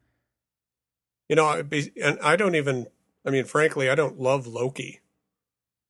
You 1.28 1.36
know, 1.36 1.46
I 1.48 1.62
be- 1.64 1.92
and 2.02 2.18
I 2.22 2.38
don't 2.38 2.56
even. 2.56 2.88
I 3.26 3.30
mean, 3.30 3.44
frankly, 3.44 3.90
I 3.90 3.96
don't 3.96 4.18
love 4.18 4.48
Loki. 4.48 5.02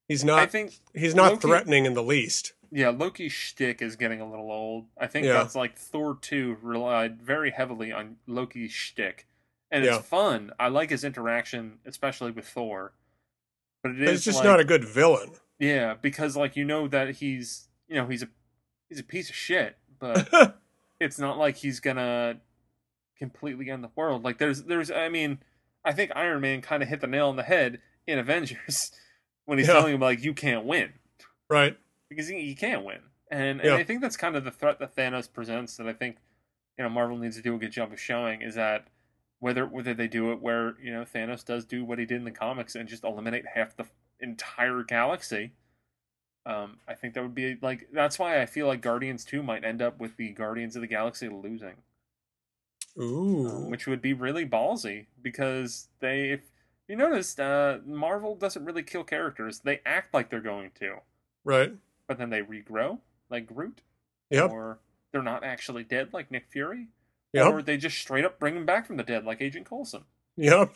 He's 0.08 0.24
not. 0.24 0.40
I 0.40 0.48
think 0.48 0.80
he's 0.96 1.14
not 1.14 1.34
Loki- 1.34 1.48
threatening 1.48 1.86
in 1.86 1.94
the 1.94 2.02
least. 2.02 2.54
Yeah, 2.72 2.90
Loki's 2.90 3.32
shtick 3.32 3.82
is 3.82 3.96
getting 3.96 4.22
a 4.22 4.30
little 4.30 4.52
old. 4.52 4.86
I 5.00 5.08
think 5.08 5.26
Yeah. 5.26 5.34
that's 5.34 5.56
like 5.56 5.78
Thor 5.78 6.18
two 6.22 6.58
relied 6.62 7.22
very 7.22 7.52
heavily 7.52 7.92
on 7.92 8.18
Loki's 8.28 8.72
shtick, 8.72 9.28
and 9.72 9.84
Yeah. 9.84 9.98
it's 9.98 10.08
fun. 10.08 10.52
I 10.60 10.68
like 10.68 10.90
his 10.90 11.04
interaction, 11.04 11.80
especially 11.86 12.32
with 12.32 12.48
Thor. 12.48 12.94
But 13.84 13.92
it 13.92 14.00
But 14.00 14.04
is 14.06 14.12
He's 14.12 14.26
just 14.26 14.38
like- 14.40 14.46
not 14.46 14.60
a 14.60 14.64
good 14.66 14.84
villain. 14.86 15.32
yeah, 15.60 15.94
because 15.96 16.36
like 16.36 16.56
you 16.56 16.66
know 16.66 16.88
that 16.88 17.16
he's 17.18 17.68
you 17.88 17.96
know 17.96 18.08
he's 18.08 18.24
a 18.24 18.30
he's 18.90 19.00
a 19.00 19.04
piece 19.04 19.30
of 19.30 19.36
shit, 19.36 19.78
but 20.00 20.28
it's 21.00 21.20
not 21.20 21.38
like 21.38 21.58
he's 21.58 21.80
gonna 21.80 22.40
completely 23.18 23.70
end 23.70 23.84
the 23.84 23.92
world. 23.96 24.24
Like 24.24 24.38
there's 24.38 24.64
there's 24.64 24.92
I 24.92 25.10
mean, 25.10 25.40
I 25.84 25.94
think 25.94 26.12
Iron 26.16 26.42
Man 26.42 26.62
kind 26.62 26.84
of 26.84 26.90
hit 26.90 27.02
the 27.02 27.08
nail 27.08 27.28
on 27.28 27.36
the 27.36 27.44
head 27.44 27.82
in 28.06 28.20
Avengers 28.20 28.92
when 29.46 29.58
he's 29.58 29.68
Yeah. 29.68 29.74
telling 29.76 29.94
him 29.96 30.02
like 30.02 30.24
you 30.24 30.34
can't 30.34 30.66
win 30.66 30.94
right. 31.50 31.78
Because 32.10 32.28
he, 32.28 32.42
he 32.42 32.56
can't 32.56 32.84
win. 32.86 33.00
And 33.30 33.60
Yeah. 33.64 33.72
and 33.72 33.76
I 33.76 33.84
think 33.84 34.02
that's 34.02 34.18
kind 34.18 34.36
of 34.36 34.44
the 34.44 34.52
threat 34.52 34.80
that 34.80 34.96
Thanos 34.96 35.32
presents 35.32 35.78
that 35.78 35.88
I 35.88 35.94
think 35.94 36.18
you 36.78 36.84
know 36.84 36.90
Marvel 36.90 37.18
needs 37.18 37.36
to 37.38 37.42
do 37.42 37.56
a 37.56 37.60
good 37.60 37.72
job 37.72 37.92
of 37.92 38.00
showing 38.00 38.42
is 38.42 38.56
that 38.56 38.88
whether 39.40 39.66
whether 39.66 39.94
they 39.94 40.08
do 40.08 40.32
it 40.32 40.42
where 40.42 40.76
you 40.82 40.92
know 40.94 41.04
Thanos 41.04 41.44
does 41.46 41.66
do 41.66 41.84
what 41.86 42.00
he 42.00 42.06
did 42.06 42.18
in 42.18 42.24
the 42.24 42.32
comics 42.32 42.76
and 42.76 42.88
just 42.88 43.04
eliminate 43.04 43.46
half 43.54 43.76
the 43.76 43.86
entire 44.20 44.84
galaxy. 44.84 45.52
Um, 46.46 46.80
I 46.88 46.94
think 46.94 47.14
that 47.14 47.24
would 47.24 47.36
be 47.36 47.58
like 47.62 47.90
that's 47.92 48.18
why 48.18 48.42
I 48.42 48.46
feel 48.46 48.68
like 48.68 48.82
Guardians 48.82 49.26
Two 49.26 49.44
might 49.44 49.66
end 49.66 49.82
up 49.82 50.00
with 50.00 50.16
the 50.16 50.32
Guardians 50.32 50.76
of 50.78 50.82
the 50.82 50.88
Galaxy 50.88 51.28
losing, 51.28 51.76
Ooh. 53.00 53.48
um, 53.48 53.70
which 53.70 53.86
would 53.88 54.02
be 54.02 54.14
really 54.14 54.46
ballsy 54.46 55.08
because 55.22 55.90
they, 56.00 56.30
if 56.32 56.42
you 56.88 56.96
noticed, 56.96 57.40
uh, 57.40 57.80
Marvel 57.86 58.36
doesn't 58.36 58.64
really 58.66 58.84
kill 58.84 59.04
characters; 59.04 59.60
they 59.60 59.82
act 59.86 60.14
like 60.14 60.30
they're 60.30 60.40
going 60.42 60.72
to, 60.80 61.02
right. 61.44 61.74
But 62.08 62.18
then 62.18 62.30
they 62.30 62.42
regrow, 62.42 63.00
like 63.30 63.48
Groot, 63.48 63.82
Yep. 64.30 64.50
or 64.52 64.80
they're 65.12 65.22
not 65.22 65.44
actually 65.44 65.84
dead, 65.84 66.10
like 66.14 66.32
Nick 66.32 66.48
Fury, 66.50 66.88
Yep. 67.34 67.46
or 67.54 67.62
they 67.62 67.78
just 67.78 67.98
straight 67.98 68.26
up 68.26 68.40
bring 68.40 68.56
them 68.56 68.66
back 68.66 68.86
from 68.88 68.98
the 68.98 69.04
dead, 69.04 69.26
like 69.26 69.42
Agent 69.42 69.68
Coulson. 69.68 70.04
Yep. 70.38 70.76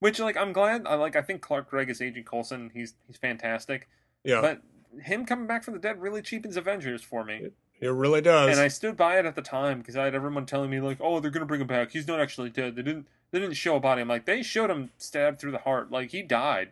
Which, 0.00 0.18
like, 0.18 0.36
I'm 0.36 0.52
glad. 0.52 0.84
I 0.86 0.94
like. 0.96 1.14
I 1.14 1.22
think 1.22 1.42
Clark 1.42 1.70
Gregg 1.70 1.88
is 1.88 2.02
Agent 2.02 2.26
Coulson. 2.26 2.70
He's 2.74 2.94
he's 3.06 3.16
fantastic. 3.16 3.88
Yeah. 4.24 4.40
But 4.40 4.62
him 5.00 5.24
coming 5.24 5.46
back 5.46 5.62
from 5.62 5.74
the 5.74 5.80
dead 5.80 6.00
really 6.00 6.22
cheapens 6.22 6.56
Avengers 6.56 7.02
for 7.02 7.24
me. 7.24 7.50
it 7.80 7.88
really 7.88 8.20
does. 8.20 8.50
And 8.50 8.58
I 8.60 8.68
stood 8.68 8.96
by 8.96 9.18
it 9.18 9.26
at 9.26 9.34
the 9.36 9.42
time 9.42 9.78
because 9.78 9.96
I 9.96 10.04
had 10.04 10.14
everyone 10.16 10.44
telling 10.46 10.70
me 10.70 10.80
like, 10.80 10.98
"Oh, 11.00 11.20
they're 11.20 11.30
gonna 11.30 11.46
bring 11.46 11.60
him 11.60 11.66
back. 11.68 11.92
He's 11.92 12.08
not 12.08 12.18
actually 12.20 12.50
dead. 12.50 12.74
They 12.74 12.82
didn't. 12.82 13.06
They 13.30 13.38
didn't 13.38 13.54
show 13.54 13.76
a 13.76 13.80
body." 13.80 14.00
I'm 14.02 14.08
like, 14.08 14.24
they 14.26 14.42
showed 14.42 14.70
him 14.70 14.90
stabbed 14.98 15.38
through 15.40 15.52
the 15.52 15.58
heart. 15.58 15.92
Like 15.92 16.10
he 16.10 16.22
died. 16.22 16.70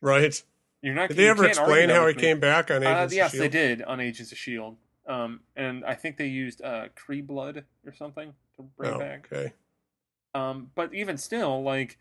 right. 0.00 0.42
You're 0.82 0.94
not. 0.94 1.08
Did 1.08 1.16
they 1.18 1.28
ever 1.28 1.44
explain 1.46 1.90
how 1.90 2.06
he 2.06 2.14
me. 2.14 2.20
came 2.20 2.40
back 2.40 2.70
on 2.70 2.84
Uh, 2.84 2.88
Agents 2.90 3.12
of 3.12 3.16
yes, 3.16 3.32
they 3.32 3.48
did 3.48 3.82
on 3.82 4.00
Agents 4.00 4.32
of 4.32 4.38
Shield. 4.38 4.76
Um, 5.06 5.40
and 5.56 5.84
I 5.84 5.94
think 5.94 6.16
they 6.16 6.26
used 6.28 6.62
uh 6.62 6.88
Kree 6.96 7.26
blood 7.26 7.64
or 7.84 7.92
something 7.92 8.32
to 8.56 8.62
bring 8.62 8.92
Oh, 8.94 8.98
back. 8.98 9.28
okay. 9.32 9.52
Um, 10.34 10.70
but 10.74 10.94
even 10.94 11.16
still, 11.18 11.62
like 11.62 11.98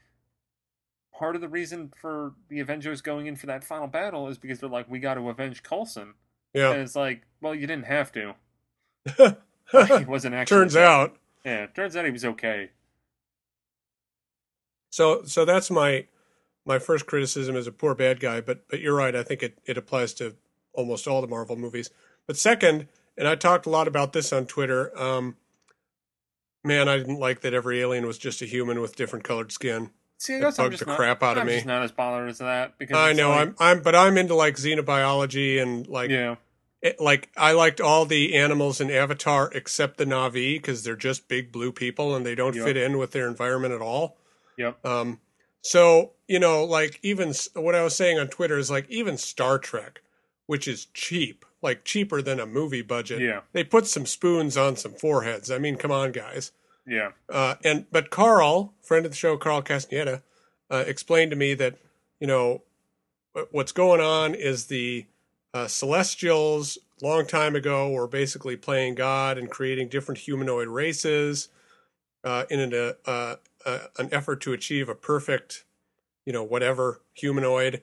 part 1.14 1.36
of 1.36 1.42
the 1.42 1.48
reason 1.50 1.92
for 2.00 2.34
the 2.48 2.60
Avengers 2.60 3.02
going 3.02 3.26
in 3.28 3.36
for 3.36 3.48
that 3.48 3.64
final 3.64 3.88
battle 3.88 4.28
is 4.30 4.38
because 4.38 4.60
they're 4.60 4.70
like, 4.70 4.90
we 4.90 5.00
got 5.00 5.16
to 5.16 5.28
avenge 5.30 5.64
Coulson, 5.64 6.14
Yeah. 6.54 6.72
and 6.72 6.82
it's 6.82 6.96
like, 6.96 7.24
well, 7.42 7.54
you 7.56 7.68
didn't 7.68 7.86
have 7.88 8.12
to. 8.14 8.36
he 9.98 10.06
wasn't 10.06 10.36
actually. 10.36 10.58
Turns 10.58 10.76
out. 10.76 11.18
yeah, 11.44 11.66
turns 11.68 11.96
out 11.98 12.06
he 12.06 12.12
was 12.12 12.24
okay. 12.24 12.70
So 14.92 15.24
so 15.24 15.46
that's 15.46 15.70
my 15.70 16.06
my 16.70 16.80
first 16.80 17.06
criticism 17.08 17.56
is 17.58 17.68
a 17.68 17.72
poor 17.74 17.94
bad 17.96 18.20
guy, 18.22 18.40
but 18.40 18.66
but 18.70 18.80
you're 18.80 18.96
right. 18.96 19.16
I 19.16 19.24
think 19.24 19.44
it, 19.44 19.58
it 19.66 19.78
applies 19.78 20.14
to 20.16 20.36
almost 20.74 21.08
all 21.08 21.20
the 21.20 21.28
Marvel 21.28 21.56
movies. 21.58 21.90
But 22.28 22.38
second, 22.38 22.88
and 23.18 23.28
I 23.28 23.36
talked 23.36 23.66
a 23.66 23.70
lot 23.70 23.88
about 23.88 24.14
this 24.14 24.32
on 24.32 24.46
Twitter, 24.46 24.98
um 24.98 25.36
man, 26.64 26.88
I 26.88 26.98
didn't 26.98 27.20
like 27.20 27.42
that 27.42 27.54
every 27.54 27.82
alien 27.82 28.06
was 28.06 28.18
just 28.18 28.42
a 28.42 28.46
human 28.46 28.82
with 28.82 28.96
different 28.96 29.24
colored 29.26 29.52
skin. 29.52 29.90
See, 30.18 30.36
I 30.36 30.38
It 30.38 30.42
guess 30.42 30.60
I'm 30.60 30.72
just 30.72 30.82
the 30.84 30.88
not, 30.92 30.98
crap 30.98 31.24
out 31.24 31.38
of 31.38 31.42
I'm 31.42 31.48
me. 31.48 31.54
just 31.56 31.66
not 31.66 31.82
as 31.84 31.92
bothered 31.92 32.30
as 32.30 32.38
that 32.40 32.78
because 32.78 32.98
I 32.98 33.14
know 33.14 33.30
like- 33.30 33.40
I'm 33.48 33.56
I'm 33.60 33.82
but 33.82 33.96
I'm 33.96 34.18
into 34.18 34.36
like 34.36 34.56
xenobiology 34.56 35.62
and 35.62 35.88
like 35.88 36.10
yeah, 36.12 36.36
it, 36.82 37.00
like 37.00 37.30
I 37.38 37.54
liked 37.54 37.80
all 37.82 38.06
the 38.06 38.36
animals 38.36 38.80
in 38.82 38.92
Avatar 38.92 39.50
except 39.54 39.98
the 39.98 40.06
Navi 40.06 40.56
because 40.56 40.84
they're 40.84 40.96
just 40.96 41.28
big 41.28 41.52
blue 41.52 41.72
people 41.72 42.16
and 42.16 42.26
they 42.26 42.36
don't 42.36 42.56
Yep. 42.56 42.66
fit 42.66 42.78
in 42.78 42.98
with 42.98 43.12
their 43.12 43.28
environment 43.28 43.74
at 43.74 43.82
all. 43.82 44.18
yep, 44.58 44.78
Um, 44.86 45.20
so 45.62 46.12
you 46.30 46.40
know, 46.40 46.64
like 46.64 47.00
even 47.04 47.34
what 47.56 47.76
I 47.76 47.84
was 47.84 47.96
saying 47.96 48.18
on 48.18 48.28
Twitter 48.28 48.58
is 48.58 48.72
like 48.72 48.90
even 48.90 49.18
Star 49.18 49.60
Trek, 49.60 50.02
which 50.46 50.68
is 50.68 50.86
cheap, 50.94 51.44
like 51.62 51.84
cheaper 51.84 52.22
than 52.22 52.40
a 52.40 52.46
movie 52.46 52.82
budget. 52.82 53.20
Yeah. 53.20 53.42
they 53.52 53.66
put 53.66 53.88
some 53.88 54.06
spoons 54.06 54.56
on 54.56 54.78
some 54.78 54.94
foreheads. 54.94 55.52
I 55.52 55.58
mean, 55.58 55.76
come 55.76 55.92
on, 55.92 56.12
guys. 56.14 56.52
yeah, 56.88 57.12
Uh, 57.28 57.56
and 57.64 57.86
but 57.92 58.10
Carl, 58.10 58.74
friend 58.82 59.06
of 59.06 59.12
the 59.12 59.18
show, 59.18 59.36
Carl 59.36 59.62
Castaneda, 59.62 60.24
uh, 60.72 60.86
explained 60.88 61.32
to 61.32 61.38
me 61.38 61.54
that 61.56 61.76
you 62.20 62.28
know 62.28 62.62
what's 63.52 63.72
going 63.72 64.02
on 64.02 64.36
is 64.36 64.68
the 64.68 65.06
uh, 65.54 65.68
Celestials 65.68 66.78
long 67.02 67.26
time 67.26 67.56
ago 67.56 67.90
were 67.90 68.08
basically 68.08 68.56
playing 68.56 68.96
God 68.96 69.38
and 69.38 69.50
creating 69.50 69.88
different 69.90 70.20
humanoid 70.20 70.68
races 70.68 71.50
uh, 72.24 72.44
in 72.50 72.60
an 72.60 72.74
uh, 72.74 72.94
uh, 73.10 73.36
uh, 73.66 73.80
an 73.98 74.10
effort 74.12 74.42
to 74.42 74.54
achieve 74.54 74.90
a 74.90 74.96
perfect, 74.96 75.66
you 76.26 76.34
know, 76.34 76.44
whatever 76.44 77.02
humanoid. 77.14 77.82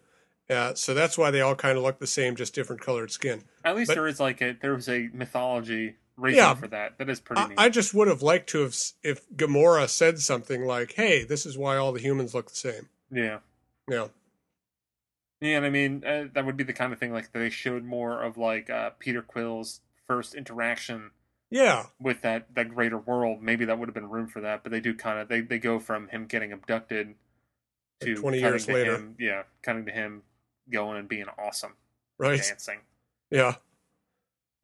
Uh, 0.49 0.75
so 0.75 0.95
that's 0.95 1.19
why 1.19 1.31
they 1.31 1.41
all 1.41 1.57
kind 1.57 1.77
of 1.77 1.83
look 1.83 1.99
the 1.99 2.07
same, 2.07 2.37
just 2.37 2.55
different 2.55 2.81
colored 2.81 3.11
skin. 3.11 3.43
At 3.65 3.75
least 3.77 3.89
But- 3.89 3.95
there 3.95 4.07
is 4.07 4.21
like 4.21 4.41
a 4.41 4.53
there 4.61 4.75
was 4.75 4.89
a 4.89 5.09
mythology 5.13 5.97
reason 6.17 6.39
Yeah. 6.39 6.55
for 6.55 6.69
that. 6.69 6.99
That 6.99 7.11
is 7.11 7.21
pretty 7.21 7.43
I, 7.43 7.49
neat. 7.49 7.59
I 7.59 7.69
just 7.69 7.93
would 7.95 8.09
have 8.09 8.23
liked 8.23 8.49
to 8.51 8.61
have 8.63 8.77
if 9.03 9.29
Gamora 9.31 9.89
said 9.89 10.21
something 10.21 10.65
like, 10.65 10.93
"Hey, 10.93 11.25
this 11.25 11.45
is 11.47 11.59
why 11.59 11.77
all 11.77 11.93
the 11.93 12.01
humans 12.01 12.35
look 12.35 12.49
the 12.51 12.57
same." 12.57 12.89
yeah. 13.11 13.39
Yeah, 13.89 14.09
Yeah, 15.41 15.59
and 15.59 15.67
I 15.67 15.71
mean 15.71 16.05
uh, 16.05 16.25
that 16.33 16.45
would 16.47 16.57
be 16.57 16.65
the 16.65 16.73
kind 16.73 16.93
of 16.93 16.99
thing 16.99 17.13
like 17.13 17.33
they 17.33 17.51
showed 17.51 17.85
more 17.85 18.23
of 18.23 18.37
like 18.37 18.71
uh, 18.71 18.91
Peter 18.99 19.23
Quill's 19.23 19.81
first 20.07 20.35
interaction 20.35 21.11
yeah, 21.51 21.87
with 22.01 22.23
that 22.23 22.55
that 22.55 22.69
greater 22.75 22.99
world. 22.99 23.43
Maybe 23.43 23.65
that 23.65 23.79
would 23.79 23.89
have 23.89 23.95
been 23.95 24.09
room 24.11 24.27
for 24.29 24.41
that, 24.41 24.63
but 24.63 24.73
they 24.73 24.81
do 24.81 24.95
kind 24.95 25.19
of 25.21 25.29
they 25.29 25.41
they 25.41 25.59
go 25.59 25.79
from 25.79 26.09
him 26.09 26.27
getting 26.27 26.53
abducted 26.53 27.15
to 28.01 28.15
Like 28.15 28.21
20 28.21 28.41
years 28.41 28.67
to 28.67 28.73
later. 28.73 28.97
him, 28.97 29.17
yeah, 29.19 29.43
cutting 29.63 29.87
to 29.87 29.93
him 29.93 30.23
going 30.71 30.99
and 30.99 31.09
being 31.09 31.27
awesome 31.39 31.75
right. 32.19 32.39
dancing. 32.41 32.81
Yeah, 33.31 33.57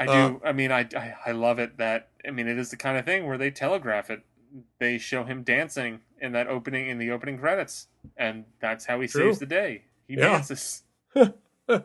I 0.01 0.07
Uh, 0.07 0.31
do. 0.31 0.41
I 0.45 0.53
mean, 0.53 0.73
I, 0.73 0.89
I 0.97 1.15
I 1.27 1.33
love 1.33 1.59
it 1.59 1.79
that 1.79 2.09
I 2.27 2.31
mean 2.31 2.49
it 2.49 2.59
is 2.59 2.71
the 2.71 2.77
kind 2.77 2.99
of 2.99 3.05
thing 3.05 3.27
where 3.27 3.39
they 3.39 3.51
telegraph 3.51 4.11
it. 4.11 4.23
They 4.79 4.99
show 4.99 5.25
him 5.25 5.43
dancing 5.45 6.01
in 6.21 6.33
that 6.33 6.47
opening 6.47 6.89
in 6.89 6.99
the 6.99 7.11
opening 7.11 7.39
credits, 7.39 7.89
and 8.17 8.45
that's 8.61 8.87
how 8.87 9.01
he 9.01 9.09
True. 9.09 9.27
saves 9.27 9.39
the 9.39 9.47
day. 9.47 9.85
He 10.09 10.17
Yeah. 10.17 10.29
dances. 10.33 10.83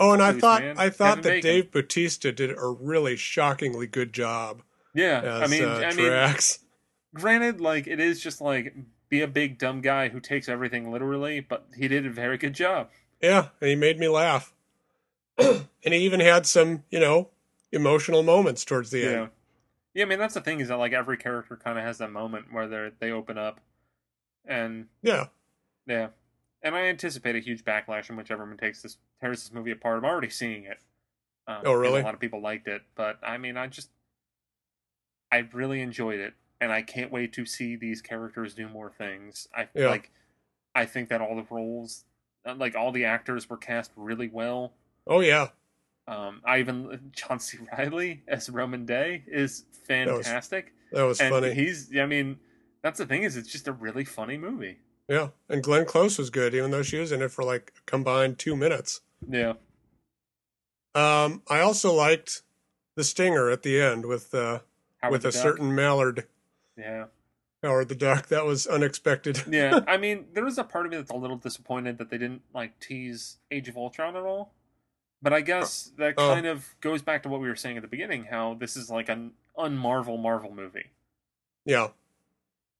Oh, 0.00 0.12
and 0.12 0.22
I 0.22 0.32
thought 0.32 0.62
man. 0.62 0.76
I 0.78 0.90
thought 0.90 1.16
Kevin 1.16 1.22
that 1.24 1.30
Bacon. 1.30 1.50
Dave 1.50 1.70
Bautista 1.72 2.30
did 2.30 2.50
a 2.56 2.66
really 2.68 3.16
shockingly 3.16 3.86
good 3.88 4.12
job 4.12 4.62
Yeah, 4.94 5.20
as 5.22 5.42
I 5.42 5.46
mean, 5.48 5.64
uh, 5.64 5.80
I 5.84 5.92
mean, 5.94 6.34
granted, 7.14 7.60
like 7.60 7.86
it 7.86 8.00
is 8.00 8.20
just 8.20 8.40
like 8.40 8.74
be 9.08 9.20
a 9.20 9.26
big 9.28 9.58
dumb 9.58 9.80
guy 9.80 10.08
who 10.08 10.20
takes 10.20 10.48
everything 10.48 10.90
literally, 10.92 11.40
but 11.40 11.66
he 11.76 11.88
did 11.88 12.04
a 12.06 12.10
very 12.10 12.36
good 12.38 12.52
job. 12.54 12.88
Yeah, 13.22 13.48
and 13.60 13.70
he 13.70 13.76
made 13.76 13.98
me 13.98 14.08
laugh. 14.08 14.52
and 15.38 15.66
he 15.82 15.96
even 15.98 16.20
had 16.20 16.46
some, 16.46 16.84
you 16.90 17.00
know, 17.00 17.30
emotional 17.72 18.22
moments 18.22 18.64
towards 18.64 18.90
the 18.90 19.00
Yeah, 19.00 19.06
end. 19.22 19.30
yeah. 19.94 20.02
I 20.04 20.06
mean, 20.06 20.18
that's 20.18 20.34
the 20.34 20.40
thing 20.40 20.60
is 20.60 20.68
that 20.68 20.76
like 20.76 20.92
every 20.92 21.16
character 21.16 21.56
kind 21.56 21.78
of 21.78 21.84
has 21.84 21.98
that 21.98 22.10
moment 22.12 22.52
where 22.52 22.66
they 22.68 22.90
they 22.98 23.10
open 23.10 23.38
up, 23.38 23.60
and 24.44 24.86
Yeah. 25.02 25.26
yeah, 25.86 26.08
and 26.62 26.74
I 26.74 26.82
anticipate 26.86 27.36
a 27.36 27.40
huge 27.40 27.64
backlash 27.64 28.08
in 28.10 28.16
whichever 28.16 28.44
one 28.44 28.56
takes 28.56 28.82
this 28.82 28.98
tears 29.20 29.42
this 29.42 29.52
movie 29.52 29.70
apart. 29.72 29.98
I'm 29.98 30.04
already 30.04 30.30
seeing 30.30 30.64
it. 30.64 30.78
Um, 31.46 31.62
Oh, 31.64 31.72
really? 31.72 32.00
A 32.00 32.04
lot 32.04 32.14
of 32.14 32.20
people 32.20 32.40
liked 32.40 32.68
it, 32.68 32.82
but 32.94 33.18
I 33.22 33.38
mean, 33.38 33.56
I 33.56 33.66
just 33.68 33.90
I 35.32 35.38
really 35.52 35.80
enjoyed 35.82 36.20
it, 36.20 36.34
and 36.60 36.72
I 36.72 36.82
can't 36.82 37.10
wait 37.12 37.32
to 37.34 37.44
see 37.46 37.76
these 37.76 38.00
characters 38.02 38.54
do 38.54 38.68
more 38.68 38.90
things. 38.90 39.48
I 39.56 39.68
Yeah. 39.74 39.88
like. 39.90 40.10
I 40.74 40.86
think 40.86 41.08
that 41.08 41.20
all 41.20 41.34
the 41.34 41.46
roles, 41.50 42.04
uh, 42.46 42.54
like 42.54 42.76
all 42.76 42.92
the 42.92 43.04
actors, 43.04 43.48
were 43.50 43.56
cast 43.56 43.90
really 43.96 44.28
well. 44.28 44.74
Oh 45.06 45.20
yeah. 45.20 45.48
Um, 46.06 46.40
I 46.44 46.58
even 46.60 47.10
John 47.12 47.40
C. 47.40 47.58
Reilly 47.76 48.22
as 48.28 48.48
Rhomann 48.48 48.86
Dey 48.86 49.24
is 49.26 49.64
fantastic, 49.86 50.72
That 50.92 51.02
was 51.02 51.20
and 51.20 51.30
funny. 51.30 51.52
he's. 51.54 51.94
I 51.96 52.06
mean, 52.06 52.38
that's 52.82 52.98
the 52.98 53.06
thing 53.06 53.24
is, 53.24 53.36
it's 53.36 53.50
just 53.50 53.66
a 53.68 53.72
really 53.72 54.04
funny 54.04 54.38
movie. 54.38 54.78
yeah. 55.08 55.30
And 55.48 55.62
Glenn 55.64 55.84
Close 55.84 56.16
was 56.18 56.30
good, 56.30 56.54
even 56.54 56.70
though 56.70 56.82
she 56.82 56.98
was 56.98 57.12
in 57.12 57.22
it 57.22 57.30
for 57.32 57.42
like 57.44 57.72
a 57.76 57.80
combined 57.90 58.38
two 58.38 58.54
minutes. 58.56 59.00
Yeah, 59.28 59.54
Um, 60.94 61.42
I 61.48 61.60
also 61.60 61.92
liked 61.92 62.42
the 62.94 63.04
stinger 63.04 63.50
at 63.50 63.62
the 63.62 63.80
end 63.80 64.06
with 64.06 64.34
uh 64.34 64.60
Howard 64.98 65.12
with 65.12 65.24
a 65.24 65.32
Duck. 65.32 65.42
certain 65.42 65.74
mallard. 65.74 66.26
Yeah, 66.78 67.06
Howard 67.62 67.88
the 67.88 67.94
Duck. 67.96 68.28
That 68.28 68.44
was 68.44 68.66
unexpected. 68.66 69.42
yeah. 69.50 69.80
I 69.88 69.96
mean, 69.96 70.26
there 70.34 70.44
was 70.44 70.58
a 70.58 70.64
part 70.64 70.86
of 70.86 70.92
me 70.92 70.98
that's 70.98 71.10
a 71.10 71.16
little 71.16 71.36
disappointed 71.36 71.98
that 71.98 72.08
they 72.10 72.18
didn't 72.18 72.42
like 72.54 72.78
tease 72.80 73.38
Age 73.50 73.68
of 73.68 73.76
Ultron 73.76 74.14
at 74.16 74.22
all. 74.22 74.52
But 75.20 75.32
I 75.32 75.40
guess 75.40 75.90
that 75.98 76.14
Oh. 76.16 76.32
kind 76.34 76.46
of 76.46 76.76
goes 76.80 77.02
back 77.02 77.24
to 77.24 77.28
what 77.28 77.40
we 77.40 77.48
were 77.48 77.56
saying 77.56 77.76
at 77.76 77.82
the 77.82 77.88
beginning, 77.88 78.24
how 78.26 78.54
this 78.54 78.76
is 78.76 78.88
like 78.88 79.08
an 79.08 79.32
unmarvel 79.58 80.18
Marvel 80.20 80.54
movie. 80.54 80.90
yeah. 81.64 81.88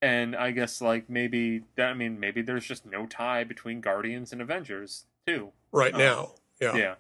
And 0.01 0.37
I 0.37 0.53
guess 0.53 0.81
like 0.81 1.11
maybe 1.11 1.65
that 1.75 1.89
I 1.91 1.95
mean 1.95 2.21
maybe 2.21 2.41
there's 2.41 2.65
just 2.65 2.87
no 2.87 3.07
tie 3.07 3.43
between 3.43 3.81
Guardians 3.81 4.33
and 4.33 4.41
Avengers 4.41 5.07
too. 5.27 5.51
Right 5.73 5.93
Oh. 5.93 5.99
now. 5.99 6.35
Yeah. 6.61 6.77
Yeah. 6.77 6.95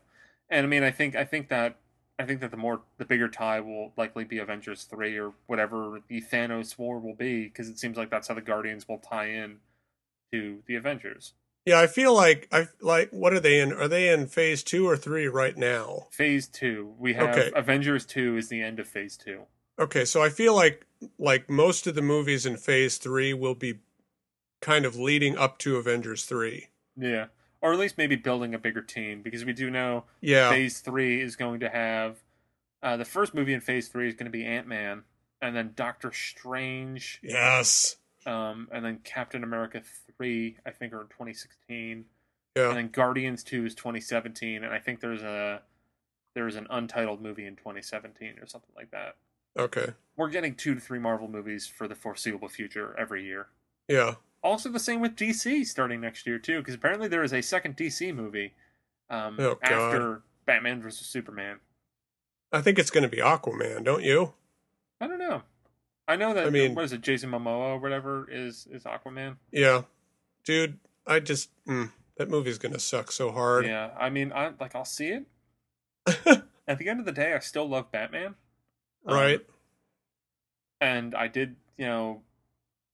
And 0.51 0.67
I 0.67 0.69
mean 0.69 0.83
I 0.83 0.91
think 0.91 1.15
I 1.15 1.25
think 1.25 1.49
that 1.49 1.77
I 2.19 2.25
think 2.25 2.41
that 2.41 2.51
the 2.51 2.57
more 2.57 2.81
the 2.99 3.05
bigger 3.05 3.29
tie 3.29 3.61
will 3.61 3.93
likely 3.97 4.25
be 4.25 4.39
Avengers 4.39 4.85
3 4.85 5.17
or 5.19 5.33
whatever 5.47 6.01
the 6.09 6.21
Thanos 6.21 6.77
war 6.77 6.99
will 6.99 7.15
be 7.15 7.45
because 7.45 7.69
it 7.69 7.79
seems 7.79 7.97
like 7.97 8.11
that's 8.11 8.29
how 8.29 8.35
the 8.35 8.41
Guardians 8.41 8.89
will 8.89 8.99
tie 8.99 9.29
in 9.29 9.59
to 10.33 10.63
the 10.67 10.75
Avengers. 10.75 11.35
Yeah, 11.65 11.81
I 11.81 11.87
feel 11.87 12.15
like 12.15 12.49
I 12.51 12.69
like 12.81 13.11
what 13.11 13.33
are 13.33 13.41
they 13.41 13.61
in? 13.61 13.73
Are 13.73 13.89
they 13.89 14.09
in 14.09 14.27
phase 14.27 14.63
2 14.63 14.89
or 14.89 14.97
3 14.97 15.29
right 15.29 15.57
now? 15.57 16.07
Phase 16.11 16.49
2, 16.49 16.95
we 16.99 17.15
have 17.15 17.37
Okay. 17.37 17.53
Avengers 17.55 18.05
2 18.07 18.37
is 18.37 18.49
the 18.49 18.63
end 18.63 18.81
of 18.81 18.89
Phase 18.89 19.17
2. 19.17 19.43
Okay, 19.79 20.05
so 20.05 20.23
I 20.23 20.29
feel 20.29 20.55
like 20.55 20.87
like 21.19 21.49
most 21.49 21.87
of 21.87 21.95
the 21.95 22.03
movies 22.03 22.47
in 22.47 22.57
phase 22.57 22.99
3 22.99 23.33
will 23.35 23.55
be 23.55 23.79
kind 24.61 24.85
of 24.85 24.97
leading 24.97 25.37
up 25.37 25.59
to 25.59 25.77
Avengers 25.77 26.25
3. 26.25 26.69
Yeah. 26.97 27.27
Or 27.61 27.73
at 27.73 27.79
least 27.79 27.99
maybe 27.99 28.15
building 28.17 28.55
a 28.55 28.59
bigger 28.59 28.83
team 28.83 29.21
because 29.23 29.45
we 29.45 29.53
do 29.53 29.69
know 29.71 30.05
Yeah. 30.21 30.51
Phase 30.51 30.79
three 30.81 31.21
is 31.21 31.35
going 31.37 31.61
to 31.61 31.69
have 31.69 32.19
uh, 32.83 32.97
the 32.97 33.05
first 33.05 33.35
movie 33.35 33.53
in 33.53 33.61
Phase 33.61 33.89
three 33.89 34.09
is 34.09 34.15
going 34.15 34.27
to 34.27 34.31
be 34.31 34.45
Ant 34.45 34.69
Man, 34.69 35.03
and 35.43 35.57
then 35.57 35.73
Doctor 35.75 36.13
Strange, 36.13 37.19
yes. 37.23 37.97
um, 38.27 38.69
and 38.71 38.85
then 38.85 39.01
Captain 39.03 39.43
America 39.43 39.83
three, 40.17 40.57
I 40.65 40.71
think, 40.71 40.93
are 40.93 41.01
in 41.03 41.09
2016, 41.09 42.05
Yeah. 42.57 42.69
and 42.69 42.77
then 42.77 42.89
Guardians 42.89 43.43
two 43.43 43.65
is 43.67 43.75
2017, 43.75 44.63
and 44.63 44.73
I 44.73 44.79
think 44.79 45.01
there's 45.01 45.23
a 45.23 45.63
there's 46.35 46.55
an 46.55 46.69
untitled 46.71 47.21
movie 47.21 47.47
in 47.47 47.57
2017 47.57 48.39
or 48.41 48.47
something 48.47 48.71
like 48.77 48.93
that. 48.93 49.17
Okay. 49.59 49.95
We're 50.17 50.29
getting 50.29 50.55
two 50.55 50.75
to 50.77 50.81
three 50.81 51.01
Marvel 51.01 51.27
movies 51.27 51.67
for 51.67 51.89
the 51.89 51.97
foreseeable 51.97 52.49
future 52.49 52.95
every 52.97 53.25
year. 53.25 53.49
Yeah. 53.89 54.17
Also, 54.43 54.69
the 54.69 54.79
same 54.79 55.01
with 55.01 55.17
DC 55.17 55.67
starting 55.67 56.01
next 56.01 56.27
year 56.27 56.39
too, 56.39 56.59
because 56.59 56.75
apparently 56.75 57.09
there 57.09 57.23
is 57.25 57.33
a 57.33 57.43
second 57.43 57.77
DC 57.77 58.15
movie 58.15 58.55
um, 59.11 59.37
Oh, 59.39 59.59
after 59.63 60.23
Batman 60.47 60.81
versus 60.81 61.07
Superman. 61.07 61.59
I 62.53 62.61
think 62.63 62.79
it's 62.79 62.91
going 62.91 63.03
to 63.03 63.09
be 63.09 63.19
Aquaman, 63.23 63.85
don't 63.85 64.03
you? 64.05 64.33
I 65.01 65.07
don't 65.07 65.19
know. 65.19 65.43
I 66.07 66.17
know 66.17 66.33
that. 66.35 66.47
I 66.47 66.51
mean- 66.51 66.75
what 66.75 66.85
is 66.85 66.93
it? 66.93 67.01
Jason 67.03 67.31
Momoa 67.31 67.75
or 67.75 67.79
whatever 67.79 68.27
is 68.31 68.67
is 68.71 68.85
Aquaman. 68.85 69.37
Yeah. 69.53 69.83
Dude, 70.45 70.79
I 71.07 71.21
just 71.21 71.51
mm, 71.67 71.91
that 72.17 72.31
movie's 72.31 72.59
going 72.59 72.73
to 72.73 72.81
suck 72.81 73.13
so 73.13 73.31
hard. 73.33 73.67
Yeah, 73.67 73.91
I 73.99 74.09
mean, 74.09 74.33
I 74.33 74.53
like 74.59 74.75
I'll 74.75 74.85
see 74.87 75.09
it. 75.09 75.25
At 76.67 76.79
the 76.79 76.89
end 76.89 77.01
of 77.01 77.07
the 77.07 77.13
day, 77.13 77.35
I 77.35 77.39
still 77.41 77.69
love 77.69 77.91
Batman. 77.93 78.35
Um, 79.07 79.15
right. 79.15 79.41
and 80.81 81.15
I 81.15 81.29
did, 81.29 81.57
you 81.77 81.87
know, 81.87 82.23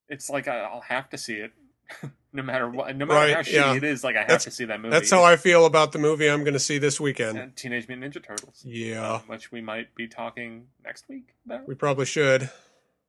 it's 0.08 0.28
like 0.30 0.48
I, 0.48 0.60
I'll 0.60 0.80
have 0.82 1.08
to 1.10 1.18
see 1.18 1.34
it, 1.34 1.52
no 2.32 2.42
matter 2.42 2.68
what, 2.68 2.94
no 2.96 3.06
matter 3.06 3.18
Right, 3.18 3.34
how 3.34 3.42
shitty 3.42 3.52
yeah. 3.54 3.74
it 3.74 3.84
is. 3.84 4.02
Like 4.04 4.16
I 4.16 4.20
have 4.20 4.28
That's- 4.28 4.44
to 4.44 4.50
see 4.50 4.64
that 4.66 4.80
movie. 4.80 4.90
That's 4.92 5.10
how 5.10 5.22
I 5.24 5.36
feel 5.36 5.66
about 5.66 5.92
the 5.92 5.98
movie 5.98 6.28
I'm 6.28 6.42
going 6.44 6.54
to 6.54 6.60
see 6.60 6.78
this 6.78 7.00
weekend. 7.00 7.38
And 7.38 7.56
Teenage 7.56 7.88
Mutant 7.88 8.14
Ninja 8.14 8.22
Turtles. 8.26 8.62
Yeah. 8.64 9.14
um, 9.14 9.20
which 9.26 9.50
we 9.52 9.60
might 9.60 9.94
be 9.94 10.06
talking 10.08 10.66
next 10.84 11.08
week 11.08 11.34
about. 11.46 11.66
We 11.68 11.74
probably 11.74 12.06
should. 12.06 12.50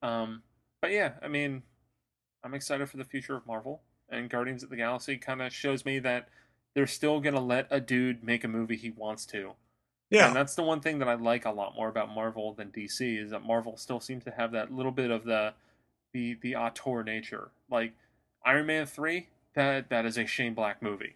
Um, 0.02 0.44
but 0.82 0.92
yeah, 0.92 1.14
I 1.22 1.28
mean, 1.28 1.64
I'm 2.44 2.54
excited 2.54 2.90
for 2.90 2.98
the 2.98 3.06
future 3.06 3.36
of 3.36 3.48
Marvel, 3.48 3.82
and 4.10 4.30
Guardians 4.30 4.62
of 4.64 4.70
the 4.70 4.76
Galaxy 4.76 5.18
kind 5.18 5.42
of 5.42 5.52
shows 5.52 5.84
me 5.86 6.00
that 6.00 6.30
they're 6.76 6.86
still 6.86 7.20
gonna 7.22 7.40
let 7.42 7.68
a 7.72 7.80
dude 7.80 8.24
make 8.24 8.44
a 8.44 8.48
movie 8.48 8.76
he 8.76 8.92
wants 8.92 9.26
to. 9.28 9.54
Yeah. 10.12 10.28
And 10.28 10.36
that's 10.36 10.54
the 10.54 10.62
one 10.62 10.82
thing 10.82 11.00
that 11.00 11.08
I 11.08 11.16
like 11.16 11.46
a 11.46 11.52
lot 11.52 11.74
more 11.76 11.88
about 11.90 12.14
Marvel 12.14 12.54
than 12.54 12.68
DC 12.70 13.20
is 13.24 13.32
that 13.32 13.42
Marvel 13.44 13.76
still 13.78 14.00
seems 14.00 14.24
to 14.26 14.32
have 14.32 14.52
that 14.52 14.72
little 14.72 14.92
bit 14.92 15.10
of 15.10 15.24
the 15.24 15.54
the 16.16 16.38
the 16.42 16.56
auteur 16.56 17.04
nature. 17.04 17.50
Like 17.70 17.92
Iron 18.46 18.66
Man 18.68 18.86
three, 18.86 19.28
that 19.54 19.90
that 19.90 20.06
is 20.06 20.18
a 20.18 20.26
Shane 20.26 20.54
Black 20.54 20.82
movie. 20.82 21.16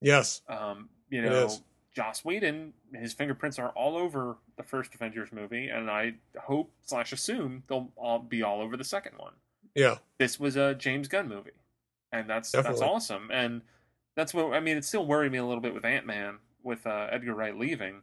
yes. 0.00 0.40
Um, 0.48 0.88
you 1.10 1.20
know. 1.22 1.50
Joss 1.94 2.24
Whedon, 2.24 2.72
his 2.94 3.12
fingerprints 3.12 3.58
are 3.58 3.68
all 3.76 3.98
over 3.98 4.38
the 4.56 4.62
first 4.62 4.94
Avengers 4.94 5.28
movie, 5.30 5.68
and 5.68 5.90
I 5.90 6.14
hope 6.40 6.70
slash 6.86 7.12
assume 7.12 7.64
they'll 7.68 7.90
all 7.96 8.18
be 8.18 8.42
all 8.42 8.62
over 8.62 8.78
the 8.78 8.84
second 8.84 9.18
one. 9.18 9.34
Yeah. 9.74 9.96
This 10.16 10.40
was 10.40 10.56
a 10.56 10.74
James 10.74 11.06
Gunn 11.08 11.28
movie, 11.28 11.50
and 12.10 12.30
that's 12.30 12.50
Definitely. 12.50 12.80
that's 12.80 12.90
awesome. 12.90 13.28
And 13.30 13.60
that's 14.16 14.32
what 14.32 14.54
I 14.54 14.60
mean. 14.60 14.78
It 14.78 14.86
still 14.86 15.04
worried 15.04 15.32
me 15.32 15.36
a 15.36 15.44
little 15.44 15.60
bit 15.60 15.74
with 15.74 15.84
Ant 15.84 16.06
Man 16.06 16.38
with 16.62 16.86
uh, 16.86 17.08
Edgar 17.10 17.34
Wright 17.34 17.58
leaving, 17.58 18.00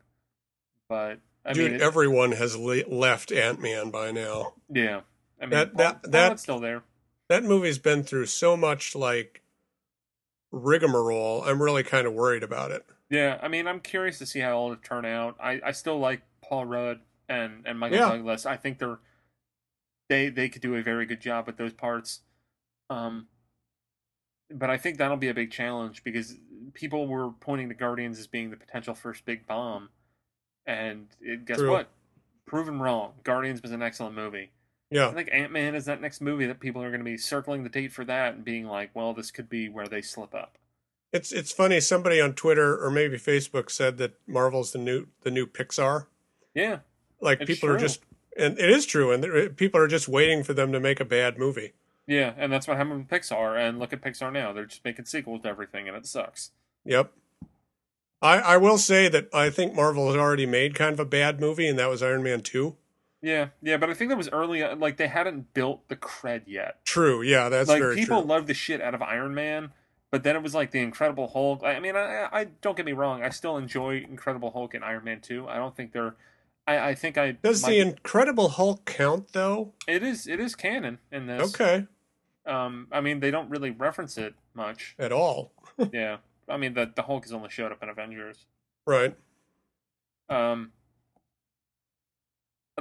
but 0.87 1.17
I 1.43 1.53
Dude, 1.53 1.71
mean, 1.71 1.73
it- 1.75 1.81
everyone 1.81 2.33
has 2.33 2.55
le- 2.55 2.87
left 2.87 3.31
Ant-Man 3.31 3.89
by 3.89 4.11
now. 4.11 4.53
yeah. 4.71 5.01
I 5.39 5.45
mean, 5.45 5.51
That- 5.51 5.77
that- 5.77 6.03
Paul 6.03 6.11
that- 6.11 6.39
still 6.39 6.59
there. 6.59 6.83
That 7.29 7.43
movie's 7.43 7.77
been 7.77 8.03
through 8.03 8.25
so 8.25 8.57
much 8.57 8.95
like 8.95 9.43
rigmarole. 10.51 11.43
I'm 11.43 11.61
really 11.61 11.83
kind 11.83 12.07
of 12.07 12.13
worried 12.13 12.43
about 12.43 12.71
it. 12.71 12.85
Yeah, 13.09 13.39
I 13.41 13.47
mean, 13.47 13.67
I'm 13.67 13.79
curious 13.79 14.17
to 14.19 14.25
see 14.25 14.39
how 14.39 14.65
it'll 14.65 14.75
turn 14.77 15.05
out. 15.05 15.35
I, 15.39 15.61
I 15.63 15.71
still 15.71 15.99
like 15.99 16.21
Paul 16.41 16.65
Rudd 16.65 16.99
and, 17.27 17.63
and 17.65 17.79
Michael 17.79 17.97
Yeah. 17.97 18.09
Douglas. 18.09 18.45
I 18.45 18.57
think 18.57 18.79
they're 18.79 18.99
they 20.09 20.29
they 20.29 20.49
could 20.49 20.63
do 20.63 20.75
a 20.75 20.81
very 20.81 21.05
good 21.05 21.21
job 21.21 21.45
with 21.45 21.57
those 21.57 21.73
parts. 21.73 22.21
Um, 22.89 23.27
but 24.49 24.71
I 24.71 24.77
think 24.77 24.97
that'll 24.97 25.17
be 25.17 25.29
a 25.29 25.33
big 25.35 25.51
challenge 25.51 26.03
because 26.03 26.35
people 26.73 27.07
were 27.07 27.29
pointing 27.31 27.69
to 27.69 27.75
Guardians 27.75 28.17
as 28.17 28.25
being 28.25 28.49
the 28.49 28.57
potential 28.57 28.95
first 28.95 29.23
big 29.25 29.45
bomb, 29.45 29.89
and 30.65 31.07
it, 31.21 31.45
guess 31.45 31.57
True. 31.59 31.69
what? 31.69 31.89
Proven 32.47 32.79
wrong. 32.79 33.13
Guardians 33.23 33.61
was 33.61 33.71
an 33.71 33.83
excellent 33.83 34.15
movie. 34.15 34.49
I 35.09 35.13
think 35.13 35.29
Ant 35.31 35.51
Man 35.51 35.75
is 35.75 35.85
that 35.85 36.01
next 36.01 36.19
movie 36.19 36.47
that 36.47 36.59
people 36.59 36.81
are 36.81 36.89
going 36.89 37.01
to 37.01 37.05
be 37.05 37.17
circling 37.17 37.63
the 37.63 37.69
date 37.69 37.91
for 37.91 38.03
that 38.05 38.35
and 38.35 38.43
being 38.43 38.65
like, 38.65 38.89
well, 38.93 39.13
this 39.13 39.29
could 39.29 39.49
be 39.49 39.69
where 39.69 39.87
they 39.87 40.01
slip 40.01 40.33
up. 40.33 40.57
It's 41.11 41.31
it's 41.31 41.51
funny 41.51 41.79
somebody 41.79 42.21
on 42.21 42.33
Twitter 42.33 42.77
or 42.83 42.91
maybe 42.91 43.17
Facebook 43.17 43.71
said 43.71 43.97
that 43.97 44.13
Marvel's 44.27 44.71
the 44.71 44.79
new 44.79 45.07
the 45.21 45.31
new 45.31 45.47
Pixar. 45.47 46.05
Yeah, 46.53 46.79
Like 47.19 47.45
people 47.45 47.69
are 47.69 47.77
just 47.77 48.01
and 48.37 48.59
it 48.59 48.69
is 48.69 48.85
true 48.85 49.11
and 49.11 49.55
people 49.57 49.79
are 49.79 49.87
just 49.87 50.07
waiting 50.07 50.43
for 50.43 50.53
them 50.53 50.71
to 50.71 50.79
make 50.79 50.99
a 50.99 51.05
bad 51.05 51.37
movie. 51.37 51.73
Yeah, 52.05 52.33
and 52.37 52.51
that's 52.51 52.67
what 52.67 52.77
happened 52.77 52.99
with 52.99 53.07
Pixar. 53.07 53.57
And 53.57 53.79
look 53.79 53.93
at 53.93 54.01
Pixar 54.01 54.31
now; 54.33 54.51
they're 54.51 54.65
just 54.65 54.83
making 54.83 55.05
sequels 55.05 55.43
to 55.43 55.47
everything, 55.49 55.87
and 55.87 55.95
it 55.95 56.07
sucks. 56.07 56.51
Yep. 56.85 57.11
I 58.21 58.39
I 58.39 58.57
will 58.57 58.77
say 58.77 59.07
that 59.09 59.29
I 59.33 59.49
think 59.49 59.73
Marvel 59.73 60.07
has 60.07 60.15
already 60.15 60.45
made 60.45 60.75
kind 60.75 60.93
of 60.93 60.99
a 60.99 61.05
bad 61.05 61.39
movie 61.39 61.67
and 61.67 61.77
that 61.79 61.89
was 61.89 62.03
Iron 62.03 62.23
Man 62.23 62.41
2. 62.41 62.75
Yeah, 63.21 63.49
yeah, 63.61 63.77
but 63.77 63.89
I 63.89 63.93
think 63.93 64.09
that 64.09 64.17
was 64.17 64.29
early. 64.29 64.63
uh, 64.63 64.75
Like 64.77 64.97
they 64.97 65.07
hadn't 65.07 65.53
built 65.53 65.87
the 65.89 65.95
cred 65.97 66.43
yet. 66.47 66.83
True. 66.85 67.21
Yeah, 67.21 67.49
that's 67.49 67.67
like 67.67 67.81
people 67.95 68.21
true. 68.21 68.29
love 68.29 68.47
the 68.47 68.53
shit 68.53 68.81
out 68.81 68.93
of 68.95 69.01
Iron 69.01 69.35
Man, 69.35 69.71
but 70.09 70.23
then 70.23 70.35
it 70.37 70.41
was 70.43 70.55
like 70.55 70.71
the 70.71 70.79
Incredible 70.79 71.27
Hulk. 71.27 71.61
I 71.63 71.79
mean, 71.81 71.95
I, 71.97 72.29
I 72.31 72.43
don't 72.61 72.77
get 72.77 72.85
me 72.85 72.93
wrong. 72.93 73.21
I 73.21 73.29
still 73.29 73.57
enjoy 73.57 73.97
Incredible 74.09 74.51
Hulk 74.51 74.73
and 74.73 74.83
Iron 74.85 75.03
Man 75.03 75.19
too. 75.19 75.47
I 75.49 75.57
don't 75.57 75.75
think 75.75 75.91
they're. 75.91 76.15
I, 76.65 76.89
I 76.89 76.95
think 76.95 77.17
I 77.17 77.31
Does 77.33 77.63
my- 77.63 77.69
the 77.71 77.79
Incredible 77.79 78.49
Hulk 78.49 78.85
count 78.85 79.33
though? 79.33 79.73
it 79.87 80.01
is 80.01 80.25
it 80.27 80.39
is 80.39 80.55
canon 80.55 80.99
in 81.11 81.27
this. 81.27 81.53
Okay, 81.53 81.87
Um, 82.45 82.87
I 82.91 83.01
mean, 83.01 83.19
they 83.19 83.31
don't 83.31 83.49
really 83.49 83.71
reference 83.71 84.17
it 84.17 84.33
much. 84.53 84.95
at 84.97 85.11
all. 85.11 85.51
yeah. 85.93 86.17
I 86.47 86.55
mean, 86.57 86.73
the 86.73 86.89
the 86.95 87.01
Hulk 87.01 87.25
has 87.25 87.33
only 87.33 87.49
showed 87.49 87.71
up 87.73 87.83
in 87.83 87.89
Avengers. 87.89 88.45
Right. 88.87 89.15
Um, 90.29 90.71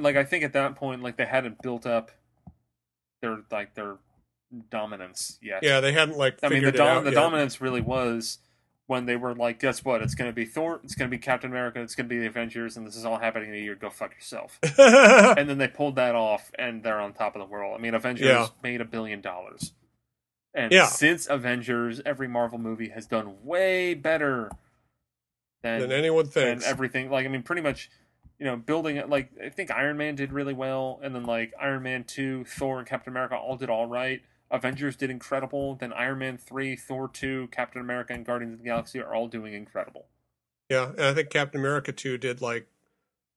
like 0.03 0.17
I 0.17 0.25
think 0.25 0.45
at 0.45 0.53
that 0.55 0.77
point, 0.77 1.03
like 1.03 1.17
they 1.17 1.27
hadn't 1.27 1.63
built 1.63 1.87
up 1.87 2.11
their 3.23 3.39
like 3.51 3.75
their 3.75 3.97
dominance 4.71 5.39
yet. 5.43 5.63
Yeah, 5.63 5.81
they 5.81 5.93
hadn't 5.93 6.17
like. 6.17 6.39
I 6.43 6.49
mean, 6.49 6.63
the, 6.63 6.69
it 6.69 6.77
dom- 6.77 6.89
out 6.99 7.05
the 7.05 7.11
yet. 7.11 7.17
dominance 7.17 7.61
really 7.61 7.81
was 7.81 8.39
when 8.87 9.05
they 9.05 9.17
were 9.17 9.35
like, 9.35 9.61
guess 9.61 9.85
what? 9.85 10.01
It's 10.01 10.15
going 10.15 10.31
to 10.31 10.35
be 10.35 10.47
Thor, 10.47 10.81
it's 10.83 10.95
going 10.95 11.11
to 11.11 11.15
be 11.15 11.21
Captain 11.21 11.51
America, 11.51 11.79
it's 11.83 11.95
going 11.95 12.09
to 12.09 12.15
be 12.15 12.19
the 12.21 12.27
Avengers, 12.27 12.77
and 12.77 12.87
this 12.87 12.97
is 12.97 13.05
all 13.05 13.19
happening 13.19 13.51
in 13.51 13.55
a 13.57 13.59
year. 13.59 13.75
Go 13.75 13.91
fuck 13.91 14.15
yourself. 14.15 14.59
and 14.79 15.47
then 15.49 15.59
they 15.59 15.69
pulled 15.69 15.97
that 15.97 16.15
off, 16.15 16.51
and 16.59 16.83
they're 16.83 16.99
on 17.01 17.13
top 17.13 17.37
of 17.37 17.41
the 17.41 17.47
world. 17.47 17.77
I 17.79 17.83
mean, 17.83 17.93
Avengers 17.95 18.27
Yeah. 18.27 18.47
made 18.63 18.81
a 18.81 18.87
billion 18.87 19.21
dollars. 19.21 19.73
And 20.55 20.73
Yeah. 20.73 20.87
since 20.87 21.27
Avengers, 21.29 22.01
every 22.07 22.29
Marvel 22.29 22.59
movie 22.59 22.89
has 22.89 23.07
done 23.07 23.45
way 23.45 23.93
better 23.93 24.51
than 25.63 25.81
than 25.81 25.93
anyone 25.93 26.25
and 26.25 26.33
thinks. 26.33 26.67
everything. 26.67 27.11
Like 27.11 27.27
I 27.27 27.29
mean, 27.29 27.43
pretty 27.43 27.61
much, 27.63 27.91
you 28.39 28.47
know, 28.47 28.57
building 28.57 28.97
it. 28.97 29.09
Like 29.09 29.31
I 29.45 29.49
think 29.49 29.71
Iron 29.71 29.97
Man 29.97 30.15
did 30.15 30.33
really 30.33 30.55
well, 30.55 31.01
and 31.03 31.15
then 31.15 31.25
like 31.25 31.53
Iron 31.61 31.83
Man 31.83 32.05
two, 32.05 32.45
Thor, 32.45 32.79
and 32.79 32.87
Captain 32.89 33.13
America 33.13 33.37
all 33.37 33.57
did 33.57 33.71
all 33.71 33.87
right. 33.87 34.23
Avengers 34.51 34.97
did 34.97 35.11
incredible. 35.11 35.75
Then 35.75 35.93
Iron 35.93 36.19
Man 36.19 36.39
three, 36.39 36.75
Thor 36.77 37.09
two, 37.09 37.49
Captain 37.53 37.81
America, 37.81 38.13
and 38.15 38.25
Guardians 38.25 38.55
of 38.55 38.59
the 38.61 38.65
Galaxy 38.65 39.01
are 39.01 39.15
all 39.15 39.29
doing 39.29 39.53
incredible. 39.55 40.07
yeah, 40.71 40.91
and 40.91 41.01
I 41.03 41.15
think 41.15 41.31
Captain 41.31 41.61
America 41.61 41.93
two 41.93 42.17
did 42.19 42.41
like 42.41 42.67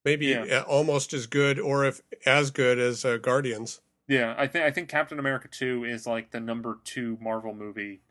maybe 0.05 0.27
Yeah. 0.27 0.61
almost 0.67 1.13
as 1.13 1.27
good, 1.27 1.59
or 1.59 1.83
if 1.85 2.01
as 2.25 2.51
good 2.51 2.79
as 2.79 3.03
uh, 3.05 3.17
Guardians 3.17 3.81
Yeah, 4.07 4.35
I 4.37 4.47
think 4.47 4.65
I 4.65 4.71
think 4.71 4.87
Captain 4.89 5.19
America 5.19 5.47
two 5.49 5.83
is 5.83 6.05
like 6.07 6.31
the 6.31 6.39
number 6.39 6.79
two 6.83 7.17
Marvel 7.21 7.53
movie, 7.53 8.01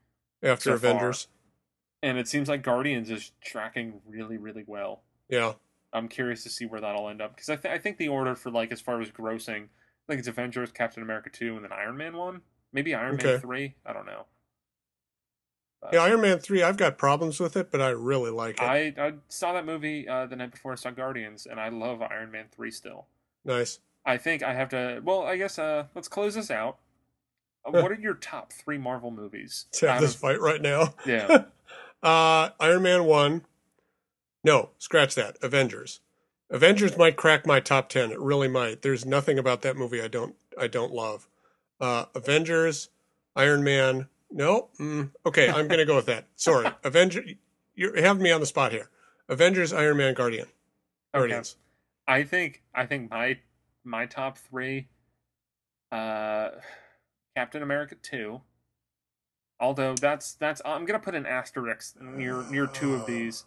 after 0.42 0.70
So 0.72 0.78
far. 0.78 0.90
Avengers. 0.90 1.28
and 2.02 2.18
it 2.18 2.28
seems 2.28 2.48
like 2.48 2.62
Guardians 2.62 3.10
is 3.10 3.32
tracking 3.42 4.00
really 4.06 4.36
really 4.36 4.64
well. 4.66 5.02
Yeah, 5.28 5.54
I'm 5.92 6.08
curious 6.08 6.42
to 6.44 6.50
see 6.50 6.66
where 6.66 6.80
that'll 6.80 7.08
end 7.08 7.20
up 7.20 7.34
because 7.34 7.48
I, 7.48 7.56
th- 7.56 7.74
I 7.74 7.78
think 7.78 7.96
the 7.98 8.08
order 8.08 8.34
for 8.36 8.50
like 8.50 8.70
as 8.72 8.80
far 8.80 9.00
as 9.00 9.10
grossing, 9.10 9.64
I 9.64 10.06
think 10.08 10.18
it's 10.20 10.28
Avengers, 10.28 10.70
Captain 10.72 11.02
America 11.02 11.30
two, 11.30 11.54
and 11.56 11.64
then 11.64 11.72
Iron 11.72 11.96
Man 11.96 12.16
one. 12.16 12.42
Maybe 12.72 12.94
Iron 12.94 13.14
Okay. 13.16 13.32
Man 13.32 13.40
three. 13.40 13.74
I 13.84 13.92
don't 13.92 14.06
know. 14.06 14.26
But 15.82 15.94
yeah. 15.94 16.00
Iron 16.02 16.20
Man 16.20 16.38
three. 16.38 16.62
I've 16.62 16.76
got 16.76 16.98
problems 16.98 17.40
with 17.40 17.56
it, 17.56 17.70
but 17.72 17.80
I 17.80 17.88
really 17.88 18.30
like 18.30 18.56
it. 18.60 18.64
I 18.64 18.94
I 18.98 19.12
saw 19.28 19.52
that 19.54 19.64
movie 19.64 20.06
uh, 20.06 20.26
the 20.26 20.36
night 20.36 20.52
before 20.52 20.72
I 20.72 20.76
saw 20.76 20.90
Guardians, 20.90 21.46
and 21.46 21.58
I 21.58 21.70
love 21.70 22.02
Iron 22.02 22.30
Man 22.30 22.46
three 22.54 22.70
still. 22.70 23.06
nice. 23.44 23.78
I 24.06 24.16
think 24.16 24.42
I 24.42 24.54
have 24.54 24.70
to. 24.70 25.00
Well, 25.04 25.22
I 25.24 25.36
guess 25.36 25.58
uh, 25.58 25.84
let's 25.94 26.08
close 26.08 26.34
this 26.34 26.50
out. 26.50 26.78
Uh, 27.66 27.70
what 27.72 27.90
are 27.92 27.94
your 28.00 28.14
top 28.14 28.50
three 28.52 28.78
Marvel 28.78 29.10
movies? 29.10 29.66
Let's 29.72 29.80
have 29.80 30.00
this 30.00 30.14
of- 30.14 30.20
fight 30.20 30.40
right 30.40 30.60
now. 30.62 30.94
yeah, 31.06 31.44
Uh, 32.02 32.48
Iron 32.60 32.82
Man 32.82 33.04
1. 33.04 33.44
No, 34.42 34.70
scratch 34.78 35.14
that. 35.14 35.36
Avengers. 35.42 36.00
Avengers 36.50 36.96
might 36.96 37.16
crack 37.16 37.46
my 37.46 37.60
top 37.60 37.88
10. 37.88 38.10
It 38.10 38.18
really 38.18 38.48
might. 38.48 38.82
There's 38.82 39.06
nothing 39.06 39.38
about 39.38 39.62
that 39.62 39.76
movie 39.76 40.02
I 40.02 40.08
don't 40.08 40.34
I 40.58 40.66
don't 40.66 40.92
love. 40.92 41.28
Uh, 41.80 42.06
Avengers, 42.14 42.88
Iron 43.36 43.62
Man. 43.62 44.08
No. 44.30 44.68
Mm, 44.78 45.10
okay, 45.24 45.48
I'm 45.48 45.68
going 45.68 45.78
to 45.78 45.86
go 45.86 45.96
with 45.96 46.06
that. 46.06 46.26
Sorry. 46.36 46.68
Avenger 46.84 47.22
you're 47.74 48.00
having 48.00 48.22
me 48.22 48.30
on 48.30 48.40
the 48.40 48.46
spot 48.46 48.72
here. 48.72 48.90
Avengers, 49.28 49.72
Iron 49.72 49.96
Man, 49.96 50.12
Guardian. 50.12 50.46
Guardians. 51.14 51.56
I 52.06 52.24
think 52.24 52.62
I 52.74 52.84
think 52.86 53.10
my 53.10 53.38
my 53.84 54.06
top 54.06 54.36
three, 54.36 54.88
uh, 55.90 56.50
Captain 57.36 57.62
America 57.62 57.94
two. 58.02 58.42
Although 59.58 59.94
that's 59.94 60.34
that's 60.34 60.60
I'm 60.64 60.84
gonna 60.84 60.98
put 60.98 61.14
an 61.14 61.26
asterisk 61.26 62.00
near 62.00 62.42
near 62.50 62.66
two 62.66 62.94
of 62.94 63.06
these. 63.06 63.44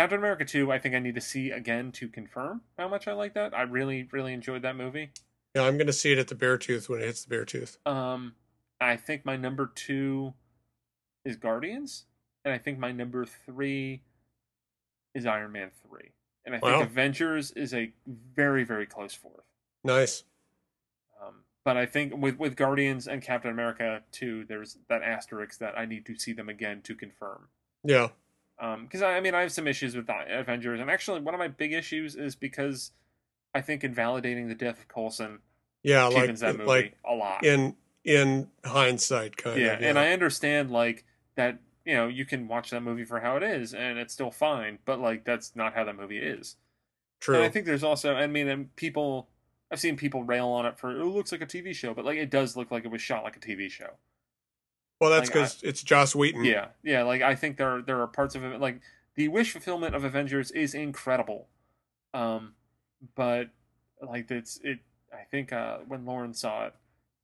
Captain 0.00 0.18
America 0.18 0.46
two, 0.46 0.72
I 0.72 0.78
think 0.78 0.94
I 0.94 0.98
need 0.98 1.14
to 1.16 1.20
see 1.20 1.50
again 1.50 1.92
to 1.92 2.08
confirm 2.08 2.62
how 2.78 2.88
much 2.88 3.06
I 3.06 3.12
like 3.12 3.34
that. 3.34 3.52
I 3.52 3.62
really 3.62 4.08
really 4.10 4.32
enjoyed 4.32 4.62
that 4.62 4.74
movie. 4.74 5.10
Yeah, 5.54 5.64
I'm 5.64 5.76
going 5.76 5.88
to 5.88 5.92
see 5.92 6.10
it 6.10 6.16
at 6.16 6.28
the 6.28 6.34
Beartooth 6.34 6.88
when 6.88 7.02
it 7.02 7.04
hits 7.04 7.22
the 7.22 7.36
Beartooth. 7.36 7.76
Um, 7.86 8.32
I 8.80 8.96
think 8.96 9.26
my 9.26 9.36
number 9.36 9.70
two 9.74 10.32
is 11.22 11.36
Guardians, 11.36 12.06
and 12.46 12.54
I 12.54 12.56
think 12.56 12.78
my 12.78 12.92
number 12.92 13.26
three 13.26 14.00
is 15.14 15.26
Iron 15.26 15.52
Man 15.52 15.70
three, 15.86 16.12
and 16.46 16.54
I 16.54 16.60
think 16.60 16.72
Wow. 16.72 16.82
Avengers 16.82 17.50
is 17.50 17.74
a 17.74 17.92
very 18.06 18.64
very 18.64 18.86
close 18.86 19.12
fourth. 19.12 19.44
Nice. 19.84 20.24
Um, 21.22 21.44
but 21.62 21.76
I 21.76 21.84
think 21.84 22.16
with 22.16 22.38
with 22.38 22.56
Guardians 22.56 23.06
and 23.06 23.20
Captain 23.20 23.50
America 23.50 24.00
2, 24.12 24.46
there's 24.48 24.78
that 24.88 25.02
asterisk 25.02 25.58
that 25.58 25.76
I 25.76 25.84
need 25.84 26.06
to 26.06 26.16
see 26.16 26.32
them 26.32 26.48
again 26.48 26.80
to 26.84 26.94
confirm. 26.94 27.48
Yeah. 27.84 28.08
Um, 28.60 28.84
because 28.84 29.02
I, 29.02 29.16
I 29.16 29.20
mean, 29.20 29.34
I 29.34 29.40
have 29.40 29.52
some 29.52 29.66
issues 29.66 29.96
with 29.96 30.06
Avengers, 30.08 30.80
and 30.80 30.90
actually, 30.90 31.20
one 31.20 31.34
of 31.34 31.38
my 31.38 31.48
big 31.48 31.72
issues 31.72 32.14
is 32.14 32.34
because 32.36 32.92
I 33.54 33.60
think 33.62 33.82
invalidating 33.84 34.48
the 34.48 34.54
death 34.54 34.78
of 34.80 34.88
Coulson 34.88 35.38
Yeah, 35.82 36.04
like 36.06 36.34
that 36.36 36.56
movie 36.56 36.68
like 36.68 36.98
a 37.04 37.14
lot. 37.14 37.44
in 37.44 37.76
in 38.04 38.48
hindsight 38.64 39.36
kind 39.36 39.60
yeah, 39.60 39.74
of. 39.74 39.82
and 39.82 39.98
I 39.98 40.12
understand 40.12 40.70
like 40.70 41.04
that. 41.36 41.58
You 41.86 41.94
know, 41.94 42.08
you 42.08 42.26
can 42.26 42.46
watch 42.46 42.70
that 42.70 42.82
movie 42.82 43.04
for 43.04 43.20
how 43.20 43.36
it 43.38 43.42
is, 43.42 43.72
and 43.72 43.98
it's 43.98 44.12
still 44.12 44.30
fine. 44.30 44.78
But 44.84 45.00
like, 45.00 45.24
that's 45.24 45.56
not 45.56 45.74
how 45.74 45.84
that 45.84 45.96
movie 45.96 46.18
is. 46.18 46.56
True. 47.20 47.36
And 47.36 47.44
I 47.44 47.48
think 47.48 47.66
there's 47.66 47.82
also, 47.82 48.14
I 48.14 48.26
mean, 48.26 48.48
and 48.48 48.76
people, 48.76 49.28
I've 49.72 49.80
seen 49.80 49.96
people 49.96 50.22
rail 50.22 50.48
on 50.48 50.66
it 50.66 50.78
for, 50.78 50.90
it 50.90 51.04
looks 51.04 51.32
like 51.32 51.40
a 51.40 51.46
TV 51.46 51.74
show, 51.74 51.94
but 51.94 52.04
like, 52.04 52.18
it 52.18 52.30
does 52.30 52.56
look 52.56 52.70
like 52.70 52.84
it 52.84 52.90
was 52.90 53.00
shot 53.00 53.24
like 53.24 53.36
a 53.36 53.40
TV 53.40 53.70
show. 53.70 53.94
Well, 55.00 55.10
that's 55.10 55.28
like, 55.28 55.34
because 55.34 55.62
it's 55.62 55.82
Joss 55.82 56.14
Whedon. 56.14 56.44
Yeah, 56.44 56.68
yeah. 56.82 57.02
Like, 57.04 57.22
I 57.22 57.34
think 57.34 57.56
there 57.56 57.76
are, 57.76 57.82
there 57.82 58.00
are 58.00 58.06
parts 58.06 58.34
of 58.34 58.44
it, 58.44 58.60
like 58.60 58.80
the 59.14 59.28
wish 59.28 59.52
fulfillment 59.52 59.94
of 59.94 60.04
Avengers 60.04 60.50
is 60.50 60.74
incredible, 60.74 61.48
um, 62.14 62.54
but 63.14 63.48
like 64.06 64.30
it's 64.30 64.60
it. 64.62 64.80
I 65.12 65.24
think 65.30 65.52
uh, 65.52 65.78
when 65.88 66.04
Lauren 66.04 66.34
saw 66.34 66.66
it, 66.66 66.74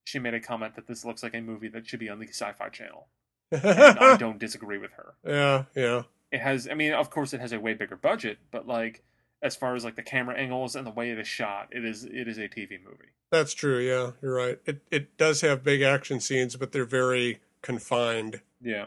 she 0.04 0.18
made 0.18 0.34
a 0.34 0.40
comment 0.40 0.74
that 0.76 0.86
this 0.86 1.04
looks 1.04 1.22
like 1.22 1.34
a 1.34 1.40
movie 1.40 1.68
that 1.68 1.86
should 1.86 2.00
be 2.00 2.08
on 2.08 2.18
the 2.18 2.26
Sci-Fi 2.26 2.68
Channel. 2.70 3.06
And 3.52 3.62
I 3.98 4.16
don't 4.18 4.38
disagree 4.38 4.78
with 4.78 4.92
her. 4.92 5.14
yeah, 5.24 5.64
yeah. 5.76 6.02
it 6.32 6.40
has 6.40 6.66
i 6.68 6.74
mean 6.74 6.92
of 6.92 7.10
course 7.10 7.32
it 7.32 7.40
has 7.40 7.52
a 7.52 7.60
way 7.60 7.74
bigger 7.74 7.94
budget 7.94 8.38
but 8.50 8.66
like 8.66 9.04
as 9.40 9.54
far 9.54 9.76
as 9.76 9.84
like 9.84 9.94
the 9.94 10.02
camera 10.02 10.34
angles 10.36 10.74
and 10.74 10.84
the 10.84 10.90
way 10.90 11.10
it 11.10 11.18
is 11.20 11.28
shot 11.28 11.68
it 11.70 11.84
is 11.84 12.02
it 12.04 12.26
is 12.26 12.38
a 12.38 12.48
tv 12.48 12.70
movie 12.82 13.12
That's 13.30 13.54
true. 13.54 13.78
Yeah, 13.78 14.12
you're 14.22 14.34
right. 14.34 14.58
It 14.66 14.82
it 14.90 15.16
does 15.16 15.40
have 15.42 15.62
big 15.62 15.82
action 15.82 16.18
scenes, 16.20 16.56
but 16.56 16.72
they're 16.72 16.84
very 16.84 17.40
confined. 17.66 18.40
yeah 18.62 18.86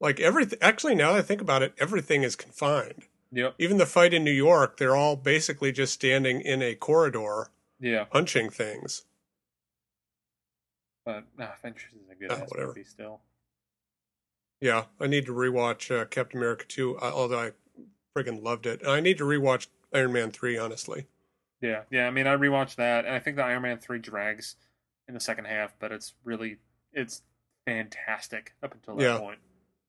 Like 0.00 0.20
everything. 0.20 0.58
Actually, 0.60 0.94
now 0.96 1.12
that 1.12 1.18
I 1.20 1.22
think 1.22 1.40
about 1.40 1.62
it, 1.62 1.72
everything 1.78 2.22
is 2.24 2.36
confined. 2.36 3.04
yep 3.32 3.54
Even 3.58 3.78
the 3.78 3.86
fight 3.86 4.12
in 4.12 4.24
New 4.24 4.30
York, 4.48 4.76
they're 4.76 4.96
all 4.96 5.16
basically 5.16 5.72
just 5.72 5.94
standing 5.94 6.40
in 6.40 6.60
a 6.62 6.74
corridor 6.74 7.48
yeah 7.80 8.04
punching 8.04 8.50
things. 8.50 9.04
but 11.04 11.24
nah, 11.38 11.52
Adventures 11.54 11.92
is 11.94 12.10
a 12.10 12.14
good 12.14 12.30
Ah, 12.32 12.44
whatever. 12.48 12.68
movie 12.68 12.84
still 12.84 13.20
Yeah, 14.60 14.84
I 15.00 15.06
need 15.06 15.26
to 15.26 15.32
rewatch 15.32 15.94
uh, 15.96 16.04
Captain 16.06 16.38
America 16.38 16.64
2, 16.66 16.98
uh, 16.98 17.12
although 17.14 17.38
I 17.38 17.52
friggin' 18.16 18.42
loved 18.42 18.66
it. 18.66 18.84
I 18.86 19.00
need 19.00 19.18
to 19.18 19.24
rewatch 19.24 19.68
Iron 19.94 20.12
Man 20.12 20.30
3, 20.32 20.58
honestly. 20.58 21.06
yeah 21.62 21.82
yeah 21.90 22.06
i 22.06 22.10
mean 22.10 22.26
i 22.26 22.36
rewatched 22.36 22.76
that 22.76 23.04
and 23.04 23.14
i 23.14 23.18
think 23.18 23.36
the 23.36 23.42
iron 23.44 23.62
man 23.62 23.78
3 23.78 23.98
drags 23.98 24.54
in 25.08 25.14
the 25.14 25.20
second 25.20 25.46
half 25.46 25.74
but 25.80 25.90
it's 25.90 26.14
really 26.24 26.58
it's 26.92 27.22
fantastic 27.68 28.54
up 28.62 28.74
until 28.74 28.96
that 28.96 29.02
Yeah. 29.04 29.18
point 29.18 29.38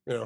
Yeah. 0.06 0.26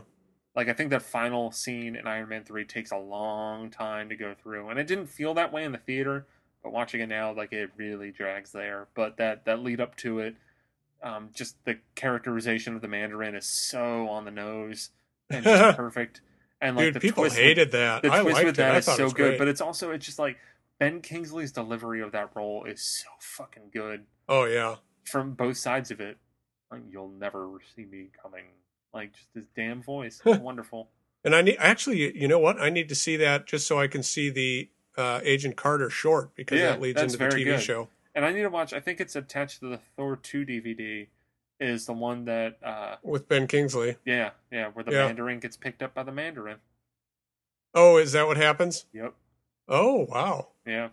like 0.55 0.67
i 0.69 0.73
think 0.73 0.89
that 0.89 1.01
final 1.03 1.51
scene 1.51 1.95
in 1.95 2.07
iron 2.07 2.29
man 2.29 2.43
3 2.43 2.65
takes 2.65 2.91
a 2.91 2.97
long 2.97 3.69
time 3.69 4.09
to 4.09 4.15
go 4.15 4.33
through 4.33 4.69
and 4.69 4.79
it 4.79 4.87
didn't 4.87 5.07
feel 5.07 5.33
that 5.35 5.51
way 5.53 5.63
in 5.63 5.71
the 5.71 5.77
theater 5.77 6.25
but 6.63 6.71
watching 6.71 7.01
it 7.01 7.07
now 7.07 7.31
like 7.33 7.53
it 7.53 7.69
really 7.77 8.11
drags 8.11 8.51
there 8.51 8.87
but 8.95 9.17
that 9.17 9.45
that 9.45 9.59
lead 9.61 9.79
up 9.79 9.95
to 9.97 10.19
it 10.19 10.35
um 11.03 11.29
just 11.33 11.63
the 11.65 11.77
characterization 11.95 12.75
of 12.75 12.81
the 12.81 12.87
mandarin 12.87 13.35
is 13.35 13.45
so 13.45 14.07
on 14.09 14.25
the 14.25 14.31
nose 14.31 14.89
and 15.29 15.43
just 15.43 15.77
perfect 15.77 16.21
and 16.61 16.75
like 16.77 16.85
Dude, 16.85 16.93
the 16.95 16.99
people 17.01 17.23
twist 17.23 17.35
with- 17.35 17.43
hated 17.45 17.71
that. 17.73 18.01
the 18.03 18.11
I 18.11 18.21
twist 18.21 18.33
liked 18.35 18.45
with 18.45 18.55
it. 18.55 18.57
that 18.57 18.73
I 18.75 18.77
is 18.77 18.85
so 18.85 19.09
good 19.09 19.15
great. 19.15 19.37
but 19.37 19.47
it's 19.47 19.61
also 19.61 19.91
it's 19.91 20.05
just 20.05 20.17
like 20.19 20.37
ben 20.79 21.01
kingsley's 21.01 21.51
delivery 21.51 22.01
of 22.01 22.13
that 22.13 22.31
role 22.35 22.63
is 22.65 22.81
so 22.81 23.07
fucking 23.19 23.69
good 23.73 24.05
oh, 24.29 24.45
yeah. 24.45 24.75
from 25.03 25.33
both 25.33 25.57
sides 25.57 25.91
of 25.91 25.99
it 25.99 26.17
like 26.73 26.81
you'll 26.91 27.09
never 27.19 27.49
see 27.75 27.85
me 27.85 28.07
coming 28.21 28.45
like 28.93 29.13
just 29.13 29.27
this 29.33 29.45
damn 29.55 29.81
voice 29.81 30.21
it's 30.25 30.39
wonderful 30.41 30.89
And 31.23 31.33
I 31.35 31.41
need 31.41 31.55
actually, 31.57 32.17
you 32.19 32.27
know 32.27 32.39
what? 32.39 32.59
I 32.61 32.69
need 32.69 32.89
to 32.89 32.95
see 32.95 33.15
that 33.17 33.45
just 33.47 33.65
so 33.65 33.79
I 33.79 33.87
can 33.87 34.03
see 34.03 34.29
the 34.29 34.69
uh, 34.97 35.21
Agent 35.23 35.55
Carter 35.55 35.89
short 35.89 36.35
because 36.35 36.59
Yeah, 36.59 36.71
that 36.71 36.81
leads 36.81 37.01
into 37.01 37.17
the 37.17 37.25
TV 37.25 37.45
good. 37.45 37.61
show. 37.61 37.87
And 38.13 38.25
I 38.25 38.31
need 38.33 38.41
to 38.43 38.49
watch. 38.49 38.73
I 38.73 38.79
think 38.81 38.99
it's 38.99 39.15
attached 39.15 39.59
to 39.61 39.69
the 39.69 39.79
Thor 39.95 40.17
two 40.17 40.45
DVD. 40.45 41.07
is 41.59 41.85
the 41.85 41.93
one 41.93 42.25
that 42.25 42.57
uh 42.61 42.97
with 43.03 43.27
Ben 43.29 43.47
Kingsley. 43.47 43.95
yeah, 44.05 44.31
yeah, 44.51 44.67
where 44.73 44.83
the 44.83 44.91
Yeah. 44.91 45.05
Mandarin 45.07 45.39
gets 45.39 45.55
picked 45.57 45.81
up 45.81 45.93
by 45.93 46.03
the 46.03 46.11
Mandarin. 46.11 46.57
Oh, 47.73 47.97
is 47.97 48.11
that 48.11 48.27
what 48.27 48.37
happens? 48.37 48.85
Yep. 48.93 49.13
Oh, 49.69 50.05
wow. 50.09 50.49
Yeah. 50.67 50.89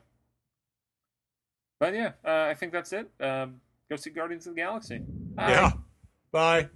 But 1.78 1.94
yeah, 1.94 2.12
uh, 2.24 2.47
I 2.51 2.55
think 2.55 2.73
that's 2.73 2.93
it. 2.93 3.11
Um, 3.20 3.61
go 3.90 3.97
see 3.97 4.11
Guardians 4.11 4.47
of 4.47 4.55
the 4.55 4.61
Galaxy. 4.61 5.02
Bye. 5.35 5.51
Yeah. 5.51 5.73
Bye. 6.32 6.69